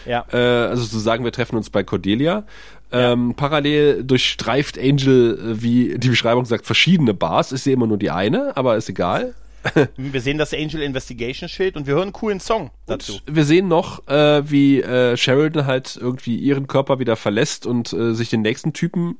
Ja. 0.06 0.26
Äh, 0.32 0.36
also 0.68 0.84
zu 0.84 0.98
sagen, 0.98 1.24
wir 1.24 1.32
treffen 1.32 1.56
uns 1.56 1.70
bei 1.70 1.82
Cordelia. 1.82 2.44
Ähm, 2.92 3.28
ja. 3.30 3.34
Parallel 3.36 4.04
durchstreift 4.04 4.78
Angel, 4.78 5.38
äh, 5.38 5.62
wie 5.62 5.98
die 5.98 6.10
Beschreibung 6.10 6.44
sagt, 6.44 6.66
verschiedene 6.66 7.14
Bars. 7.14 7.52
Ich 7.52 7.62
sehe 7.62 7.72
immer 7.72 7.86
nur 7.86 7.98
die 7.98 8.10
eine, 8.10 8.56
aber 8.56 8.76
ist 8.76 8.88
egal. 8.88 9.34
wir 9.96 10.20
sehen 10.20 10.38
das 10.38 10.52
Angel 10.52 10.82
Investigation 10.82 11.48
Schild 11.48 11.76
und 11.76 11.86
wir 11.86 11.94
hören 11.94 12.04
einen 12.04 12.12
coolen 12.12 12.40
Song 12.40 12.70
dazu. 12.86 13.14
Und 13.26 13.36
wir 13.36 13.44
sehen 13.44 13.68
noch, 13.68 14.06
äh, 14.08 14.48
wie 14.50 14.80
äh, 14.80 15.16
Sheridan 15.16 15.66
halt 15.66 15.96
irgendwie 16.00 16.36
ihren 16.36 16.66
Körper 16.66 16.98
wieder 16.98 17.16
verlässt 17.16 17.66
und 17.66 17.92
äh, 17.92 18.14
sich 18.14 18.30
den 18.30 18.42
nächsten 18.42 18.72
Typen 18.72 19.16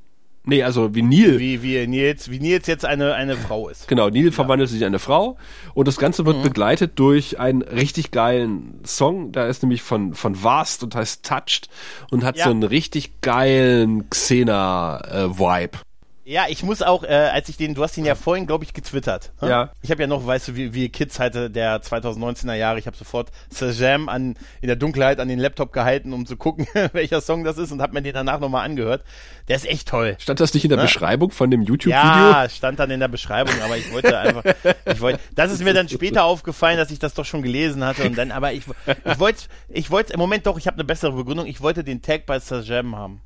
Nee, 0.47 0.62
also 0.62 0.95
wie 0.95 1.01
Neil. 1.01 1.38
Wie, 1.38 1.62
wie 1.62 1.86
Nils, 1.86 2.30
wie 2.30 2.38
Nils 2.38 2.66
jetzt 2.66 2.84
eine, 2.84 3.14
eine 3.14 3.34
Frau 3.34 3.70
ist. 3.70 3.88
Genau, 3.88 4.11
Neil 4.11 4.26
ja. 4.26 4.30
verwandelt 4.30 4.68
sich 4.68 4.82
in 4.82 4.86
eine 4.86 4.99
Frau 4.99 5.38
und 5.72 5.88
das 5.88 5.97
Ganze 5.97 6.26
wird 6.26 6.38
mhm. 6.38 6.42
begleitet 6.42 6.99
durch 6.99 7.40
einen 7.40 7.62
richtig 7.62 8.11
geilen 8.11 8.80
Song. 8.84 9.32
Da 9.32 9.47
ist 9.47 9.62
nämlich 9.62 9.80
von, 9.80 10.12
von 10.12 10.42
Vast 10.42 10.82
und 10.82 10.95
heißt 10.95 11.24
Touched 11.24 11.70
und 12.11 12.24
hat 12.24 12.36
ja. 12.36 12.45
so 12.45 12.51
einen 12.51 12.62
richtig 12.62 13.22
geilen 13.22 14.11
Xena-Vibe. 14.11 15.78
Äh, 15.78 15.93
ja, 16.27 16.47
ich 16.49 16.62
muss 16.62 16.81
auch, 16.81 17.05
äh, 17.05 17.09
als 17.09 17.51
ich 17.51 17.59
den, 17.59 17.75
du 17.75 17.83
hast 17.83 17.99
ihn 17.99 18.07
ja 18.07 18.14
vorhin, 18.14 18.47
glaube 18.47 18.64
ich, 18.64 18.72
getwittert. 18.72 19.33
Ne? 19.43 19.51
Ja. 19.51 19.72
Ich 19.83 19.91
habe 19.91 20.03
ja 20.03 20.07
noch, 20.07 20.27
weißt 20.27 20.49
du, 20.49 20.57
wie, 20.57 20.72
wie 20.72 20.89
Kids 20.89 21.20
hatte 21.20 21.51
der 21.51 21.83
2019er 21.83 22.55
Jahre, 22.55 22.79
ich 22.79 22.87
habe 22.87 22.97
sofort 22.97 23.31
Sajam 23.51 24.09
an 24.09 24.37
in 24.62 24.68
der 24.68 24.77
Dunkelheit 24.77 25.20
an 25.20 25.29
den 25.29 25.39
Laptop 25.39 25.72
gehalten, 25.72 26.14
um 26.14 26.25
zu 26.25 26.39
gucken, 26.39 26.66
welcher 26.93 27.20
Song 27.20 27.45
das 27.45 27.59
ist 27.59 27.72
und 27.72 27.83
habe 27.83 27.93
mir 27.93 28.01
den 28.01 28.14
danach 28.14 28.41
nochmal 28.41 28.64
angehört. 28.64 29.05
Der 29.49 29.57
ist 29.57 29.66
echt 29.66 29.89
toll. 29.89 30.16
Stand 30.18 30.41
das 30.41 30.55
nicht 30.55 30.64
in 30.64 30.70
der 30.70 30.79
ne? 30.79 30.85
Beschreibung 30.85 31.31
von 31.31 31.51
dem 31.51 31.61
YouTube-Video? 31.61 32.01
Ja, 32.01 32.49
stand 32.49 32.79
dann 32.79 32.91
in 32.91 33.01
der 33.01 33.09
Beschreibung, 33.09 33.55
aber 33.62 33.77
ich 33.77 33.93
wollte 33.93 34.18
einfach, 34.18 34.45
ich 34.87 35.01
wollte, 35.03 35.20
das 35.35 35.53
ist 35.53 35.62
mir 35.62 35.75
dann 35.75 35.91
später 35.91 36.25
aufgefallen, 36.25 36.79
dass 36.79 36.91
ich 36.91 36.99
das 36.99 37.12
doch 37.12 37.27
schon 37.27 37.43
gelesen 37.43 37.85
hatte 37.85 38.05
und 38.05 38.16
dann, 38.16 38.33
aber 38.33 38.55
ich, 38.55 38.62
ich 38.87 39.18
wollte, 39.18 39.45
ich 39.68 39.91
wollte, 39.91 40.14
im 40.14 40.20
Moment 40.20 40.47
doch, 40.47 40.57
ich 40.57 40.66
habe 40.66 40.77
eine 40.77 40.85
bessere 40.85 41.12
Begründung, 41.12 41.45
ich 41.47 41.61
wollte 41.61 41.85
den 41.85 42.01
Tag 42.01 42.25
bei 42.25 42.39
Sajam 42.39 42.97
haben. 42.97 43.20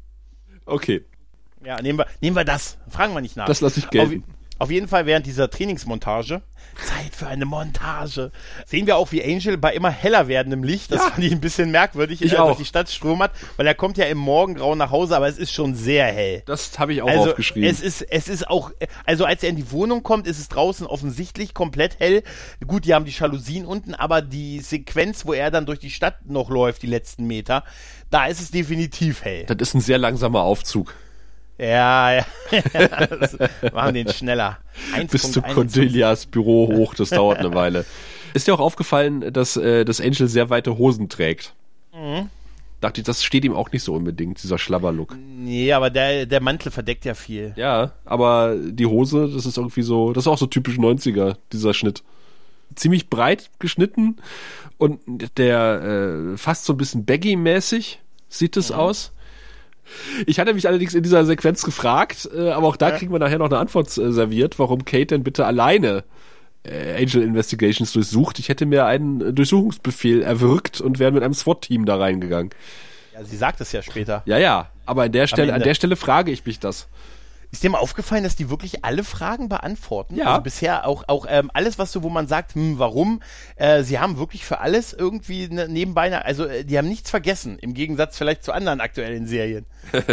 Okay. 0.67 1.05
Ja, 1.69 1.83
nehmen 1.83 1.99
wir, 1.99 2.07
nehmen 2.23 2.35
wir 2.35 2.47
das. 2.47 2.79
Fragen 2.89 3.13
wir 3.13 3.21
nicht 3.21 3.37
nach. 3.37 3.45
Das 3.45 3.61
lasse 3.61 3.81
ich 3.81 3.91
gelten. 3.91 4.25
Auf, 4.57 4.69
auf, 4.69 4.71
jeden 4.71 4.89
Fall 4.89 5.05
während 5.05 5.27
dieser 5.27 5.51
Trainingsmontage, 5.51 6.41
Zeit 6.83 7.15
für 7.15 7.27
eine 7.27 7.45
Montage, 7.45 8.33
sehen 8.65 8.87
wir 8.87 8.97
auch, 8.97 9.13
wie 9.13 9.23
Angel 9.23 9.59
bei 9.59 9.75
immer 9.75 9.91
heller 9.91 10.29
werdendem 10.29 10.63
Licht, 10.63 10.91
das 10.91 11.03
ja. 11.03 11.11
fand 11.11 11.25
ich 11.25 11.31
ein 11.31 11.43
bisschen 11.43 11.71
merkwürdig, 11.71 12.23
ich 12.23 12.33
äh, 12.33 12.37
auch. 12.39 12.47
durch 12.47 12.61
die 12.61 12.65
Stadt 12.65 12.89
stromert, 12.89 13.33
weil 13.59 13.67
er 13.67 13.75
kommt 13.75 13.99
ja 13.99 14.07
im 14.07 14.17
Morgengrau 14.17 14.75
nach 14.77 14.91
Hause, 14.91 15.15
aber 15.15 15.29
es 15.29 15.37
ist 15.37 15.53
schon 15.53 15.75
sehr 15.75 16.07
hell. 16.07 16.43
Das 16.47 16.79
habe 16.79 16.95
ich 16.95 17.03
auch 17.03 17.09
also, 17.09 17.29
aufgeschrieben. 17.29 17.69
Es 17.69 17.83
ist, 17.83 18.01
es 18.01 18.29
ist 18.29 18.49
auch, 18.49 18.71
also 19.05 19.27
als 19.27 19.43
er 19.43 19.51
in 19.51 19.57
die 19.57 19.71
Wohnung 19.71 20.03
kommt, 20.03 20.27
ist 20.27 20.39
es 20.39 20.49
draußen 20.49 20.87
offensichtlich 20.87 21.53
komplett 21.53 22.01
hell. 22.01 22.23
Gut, 22.67 22.87
die 22.87 22.95
haben 22.95 23.05
die 23.05 23.13
Jalousien 23.13 23.67
unten, 23.67 23.93
aber 23.93 24.23
die 24.23 24.61
Sequenz, 24.61 25.27
wo 25.27 25.35
er 25.35 25.51
dann 25.51 25.67
durch 25.67 25.81
die 25.81 25.91
Stadt 25.91 26.31
noch 26.31 26.49
läuft, 26.49 26.81
die 26.81 26.87
letzten 26.87 27.27
Meter, 27.27 27.63
da 28.09 28.25
ist 28.25 28.41
es 28.41 28.51
definitiv 28.51 29.23
hell. 29.23 29.45
Das 29.45 29.69
ist 29.69 29.75
ein 29.75 29.83
sehr 29.83 29.99
langsamer 29.99 30.41
Aufzug. 30.41 30.95
Ja, 31.59 32.13
ja. 32.13 32.25
machen 33.73 33.95
den 33.95 34.09
schneller. 34.09 34.59
1. 34.95 35.11
Bis 35.11 35.33
zu 35.33 35.43
Cordelias 35.43 36.27
Büro 36.27 36.69
hoch, 36.73 36.95
das 36.95 37.11
dauert 37.11 37.39
eine 37.39 37.53
Weile. 37.53 37.85
Ist 38.35 38.47
dir 38.47 38.55
auch 38.55 38.61
aufgefallen, 38.61 39.33
dass 39.33 39.57
äh, 39.57 39.85
das 39.85 40.01
Angel 40.01 40.29
sehr 40.29 40.51
weite 40.51 40.79
Hosen 40.79 41.09
trägt? 41.09 41.55
Mhm. 41.93 42.31
Dachte 42.81 43.01
ich, 43.01 43.07
das 43.07 43.25
steht 43.25 43.45
ihm 43.45 43.55
auch 43.55 43.73
nicht 43.73 43.83
so 43.83 43.95
unbedingt, 43.95 44.41
dieser 44.41 44.59
Schlabberlook. 44.59 45.17
Nee, 45.19 45.73
aber 45.73 45.91
der, 45.91 46.27
der 46.27 46.41
Mantel 46.41 46.71
verdeckt 46.71 47.05
ja 47.05 47.15
viel. 47.15 47.53
Ja, 47.57 47.93
aber 48.05 48.55
die 48.57 48.87
Hose, 48.87 49.29
das 49.29 49.47
ist 49.47 49.57
irgendwie 49.57 49.83
so, 49.83 50.13
das 50.13 50.25
ist 50.25 50.29
auch 50.29 50.39
so 50.39 50.47
typisch 50.47 50.77
90er, 50.77 51.37
dieser 51.53 51.75
Schnitt. 51.75 52.05
Ziemlich 52.77 53.11
breit 53.11 53.51
geschnitten 53.59 54.19
und 54.77 55.01
der 55.37 55.83
äh, 56.35 56.37
fast 56.37 56.67
so 56.67 56.75
ein 56.75 56.77
bisschen 56.77 57.05
baggy-mäßig 57.05 57.99
sieht 58.29 58.57
es 58.57 58.71
mhm. 58.71 58.77
aus. 58.77 59.13
Ich 60.27 60.39
hatte 60.39 60.55
mich 60.55 60.67
allerdings 60.67 60.95
in 60.95 61.03
dieser 61.03 61.25
Sequenz 61.25 61.63
gefragt, 61.63 62.29
äh, 62.35 62.51
aber 62.51 62.67
auch 62.67 62.77
da 62.77 62.91
kriegen 62.91 63.13
wir 63.13 63.19
nachher 63.19 63.39
noch 63.39 63.47
eine 63.47 63.59
Antwort 63.59 63.89
äh, 63.99 64.13
serviert, 64.13 64.59
warum 64.59 64.85
Kate 64.85 65.07
denn 65.07 65.23
bitte 65.23 65.47
alleine 65.47 66.05
äh, 66.65 67.03
Angel 67.03 67.23
Investigations 67.23 67.93
durchsucht. 67.93 68.39
Ich 68.39 68.49
hätte 68.49 68.67
mir 68.67 68.87
einen 68.87 69.35
Durchsuchungsbefehl 69.35 70.23
erwirkt 70.23 70.81
und 70.81 70.99
wäre 70.99 71.13
mit 71.13 71.23
einem 71.23 71.35
SWAT-Team 71.35 71.85
da 71.85 71.97
reingegangen. 71.97 72.51
Ja, 73.15 73.25
sie 73.25 73.37
sagt 73.37 73.61
es 73.61 73.73
ja 73.73 73.83
später. 73.83 74.23
Ja, 74.27 74.39
ja, 74.39 74.71
aber 74.87 75.05
an 75.05 75.13
der 75.13 75.27
Stelle, 75.27 75.53
an 75.53 75.63
der 75.63 75.75
Stelle 75.75 75.97
frage 75.97 76.31
ich 76.31 76.45
mich 76.45 76.61
das. 76.61 76.89
Ist 77.51 77.63
dir 77.63 77.71
mal 77.71 77.79
aufgefallen, 77.79 78.25
dass 78.25 78.37
die 78.37 78.51
wirklich 78.51 78.85
alle 78.85 79.03
Fragen 79.05 79.49
beantworten? 79.49 80.17
Ja. 80.17 80.27
Also 80.27 80.43
bisher 80.43 80.87
auch, 80.87 81.05
auch 81.07 81.27
ähm, 81.29 81.51
alles, 81.55 81.79
was 81.79 81.93
so, 81.93 82.03
wo 82.03 82.11
man 82.11 82.27
sagt, 82.27 82.55
hm, 82.55 82.79
warum? 82.79 83.23
Äh, 83.57 83.85
sie 83.85 83.99
haben 83.99 84.19
wirklich 84.19 84.45
für 84.45 84.61
alles 84.61 84.93
irgendwie 84.93 85.49
ne, 85.49 85.67
nebenbei, 85.67 86.15
also 86.19 86.45
äh, 86.45 86.65
die 86.65 86.77
haben 86.77 86.89
nichts 86.89 87.09
vergessen, 87.09 87.59
im 87.59 87.73
Gegensatz 87.73 88.19
vielleicht 88.19 88.45
zu 88.45 88.53
anderen 88.53 88.83
aktuellen 88.83 89.27
Serien. 89.27 89.65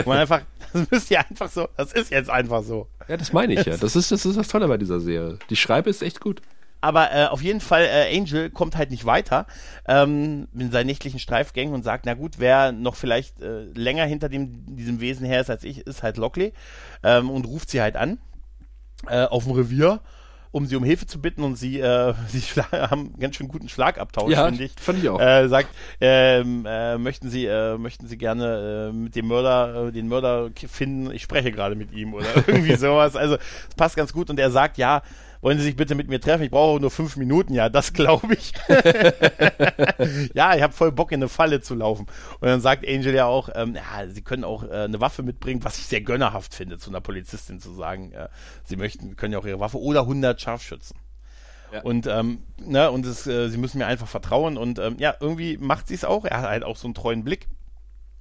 wo 0.05 0.09
man 0.09 0.17
einfach, 0.19 0.41
das 0.71 0.89
müsst 0.89 1.11
ihr 1.11 1.19
einfach 1.19 1.49
so, 1.49 1.67
das 1.75 1.91
ist 1.91 2.09
jetzt 2.09 2.29
einfach 2.29 2.63
so. 2.63 2.87
Ja, 3.07 3.17
das 3.17 3.33
meine 3.33 3.53
ich 3.53 3.65
ja. 3.65 3.75
Das 3.75 3.95
ist, 3.95 4.11
das 4.11 4.25
ist 4.25 4.37
das 4.37 4.47
Tolle 4.47 4.67
bei 4.67 4.77
dieser 4.77 5.01
Serie. 5.01 5.37
Die 5.49 5.55
Schreibe 5.57 5.89
ist 5.89 6.01
echt 6.01 6.21
gut. 6.21 6.41
Aber 6.81 7.11
äh, 7.11 7.25
auf 7.25 7.41
jeden 7.41 7.61
Fall, 7.61 7.85
äh, 7.85 8.17
Angel 8.17 8.49
kommt 8.49 8.75
halt 8.77 8.91
nicht 8.91 9.05
weiter 9.05 9.47
ähm, 9.87 10.47
in 10.53 10.71
seinen 10.71 10.87
nächtlichen 10.87 11.19
Streifgängen 11.19 11.73
und 11.73 11.83
sagt, 11.83 12.05
na 12.05 12.13
gut, 12.13 12.35
wer 12.37 12.71
noch 12.71 12.95
vielleicht 12.95 13.41
äh, 13.41 13.63
länger 13.73 14.05
hinter 14.05 14.29
dem, 14.29 14.75
diesem 14.75 14.99
Wesen 14.99 15.25
her 15.25 15.41
ist 15.41 15.49
als 15.49 15.63
ich, 15.63 15.79
ist 15.79 16.03
halt 16.03 16.17
Lockley 16.17 16.53
ähm, 17.03 17.29
und 17.29 17.45
ruft 17.45 17.69
sie 17.69 17.81
halt 17.81 17.95
an 17.95 18.19
äh, 19.07 19.25
auf 19.25 19.45
dem 19.45 19.53
Revier 19.53 20.01
um 20.55 20.65
sie 20.65 20.77
um 20.77 20.85
Hilfe 20.85 21.05
zu 21.05 21.19
bitten 21.19 21.43
und 21.43 21.57
sie, 21.57 21.81
äh, 21.81 22.13
sie 22.29 22.39
haben 22.71 23.07
einen 23.07 23.19
ganz 23.19 23.35
schön 23.35 23.49
guten 23.49 23.67
Schlagabtausch, 23.67 24.31
ja, 24.31 24.45
finde 24.45 24.63
ich. 24.63 24.71
Fand 24.79 24.99
ich 24.99 25.09
auch. 25.09 25.19
Äh, 25.19 25.49
sagt, 25.49 25.67
ähm, 25.99 26.65
äh, 26.65 26.97
möchten 26.97 27.29
Sie, 27.29 27.45
äh, 27.45 27.77
möchten 27.77 28.07
Sie 28.07 28.17
gerne 28.17 28.89
äh, 28.89 28.93
mit 28.93 29.17
dem 29.17 29.27
Mörder, 29.27 29.87
äh, 29.87 29.91
den 29.91 30.07
Mörder 30.07 30.49
finden? 30.55 31.11
Ich 31.11 31.23
spreche 31.23 31.51
gerade 31.51 31.75
mit 31.75 31.91
ihm 31.91 32.13
oder 32.13 32.25
irgendwie 32.47 32.75
sowas. 32.75 33.17
Also 33.17 33.35
es 33.35 33.75
passt 33.75 33.97
ganz 33.97 34.13
gut 34.13 34.29
und 34.29 34.39
er 34.39 34.49
sagt, 34.49 34.77
ja, 34.77 35.01
wollen 35.45 35.59
Sie 35.59 35.63
sich 35.65 35.75
bitte 35.75 35.93
mit 35.93 36.09
mir 36.09 36.19
treffen? 36.19 36.41
Ich 36.41 36.49
brauche 36.49 36.79
nur 36.81 36.89
fünf 36.89 37.17
Minuten. 37.17 37.53
Ja, 37.53 37.69
das 37.69 37.93
glaube 37.93 38.33
ich. 38.33 38.51
ja, 40.33 40.55
ich 40.55 40.63
habe 40.63 40.73
voll 40.73 40.91
Bock, 40.91 41.11
in 41.11 41.19
eine 41.19 41.29
Falle 41.29 41.61
zu 41.61 41.75
laufen. 41.75 42.07
Und 42.39 42.47
dann 42.47 42.61
sagt 42.61 42.83
Angel 42.87 43.13
ja 43.13 43.27
auch, 43.27 43.49
ähm, 43.53 43.75
ja, 43.75 44.07
Sie 44.07 44.23
können 44.23 44.43
auch 44.43 44.63
äh, 44.63 44.71
eine 44.71 44.99
Waffe 44.99 45.21
mitbringen, 45.21 45.63
was 45.63 45.77
ich 45.77 45.85
sehr 45.85 46.01
gönnerhaft 46.01 46.55
finde, 46.55 46.79
zu 46.79 46.89
einer 46.89 46.99
Polizistin 46.99 47.59
zu 47.59 47.75
sagen, 47.75 48.11
äh, 48.13 48.27
Sie 48.63 48.75
möchten, 48.75 49.15
können 49.17 49.33
ja 49.33 49.39
auch 49.39 49.45
Ihre 49.45 49.59
Waffe 49.59 49.79
oder 49.79 50.01
100 50.01 50.41
Scharfschützen. 50.41 50.97
Ja. 51.71 51.81
Und, 51.81 52.07
ähm, 52.07 52.39
ne, 52.57 52.89
und 52.89 53.05
es, 53.05 53.27
äh, 53.27 53.49
sie 53.49 53.59
müssen 53.59 53.77
mir 53.77 53.85
einfach 53.85 54.07
vertrauen 54.07 54.57
und 54.57 54.79
ähm, 54.79 54.95
ja, 54.97 55.13
irgendwie 55.19 55.57
macht 55.57 55.89
sie 55.89 55.93
es 55.93 56.05
auch. 56.05 56.25
Er 56.25 56.41
hat 56.41 56.49
halt 56.49 56.63
auch 56.63 56.77
so 56.77 56.87
einen 56.87 56.95
treuen 56.95 57.23
Blick. 57.23 57.49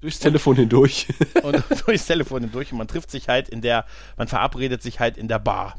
Durchs 0.02 0.18
Telefon 0.18 0.56
hindurch. 0.56 1.06
und 1.42 1.64
durchs 1.86 2.04
Telefon 2.04 2.42
hindurch 2.42 2.72
und 2.72 2.78
man 2.78 2.88
trifft 2.88 3.10
sich 3.10 3.28
halt 3.28 3.48
in 3.48 3.62
der, 3.62 3.86
man 4.18 4.28
verabredet 4.28 4.82
sich 4.82 5.00
halt 5.00 5.16
in 5.16 5.28
der 5.28 5.38
Bar 5.38 5.76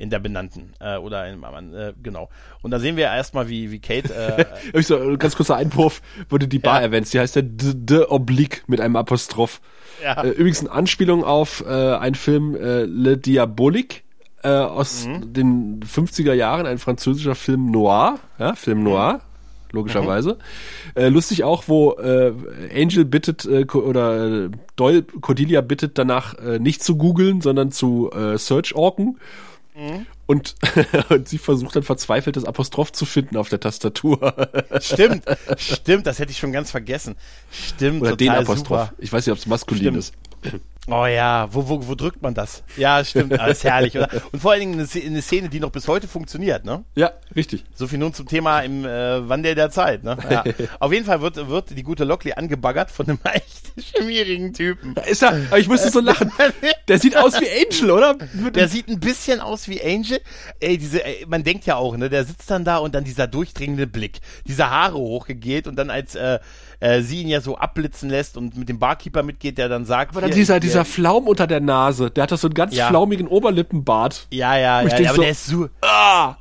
in 0.00 0.10
der 0.10 0.18
benannten 0.18 0.72
äh, 0.80 0.96
oder 0.96 1.28
in, 1.28 1.42
äh, 1.74 1.92
genau. 2.02 2.30
Und 2.62 2.70
da 2.70 2.78
sehen 2.78 2.96
wir 2.96 3.04
erstmal, 3.04 3.48
wie, 3.48 3.70
wie 3.70 3.80
Kate. 3.80 4.46
Äh, 4.72 4.82
so, 4.82 5.16
ganz 5.18 5.36
kurzer 5.36 5.56
Einwurf, 5.56 6.00
wurde 6.28 6.48
die 6.48 6.58
Bar 6.58 6.80
ja. 6.80 6.86
erwähnt. 6.86 7.12
Die 7.12 7.20
heißt 7.20 7.36
ja 7.36 7.42
The 7.42 8.06
Oblique 8.08 8.62
mit 8.66 8.80
einem 8.80 8.96
Apostroph. 8.96 9.60
Ja. 10.02 10.22
Äh, 10.22 10.30
übrigens 10.30 10.60
eine 10.60 10.72
Anspielung 10.72 11.22
auf 11.22 11.62
äh, 11.66 11.72
einen 11.72 12.14
Film 12.14 12.56
äh, 12.56 12.84
Le 12.84 13.18
Diabolique 13.18 14.02
äh, 14.42 14.48
aus 14.48 15.06
mhm. 15.06 15.32
den 15.32 15.80
50er 15.80 16.32
Jahren, 16.32 16.66
ein 16.66 16.78
französischer 16.78 17.34
Film 17.34 17.70
Noir, 17.70 18.18
ja, 18.38 18.54
Film 18.54 18.82
Noir, 18.82 19.20
logischerweise. 19.72 20.38
Mhm. 20.94 21.02
Äh, 21.02 21.08
lustig 21.08 21.44
auch, 21.44 21.64
wo 21.66 21.92
äh, 21.92 22.32
Angel 22.74 23.04
bittet 23.04 23.44
äh, 23.44 23.66
oder 23.66 24.44
äh, 24.46 24.50
Doyle 24.76 25.02
Cordelia 25.02 25.60
bittet 25.60 25.98
danach 25.98 26.38
äh, 26.38 26.58
nicht 26.58 26.82
zu 26.82 26.96
googeln, 26.96 27.42
sondern 27.42 27.70
zu 27.70 28.10
äh, 28.12 28.38
Search 28.38 28.74
Orken. 28.74 29.18
Mhm. 29.74 30.06
Und, 30.26 30.54
und 31.08 31.28
sie 31.28 31.38
versucht 31.38 31.76
dann 31.76 31.82
verzweifelt 31.82 32.36
das 32.36 32.44
Apostroph 32.44 32.92
zu 32.92 33.04
finden 33.04 33.36
auf 33.36 33.48
der 33.48 33.60
Tastatur. 33.60 34.34
Stimmt, 34.80 35.24
stimmt, 35.56 36.06
das 36.06 36.18
hätte 36.18 36.32
ich 36.32 36.38
schon 36.38 36.52
ganz 36.52 36.70
vergessen. 36.70 37.16
Stimmt, 37.50 38.02
Oder 38.02 38.16
den 38.16 38.30
Apostroph. 38.30 38.88
Super. 38.88 38.94
Ich 38.98 39.12
weiß 39.12 39.26
nicht, 39.26 39.32
ob 39.32 39.38
es 39.38 39.46
maskulin 39.46 39.82
stimmt. 39.82 39.98
ist. 39.98 40.14
Oh 40.88 41.06
ja, 41.06 41.48
wo, 41.52 41.68
wo, 41.68 41.86
wo 41.86 41.94
drückt 41.94 42.20
man 42.22 42.34
das? 42.34 42.64
Ja, 42.76 43.04
stimmt, 43.04 43.38
alles 43.38 43.62
herrlich, 43.62 43.96
oder? 43.96 44.08
Und 44.32 44.40
vor 44.40 44.52
allen 44.52 44.60
Dingen 44.60 44.74
eine, 44.74 45.22
Szene, 45.22 45.48
die 45.48 45.60
noch 45.60 45.70
bis 45.70 45.86
heute 45.86 46.08
funktioniert, 46.08 46.64
ne? 46.64 46.84
Ja, 46.96 47.12
richtig. 47.36 47.64
So 47.74 47.86
viel 47.86 47.98
nun 47.98 48.12
zum 48.12 48.26
Thema 48.26 48.60
im 48.60 48.84
äh, 48.84 49.28
Wandel 49.28 49.54
der 49.54 49.70
Zeit, 49.70 50.02
ne? 50.02 50.16
Ja. 50.28 50.42
Auf 50.80 50.92
jeden 50.92 51.04
Fall 51.04 51.20
wird, 51.20 51.48
wird 51.48 51.70
die 51.76 51.82
gute 51.82 52.04
Lockley 52.04 52.32
angebaggert 52.32 52.90
von 52.90 53.08
einem 53.08 53.18
echt 53.32 53.72
schmierigen 53.96 54.52
Typen. 54.52 54.94
Da 54.94 55.02
ist 55.02 55.22
er, 55.22 55.34
aber 55.48 55.58
ich 55.58 55.68
musste 55.68 55.90
so 55.90 56.00
lachen. 56.00 56.32
Der 56.88 56.98
sieht 56.98 57.16
aus 57.16 57.40
wie 57.40 57.48
Angel, 57.48 57.90
oder? 57.90 58.16
Der 58.54 58.68
sieht 58.68 58.88
ein 58.88 58.98
bisschen 58.98 59.40
aus 59.40 59.68
wie 59.68 59.80
Angel. 59.82 60.20
Ey, 60.58 60.76
diese, 60.76 61.04
ey, 61.04 61.24
man 61.28 61.44
denkt 61.44 61.66
ja 61.66 61.76
auch, 61.76 61.96
ne? 61.96 62.08
Der 62.08 62.24
sitzt 62.24 62.50
dann 62.50 62.64
da 62.64 62.78
und 62.78 62.94
dann 62.94 63.04
dieser 63.04 63.28
durchdringende 63.28 63.86
Blick, 63.86 64.20
diese 64.46 64.70
Haare 64.70 64.98
hochgegeht 64.98 65.68
und 65.68 65.76
dann 65.76 65.90
als 65.90 66.14
äh, 66.14 66.40
äh, 66.80 67.02
sie 67.02 67.22
ihn 67.22 67.28
ja 67.28 67.40
so 67.40 67.56
abblitzen 67.56 68.10
lässt 68.10 68.36
und 68.36 68.56
mit 68.56 68.68
dem 68.68 68.78
Barkeeper 68.78 69.22
mitgeht, 69.22 69.58
der 69.58 69.68
dann 69.68 69.84
sagt. 69.84 70.12
Aber 70.12 70.22
dann 70.22 70.30
dieser, 70.30 70.54
hier, 70.54 70.60
dieser 70.60 70.84
Flaum 70.84 71.28
unter 71.28 71.46
der 71.46 71.60
Nase, 71.60 72.10
der 72.10 72.24
hat 72.24 72.32
doch 72.32 72.38
so 72.38 72.48
einen 72.48 72.54
ganz 72.54 72.74
ja. 72.74 72.88
flaumigen 72.88 73.28
Oberlippenbart. 73.28 74.26
Ja, 74.30 74.56
ja, 74.56 74.82
ja, 74.82 74.96
aber 75.10 75.14
so, 75.14 75.20
der 75.22 75.30
ist 75.30 75.46
so. 75.46 75.68
Ah! 75.82 76.36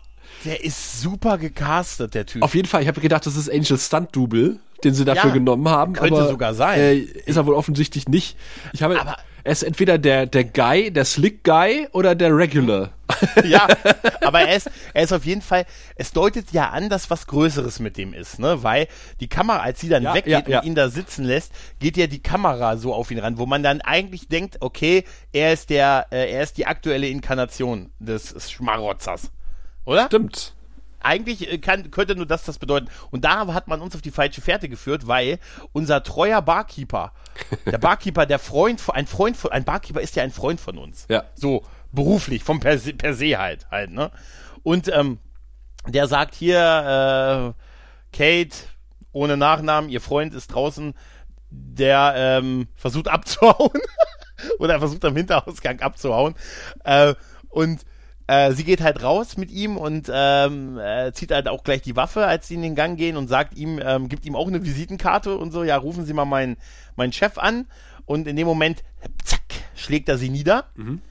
Der 0.46 0.64
ist 0.64 1.02
super 1.02 1.38
gecastet, 1.38 2.16
der 2.16 2.26
Typ. 2.26 2.42
Auf 2.42 2.56
jeden 2.56 2.68
Fall, 2.68 2.82
ich 2.82 2.88
habe 2.88 3.02
gedacht, 3.02 3.26
das 3.26 3.36
ist 3.36 3.52
Angel 3.52 3.78
Stunt 3.78 4.16
Double, 4.16 4.60
den 4.86 4.94
sie 4.94 5.04
dafür 5.04 5.32
ja, 5.32 5.34
genommen 5.34 5.68
haben. 5.68 5.94
Könnte 5.94 6.22
aber, 6.22 6.30
sogar 6.30 6.54
sein. 6.54 6.80
Äh, 6.80 6.96
ist 6.96 7.36
er 7.36 7.46
wohl 7.46 7.56
offensichtlich 7.56 8.08
nicht. 8.08 8.38
Ich 8.72 8.82
habe. 8.82 9.00
Aber 9.00 9.18
er 9.44 9.52
ist 9.52 9.64
entweder 9.64 9.98
der, 9.98 10.26
der 10.26 10.44
Guy, 10.44 10.92
der 10.92 11.06
Slick 11.06 11.44
Guy 11.44 11.88
oder 11.92 12.16
der 12.16 12.36
Regular. 12.36 12.92
ja, 13.44 13.68
aber 14.22 14.42
er 14.42 14.56
ist, 14.56 14.70
er 14.94 15.04
ist 15.04 15.14
auf 15.14 15.26
jeden 15.26 15.42
Fall, 15.42 15.66
es 15.96 16.12
deutet 16.12 16.52
ja 16.52 16.70
an, 16.70 16.90
dass 16.90 17.10
was 17.10 17.28
Größeres 17.28 17.80
mit 17.80 17.98
dem 17.98 18.14
ist, 18.14 18.40
ne? 18.40 18.62
Weil 18.62 18.88
die 19.20 19.28
Kamera, 19.28 19.60
als 19.60 19.80
sie 19.80 19.90
dann 19.90 20.04
ja, 20.04 20.14
weggeht 20.14 20.32
ja, 20.32 20.44
ja. 20.48 20.60
und 20.60 20.66
ihn 20.66 20.76
da 20.76 20.90
sitzen 20.90 21.26
lässt, 21.26 21.52
geht 21.80 21.98
ja 21.98 22.08
die 22.08 22.22
Kamera 22.22 22.78
so 22.78 22.94
auf 22.94 23.10
ihn 23.12 23.20
ran, 23.20 23.38
wo 23.38 23.46
man 23.46 23.64
dann 23.64 23.82
eigentlich 23.82 24.28
denkt, 24.28 24.58
okay, 24.60 25.04
er 25.32 25.54
ist 25.54 25.70
der, 25.70 26.08
äh, 26.12 26.32
er 26.32 26.44
ist 26.44 26.58
die 26.58 26.68
aktuelle 26.68 27.08
Inkarnation 27.08 27.92
des 28.00 28.36
Schmarotzers. 28.52 29.32
Oder? 29.86 30.06
Stimmt 30.06 30.54
eigentlich 31.00 31.52
äh, 31.52 31.58
kann, 31.58 31.92
könnte 31.92 32.16
nur 32.16 32.26
das 32.26 32.44
das 32.44 32.60
bedeuten. 32.60 32.90
Und 33.12 33.26
da 33.26 33.54
hat 33.54 33.68
man 33.68 33.82
uns 33.82 33.96
auf 33.96 34.02
die 34.02 34.12
falsche 34.12 34.42
Fährte 34.42 34.70
geführt, 34.70 35.08
weil 35.08 35.40
unser 35.72 36.04
treuer 36.04 36.42
Barkeeper, 36.42 37.14
der 37.66 37.78
Barkeeper, 37.80 38.26
der 38.26 38.40
Freund, 38.40 38.82
ein 38.90 39.08
Freund 39.08 39.38
von, 39.38 39.52
ein 39.52 39.64
Barkeeper 39.64 40.02
ist 40.02 40.16
ja 40.16 40.24
ein 40.24 40.32
Freund 40.32 40.60
von 40.60 40.78
uns. 40.78 41.06
Ja. 41.10 41.24
So, 41.36 41.66
beruflich, 41.92 42.44
vom 42.44 42.60
per 42.60 42.78
se, 42.78 42.94
per 42.94 43.14
se 43.14 43.38
halt, 43.38 43.70
halt, 43.72 43.92
ne? 43.92 44.12
Und, 44.64 44.88
ähm, 44.94 45.20
der 45.88 46.08
sagt 46.08 46.36
hier, 46.36 47.56
äh, 48.14 48.16
Kate, 48.16 48.56
ohne 49.12 49.38
Nachnamen, 49.38 49.90
ihr 49.90 50.02
Freund 50.02 50.34
ist 50.34 50.48
draußen, 50.54 50.94
der, 51.50 52.14
ähm, 52.16 52.68
versucht 52.76 53.08
abzuhauen. 53.08 53.82
Oder 54.60 54.80
versucht 54.80 55.04
am 55.06 55.16
Hinterausgang 55.16 55.80
abzuhauen. 55.82 56.36
Äh, 56.84 57.16
und 57.50 57.82
äh, 58.30 58.54
sie 58.54 58.64
geht 58.64 58.82
halt 58.82 59.02
raus 59.02 59.38
mit 59.38 59.50
ihm 59.50 59.76
und 59.76 60.08
ähm, 60.14 60.78
äh, 60.78 61.12
zieht 61.14 61.32
halt 61.32 61.48
auch 61.48 61.64
gleich 61.64 61.82
die 61.82 61.96
Waffe, 61.96 62.28
als 62.28 62.48
sie 62.48 62.54
in 62.54 62.62
den 62.62 62.76
Gang 62.76 62.96
gehen 62.96 63.18
und 63.18 63.28
sagt 63.28 63.58
ihm, 63.58 63.82
ähm, 63.84 64.08
gibt 64.08 64.24
ihm 64.24 64.36
auch 64.36 64.48
eine 64.48 64.64
Visitenkarte 64.64 65.36
und 65.36 65.52
so, 65.52 65.64
ja, 65.64 65.76
rufen 65.78 66.06
Sie 66.06 66.14
mal 66.14 66.26
meinen, 66.26 66.58
meinen 66.96 67.12
Chef 67.12 67.40
an. 67.40 67.66
Und 68.06 68.28
in 68.28 68.36
dem 68.36 68.46
Moment, 68.46 68.84
zack, 69.24 69.42
schlägt 69.76 70.10
er 70.10 70.20
sie 70.20 70.30
nieder. 70.30 70.66
Mhm. 70.76 71.02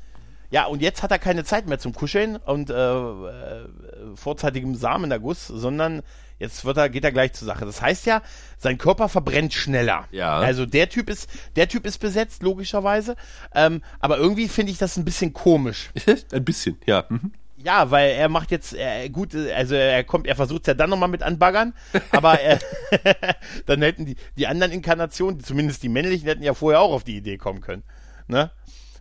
Ja, 0.50 0.66
und 0.66 0.80
jetzt 0.80 1.02
hat 1.02 1.10
er 1.10 1.18
keine 1.18 1.42
Zeit 1.42 1.66
mehr 1.66 1.80
zum 1.80 1.92
Kuscheln 1.92 2.36
und 2.36 2.70
äh, 2.70 2.74
äh, 2.74 3.68
vorzeitigem 4.14 4.76
Samenerguss, 4.76 5.48
sondern 5.48 6.02
Jetzt 6.38 6.64
wird 6.64 6.76
er, 6.76 6.88
geht 6.88 7.04
er 7.04 7.12
gleich 7.12 7.32
zur 7.32 7.46
Sache. 7.46 7.64
Das 7.64 7.82
heißt 7.82 8.06
ja, 8.06 8.22
sein 8.58 8.78
Körper 8.78 9.08
verbrennt 9.08 9.54
schneller. 9.54 10.06
Ja. 10.10 10.38
Also 10.38 10.66
der 10.66 10.88
Typ 10.88 11.10
ist, 11.10 11.28
der 11.56 11.68
Typ 11.68 11.84
ist 11.86 11.98
besetzt, 11.98 12.42
logischerweise. 12.42 13.16
Ähm, 13.54 13.82
aber 14.00 14.18
irgendwie 14.18 14.48
finde 14.48 14.72
ich 14.72 14.78
das 14.78 14.96
ein 14.96 15.04
bisschen 15.04 15.32
komisch. 15.32 15.90
ein 16.32 16.44
bisschen, 16.44 16.78
ja. 16.86 17.04
Mhm. 17.08 17.32
Ja, 17.60 17.90
weil 17.90 18.12
er 18.12 18.28
macht 18.28 18.52
jetzt 18.52 18.72
äh, 18.74 19.08
gut, 19.08 19.34
also 19.34 19.74
er 19.74 20.04
kommt, 20.04 20.28
er 20.28 20.36
versucht 20.36 20.62
es 20.62 20.66
ja 20.68 20.74
dann 20.74 20.90
nochmal 20.90 21.08
mit 21.08 21.24
anbaggern, 21.24 21.74
aber 22.12 22.40
äh, 22.40 22.58
dann 23.66 23.82
hätten 23.82 24.06
die, 24.06 24.16
die 24.36 24.46
anderen 24.46 24.70
Inkarnationen, 24.70 25.42
zumindest 25.42 25.82
die 25.82 25.88
männlichen, 25.88 26.28
hätten 26.28 26.44
ja 26.44 26.54
vorher 26.54 26.80
auch 26.80 26.92
auf 26.92 27.02
die 27.02 27.16
Idee 27.16 27.36
kommen 27.36 27.60
können. 27.60 27.82
Ne? 28.28 28.52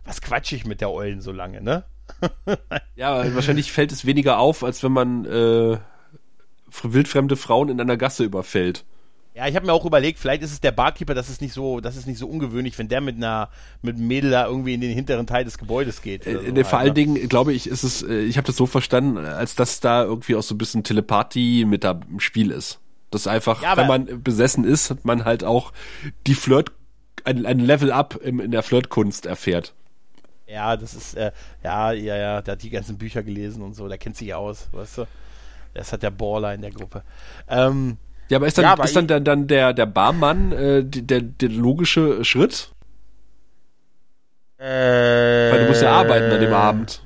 Was 0.04 0.20
quatsch 0.20 0.52
ich 0.52 0.66
mit 0.66 0.80
der 0.80 0.90
Eulen 0.90 1.20
so 1.20 1.30
lange, 1.30 1.60
ne? 1.60 1.84
ja, 2.96 3.32
wahrscheinlich 3.34 3.70
fällt 3.70 3.92
es 3.92 4.06
weniger 4.06 4.38
auf, 4.38 4.64
als 4.64 4.82
wenn 4.82 4.92
man 4.92 5.24
äh, 5.24 5.78
wildfremde 6.82 7.36
Frauen 7.36 7.68
in 7.68 7.80
einer 7.80 7.96
Gasse 7.96 8.24
überfällt. 8.24 8.84
Ja, 9.34 9.46
ich 9.46 9.54
habe 9.54 9.66
mir 9.66 9.72
auch 9.72 9.84
überlegt, 9.84 10.18
vielleicht 10.18 10.42
ist 10.42 10.50
es 10.50 10.60
der 10.60 10.72
Barkeeper, 10.72 11.14
das 11.14 11.28
ist 11.28 11.40
nicht 11.40 11.52
so, 11.52 11.78
das 11.78 11.96
ist 11.96 12.08
nicht 12.08 12.18
so 12.18 12.26
ungewöhnlich, 12.26 12.76
wenn 12.76 12.88
der 12.88 13.00
mit 13.00 13.16
einer 13.16 13.50
mit 13.82 13.94
einem 13.94 14.08
Mädel 14.08 14.32
da 14.32 14.46
irgendwie 14.46 14.74
in 14.74 14.80
den 14.80 14.92
hinteren 14.92 15.28
Teil 15.28 15.44
des 15.44 15.58
Gebäudes 15.58 16.02
geht. 16.02 16.26
Äh, 16.26 16.52
so 16.56 16.64
vor 16.64 16.80
allen 16.80 16.88
ne? 16.88 16.94
Dingen 16.94 17.28
glaube 17.28 17.52
ich, 17.52 17.68
ist 17.68 17.84
es, 17.84 18.02
äh, 18.02 18.22
ich 18.22 18.36
habe 18.36 18.48
das 18.48 18.56
so 18.56 18.66
verstanden, 18.66 19.16
als 19.18 19.54
dass 19.54 19.78
da 19.78 20.02
irgendwie 20.02 20.34
auch 20.34 20.42
so 20.42 20.56
ein 20.56 20.58
bisschen 20.58 20.82
Telepathie 20.82 21.64
mit 21.64 21.84
da 21.84 22.00
im 22.10 22.18
Spiel 22.18 22.50
ist. 22.50 22.80
Das 23.12 23.28
einfach, 23.28 23.62
ja, 23.62 23.76
wenn 23.76 23.86
man 23.86 24.24
besessen 24.24 24.64
ist, 24.64 25.04
man 25.04 25.24
halt 25.24 25.44
auch 25.44 25.72
die 26.26 26.34
Flirt, 26.34 26.72
ein, 27.24 27.46
ein 27.46 27.60
Level 27.60 27.92
up 27.92 28.18
im, 28.20 28.40
in 28.40 28.50
der 28.50 28.64
Flirtkunst 28.64 29.24
erfährt. 29.24 29.72
Ja, 30.48 30.76
das 30.76 30.94
ist, 30.94 31.14
äh, 31.14 31.30
ja, 31.62 31.92
ja, 31.92 32.16
ja, 32.16 32.42
der 32.42 32.52
hat 32.52 32.62
die 32.64 32.70
ganzen 32.70 32.98
Bücher 32.98 33.22
gelesen 33.22 33.62
und 33.62 33.74
so, 33.74 33.86
der 33.86 33.98
kennt 33.98 34.16
sich 34.16 34.34
aus, 34.34 34.68
weißt 34.72 34.98
du. 34.98 35.06
Das 35.74 35.92
hat 35.92 36.02
der 36.02 36.10
Baller 36.10 36.54
in 36.54 36.62
der 36.62 36.70
Gruppe. 36.70 37.02
Ähm, 37.48 37.98
ja, 38.28 38.36
aber 38.36 38.46
ist 38.46 38.58
dann, 38.58 38.64
ja, 38.64 38.72
aber 38.72 38.84
ist 38.84 38.96
dann, 38.96 39.06
dann, 39.06 39.24
dann 39.24 39.46
der, 39.46 39.72
der 39.72 39.86
Barmann 39.86 40.52
äh, 40.52 40.84
der, 40.84 41.22
der 41.22 41.48
logische 41.48 42.24
Schritt? 42.24 42.70
Äh, 44.58 44.64
Weil 44.64 45.60
du 45.62 45.68
musst 45.68 45.82
ja 45.82 45.92
arbeiten 45.92 46.32
an 46.32 46.40
dem 46.40 46.52
Abend. 46.52 47.02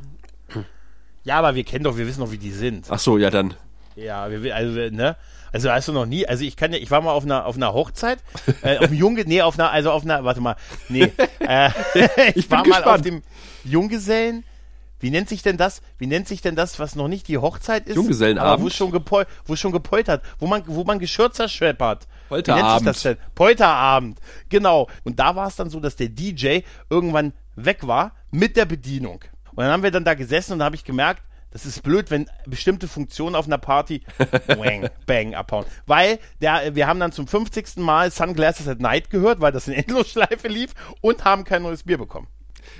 Ja, 1.25 1.39
aber 1.39 1.55
wir 1.55 1.65
kennen 1.65 1.85
doch, 1.85 1.97
wir 1.97 2.07
wissen 2.07 2.21
doch, 2.21 2.33
wie 2.33 2.39
die 2.39 2.51
sind. 2.51 2.87
Ach 2.89 2.99
so, 2.99 3.19
ja 3.19 3.31
dann. 3.31 3.55
Ja, 3.95 4.29
wir, 4.31 4.57
also, 4.57 4.73
ne? 4.95 5.17
Also 5.53 5.71
hast 5.71 5.87
du 5.87 5.93
noch 5.93 6.07
nie, 6.07 6.27
also 6.27 6.45
ich 6.45 6.57
kann 6.57 6.73
ja, 6.73 6.79
ich 6.79 6.91
war 6.91 7.03
mal 7.03 7.13
auf 7.13 7.25
einer 7.25 7.45
auf 7.45 7.57
einer 7.57 7.75
Hochzeit, 7.75 8.19
äh, 8.63 8.79
auf 8.79 8.87
dem 8.87 8.95
Junge, 8.95 9.23
nee, 9.27 9.43
auf 9.43 9.59
einer, 9.59 9.71
also 9.71 9.91
auf 9.91 10.03
einer, 10.03 10.25
warte 10.25 10.41
mal, 10.41 10.57
nee, 10.89 11.13
äh, 11.41 11.69
ich, 11.95 12.37
ich 12.37 12.51
war 12.51 12.63
gespannt. 12.63 12.87
mal 12.87 12.95
auf 12.95 13.03
dem 13.03 13.23
Junggesellen 13.63 14.45
wie 15.03 15.11
nennt 15.11 15.29
sich 15.29 15.43
denn 15.43 15.57
das? 15.57 15.83
Wie 15.99 16.07
nennt 16.07 16.29
sich 16.29 16.43
denn 16.43 16.55
das, 16.55 16.79
was 16.79 16.95
noch 16.95 17.09
nicht 17.09 17.27
die 17.27 17.37
Hochzeit 17.37 17.89
ist? 17.89 17.97
Junggesellenabend. 17.97 18.65
wo 18.65 18.71
schon, 18.71 18.93
gepol 18.93 19.27
wo 19.47 19.57
schon 19.57 19.73
gepoltert, 19.73 20.23
wo 20.39 20.47
man, 20.47 20.63
wo 20.67 20.85
man 20.85 21.01
Geschirr 21.01 21.33
zerschreppert. 21.33 22.07
Polterabend. 22.29 22.65
Wie 22.65 22.69
nennt 22.69 22.79
sich 22.79 22.87
das 22.87 23.03
denn? 23.03 23.17
Polterabend. 23.35 24.19
Genau. 24.49 24.89
Und 25.03 25.19
da 25.19 25.35
war 25.35 25.49
es 25.49 25.57
dann 25.57 25.71
so, 25.71 25.81
dass 25.81 25.97
der 25.97 26.09
DJ 26.09 26.61
irgendwann 26.89 27.33
weg 27.57 27.85
war 27.87 28.13
mit 28.31 28.57
der 28.57 28.65
Bedienung. 28.65 29.25
Und 29.51 29.65
dann 29.65 29.73
haben 29.73 29.83
wir 29.83 29.91
dann 29.91 30.05
da 30.05 30.15
gesessen 30.15 30.53
und 30.53 30.61
da 30.61 30.67
habe 30.67 30.77
ich 30.77 30.85
gemerkt, 30.85 31.23
das 31.51 31.67
ist 31.67 31.83
blöd, 31.83 32.11
wenn 32.11 32.31
bestimmte 32.47 32.87
Funktionen 32.87 33.35
auf 33.35 33.47
einer 33.47 33.59
Party 33.59 34.03
wang, 34.47 34.89
bang 35.07 35.35
abhauen. 35.35 35.67
Weil 35.87 36.21
der, 36.41 36.77
wir 36.77 36.87
haben 36.87 37.01
dann 37.01 37.11
zum 37.11 37.27
50. 37.27 37.79
Mal 37.79 38.13
Sunglasses 38.13 38.69
at 38.69 38.81
Night 38.81 39.11
gehört, 39.11 39.41
weil 39.41 39.53
das 39.53 39.67
in 39.67 39.75
Endlosschleife 39.75 40.47
lief 40.47 40.75
und 41.01 41.25
haben 41.25 41.45
kein 41.45 41.63
neues 41.63 41.83
Bier 41.83 41.99
bekommen. 41.99 42.29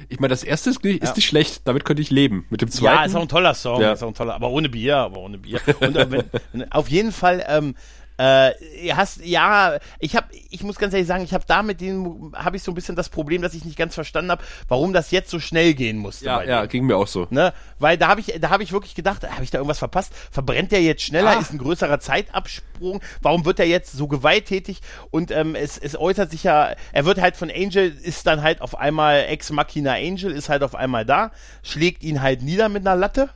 Ich 0.09 0.21
meine, 0.21 0.31
das 0.31 0.45
erste 0.45 0.71
ist, 0.71 0.83
nicht, 0.85 1.03
ist 1.03 1.17
nicht 1.17 1.27
schlecht, 1.27 1.63
damit 1.65 1.85
könnte 1.85 2.03
ich 2.03 2.11
leben. 2.11 2.47
Mit 2.51 2.63
dem 2.63 2.71
zweiten. 2.71 2.97
Ja, 2.97 3.05
ist 3.05 3.15
auch 3.15 3.23
ein 3.23 3.29
toller 3.29 3.55
Song, 3.55 3.81
ja. 3.81 3.93
ist 3.93 4.03
auch 4.03 4.09
ein 4.09 4.15
toller, 4.15 4.35
aber 4.35 4.51
ohne 4.51 4.69
Bier, 4.69 4.97
aber 4.97 5.21
ohne 5.21 5.39
Bier. 5.39 5.61
Und 5.81 5.97
äh, 5.97 6.11
wenn, 6.11 6.73
auf 6.73 6.89
jeden 6.89 7.13
Fall, 7.13 7.45
ähm, 7.49 7.75
äh, 8.19 8.53
hast 8.95 9.25
ja, 9.25 9.79
ich 9.99 10.17
habe, 10.17 10.27
ich 10.51 10.63
muss 10.63 10.77
ganz 10.77 10.93
ehrlich 10.93 11.09
sagen, 11.09 11.25
ich 11.25 11.35
habe 11.35 11.45
da 11.47 11.63
mit 11.63 11.81
denen 11.81 12.33
habe 12.35 12.57
ich 12.57 12.63
so 12.63 12.71
ein 12.71 12.75
bisschen 12.75 12.97
das 12.97 13.09
Problem, 13.09 13.43
dass 13.43 13.55
ich 13.55 13.65
nicht 13.65 13.77
ganz 13.77 13.95
verstanden 13.95 14.31
habe, 14.31 14.45
warum 14.69 14.93
das 14.93 15.11
jetzt 15.11 15.31
so 15.31 15.41
schnell 15.41 15.75
gehen 15.75 15.99
musste. 15.99 16.27
Ja, 16.27 16.43
ja, 16.43 16.67
ging 16.67 16.85
mir 16.85 16.97
auch 16.97 17.07
so. 17.07 17.27
Ne? 17.31 17.53
Weil 17.79 17.99
da 17.99 18.09
habe 18.09 18.21
ich, 18.21 18.35
da 18.41 18.51
habe 18.51 18.63
ich 18.63 18.73
wirklich 18.73 18.95
gedacht, 18.95 19.29
habe 19.29 19.45
ich 19.45 19.51
da 19.51 19.59
irgendwas 19.59 19.79
verpasst? 19.79 20.13
Verbrennt 20.31 20.73
der 20.73 20.83
jetzt 20.83 21.03
schneller? 21.03 21.31
Ah. 21.31 21.41
Ist 21.41 21.53
ein 21.53 21.59
größerer 21.59 22.01
Zeitabsprung? 22.01 23.01
Warum 23.21 23.45
wird 23.45 23.59
er 23.59 23.67
jetzt 23.67 23.93
so 23.93 24.09
gewalttätig? 24.09 24.81
Und 25.11 25.31
ähm, 25.31 25.55
es, 25.55 25.79
es 25.79 25.99
äußert 25.99 26.31
sich 26.31 26.45
ja, 26.45 26.75
er 26.93 27.05
wird 27.05 27.21
halt 27.21 27.37
von 27.37 27.51
Angel 27.51 27.93
ist 28.03 28.27
dann 28.27 28.43
halt 28.43 28.61
auf 28.61 28.79
einmal 28.79 29.25
Ex 29.29 29.51
Machina 29.51 29.95
Angel 29.95 30.33
ist 30.33 30.49
halt 30.49 30.63
auf 30.63 30.75
einmal 30.75 31.05
da, 31.05 31.33
schlägt 31.63 32.03
ihn 32.03 32.23
halt 32.23 32.43
nieder 32.43 32.69
mit 32.69 32.87
einer 32.87 32.97
Latte. 32.97 33.31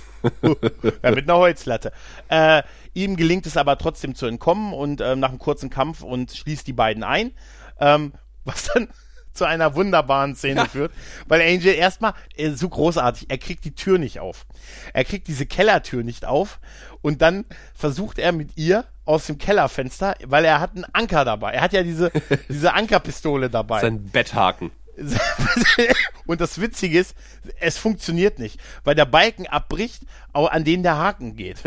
ja, 1.04 1.12
mit 1.12 1.30
einer 1.30 1.38
Holzlatte. 1.38 1.92
Äh, 2.28 2.64
Ihm 2.94 3.16
gelingt 3.16 3.46
es 3.46 3.58
aber 3.58 3.78
trotzdem 3.78 4.16
zu 4.16 4.26
entkommen 4.26 4.74
und 4.74 5.02
ähm, 5.02 5.20
nach 5.20 5.30
einem 5.30 5.40
kurzen 5.40 5.70
Kampf 5.70 6.02
und 6.02 6.32
schließt 6.32 6.68
die 6.68 6.74
beiden 6.74 7.04
ein. 7.04 7.32
Ähm, 7.80 8.14
was 8.46 8.70
dann 8.74 8.90
zu 9.34 9.46
einer 9.46 9.76
wunderbaren 9.76 10.36
Szene 10.36 10.62
ja. 10.62 10.66
führt, 10.66 10.92
weil 11.28 11.42
Angel 11.42 11.74
erstmal 11.74 12.14
äh, 12.36 12.52
so 12.52 12.68
großartig, 12.68 13.30
er 13.30 13.38
kriegt 13.38 13.64
die 13.64 13.76
Tür 13.76 13.98
nicht 13.98 14.20
auf. 14.20 14.46
Er 14.94 15.06
kriegt 15.06 15.28
diese 15.28 15.46
Kellertür 15.46 16.04
nicht 16.04 16.26
auf 16.26 16.60
und 17.02 17.22
dann 17.22 17.46
versucht 17.74 18.20
er 18.20 18.32
mit 18.32 18.58
ihr 18.58 18.86
aus 19.06 19.28
dem 19.28 19.38
Kellerfenster, 19.38 20.16
weil 20.26 20.46
er 20.46 20.60
hat 20.60 20.76
einen 20.76 20.86
Anker 20.94 21.26
dabei. 21.26 21.54
Er 21.54 21.62
hat 21.62 21.74
ja 21.74 21.84
diese, 21.84 22.12
diese 22.50 22.74
Ankerpistole 22.74 23.50
dabei. 23.50 23.82
Sein 23.82 24.04
Betthaken. 24.04 24.72
Und 26.26 26.42
das 26.42 26.62
Witzige 26.62 27.00
ist, 27.00 27.16
es 27.60 27.78
funktioniert 27.78 28.40
nicht, 28.40 28.60
weil 28.84 28.96
der 28.96 29.06
Balken 29.06 29.48
abbricht, 29.48 30.04
an 30.34 30.64
den 30.64 30.84
der 30.84 30.98
Haken 30.98 31.36
geht. 31.36 31.58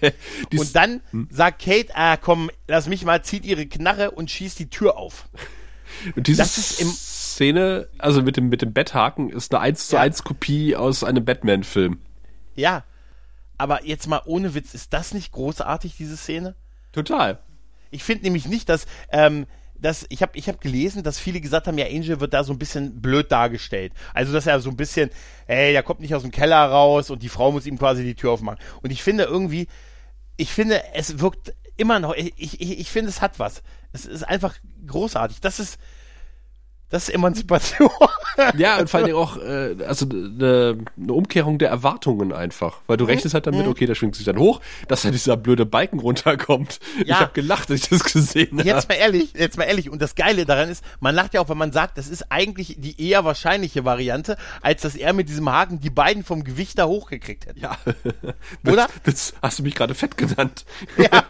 und 0.56 0.76
dann 0.76 1.00
hm. 1.10 1.28
sagt 1.30 1.62
Kate, 1.62 1.94
ah 1.94 2.16
komm, 2.16 2.50
lass 2.68 2.86
mich 2.86 3.04
mal, 3.04 3.24
zieht 3.24 3.44
ihre 3.44 3.66
Knarre 3.66 4.12
und 4.12 4.30
schießt 4.30 4.58
die 4.58 4.70
Tür 4.70 4.96
auf. 4.96 5.28
Und 6.14 6.26
diese 6.28 6.44
Szene, 6.44 7.88
also 7.98 8.22
mit 8.22 8.36
dem, 8.36 8.48
mit 8.48 8.62
dem 8.62 8.72
Betthaken, 8.72 9.30
ist 9.30 9.52
eine 9.52 9.62
1 9.62 9.88
zu 9.88 9.96
1 9.98 10.22
Kopie 10.22 10.76
aus 10.76 11.02
einem 11.02 11.24
Batman-Film. 11.24 11.98
Ja, 12.54 12.84
aber 13.58 13.84
jetzt 13.84 14.06
mal 14.06 14.22
ohne 14.24 14.54
Witz, 14.54 14.74
ist 14.74 14.92
das 14.92 15.14
nicht 15.14 15.32
großartig, 15.32 15.96
diese 15.96 16.16
Szene? 16.16 16.54
Total. 16.92 17.38
Ich 17.90 18.04
finde 18.04 18.24
nämlich 18.24 18.46
nicht, 18.46 18.68
dass, 18.68 18.86
ähm, 19.10 19.46
dass 19.84 20.06
ich 20.08 20.22
habe 20.22 20.36
ich 20.38 20.48
hab 20.48 20.62
gelesen, 20.62 21.02
dass 21.02 21.18
viele 21.18 21.42
gesagt 21.42 21.66
haben, 21.66 21.76
ja, 21.76 21.84
Angel 21.84 22.18
wird 22.18 22.32
da 22.32 22.42
so 22.42 22.54
ein 22.54 22.58
bisschen 22.58 23.02
blöd 23.02 23.30
dargestellt. 23.30 23.92
Also, 24.14 24.32
dass 24.32 24.46
er 24.46 24.58
so 24.60 24.70
ein 24.70 24.76
bisschen, 24.76 25.10
ey, 25.46 25.72
der 25.72 25.82
kommt 25.82 26.00
nicht 26.00 26.14
aus 26.14 26.22
dem 26.22 26.30
Keller 26.30 26.64
raus 26.64 27.10
und 27.10 27.22
die 27.22 27.28
Frau 27.28 27.52
muss 27.52 27.66
ihm 27.66 27.78
quasi 27.78 28.02
die 28.02 28.14
Tür 28.14 28.32
aufmachen. 28.32 28.58
Und 28.80 28.90
ich 28.90 29.02
finde 29.02 29.24
irgendwie, 29.24 29.68
ich 30.38 30.50
finde, 30.50 30.82
es 30.94 31.20
wirkt 31.20 31.54
immer 31.76 32.00
noch, 32.00 32.14
ich, 32.14 32.32
ich, 32.38 32.78
ich 32.80 32.90
finde, 32.90 33.10
es 33.10 33.20
hat 33.20 33.38
was. 33.38 33.62
Es 33.92 34.06
ist 34.06 34.22
einfach 34.22 34.54
großartig. 34.86 35.42
Das 35.42 35.60
ist, 35.60 35.78
das 36.90 37.08
ist 37.08 37.14
Emanzipation. 37.14 37.90
ja, 38.56 38.78
und 38.78 38.88
vor 38.88 39.00
allem 39.00 39.16
auch, 39.16 39.36
äh, 39.38 39.76
also 39.86 40.06
eine 40.08 40.78
ne 40.96 41.12
Umkehrung 41.12 41.58
der 41.58 41.68
Erwartungen 41.70 42.32
einfach. 42.32 42.80
Weil 42.86 42.96
du 42.96 43.04
mhm. 43.04 43.10
rechnest 43.10 43.34
halt 43.34 43.46
damit, 43.46 43.64
mhm. 43.64 43.72
okay, 43.72 43.86
der 43.86 43.94
schwingt 43.94 44.14
sich 44.14 44.24
dann 44.24 44.38
hoch, 44.38 44.60
dass 44.88 45.02
da 45.02 45.10
dieser 45.10 45.36
blöde 45.36 45.66
Balken 45.66 45.98
runterkommt. 45.98 46.80
Ja. 46.98 47.04
Ich 47.04 47.14
habe 47.14 47.32
gelacht, 47.32 47.70
als 47.70 47.82
ich 47.82 47.88
das 47.88 48.04
gesehen 48.04 48.58
habe. 48.58 48.68
Jetzt 48.68 48.88
mal 48.88 48.94
ehrlich, 48.94 49.32
jetzt 49.34 49.58
mal 49.58 49.64
ehrlich. 49.64 49.90
Und 49.90 50.00
das 50.02 50.14
Geile 50.14 50.44
daran 50.46 50.68
ist, 50.68 50.84
man 51.00 51.14
lacht 51.14 51.34
ja 51.34 51.40
auch, 51.40 51.48
wenn 51.48 51.58
man 51.58 51.72
sagt, 51.72 51.98
das 51.98 52.08
ist 52.08 52.30
eigentlich 52.30 52.76
die 52.78 53.00
eher 53.00 53.24
wahrscheinliche 53.24 53.84
Variante, 53.84 54.36
als 54.60 54.82
dass 54.82 54.94
er 54.94 55.12
mit 55.12 55.28
diesem 55.28 55.50
Haken 55.50 55.80
die 55.80 55.90
beiden 55.90 56.22
vom 56.22 56.44
Gewicht 56.44 56.78
da 56.78 56.86
hochgekriegt 56.86 57.46
hätte. 57.46 57.60
Ja. 57.60 57.76
Oder? 58.66 58.88
Das, 59.04 59.32
das 59.32 59.34
hast 59.42 59.58
du 59.58 59.62
mich 59.62 59.74
gerade 59.74 59.94
fett 59.94 60.16
genannt. 60.16 60.64
Ja. 60.96 61.24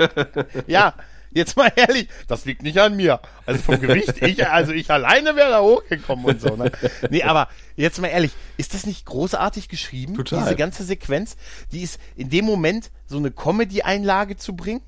Ja. 0.67 0.95
Jetzt 1.35 1.57
mal 1.57 1.70
ehrlich, 1.74 2.09
das 2.28 2.45
liegt 2.45 2.62
nicht 2.62 2.78
an 2.78 2.97
mir. 2.97 3.20
Also 3.45 3.61
vom 3.61 3.80
Gewicht, 3.80 4.22
ich, 4.22 4.47
also 4.47 4.72
ich 4.72 4.91
alleine 4.91 5.35
wäre 5.35 5.51
da 5.51 5.61
hochgekommen 5.61 6.24
und 6.24 6.41
so. 6.41 6.57
Ne? 6.57 6.70
Nee, 7.11 7.24
aber 7.24 7.49
jetzt 7.76 8.01
mal 8.01 8.07
ehrlich, 8.07 8.32
ist 8.57 8.72
das 8.72 8.87
nicht 8.87 9.05
großartig 9.05 9.68
geschrieben? 9.68 10.14
Total. 10.14 10.45
Diese 10.45 10.57
ganze 10.57 10.85
Sequenz, 10.85 11.37
die 11.72 11.82
ist 11.82 11.99
in 12.16 12.30
dem 12.30 12.45
Moment 12.45 12.91
so 13.07 13.18
eine 13.18 13.32
Comedy-Einlage 13.32 14.37
zu 14.37 14.55
bringen 14.55 14.80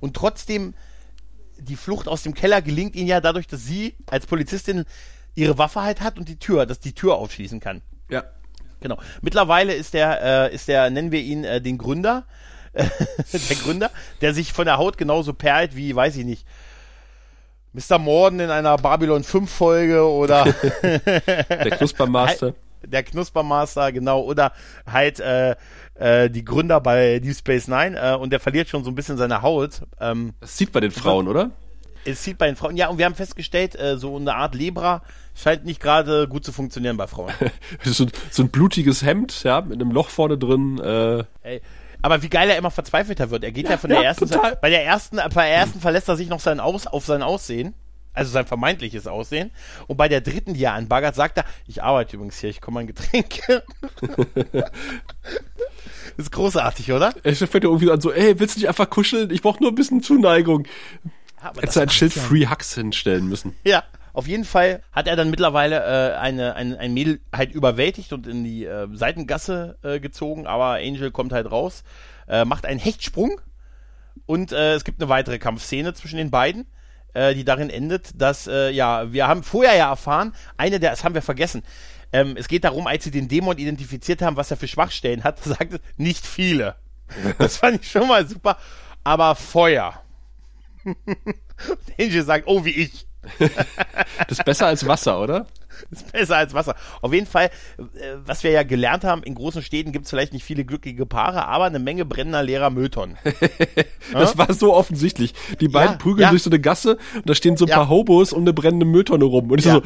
und 0.00 0.14
trotzdem 0.14 0.74
die 1.58 1.76
Flucht 1.76 2.08
aus 2.08 2.22
dem 2.22 2.34
Keller 2.34 2.60
gelingt 2.60 2.96
ihnen 2.96 3.08
ja 3.08 3.20
dadurch, 3.20 3.46
dass 3.46 3.64
sie 3.64 3.94
als 4.06 4.26
Polizistin 4.26 4.84
ihre 5.34 5.58
Waffe 5.58 5.82
halt 5.82 6.00
hat 6.00 6.18
und 6.18 6.28
die 6.28 6.38
Tür, 6.38 6.66
dass 6.66 6.80
die 6.80 6.92
Tür 6.92 7.14
aufschließen 7.14 7.60
kann. 7.60 7.82
Ja. 8.10 8.24
Genau. 8.80 8.98
Mittlerweile 9.22 9.74
ist 9.74 9.94
der, 9.94 10.50
äh, 10.50 10.54
ist 10.54 10.68
der, 10.68 10.90
nennen 10.90 11.10
wir 11.12 11.20
ihn 11.20 11.44
äh, 11.44 11.60
den 11.60 11.78
Gründer, 11.78 12.26
der 12.74 13.56
Gründer, 13.56 13.90
der 14.20 14.34
sich 14.34 14.52
von 14.52 14.64
der 14.64 14.78
Haut 14.78 14.98
genauso 14.98 15.32
perlt 15.32 15.76
wie, 15.76 15.94
weiß 15.94 16.16
ich 16.16 16.24
nicht, 16.24 16.46
Mr. 17.72 17.98
Morden 17.98 18.40
in 18.40 18.50
einer 18.50 18.76
Babylon 18.76 19.22
5 19.22 19.50
Folge 19.50 20.08
oder 20.08 20.44
der 20.82 21.70
Knuspermaster. 21.76 22.54
Der 22.84 23.02
Knuspermaster, 23.02 23.92
genau, 23.92 24.22
oder 24.22 24.52
halt 24.86 25.20
äh, 25.20 25.56
äh, 25.94 26.30
die 26.30 26.44
Gründer 26.44 26.80
bei 26.80 27.18
Deep 27.18 27.36
Space 27.36 27.68
Nine 27.68 27.98
äh, 27.98 28.14
und 28.16 28.30
der 28.30 28.40
verliert 28.40 28.68
schon 28.68 28.84
so 28.84 28.90
ein 28.90 28.94
bisschen 28.94 29.18
seine 29.18 29.42
Haut. 29.42 29.82
Ähm, 30.00 30.34
das 30.40 30.56
sieht 30.56 30.72
bei 30.72 30.80
den 30.80 30.90
Frauen, 30.90 31.28
oder? 31.28 31.50
Es 32.04 32.24
sieht 32.24 32.38
bei 32.38 32.46
den 32.46 32.56
Frauen, 32.56 32.76
ja, 32.76 32.88
und 32.88 32.98
wir 32.98 33.04
haben 33.04 33.14
festgestellt, 33.14 33.78
äh, 33.78 33.98
so 33.98 34.16
eine 34.16 34.34
Art 34.34 34.54
Lebra 34.54 35.02
scheint 35.34 35.64
nicht 35.64 35.80
gerade 35.80 36.28
gut 36.28 36.44
zu 36.44 36.52
funktionieren 36.52 36.96
bei 36.96 37.06
Frauen. 37.06 37.32
so, 37.84 38.06
so, 38.30 38.42
ein 38.42 38.48
blutiges 38.48 39.02
Hemd, 39.02 39.42
ja, 39.44 39.60
mit 39.60 39.80
einem 39.80 39.90
Loch 39.90 40.08
vorne 40.08 40.38
drin. 40.38 40.78
Äh. 40.78 41.24
Ey, 41.42 41.60
aber 42.02 42.22
wie 42.22 42.28
geil 42.28 42.48
er 42.50 42.56
immer 42.56 42.70
verzweifelter 42.70 43.30
wird. 43.30 43.44
Er 43.44 43.52
geht 43.52 43.64
ja, 43.64 43.72
ja 43.72 43.76
von 43.76 43.90
der 43.90 44.00
ja, 44.00 44.04
ersten, 44.06 44.28
total. 44.28 44.56
bei 44.56 44.70
der 44.70 44.84
ersten, 44.84 45.16
bei 45.16 45.46
der 45.46 45.54
ersten 45.54 45.80
verlässt 45.80 46.08
er 46.08 46.16
sich 46.16 46.28
noch 46.28 46.40
sein 46.40 46.60
Aus, 46.60 46.86
auf 46.86 47.04
sein 47.04 47.22
Aussehen. 47.22 47.74
Also 48.14 48.32
sein 48.32 48.46
vermeintliches 48.46 49.06
Aussehen. 49.06 49.52
Und 49.86 49.96
bei 49.96 50.08
der 50.08 50.20
dritten, 50.20 50.54
die 50.54 50.64
er 50.64 50.72
anbaggert, 50.72 51.14
sagt 51.14 51.38
er, 51.38 51.44
ich 51.68 51.84
arbeite 51.84 52.16
übrigens 52.16 52.38
hier, 52.40 52.50
ich 52.50 52.60
komme 52.60 52.80
ein 52.80 52.88
Getränk. 52.88 53.40
ist 56.16 56.32
großartig, 56.32 56.90
oder? 56.90 57.14
Er 57.22 57.36
fängt 57.36 57.62
ja 57.62 57.70
irgendwie 57.70 57.92
an 57.92 58.00
so, 58.00 58.12
ey, 58.12 58.40
willst 58.40 58.56
du 58.56 58.60
nicht 58.60 58.68
einfach 58.68 58.90
kuscheln? 58.90 59.30
Ich 59.30 59.42
brauche 59.42 59.62
nur 59.62 59.70
ein 59.70 59.76
bisschen 59.76 60.02
Zuneigung. 60.02 60.66
Ja, 61.40 61.52
Hätte 61.60 61.82
ein 61.82 61.90
Schild 61.90 62.16
ja. 62.16 62.22
Free 62.22 62.48
Hugs 62.48 62.74
hinstellen 62.74 63.28
müssen. 63.28 63.54
Ja, 63.62 63.84
auf 64.18 64.26
jeden 64.26 64.44
Fall 64.44 64.82
hat 64.90 65.06
er 65.06 65.14
dann 65.14 65.30
mittlerweile 65.30 65.76
äh, 65.76 66.16
eine, 66.16 66.56
ein, 66.56 66.74
ein 66.76 66.92
Mädel 66.92 67.20
halt 67.32 67.52
überwältigt 67.52 68.12
und 68.12 68.26
in 68.26 68.42
die 68.42 68.64
äh, 68.64 68.88
Seitengasse 68.92 69.78
äh, 69.84 70.00
gezogen, 70.00 70.48
aber 70.48 70.80
Angel 70.84 71.12
kommt 71.12 71.32
halt 71.32 71.48
raus, 71.48 71.84
äh, 72.26 72.44
macht 72.44 72.66
einen 72.66 72.80
Hechtsprung 72.80 73.40
und 74.26 74.50
äh, 74.50 74.74
es 74.74 74.82
gibt 74.82 75.00
eine 75.00 75.08
weitere 75.08 75.38
Kampfszene 75.38 75.94
zwischen 75.94 76.16
den 76.16 76.32
beiden, 76.32 76.66
äh, 77.14 77.32
die 77.32 77.44
darin 77.44 77.70
endet, 77.70 78.20
dass, 78.20 78.48
äh, 78.48 78.70
ja, 78.70 79.12
wir 79.12 79.28
haben 79.28 79.44
vorher 79.44 79.76
ja 79.76 79.88
erfahren, 79.88 80.34
eine 80.56 80.80
der, 80.80 80.90
das 80.90 81.04
haben 81.04 81.14
wir 81.14 81.22
vergessen, 81.22 81.62
ähm, 82.12 82.34
es 82.36 82.48
geht 82.48 82.64
darum, 82.64 82.88
als 82.88 83.04
sie 83.04 83.12
den 83.12 83.28
Dämon 83.28 83.58
identifiziert 83.58 84.20
haben, 84.20 84.34
was 84.34 84.50
er 84.50 84.56
für 84.56 84.66
Schwachstellen 84.66 85.22
hat, 85.22 85.38
sagte 85.44 85.80
nicht 85.96 86.26
viele. 86.26 86.74
Das 87.38 87.58
fand 87.58 87.82
ich 87.82 87.88
schon 87.88 88.08
mal 88.08 88.26
super, 88.26 88.58
aber 89.04 89.36
Feuer. 89.36 90.02
Angel 92.00 92.24
sagt, 92.24 92.48
oh, 92.48 92.64
wie 92.64 92.70
ich. 92.70 93.07
Das 93.38 94.38
ist 94.38 94.44
besser 94.44 94.66
als 94.66 94.86
Wasser, 94.86 95.20
oder? 95.20 95.46
Das 95.90 96.02
ist 96.02 96.12
besser 96.12 96.36
als 96.36 96.54
Wasser. 96.54 96.74
Auf 97.00 97.12
jeden 97.12 97.26
Fall, 97.26 97.50
äh, 97.78 98.16
was 98.24 98.42
wir 98.42 98.50
ja 98.50 98.62
gelernt 98.62 99.04
haben, 99.04 99.22
in 99.22 99.34
großen 99.34 99.62
Städten 99.62 99.92
gibt 99.92 100.04
es 100.04 100.10
vielleicht 100.10 100.32
nicht 100.32 100.44
viele 100.44 100.64
glückliche 100.64 101.06
Paare, 101.06 101.46
aber 101.46 101.64
eine 101.64 101.78
Menge 101.78 102.04
brennender 102.04 102.42
leerer 102.42 102.70
Mülltonnen. 102.70 103.16
das 104.12 104.32
ja? 104.32 104.38
war 104.38 104.52
so 104.52 104.74
offensichtlich. 104.74 105.34
Die 105.60 105.68
beiden 105.68 105.92
ja, 105.92 105.98
prügeln 105.98 106.22
ja. 106.22 106.30
durch 106.30 106.42
so 106.42 106.50
eine 106.50 106.60
Gasse 106.60 106.98
und 107.14 107.28
da 107.28 107.34
stehen 107.34 107.56
so 107.56 107.66
ein 107.66 107.70
paar 107.70 107.88
Hobos 107.88 108.32
um 108.32 108.42
eine 108.42 108.52
brennende 108.52 108.86
Mülltonne 108.86 109.24
rum. 109.24 109.50
Und 109.50 109.58
ich 109.58 109.64
so, 109.64 109.82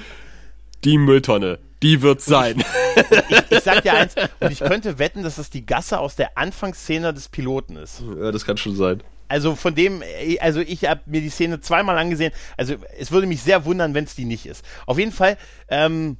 die 0.84 0.98
Mülltonne, 0.98 1.58
die 1.82 2.02
wird 2.02 2.20
sein. 2.20 2.62
Ich, 2.96 3.10
ich, 3.10 3.44
ich, 3.50 3.60
sag 3.60 3.82
dir 3.82 3.94
eins, 3.94 4.14
und 4.40 4.52
ich 4.52 4.60
könnte 4.60 4.98
wetten, 4.98 5.22
dass 5.22 5.36
das 5.36 5.50
die 5.50 5.64
Gasse 5.66 5.98
aus 5.98 6.16
der 6.16 6.36
Anfangsszene 6.38 7.12
des 7.12 7.28
Piloten 7.28 7.76
ist. 7.76 8.02
Ja, 8.20 8.32
das 8.32 8.44
kann 8.44 8.56
schon 8.56 8.74
sein. 8.74 9.02
Also 9.32 9.56
von 9.56 9.74
dem, 9.74 10.02
also 10.40 10.60
ich 10.60 10.84
habe 10.84 11.00
mir 11.06 11.22
die 11.22 11.30
Szene 11.30 11.58
zweimal 11.60 11.96
angesehen. 11.96 12.34
Also 12.58 12.74
es 12.98 13.10
würde 13.10 13.26
mich 13.26 13.40
sehr 13.40 13.64
wundern, 13.64 13.94
wenn 13.94 14.04
es 14.04 14.14
die 14.14 14.26
nicht 14.26 14.44
ist. 14.44 14.62
Auf 14.84 14.98
jeden 14.98 15.10
Fall. 15.10 15.38
Ähm, 15.68 16.18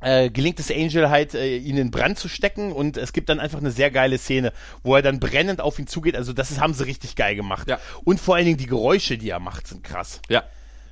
äh, 0.00 0.30
gelingt 0.30 0.58
es 0.58 0.70
Angel 0.70 1.10
halt, 1.10 1.34
äh, 1.34 1.58
ihn 1.58 1.76
in 1.76 1.90
Brand 1.90 2.18
zu 2.18 2.28
stecken 2.28 2.72
und 2.72 2.96
es 2.96 3.12
gibt 3.12 3.28
dann 3.28 3.38
einfach 3.38 3.58
eine 3.58 3.70
sehr 3.70 3.90
geile 3.90 4.16
Szene, 4.16 4.54
wo 4.82 4.96
er 4.96 5.02
dann 5.02 5.20
brennend 5.20 5.60
auf 5.60 5.78
ihn 5.78 5.86
zugeht. 5.86 6.16
Also 6.16 6.32
das 6.32 6.50
ist, 6.50 6.60
haben 6.60 6.72
sie 6.72 6.86
richtig 6.86 7.14
geil 7.14 7.36
gemacht. 7.36 7.68
Ja. 7.68 7.78
Und 8.04 8.18
vor 8.18 8.36
allen 8.36 8.46
Dingen 8.46 8.56
die 8.56 8.64
Geräusche, 8.64 9.18
die 9.18 9.28
er 9.28 9.40
macht, 9.40 9.66
sind 9.66 9.84
krass. 9.84 10.22
Ja. 10.30 10.44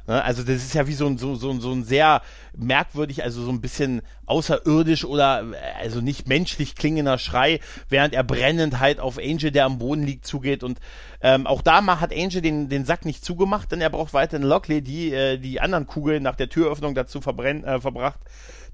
Ne? 0.08 0.24
Also 0.24 0.42
das 0.42 0.56
ist 0.56 0.74
ja 0.74 0.88
wie 0.88 0.94
so 0.94 1.06
ein, 1.06 1.18
so, 1.18 1.36
so, 1.36 1.60
so 1.60 1.70
ein 1.70 1.84
sehr 1.84 2.22
merkwürdig, 2.56 3.22
also 3.22 3.44
so 3.44 3.50
ein 3.50 3.60
bisschen 3.60 4.02
außerirdisch 4.26 5.04
oder 5.04 5.44
also 5.78 6.00
nicht 6.00 6.26
menschlich 6.26 6.74
klingender 6.74 7.18
Schrei, 7.18 7.60
während 7.88 8.14
er 8.14 8.24
brennend 8.24 8.80
halt 8.80 8.98
auf 8.98 9.18
Angel, 9.18 9.52
der 9.52 9.66
am 9.66 9.78
Boden 9.78 10.02
liegt, 10.02 10.26
zugeht. 10.26 10.64
Und 10.64 10.80
ähm, 11.20 11.46
auch 11.46 11.62
da 11.62 11.80
mal 11.82 12.00
hat 12.00 12.12
Angel 12.12 12.40
den, 12.40 12.68
den 12.68 12.86
Sack 12.86 13.04
nicht 13.04 13.24
zugemacht, 13.24 13.70
denn 13.70 13.80
er 13.80 13.90
braucht 13.90 14.14
weiterhin 14.14 14.46
Lockley, 14.46 14.82
die 14.82 15.12
äh, 15.12 15.38
die 15.38 15.60
anderen 15.60 15.86
Kugeln 15.86 16.22
nach 16.22 16.36
der 16.36 16.48
Türöffnung 16.48 16.94
dazu 16.94 17.20
verbrennt, 17.20 17.64
äh, 17.64 17.80
verbracht, 17.80 18.18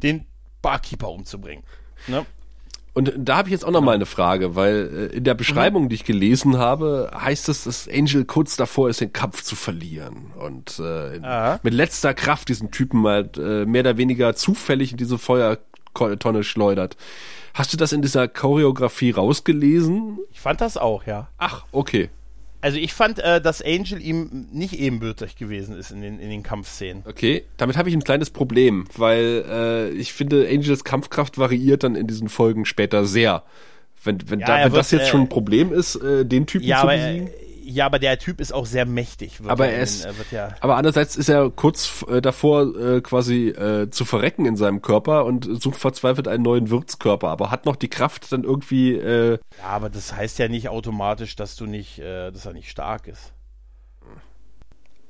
den 0.03 0.27
Barkeeper 0.63 1.11
umzubringen. 1.11 1.65
Ne? 2.07 2.25
Und 2.95 3.13
da 3.17 3.39
habe 3.39 3.49
ich 3.49 3.53
jetzt 3.53 3.65
auch 3.65 3.73
noch 3.73 3.81
mal 3.81 3.97
eine 3.97 4.07
Frage, 4.07 4.55
weil 4.55 5.11
äh, 5.13 5.17
in 5.17 5.25
der 5.25 5.35
Beschreibung, 5.35 5.85
mhm. 5.85 5.89
die 5.89 5.97
ich 5.97 6.05
gelesen 6.05 6.59
habe, 6.59 7.11
heißt 7.13 7.49
es, 7.49 7.65
dass 7.65 7.89
Angel 7.89 8.25
kurz 8.25 8.57
davor 8.57 8.89
ist, 8.89 9.01
den 9.01 9.13
Kampf 9.13 9.43
zu 9.43 9.57
verlieren 9.57 10.33
und 10.39 10.79
äh, 10.79 11.59
mit 11.63 11.75
letzter 11.75 12.15
Kraft 12.15 12.49
diesen 12.49 12.71
Typen 12.71 13.03
mal 13.03 13.29
äh, 13.37 13.67
mehr 13.67 13.81
oder 13.81 13.97
weniger 13.97 14.37
zufällig 14.37 14.93
in 14.93 14.97
diese 14.97 15.19
Feuertonne 15.19 16.45
schleudert. 16.45 16.97
Hast 17.53 17.73
du 17.73 17.77
das 17.77 17.93
in 17.93 18.01
dieser 18.01 18.29
Choreografie 18.29 19.11
rausgelesen? 19.11 20.19
Ich 20.33 20.41
fand 20.41 20.61
das 20.61 20.77
auch, 20.77 21.05
ja. 21.05 21.29
Ach, 21.39 21.65
okay. 21.73 22.11
Also 22.65 22.79
ich 22.79 22.95
fand, 22.95 23.19
äh, 23.19 23.43
dass 23.43 23.61
Angel 23.61 24.01
ihm 24.01 24.47
nicht 24.51 24.73
ebenbürtig 24.73 25.37
gewesen 25.37 25.77
ist 25.77 25.91
in 25.91 26.01
den, 26.01 26.19
in 26.19 26.31
den 26.31 26.43
Kampfszenen. 26.43 27.03
Okay, 27.07 27.45
damit 27.59 27.77
habe 27.77 27.91
ich 27.91 27.95
ein 27.95 28.03
kleines 28.03 28.31
Problem, 28.31 28.87
weil 28.97 29.45
äh, 29.47 29.91
ich 29.91 30.15
finde, 30.15 30.49
Angels 30.49 30.83
Kampfkraft 30.83 31.37
variiert 31.37 31.83
dann 31.83 31.95
in 31.95 32.07
diesen 32.07 32.31
Folgen 32.31 32.65
später 32.65 33.05
sehr. 33.05 33.43
Wenn, 34.03 34.31
wenn, 34.31 34.41
ja, 34.41 34.47
da, 34.47 34.55
wenn 34.55 34.73
wird, 34.73 34.77
das 34.77 34.93
jetzt 34.93 35.09
äh, 35.09 35.11
schon 35.11 35.21
ein 35.21 35.29
Problem 35.29 35.75
ist, 35.75 35.97
äh, 35.97 36.25
den 36.25 36.47
Typen 36.47 36.65
ja, 36.65 36.81
zu 36.81 36.87
besiegen. 36.87 37.27
Aber, 37.27 37.54
Ja, 37.65 37.87
aber 37.87 37.99
der 37.99 38.19
Typ 38.19 38.41
ist 38.41 38.53
auch 38.53 38.67
sehr 38.67 38.87
mächtig. 38.87 39.41
aber 39.47 39.69
er 39.69 39.83
ist, 39.83 40.05
in, 40.05 40.13
ja 40.31 40.55
aber 40.61 40.77
andererseits 40.77 41.17
ist 41.17 41.29
er 41.29 41.51
kurz 41.51 42.05
äh, 42.09 42.21
davor 42.21 42.77
äh, 42.77 43.01
quasi 43.01 43.49
äh, 43.49 43.91
zu 43.91 44.05
verrecken 44.05 44.47
in 44.47 44.57
seinem 44.57 44.83
Körper 44.83 45.25
und 45.25 45.49
sucht 45.63 45.77
verzweifelt 45.77 46.29
einen 46.29 46.43
neuen 46.43 46.71
Wirtskörper, 46.71 47.29
aber 47.29 47.51
hat 47.51 47.67
noch 47.67 47.77
die 47.77 47.89
Kraft 47.89 48.31
dann 48.33 48.45
irgendwie. 48.45 48.95
Äh, 48.95 49.39
ja, 49.59 49.65
aber 49.65 49.89
das 49.91 50.15
heißt 50.15 50.39
ja 50.39 50.49
nicht 50.49 50.69
automatisch, 50.69 51.37
dass 51.37 51.57
du 51.57 51.67
nicht, 51.67 51.99
äh, 51.99 52.31
dass 52.31 52.47
er 52.47 52.53
nicht 52.53 52.71
stark 52.71 53.09
ist. 53.09 53.33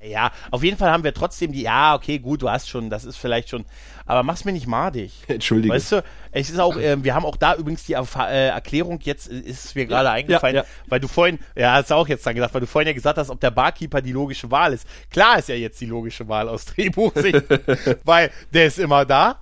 Ja, 0.07 0.33
auf 0.51 0.63
jeden 0.63 0.77
Fall 0.77 0.91
haben 0.91 1.05
wir 1.05 1.15
trotzdem 1.15 1.53
die, 1.53 1.63
ja, 1.63 1.95
okay, 1.95 2.19
gut, 2.19 2.43
du 2.43 2.51
hast 2.51 2.69
schon, 2.69 2.91
das 2.91 3.05
ist 3.05 3.17
vielleicht 3.17 3.49
schon, 3.49 3.65
aber 4.07 4.23
mach's 4.23 4.45
mir 4.45 4.53
nicht 4.53 4.67
madig. 4.67 5.13
Entschuldige. 5.29 5.75
Weißt 5.75 5.93
du, 5.93 6.05
es 6.33 6.51
ist 6.51 6.59
auch, 6.59 6.77
äh, 6.77 7.03
wir 7.03 7.15
haben 7.15 7.25
auch 7.25 7.37
da 7.37 7.55
übrigens 7.55 7.85
die 7.85 7.95
Erf 7.95 8.17
äh, 8.17 8.49
Erklärung, 8.49 9.01
jetzt 9.03 9.29
ist 9.29 9.65
es 9.65 9.75
mir 9.75 9.87
gerade 9.87 10.07
ja, 10.07 10.13
eingefallen, 10.13 10.57
ja, 10.57 10.63
ja. 10.63 10.69
weil 10.89 11.01
du 11.01 11.09
vorhin, 11.09 11.39
ja, 11.57 11.75
hast 11.75 11.91
du 11.91 11.95
auch 11.95 12.09
jetzt 12.09 12.27
dann 12.27 12.35
gesagt, 12.35 12.55
weil 12.55 12.61
du 12.61 12.67
vorhin 12.67 12.89
ja 12.89 12.95
gesagt 12.95 13.19
hast, 13.19 13.31
ob 13.31 13.41
der 13.41 13.51
Barkeeper 13.51 14.03
die 14.03 14.13
logische 14.13 14.51
Wahl 14.51 14.73
ist. 14.73 14.87
Klar 15.11 15.39
ist 15.39 15.49
ja 15.49 15.55
jetzt 15.55 15.81
die 15.81 15.87
logische 15.87 16.29
Wahl 16.29 16.49
aus 16.49 16.65
Drehbuchsicht, 16.67 17.43
weil 18.05 18.31
der 18.53 18.67
ist 18.67 18.79
immer 18.79 19.05
da 19.05 19.41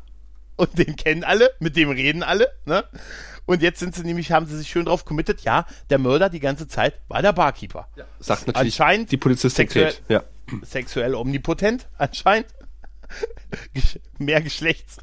und 0.56 0.78
den 0.78 0.96
kennen 0.96 1.24
alle, 1.24 1.50
mit 1.60 1.76
dem 1.76 1.90
reden 1.90 2.22
alle, 2.22 2.48
ne? 2.64 2.84
Und 3.44 3.60
jetzt 3.60 3.80
sind 3.80 3.94
sie 3.94 4.04
nämlich, 4.04 4.30
haben 4.30 4.46
sie 4.46 4.56
sich 4.56 4.68
schön 4.68 4.84
drauf 4.84 5.04
committed, 5.04 5.40
ja, 5.40 5.66
der 5.90 5.98
Mörder 5.98 6.28
die 6.28 6.40
ganze 6.40 6.68
Zeit 6.68 6.94
war 7.08 7.22
der 7.22 7.32
Barkeeper. 7.32 7.88
Ja, 7.96 8.04
sagt 8.20 8.46
natürlich 8.46 8.80
anscheinend 8.80 9.10
die 9.10 9.16
Polizistin 9.16 9.68
ja. 10.08 10.22
Sexuell 10.62 11.14
omnipotent, 11.14 11.88
anscheinend. 11.98 12.48
Mehr 14.18 14.40
Geschlechts 14.40 14.98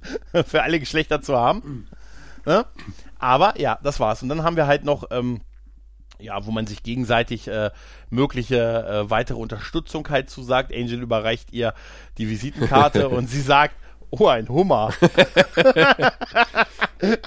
für 0.46 0.64
alle 0.64 0.80
Geschlechter 0.80 1.22
zu 1.22 1.38
haben. 1.38 1.88
Ja? 2.46 2.66
Aber 3.20 3.60
ja, 3.60 3.78
das 3.84 4.00
war's. 4.00 4.24
Und 4.24 4.30
dann 4.30 4.44
haben 4.44 4.56
wir 4.56 4.68
halt 4.68 4.84
noch, 4.84 5.06
ähm, 5.12 5.42
ja, 6.20 6.46
wo 6.46 6.52
man 6.52 6.68
sich 6.68 6.84
gegenseitig 6.84 7.48
äh, 7.48 7.72
mögliche 8.10 8.58
äh, 8.58 9.10
weitere 9.10 9.38
Unterstützung 9.38 10.10
halt 10.10 10.30
zusagt. 10.30 10.74
Angel 10.74 11.02
überreicht 11.02 11.52
ihr 11.54 11.74
die 12.18 12.30
Visitenkarte 12.30 13.10
und 13.10 13.28
sie 13.28 13.42
sagt, 13.42 13.76
oh, 14.12 14.28
ein 14.28 14.48
Hummer. 14.50 14.94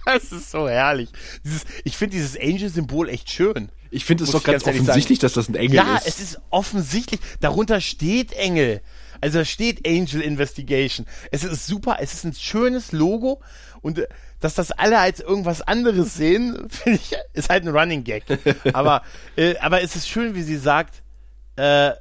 das 0.04 0.32
ist 0.32 0.50
so 0.50 0.68
herrlich. 0.68 1.10
Dieses, 1.44 1.64
ich 1.84 1.96
finde 1.96 2.16
dieses 2.16 2.38
Angel-Symbol 2.38 3.08
echt 3.08 3.30
schön. 3.30 3.70
Ich 3.90 4.04
finde 4.04 4.24
es 4.24 4.30
doch 4.30 4.42
ganz, 4.42 4.64
ganz 4.64 4.78
offensichtlich, 4.78 5.18
dass 5.18 5.34
das 5.34 5.48
ein 5.48 5.54
Engel 5.54 5.76
ja, 5.76 5.96
ist. 5.96 6.04
Ja, 6.04 6.08
es 6.08 6.20
ist 6.20 6.40
offensichtlich. 6.50 7.20
Darunter 7.40 7.80
steht 7.80 8.32
Engel. 8.32 8.80
Also 9.20 9.38
da 9.38 9.44
steht 9.44 9.86
Angel 9.86 10.20
Investigation. 10.20 11.06
Es 11.30 11.44
ist 11.44 11.66
super, 11.66 11.98
es 12.00 12.12
ist 12.12 12.24
ein 12.24 12.34
schönes 12.34 12.90
Logo 12.92 13.40
und 13.80 13.98
äh, 13.98 14.08
dass 14.40 14.54
das 14.54 14.72
alle 14.72 14.98
als 14.98 15.20
irgendwas 15.20 15.62
anderes 15.62 16.14
sehen, 16.14 16.66
finde 16.70 16.98
ich, 16.98 17.14
ist 17.32 17.48
halt 17.48 17.64
ein 17.64 17.74
Running 17.74 18.02
Gag. 18.02 18.24
aber, 18.72 19.02
äh, 19.36 19.56
aber 19.58 19.82
es 19.82 19.94
ist 19.94 20.08
schön, 20.08 20.34
wie 20.34 20.42
sie 20.42 20.56
sagt, 20.56 21.02
äh, 21.56 21.92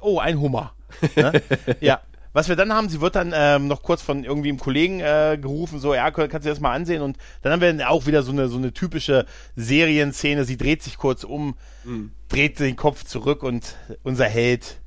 oh, 0.00 0.18
ein 0.18 0.40
Hummer. 0.40 0.74
Ne? 1.14 1.42
ja, 1.80 2.00
was 2.36 2.50
wir 2.50 2.56
dann 2.56 2.70
haben, 2.70 2.90
sie 2.90 3.00
wird 3.00 3.16
dann 3.16 3.32
ähm, 3.34 3.66
noch 3.66 3.82
kurz 3.82 4.02
von 4.02 4.22
irgendwie 4.22 4.50
einem 4.50 4.58
Kollegen 4.58 5.00
äh, 5.00 5.38
gerufen, 5.40 5.78
so, 5.78 5.94
ja, 5.94 6.10
kannst 6.10 6.44
du 6.44 6.50
das 6.50 6.60
mal 6.60 6.74
ansehen. 6.74 7.00
Und 7.00 7.16
dann 7.40 7.50
haben 7.50 7.62
wir 7.62 7.72
dann 7.72 7.80
auch 7.86 8.04
wieder 8.04 8.22
so 8.22 8.30
eine, 8.30 8.48
so 8.48 8.58
eine 8.58 8.74
typische 8.74 9.24
Serienszene. 9.54 10.44
Sie 10.44 10.58
dreht 10.58 10.82
sich 10.82 10.98
kurz 10.98 11.24
um, 11.24 11.56
mhm. 11.84 12.12
dreht 12.28 12.60
den 12.60 12.76
Kopf 12.76 13.04
zurück 13.04 13.42
und 13.42 13.76
unser 14.02 14.26
Held, 14.26 14.82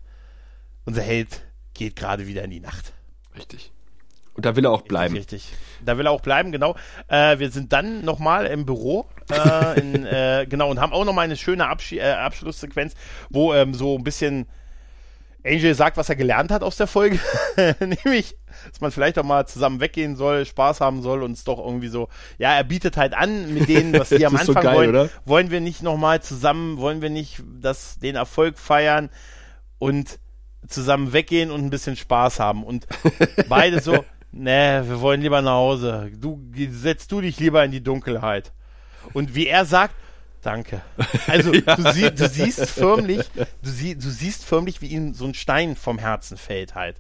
unser 0.86 1.02
Held 1.02 1.42
geht 1.74 1.96
gerade 1.96 2.28
wieder 2.28 2.44
in 2.44 2.52
die 2.52 2.60
Nacht. 2.60 2.94
Richtig. 3.36 3.72
Und 4.36 4.46
da 4.46 4.56
will 4.56 4.66
er 4.66 4.72
auch 4.72 4.84
bleiben. 4.84 5.16
Richtig. 5.16 5.52
Da 5.84 5.98
will 5.98 6.06
er 6.06 6.12
auch 6.12 6.22
bleiben, 6.22 6.52
genau. 6.52 6.76
Äh, 7.08 7.40
wir 7.40 7.50
sind 7.50 7.74
dann 7.74 8.06
nochmal 8.06 8.46
im 8.46 8.68
Büro, 8.68 9.08
äh, 9.32 9.80
in, 9.80 10.06
äh, 10.06 10.46
genau, 10.48 10.70
und 10.70 10.80
haben 10.80 10.94
auch 10.94 11.04
nochmal 11.04 11.26
eine 11.26 11.36
schöne 11.36 11.68
Absch 11.68 11.94
äh, 11.94 12.12
Abschlusssequenz, 12.12 12.94
wo 13.32 13.56
ähm, 13.56 13.74
so 13.74 13.98
ein 13.98 14.04
bisschen 14.04 14.46
Angel 15.46 15.74
sagt, 15.74 15.98
was 15.98 16.10
er 16.10 16.16
gelernt 16.16 16.52
hat 16.52 16.64
aus 16.64 16.76
der 16.76 16.88
Folge, 16.88 17.20
nämlich, 17.80 18.36
dass 18.70 18.82
man 18.82 18.92
vielleicht 18.92 19.18
auch 19.18 19.24
mal 19.24 19.48
zusammen 19.48 19.80
weggehen 19.80 20.16
soll, 20.16 20.46
Spaß 20.46 20.82
haben 20.82 21.02
soll 21.02 21.24
und 21.24 21.32
es 21.32 21.44
doch 21.44 21.60
irgendwie 21.60 21.88
so, 21.88 22.10
ja, 22.38 22.54
er 22.56 22.64
bietet 22.64 22.98
halt 22.98 23.14
an 23.14 23.54
mit 23.54 23.70
denen, 23.70 23.98
was 23.98 24.10
die 24.10 24.26
am 24.26 24.36
Anfang 24.36 24.56
so 24.56 24.62
geil, 24.62 24.76
wollen, 24.76 24.90
oder? 24.90 25.10
wollen 25.26 25.52
wir 25.52 25.62
nicht 25.62 25.82
nochmal 25.82 26.22
zusammen, 26.22 26.78
wollen 26.78 27.02
wir 27.02 27.10
nicht 27.10 27.42
das, 27.62 28.00
den 28.00 28.16
Erfolg 28.16 28.60
feiern 28.60 29.10
und 29.78 30.20
zusammen 30.68 31.14
weggehen 31.14 31.52
und 31.52 31.64
ein 31.64 31.70
bisschen 31.70 31.96
Spaß 31.96 32.40
haben 32.40 32.64
und 32.64 32.88
beide 33.50 33.82
so, 33.82 34.04
nee, 34.32 34.82
wir 34.84 35.00
wollen 35.00 35.22
lieber 35.22 35.42
nach 35.42 35.54
Hause, 35.54 36.12
du, 36.14 36.40
setzt 36.70 37.12
du 37.12 37.22
dich 37.22 37.40
lieber 37.40 37.64
in 37.64 37.72
die 37.72 37.84
Dunkelheit. 37.84 38.52
Und 39.14 39.36
wie 39.36 39.48
er 39.48 39.64
sagt, 39.66 39.96
Danke. 40.42 40.82
Also 41.28 41.54
ja. 41.54 41.76
du, 41.76 41.92
sie, 41.92 42.12
du, 42.12 42.28
siehst 42.28 42.70
förmlich, 42.70 43.30
du, 43.36 43.70
sie, 43.70 43.96
du 43.96 44.10
siehst 44.10 44.46
förmlich, 44.46 44.82
wie 44.82 44.88
ihm 44.88 45.14
so 45.14 45.26
ein 45.26 45.34
Stein 45.34 45.76
vom 45.76 46.00
Herzen 46.00 46.38
fällt 46.38 46.76
halt. 46.76 46.98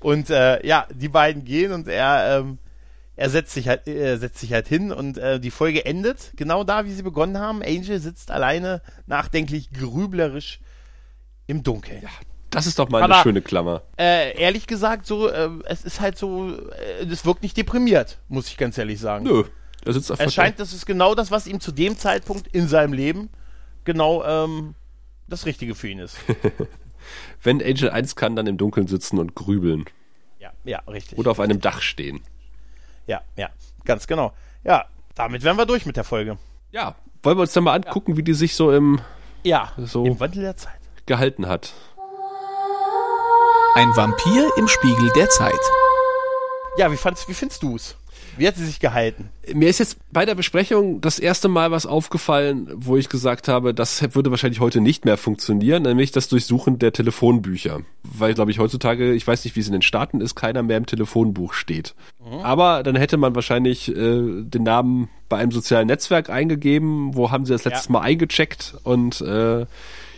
Und 0.00 0.30
äh, 0.30 0.64
ja, 0.66 0.86
die 0.92 1.08
beiden 1.08 1.44
gehen 1.44 1.72
und 1.72 1.88
er, 1.88 2.38
ähm, 2.38 2.58
er 3.16 3.30
setzt 3.30 3.52
sich 3.54 3.68
halt, 3.68 3.86
er 3.86 4.18
setzt 4.18 4.38
sich 4.38 4.52
halt 4.52 4.68
hin 4.68 4.92
und 4.92 5.18
äh, 5.18 5.40
die 5.40 5.50
Folge 5.50 5.84
endet 5.84 6.32
genau 6.36 6.64
da, 6.64 6.84
wie 6.84 6.92
sie 6.92 7.02
begonnen 7.02 7.38
haben. 7.38 7.62
Angel 7.62 7.98
sitzt 7.98 8.30
alleine, 8.30 8.82
nachdenklich, 9.06 9.70
grüblerisch 9.72 10.60
im 11.46 11.62
Dunkeln. 11.62 12.02
Ja, 12.02 12.10
das 12.50 12.66
ist 12.66 12.78
doch 12.78 12.88
mal 12.88 13.02
Aber, 13.02 13.14
eine 13.14 13.22
schöne 13.22 13.42
Klammer. 13.42 13.82
Äh, 13.98 14.38
ehrlich 14.38 14.66
gesagt, 14.66 15.06
so, 15.06 15.28
äh, 15.28 15.50
es 15.64 15.84
ist 15.84 16.00
halt 16.00 16.18
so, 16.18 16.52
äh, 17.00 17.04
es 17.04 17.24
wirkt 17.24 17.42
nicht 17.42 17.56
deprimiert, 17.56 18.18
muss 18.28 18.48
ich 18.48 18.56
ganz 18.56 18.78
ehrlich 18.78 19.00
sagen. 19.00 19.24
Nö, 19.24 19.44
er 19.86 19.92
sitzt 19.92 20.10
auf 20.10 20.20
scheint, 20.32 20.58
das 20.58 20.72
ist 20.72 20.86
genau 20.86 21.14
das, 21.14 21.30
was 21.30 21.46
ihm 21.46 21.60
zu 21.60 21.72
dem 21.72 21.96
Zeitpunkt 21.96 22.48
in 22.48 22.68
seinem 22.68 22.92
Leben 22.92 23.30
genau 23.84 24.24
ähm, 24.24 24.74
das 25.28 25.46
Richtige 25.46 25.74
für 25.74 25.88
ihn 25.88 26.00
ist. 26.00 26.18
Wenn 27.42 27.62
Angel 27.62 27.90
1 27.90 28.16
kann, 28.16 28.34
dann 28.36 28.46
im 28.46 28.56
Dunkeln 28.56 28.88
sitzen 28.88 29.18
und 29.18 29.34
grübeln. 29.34 29.84
Ja, 30.40 30.50
ja, 30.64 30.80
richtig. 30.88 31.18
Oder 31.18 31.30
auf 31.30 31.40
einem 31.40 31.60
Dach 31.60 31.80
stehen. 31.80 32.20
Ja, 33.06 33.22
ja, 33.36 33.48
ganz 33.84 34.06
genau. 34.06 34.32
Ja, 34.64 34.86
damit 35.14 35.44
wären 35.44 35.56
wir 35.56 35.66
durch 35.66 35.86
mit 35.86 35.96
der 35.96 36.04
Folge. 36.04 36.36
Ja, 36.72 36.96
wollen 37.22 37.38
wir 37.38 37.42
uns 37.42 37.52
dann 37.52 37.64
mal 37.64 37.74
angucken, 37.74 38.12
ja. 38.12 38.16
wie 38.16 38.22
die 38.22 38.34
sich 38.34 38.56
so 38.56 38.72
im, 38.72 39.00
ja, 39.44 39.72
so 39.78 40.04
im 40.04 40.18
Wandel 40.18 40.42
der 40.42 40.56
Zeit 40.56 40.80
gehalten 41.06 41.46
hat. 41.46 41.72
Ein 43.76 43.94
Vampir 43.94 44.50
im 44.56 44.66
Spiegel 44.66 45.10
der 45.14 45.28
Zeit. 45.28 45.52
Ja, 46.76 46.90
wie, 46.90 46.96
fandst, 46.96 47.28
wie 47.28 47.34
findest 47.34 47.62
du 47.62 47.76
es? 47.76 47.96
Wie 48.36 48.46
hat 48.46 48.56
sie 48.56 48.66
sich 48.66 48.80
gehalten? 48.80 49.30
Mir 49.52 49.68
ist 49.68 49.78
jetzt 49.78 49.98
bei 50.12 50.24
der 50.24 50.34
Besprechung 50.34 51.00
das 51.00 51.18
erste 51.18 51.48
Mal 51.48 51.70
was 51.70 51.86
aufgefallen, 51.86 52.68
wo 52.74 52.96
ich 52.96 53.08
gesagt 53.08 53.48
habe, 53.48 53.74
das 53.74 54.14
würde 54.14 54.30
wahrscheinlich 54.30 54.60
heute 54.60 54.80
nicht 54.80 55.04
mehr 55.04 55.16
funktionieren, 55.16 55.82
nämlich 55.82 56.12
das 56.12 56.28
Durchsuchen 56.28 56.78
der 56.78 56.92
Telefonbücher. 56.92 57.80
Weil, 58.02 58.34
glaube 58.34 58.50
ich, 58.50 58.58
heutzutage, 58.58 59.12
ich 59.12 59.26
weiß 59.26 59.44
nicht, 59.44 59.56
wie 59.56 59.60
es 59.60 59.66
in 59.66 59.72
den 59.72 59.82
Staaten 59.82 60.20
ist, 60.20 60.34
keiner 60.34 60.62
mehr 60.62 60.76
im 60.76 60.86
Telefonbuch 60.86 61.54
steht. 61.54 61.94
Mhm. 62.24 62.40
Aber 62.40 62.82
dann 62.82 62.96
hätte 62.96 63.16
man 63.16 63.34
wahrscheinlich 63.34 63.88
äh, 63.88 64.42
den 64.42 64.62
Namen 64.62 65.08
bei 65.28 65.38
einem 65.38 65.52
sozialen 65.52 65.86
Netzwerk 65.86 66.30
eingegeben, 66.30 67.16
wo 67.16 67.30
haben 67.30 67.46
sie 67.46 67.52
das 67.52 67.64
letztes 67.64 67.86
ja. 67.86 67.92
Mal 67.92 68.00
eingecheckt 68.00 68.74
und 68.84 69.20
äh, 69.20 69.66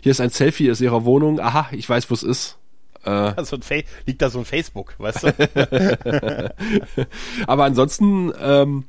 hier 0.03 0.13
ist 0.13 0.21
ein 0.21 0.31
Selfie 0.31 0.71
aus 0.71 0.81
ihrer 0.81 1.05
Wohnung. 1.05 1.41
Aha, 1.41 1.69
ich 1.73 1.89
weiß, 1.89 2.11
wo 2.11 2.15
es 2.15 2.23
ist. 2.23 2.59
Äh, 3.05 3.33
so 3.45 3.59
liegt 4.07 4.23
da 4.23 4.31
so 4.31 4.39
ein 4.41 4.45
Facebook, 4.45 4.95
weißt 4.99 5.25
du? 5.25 6.53
Aber 7.47 7.65
ansonsten, 7.65 8.33
ähm, 8.41 8.85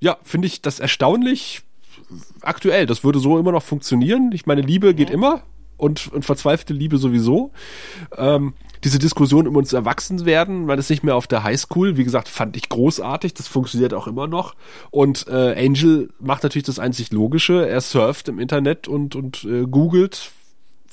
ja, 0.00 0.18
finde 0.22 0.46
ich 0.46 0.62
das 0.62 0.80
erstaunlich 0.80 1.62
aktuell. 2.40 2.86
Das 2.86 3.04
würde 3.04 3.18
so 3.18 3.38
immer 3.38 3.52
noch 3.52 3.62
funktionieren. 3.62 4.30
Ich 4.32 4.46
meine, 4.46 4.62
Liebe 4.62 4.94
geht 4.94 5.10
immer 5.10 5.42
und, 5.76 6.12
und 6.12 6.24
verzweifelte 6.24 6.74
Liebe 6.74 6.98
sowieso. 6.98 7.52
Ähm, 8.16 8.54
diese 8.84 8.98
Diskussion 8.98 9.46
um 9.46 9.56
uns 9.56 9.72
erwachsen 9.72 10.24
werden, 10.24 10.64
man 10.64 10.78
ist 10.78 10.88
nicht 10.88 11.04
mehr 11.04 11.16
auf 11.16 11.26
der 11.26 11.42
Highschool. 11.42 11.96
Wie 11.96 12.04
gesagt, 12.04 12.28
fand 12.28 12.56
ich 12.56 12.68
großartig. 12.68 13.34
Das 13.34 13.46
funktioniert 13.46 13.92
auch 13.92 14.06
immer 14.06 14.26
noch. 14.26 14.54
Und 14.90 15.26
äh, 15.28 15.66
Angel 15.66 16.08
macht 16.18 16.42
natürlich 16.42 16.66
das 16.66 16.78
einzig 16.78 17.10
Logische. 17.12 17.68
Er 17.68 17.80
surft 17.80 18.28
im 18.28 18.38
Internet 18.38 18.88
und, 18.88 19.16
und 19.16 19.44
äh, 19.44 19.66
googelt, 19.66 20.32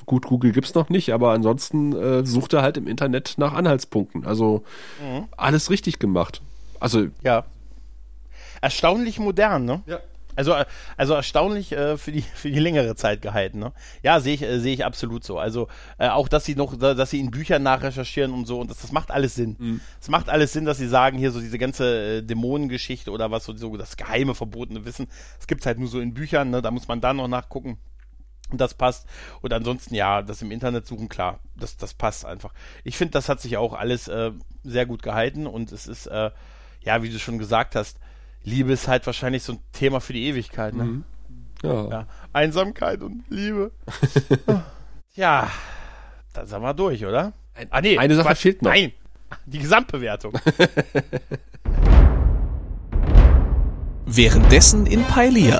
Gut, 0.07 0.25
Google 0.25 0.53
gibt's 0.53 0.73
noch 0.73 0.87
nicht, 0.87 1.13
aber 1.13 1.33
ansonsten 1.33 1.93
äh, 1.93 2.25
sucht 2.25 2.53
er 2.53 2.61
halt 2.61 2.77
im 2.77 2.87
Internet 2.87 3.35
nach 3.37 3.53
Anhaltspunkten. 3.53 4.25
Also 4.25 4.63
mhm. 5.01 5.25
alles 5.35 5.69
richtig 5.69 5.99
gemacht. 5.99 6.41
Also 6.79 7.07
ja. 7.23 7.43
Erstaunlich 8.61 9.19
modern, 9.19 9.65
ne? 9.65 9.81
Ja. 9.85 9.99
Also, 10.37 10.55
also 10.95 11.13
erstaunlich 11.15 11.73
äh, 11.73 11.97
für 11.97 12.11
die 12.11 12.21
für 12.21 12.49
die 12.49 12.59
längere 12.59 12.95
Zeit 12.95 13.21
gehalten. 13.21 13.59
Ne? 13.59 13.73
Ja, 14.01 14.21
sehe 14.21 14.35
ich 14.35 14.43
äh, 14.43 14.59
sehe 14.59 14.73
ich 14.73 14.85
absolut 14.85 15.25
so. 15.25 15.39
Also 15.39 15.67
äh, 15.97 16.07
auch, 16.07 16.29
dass 16.29 16.45
sie 16.45 16.55
noch, 16.55 16.77
dass 16.77 17.09
sie 17.09 17.19
in 17.19 17.31
Büchern 17.31 17.63
nachrecherchieren 17.63 18.31
und 18.31 18.45
so 18.45 18.61
und 18.61 18.69
das, 18.69 18.79
das 18.79 18.93
macht 18.93 19.11
alles 19.11 19.35
Sinn. 19.35 19.57
Mhm. 19.59 19.81
Es 19.99 20.07
macht 20.09 20.29
alles 20.29 20.53
Sinn, 20.53 20.63
dass 20.63 20.77
sie 20.77 20.87
sagen 20.87 21.17
hier 21.17 21.31
so 21.31 21.41
diese 21.41 21.57
ganze 21.57 22.19
äh, 22.19 22.21
Dämonengeschichte 22.21 23.11
oder 23.11 23.29
was 23.29 23.43
so, 23.43 23.57
so 23.57 23.75
das 23.75 23.97
geheime 23.97 24.35
verbotene 24.35 24.85
Wissen. 24.85 25.07
Es 25.37 25.47
gibt's 25.47 25.65
halt 25.65 25.79
nur 25.79 25.89
so 25.89 25.99
in 25.99 26.13
Büchern. 26.13 26.51
Ne? 26.51 26.61
Da 26.61 26.71
muss 26.71 26.87
man 26.87 27.01
dann 27.01 27.17
noch 27.17 27.27
nachgucken. 27.27 27.77
Und 28.49 28.61
das 28.61 28.73
passt. 28.73 29.07
Und 29.41 29.51
ansonsten, 29.53 29.93
ja, 29.93 30.21
das 30.21 30.41
im 30.41 30.51
Internet 30.51 30.87
suchen, 30.87 31.09
klar, 31.09 31.39
das, 31.55 31.75
das 31.77 31.93
passt 31.93 32.25
einfach. 32.25 32.53
Ich 32.83 32.97
finde, 32.97 33.11
das 33.11 33.27
hat 33.27 33.41
sich 33.41 33.57
auch 33.57 33.73
alles 33.73 34.07
äh, 34.07 34.31
sehr 34.63 34.85
gut 34.85 35.03
gehalten 35.03 35.47
und 35.47 35.71
es 35.71 35.87
ist, 35.87 36.07
äh, 36.07 36.31
ja, 36.81 37.03
wie 37.03 37.09
du 37.09 37.19
schon 37.19 37.37
gesagt 37.37 37.75
hast, 37.75 37.99
Liebe 38.43 38.71
ist 38.71 38.87
halt 38.87 39.05
wahrscheinlich 39.05 39.43
so 39.43 39.53
ein 39.53 39.59
Thema 39.73 39.99
für 39.99 40.13
die 40.13 40.25
Ewigkeit, 40.27 40.73
ne? 40.73 40.83
Mhm. 40.85 41.03
Ja. 41.63 41.89
ja. 41.89 42.07
Einsamkeit 42.33 43.01
und 43.01 43.23
Liebe. 43.29 43.71
Ja, 45.17 45.49
dann 46.33 46.45
sind 46.45 46.61
wir 46.61 46.75
durch, 46.75 47.03
oder? 47.03 47.33
Ein, 47.55 47.67
ah, 47.71 47.81
nee, 47.81 47.97
eine 47.97 48.13
Sache 48.13 48.27
Quatsch, 48.27 48.37
fehlt 48.37 48.61
noch. 48.61 48.69
Nein, 48.69 48.93
die 49.47 49.57
Gesamtbewertung. 49.57 50.33
Währenddessen 54.05 54.85
in 54.85 55.03
Pailia. 55.05 55.59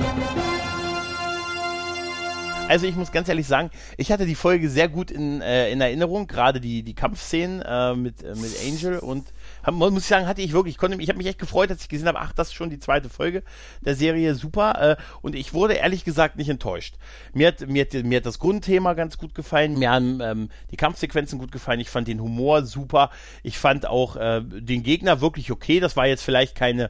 Also 2.67 2.85
ich 2.85 2.95
muss 2.95 3.13
ganz 3.13 3.29
ehrlich 3.29 3.47
sagen, 3.47 3.69
ich 3.95 4.11
hatte 4.11 4.25
die 4.25 4.35
Folge 4.35 4.69
sehr 4.69 4.89
gut 4.89 5.09
in, 5.09 5.41
äh, 5.41 5.71
in 5.71 5.79
Erinnerung, 5.79 6.27
gerade 6.27 6.59
die, 6.59 6.83
die 6.83 6.93
Kampfszenen 6.93 7.61
äh, 7.61 7.95
mit, 7.95 8.23
äh, 8.23 8.35
mit 8.35 8.51
Angel 8.65 8.99
und 8.99 9.31
hab, 9.63 9.73
muss 9.73 10.03
ich 10.03 10.05
sagen, 10.05 10.27
hatte 10.27 10.41
ich 10.41 10.51
wirklich, 10.51 10.75
ich 10.75 10.77
konnte, 10.77 11.01
ich 11.01 11.07
habe 11.07 11.17
mich 11.17 11.27
echt 11.27 11.39
gefreut, 11.39 11.69
als 11.69 11.83
ich 11.83 11.89
gesehen 11.89 12.07
habe, 12.07 12.19
ach, 12.19 12.33
das 12.33 12.49
ist 12.49 12.55
schon 12.55 12.69
die 12.69 12.79
zweite 12.79 13.09
Folge 13.09 13.43
der 13.81 13.95
Serie, 13.95 14.35
super. 14.35 14.97
Äh, 14.99 15.01
und 15.21 15.35
ich 15.35 15.53
wurde 15.53 15.75
ehrlich 15.75 16.03
gesagt 16.03 16.35
nicht 16.35 16.49
enttäuscht. 16.49 16.95
Mir 17.33 17.47
hat, 17.47 17.65
mir 17.67 17.85
hat, 17.85 17.93
mir 18.03 18.17
hat 18.17 18.25
das 18.25 18.39
Grundthema 18.39 18.95
ganz 18.95 19.17
gut 19.17 19.33
gefallen, 19.33 19.79
mir 19.79 19.89
haben 19.89 20.19
ähm, 20.21 20.49
die 20.71 20.77
Kampfsequenzen 20.77 21.39
gut 21.39 21.53
gefallen, 21.53 21.79
ich 21.79 21.89
fand 21.89 22.09
den 22.09 22.21
Humor 22.21 22.65
super, 22.65 23.11
ich 23.43 23.57
fand 23.57 23.85
auch 23.85 24.17
äh, 24.17 24.41
den 24.43 24.83
Gegner 24.83 25.21
wirklich 25.21 25.51
okay, 25.51 25.79
das 25.79 25.95
war 25.95 26.05
jetzt 26.05 26.23
vielleicht 26.23 26.55
keine 26.55 26.89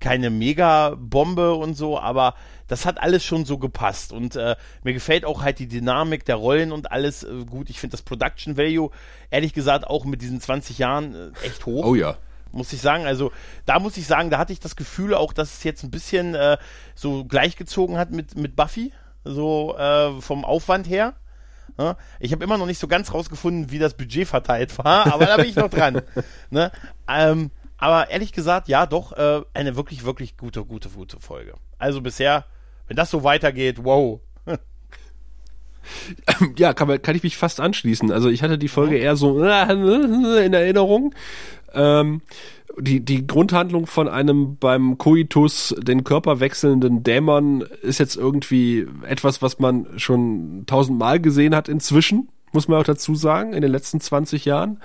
keine 0.00 0.30
Mega-Bombe 0.30 1.54
und 1.54 1.74
so, 1.74 1.98
aber 1.98 2.34
das 2.68 2.86
hat 2.86 3.00
alles 3.00 3.24
schon 3.24 3.44
so 3.44 3.58
gepasst. 3.58 4.12
Und 4.12 4.36
äh, 4.36 4.56
mir 4.84 4.92
gefällt 4.92 5.24
auch 5.24 5.42
halt 5.42 5.58
die 5.58 5.68
Dynamik 5.68 6.24
der 6.24 6.36
Rollen 6.36 6.70
und 6.70 6.92
alles 6.92 7.24
äh, 7.24 7.44
gut. 7.44 7.70
Ich 7.70 7.80
finde 7.80 7.92
das 7.92 8.02
Production 8.02 8.56
Value, 8.56 8.90
ehrlich 9.30 9.54
gesagt, 9.54 9.86
auch 9.86 10.04
mit 10.04 10.22
diesen 10.22 10.40
20 10.40 10.78
Jahren 10.78 11.14
äh, 11.14 11.46
echt 11.46 11.66
hoch. 11.66 11.84
Oh 11.84 11.94
ja. 11.94 12.16
Muss 12.52 12.72
ich 12.72 12.80
sagen, 12.80 13.04
also 13.04 13.32
da 13.66 13.78
muss 13.78 13.96
ich 13.96 14.06
sagen, 14.06 14.30
da 14.30 14.38
hatte 14.38 14.52
ich 14.52 14.60
das 14.60 14.76
Gefühl 14.76 15.14
auch, 15.14 15.32
dass 15.32 15.58
es 15.58 15.64
jetzt 15.64 15.82
ein 15.82 15.90
bisschen 15.90 16.34
äh, 16.34 16.56
so 16.94 17.24
gleichgezogen 17.24 17.98
hat 17.98 18.10
mit, 18.10 18.36
mit 18.36 18.56
Buffy, 18.56 18.92
so 19.24 19.76
äh, 19.76 20.20
vom 20.20 20.44
Aufwand 20.44 20.88
her. 20.88 21.14
Ja, 21.78 21.96
ich 22.18 22.32
habe 22.32 22.42
immer 22.42 22.56
noch 22.56 22.66
nicht 22.66 22.78
so 22.78 22.88
ganz 22.88 23.12
rausgefunden, 23.12 23.70
wie 23.70 23.78
das 23.78 23.94
Budget 23.94 24.26
verteilt 24.26 24.78
war, 24.78 25.06
aber 25.12 25.26
da 25.26 25.36
bin 25.36 25.46
ich 25.46 25.56
noch 25.56 25.68
dran. 25.68 26.02
Ne? 26.50 26.72
Ähm, 27.06 27.50
aber 27.78 28.10
ehrlich 28.10 28.32
gesagt, 28.32 28.68
ja, 28.68 28.86
doch, 28.86 29.12
äh, 29.12 29.42
eine 29.54 29.76
wirklich, 29.76 30.04
wirklich 30.04 30.36
gute, 30.36 30.64
gute, 30.64 30.90
gute 30.90 31.20
Folge. 31.20 31.54
Also 31.78 32.00
bisher, 32.00 32.44
wenn 32.88 32.96
das 32.96 33.10
so 33.10 33.24
weitergeht, 33.24 33.84
wow. 33.84 34.20
Ja, 36.58 36.74
kann, 36.74 37.00
kann 37.00 37.16
ich 37.16 37.22
mich 37.22 37.38
fast 37.38 37.60
anschließen. 37.60 38.12
Also 38.12 38.28
ich 38.28 38.42
hatte 38.42 38.58
die 38.58 38.68
Folge 38.68 38.98
eher 38.98 39.16
so 39.16 39.42
in 39.42 40.52
Erinnerung. 40.52 41.14
Ähm, 41.72 42.20
die, 42.78 43.00
die 43.00 43.26
Grundhandlung 43.26 43.86
von 43.86 44.08
einem 44.08 44.56
beim 44.56 44.98
Koitus 44.98 45.74
den 45.78 46.04
Körper 46.04 46.40
wechselnden 46.40 47.02
Dämon 47.02 47.62
ist 47.82 47.98
jetzt 47.98 48.16
irgendwie 48.16 48.86
etwas, 49.06 49.40
was 49.40 49.58
man 49.58 49.98
schon 49.98 50.64
tausendmal 50.66 51.20
gesehen 51.20 51.54
hat 51.54 51.68
inzwischen 51.68 52.28
muss 52.52 52.68
man 52.68 52.80
auch 52.80 52.84
dazu 52.84 53.14
sagen, 53.14 53.52
in 53.52 53.62
den 53.62 53.70
letzten 53.70 54.00
20 54.00 54.44
Jahren. 54.44 54.80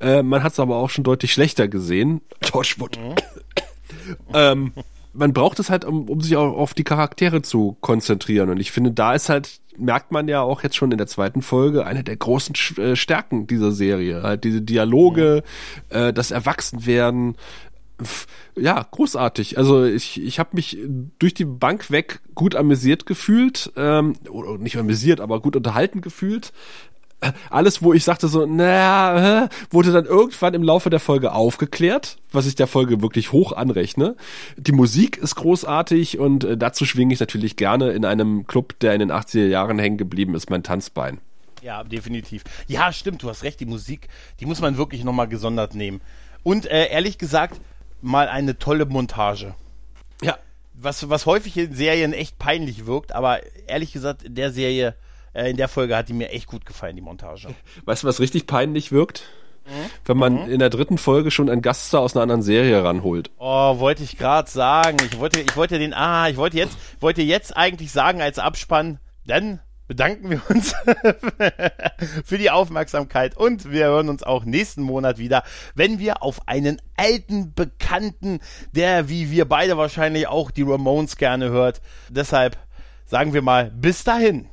Äh, 0.00 0.22
man 0.22 0.42
hat 0.42 0.52
es 0.52 0.60
aber 0.60 0.76
auch 0.76 0.90
schon 0.90 1.04
deutlich 1.04 1.32
schlechter 1.32 1.68
gesehen. 1.68 2.20
Torchwood. 2.40 2.98
Mhm. 2.98 3.14
ähm, 4.34 4.72
man 5.12 5.32
braucht 5.32 5.58
es 5.58 5.70
halt, 5.70 5.84
um, 5.84 6.08
um 6.08 6.20
sich 6.20 6.36
auch 6.36 6.56
auf 6.56 6.74
die 6.74 6.84
Charaktere 6.84 7.42
zu 7.42 7.76
konzentrieren. 7.80 8.50
Und 8.50 8.60
ich 8.60 8.70
finde, 8.70 8.92
da 8.92 9.14
ist 9.14 9.28
halt, 9.28 9.60
merkt 9.76 10.12
man 10.12 10.28
ja 10.28 10.42
auch 10.42 10.62
jetzt 10.62 10.76
schon 10.76 10.92
in 10.92 10.98
der 10.98 11.06
zweiten 11.06 11.42
Folge, 11.42 11.86
eine 11.86 12.04
der 12.04 12.16
großen 12.16 12.54
äh, 12.78 12.96
Stärken 12.96 13.46
dieser 13.46 13.72
Serie. 13.72 14.22
Halt 14.22 14.44
diese 14.44 14.62
Dialoge, 14.62 15.42
mhm. 15.90 15.96
äh, 15.96 16.12
das 16.12 16.30
Erwachsenwerden, 16.30 17.36
ja, 18.56 18.86
großartig. 18.88 19.58
Also 19.58 19.84
ich, 19.84 20.22
ich 20.22 20.38
habe 20.38 20.50
mich 20.52 20.78
durch 21.18 21.34
die 21.34 21.44
Bank 21.44 21.90
weg 21.90 22.20
gut 22.34 22.54
amüsiert 22.54 23.06
gefühlt, 23.06 23.72
ähm, 23.76 24.14
oder 24.30 24.58
nicht 24.58 24.76
amüsiert, 24.76 25.20
aber 25.20 25.40
gut 25.40 25.56
unterhalten 25.56 26.00
gefühlt 26.00 26.52
alles, 27.50 27.82
wo 27.82 27.92
ich 27.92 28.04
sagte 28.04 28.28
so, 28.28 28.46
naja, 28.46 29.48
wurde 29.70 29.92
dann 29.92 30.04
irgendwann 30.04 30.54
im 30.54 30.62
Laufe 30.62 30.90
der 30.90 31.00
Folge 31.00 31.32
aufgeklärt, 31.32 32.18
was 32.30 32.46
ich 32.46 32.54
der 32.54 32.66
Folge 32.66 33.02
wirklich 33.02 33.32
hoch 33.32 33.52
anrechne. 33.52 34.16
Die 34.56 34.72
Musik 34.72 35.16
ist 35.16 35.34
großartig 35.34 36.18
und 36.18 36.44
äh, 36.44 36.56
dazu 36.56 36.84
schwinge 36.84 37.12
ich 37.12 37.20
natürlich 37.20 37.56
gerne 37.56 37.90
in 37.90 38.04
einem 38.04 38.46
Club, 38.46 38.78
der 38.80 38.94
in 38.94 39.00
den 39.00 39.12
80er 39.12 39.46
Jahren 39.46 39.78
hängen 39.78 39.98
geblieben 39.98 40.34
ist, 40.34 40.50
mein 40.50 40.62
Tanzbein. 40.62 41.18
Ja, 41.62 41.82
definitiv. 41.82 42.44
Ja, 42.68 42.92
stimmt, 42.92 43.22
du 43.22 43.28
hast 43.28 43.42
recht, 43.42 43.58
die 43.58 43.66
Musik, 43.66 44.08
die 44.38 44.46
muss 44.46 44.60
man 44.60 44.76
wirklich 44.76 45.02
nochmal 45.02 45.28
gesondert 45.28 45.74
nehmen. 45.74 46.00
Und 46.44 46.66
äh, 46.66 46.88
ehrlich 46.88 47.18
gesagt, 47.18 47.60
mal 48.00 48.28
eine 48.28 48.58
tolle 48.58 48.86
Montage. 48.86 49.54
Ja. 50.22 50.38
Was, 50.72 51.08
was 51.10 51.26
häufig 51.26 51.56
in 51.56 51.74
Serien 51.74 52.12
echt 52.12 52.38
peinlich 52.38 52.86
wirkt, 52.86 53.12
aber 53.12 53.40
ehrlich 53.66 53.92
gesagt, 53.92 54.22
in 54.22 54.36
der 54.36 54.52
Serie 54.52 54.94
in 55.34 55.56
der 55.56 55.68
Folge 55.68 55.96
hat 55.96 56.08
die 56.08 56.12
mir 56.12 56.30
echt 56.30 56.46
gut 56.46 56.66
gefallen, 56.66 56.96
die 56.96 57.02
Montage. 57.02 57.48
Weißt 57.84 58.02
du, 58.02 58.06
was 58.06 58.20
richtig 58.20 58.46
peinlich 58.46 58.92
wirkt? 58.92 59.22
Mhm. 59.66 59.90
Wenn 60.04 60.16
man 60.16 60.32
mhm. 60.44 60.50
in 60.50 60.58
der 60.58 60.70
dritten 60.70 60.98
Folge 60.98 61.30
schon 61.30 61.50
einen 61.50 61.62
Gaststar 61.62 62.00
aus 62.00 62.14
einer 62.14 62.22
anderen 62.22 62.42
Serie 62.42 62.82
ranholt. 62.82 63.30
Oh, 63.38 63.78
wollte 63.78 64.02
ich 64.02 64.16
gerade 64.16 64.50
sagen. 64.50 64.96
Ich 65.10 65.18
wollte, 65.18 65.40
ich 65.40 65.56
wollte 65.56 65.78
den, 65.78 65.94
ah, 65.94 66.28
ich 66.28 66.36
wollte 66.36 66.56
jetzt, 66.56 66.78
wollte 67.00 67.22
jetzt 67.22 67.56
eigentlich 67.56 67.92
sagen 67.92 68.22
als 68.22 68.38
Abspann, 68.38 68.98
dann 69.26 69.60
bedanken 69.88 70.30
wir 70.30 70.42
uns 70.50 70.74
für 72.24 72.38
die 72.38 72.50
Aufmerksamkeit 72.50 73.36
und 73.36 73.72
wir 73.72 73.86
hören 73.86 74.10
uns 74.10 74.22
auch 74.22 74.44
nächsten 74.44 74.82
Monat 74.82 75.18
wieder, 75.18 75.42
wenn 75.74 75.98
wir 75.98 76.22
auf 76.22 76.46
einen 76.46 76.80
alten 76.96 77.54
Bekannten, 77.54 78.40
der 78.72 79.08
wie 79.08 79.30
wir 79.30 79.46
beide 79.46 79.78
wahrscheinlich 79.78 80.28
auch 80.28 80.50
die 80.50 80.62
Ramones 80.62 81.16
gerne 81.16 81.48
hört. 81.48 81.80
Deshalb 82.10 82.58
sagen 83.06 83.32
wir 83.32 83.42
mal 83.42 83.72
bis 83.74 84.04
dahin. 84.04 84.48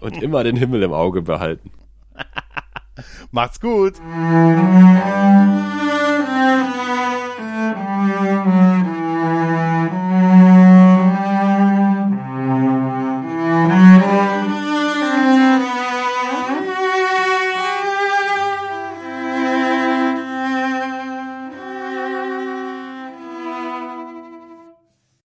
Und 0.00 0.22
immer 0.22 0.44
den 0.44 0.56
Himmel 0.56 0.82
im 0.82 0.92
Auge 0.92 1.22
behalten. 1.22 1.70
Macht's 3.30 3.60
gut. 3.60 3.94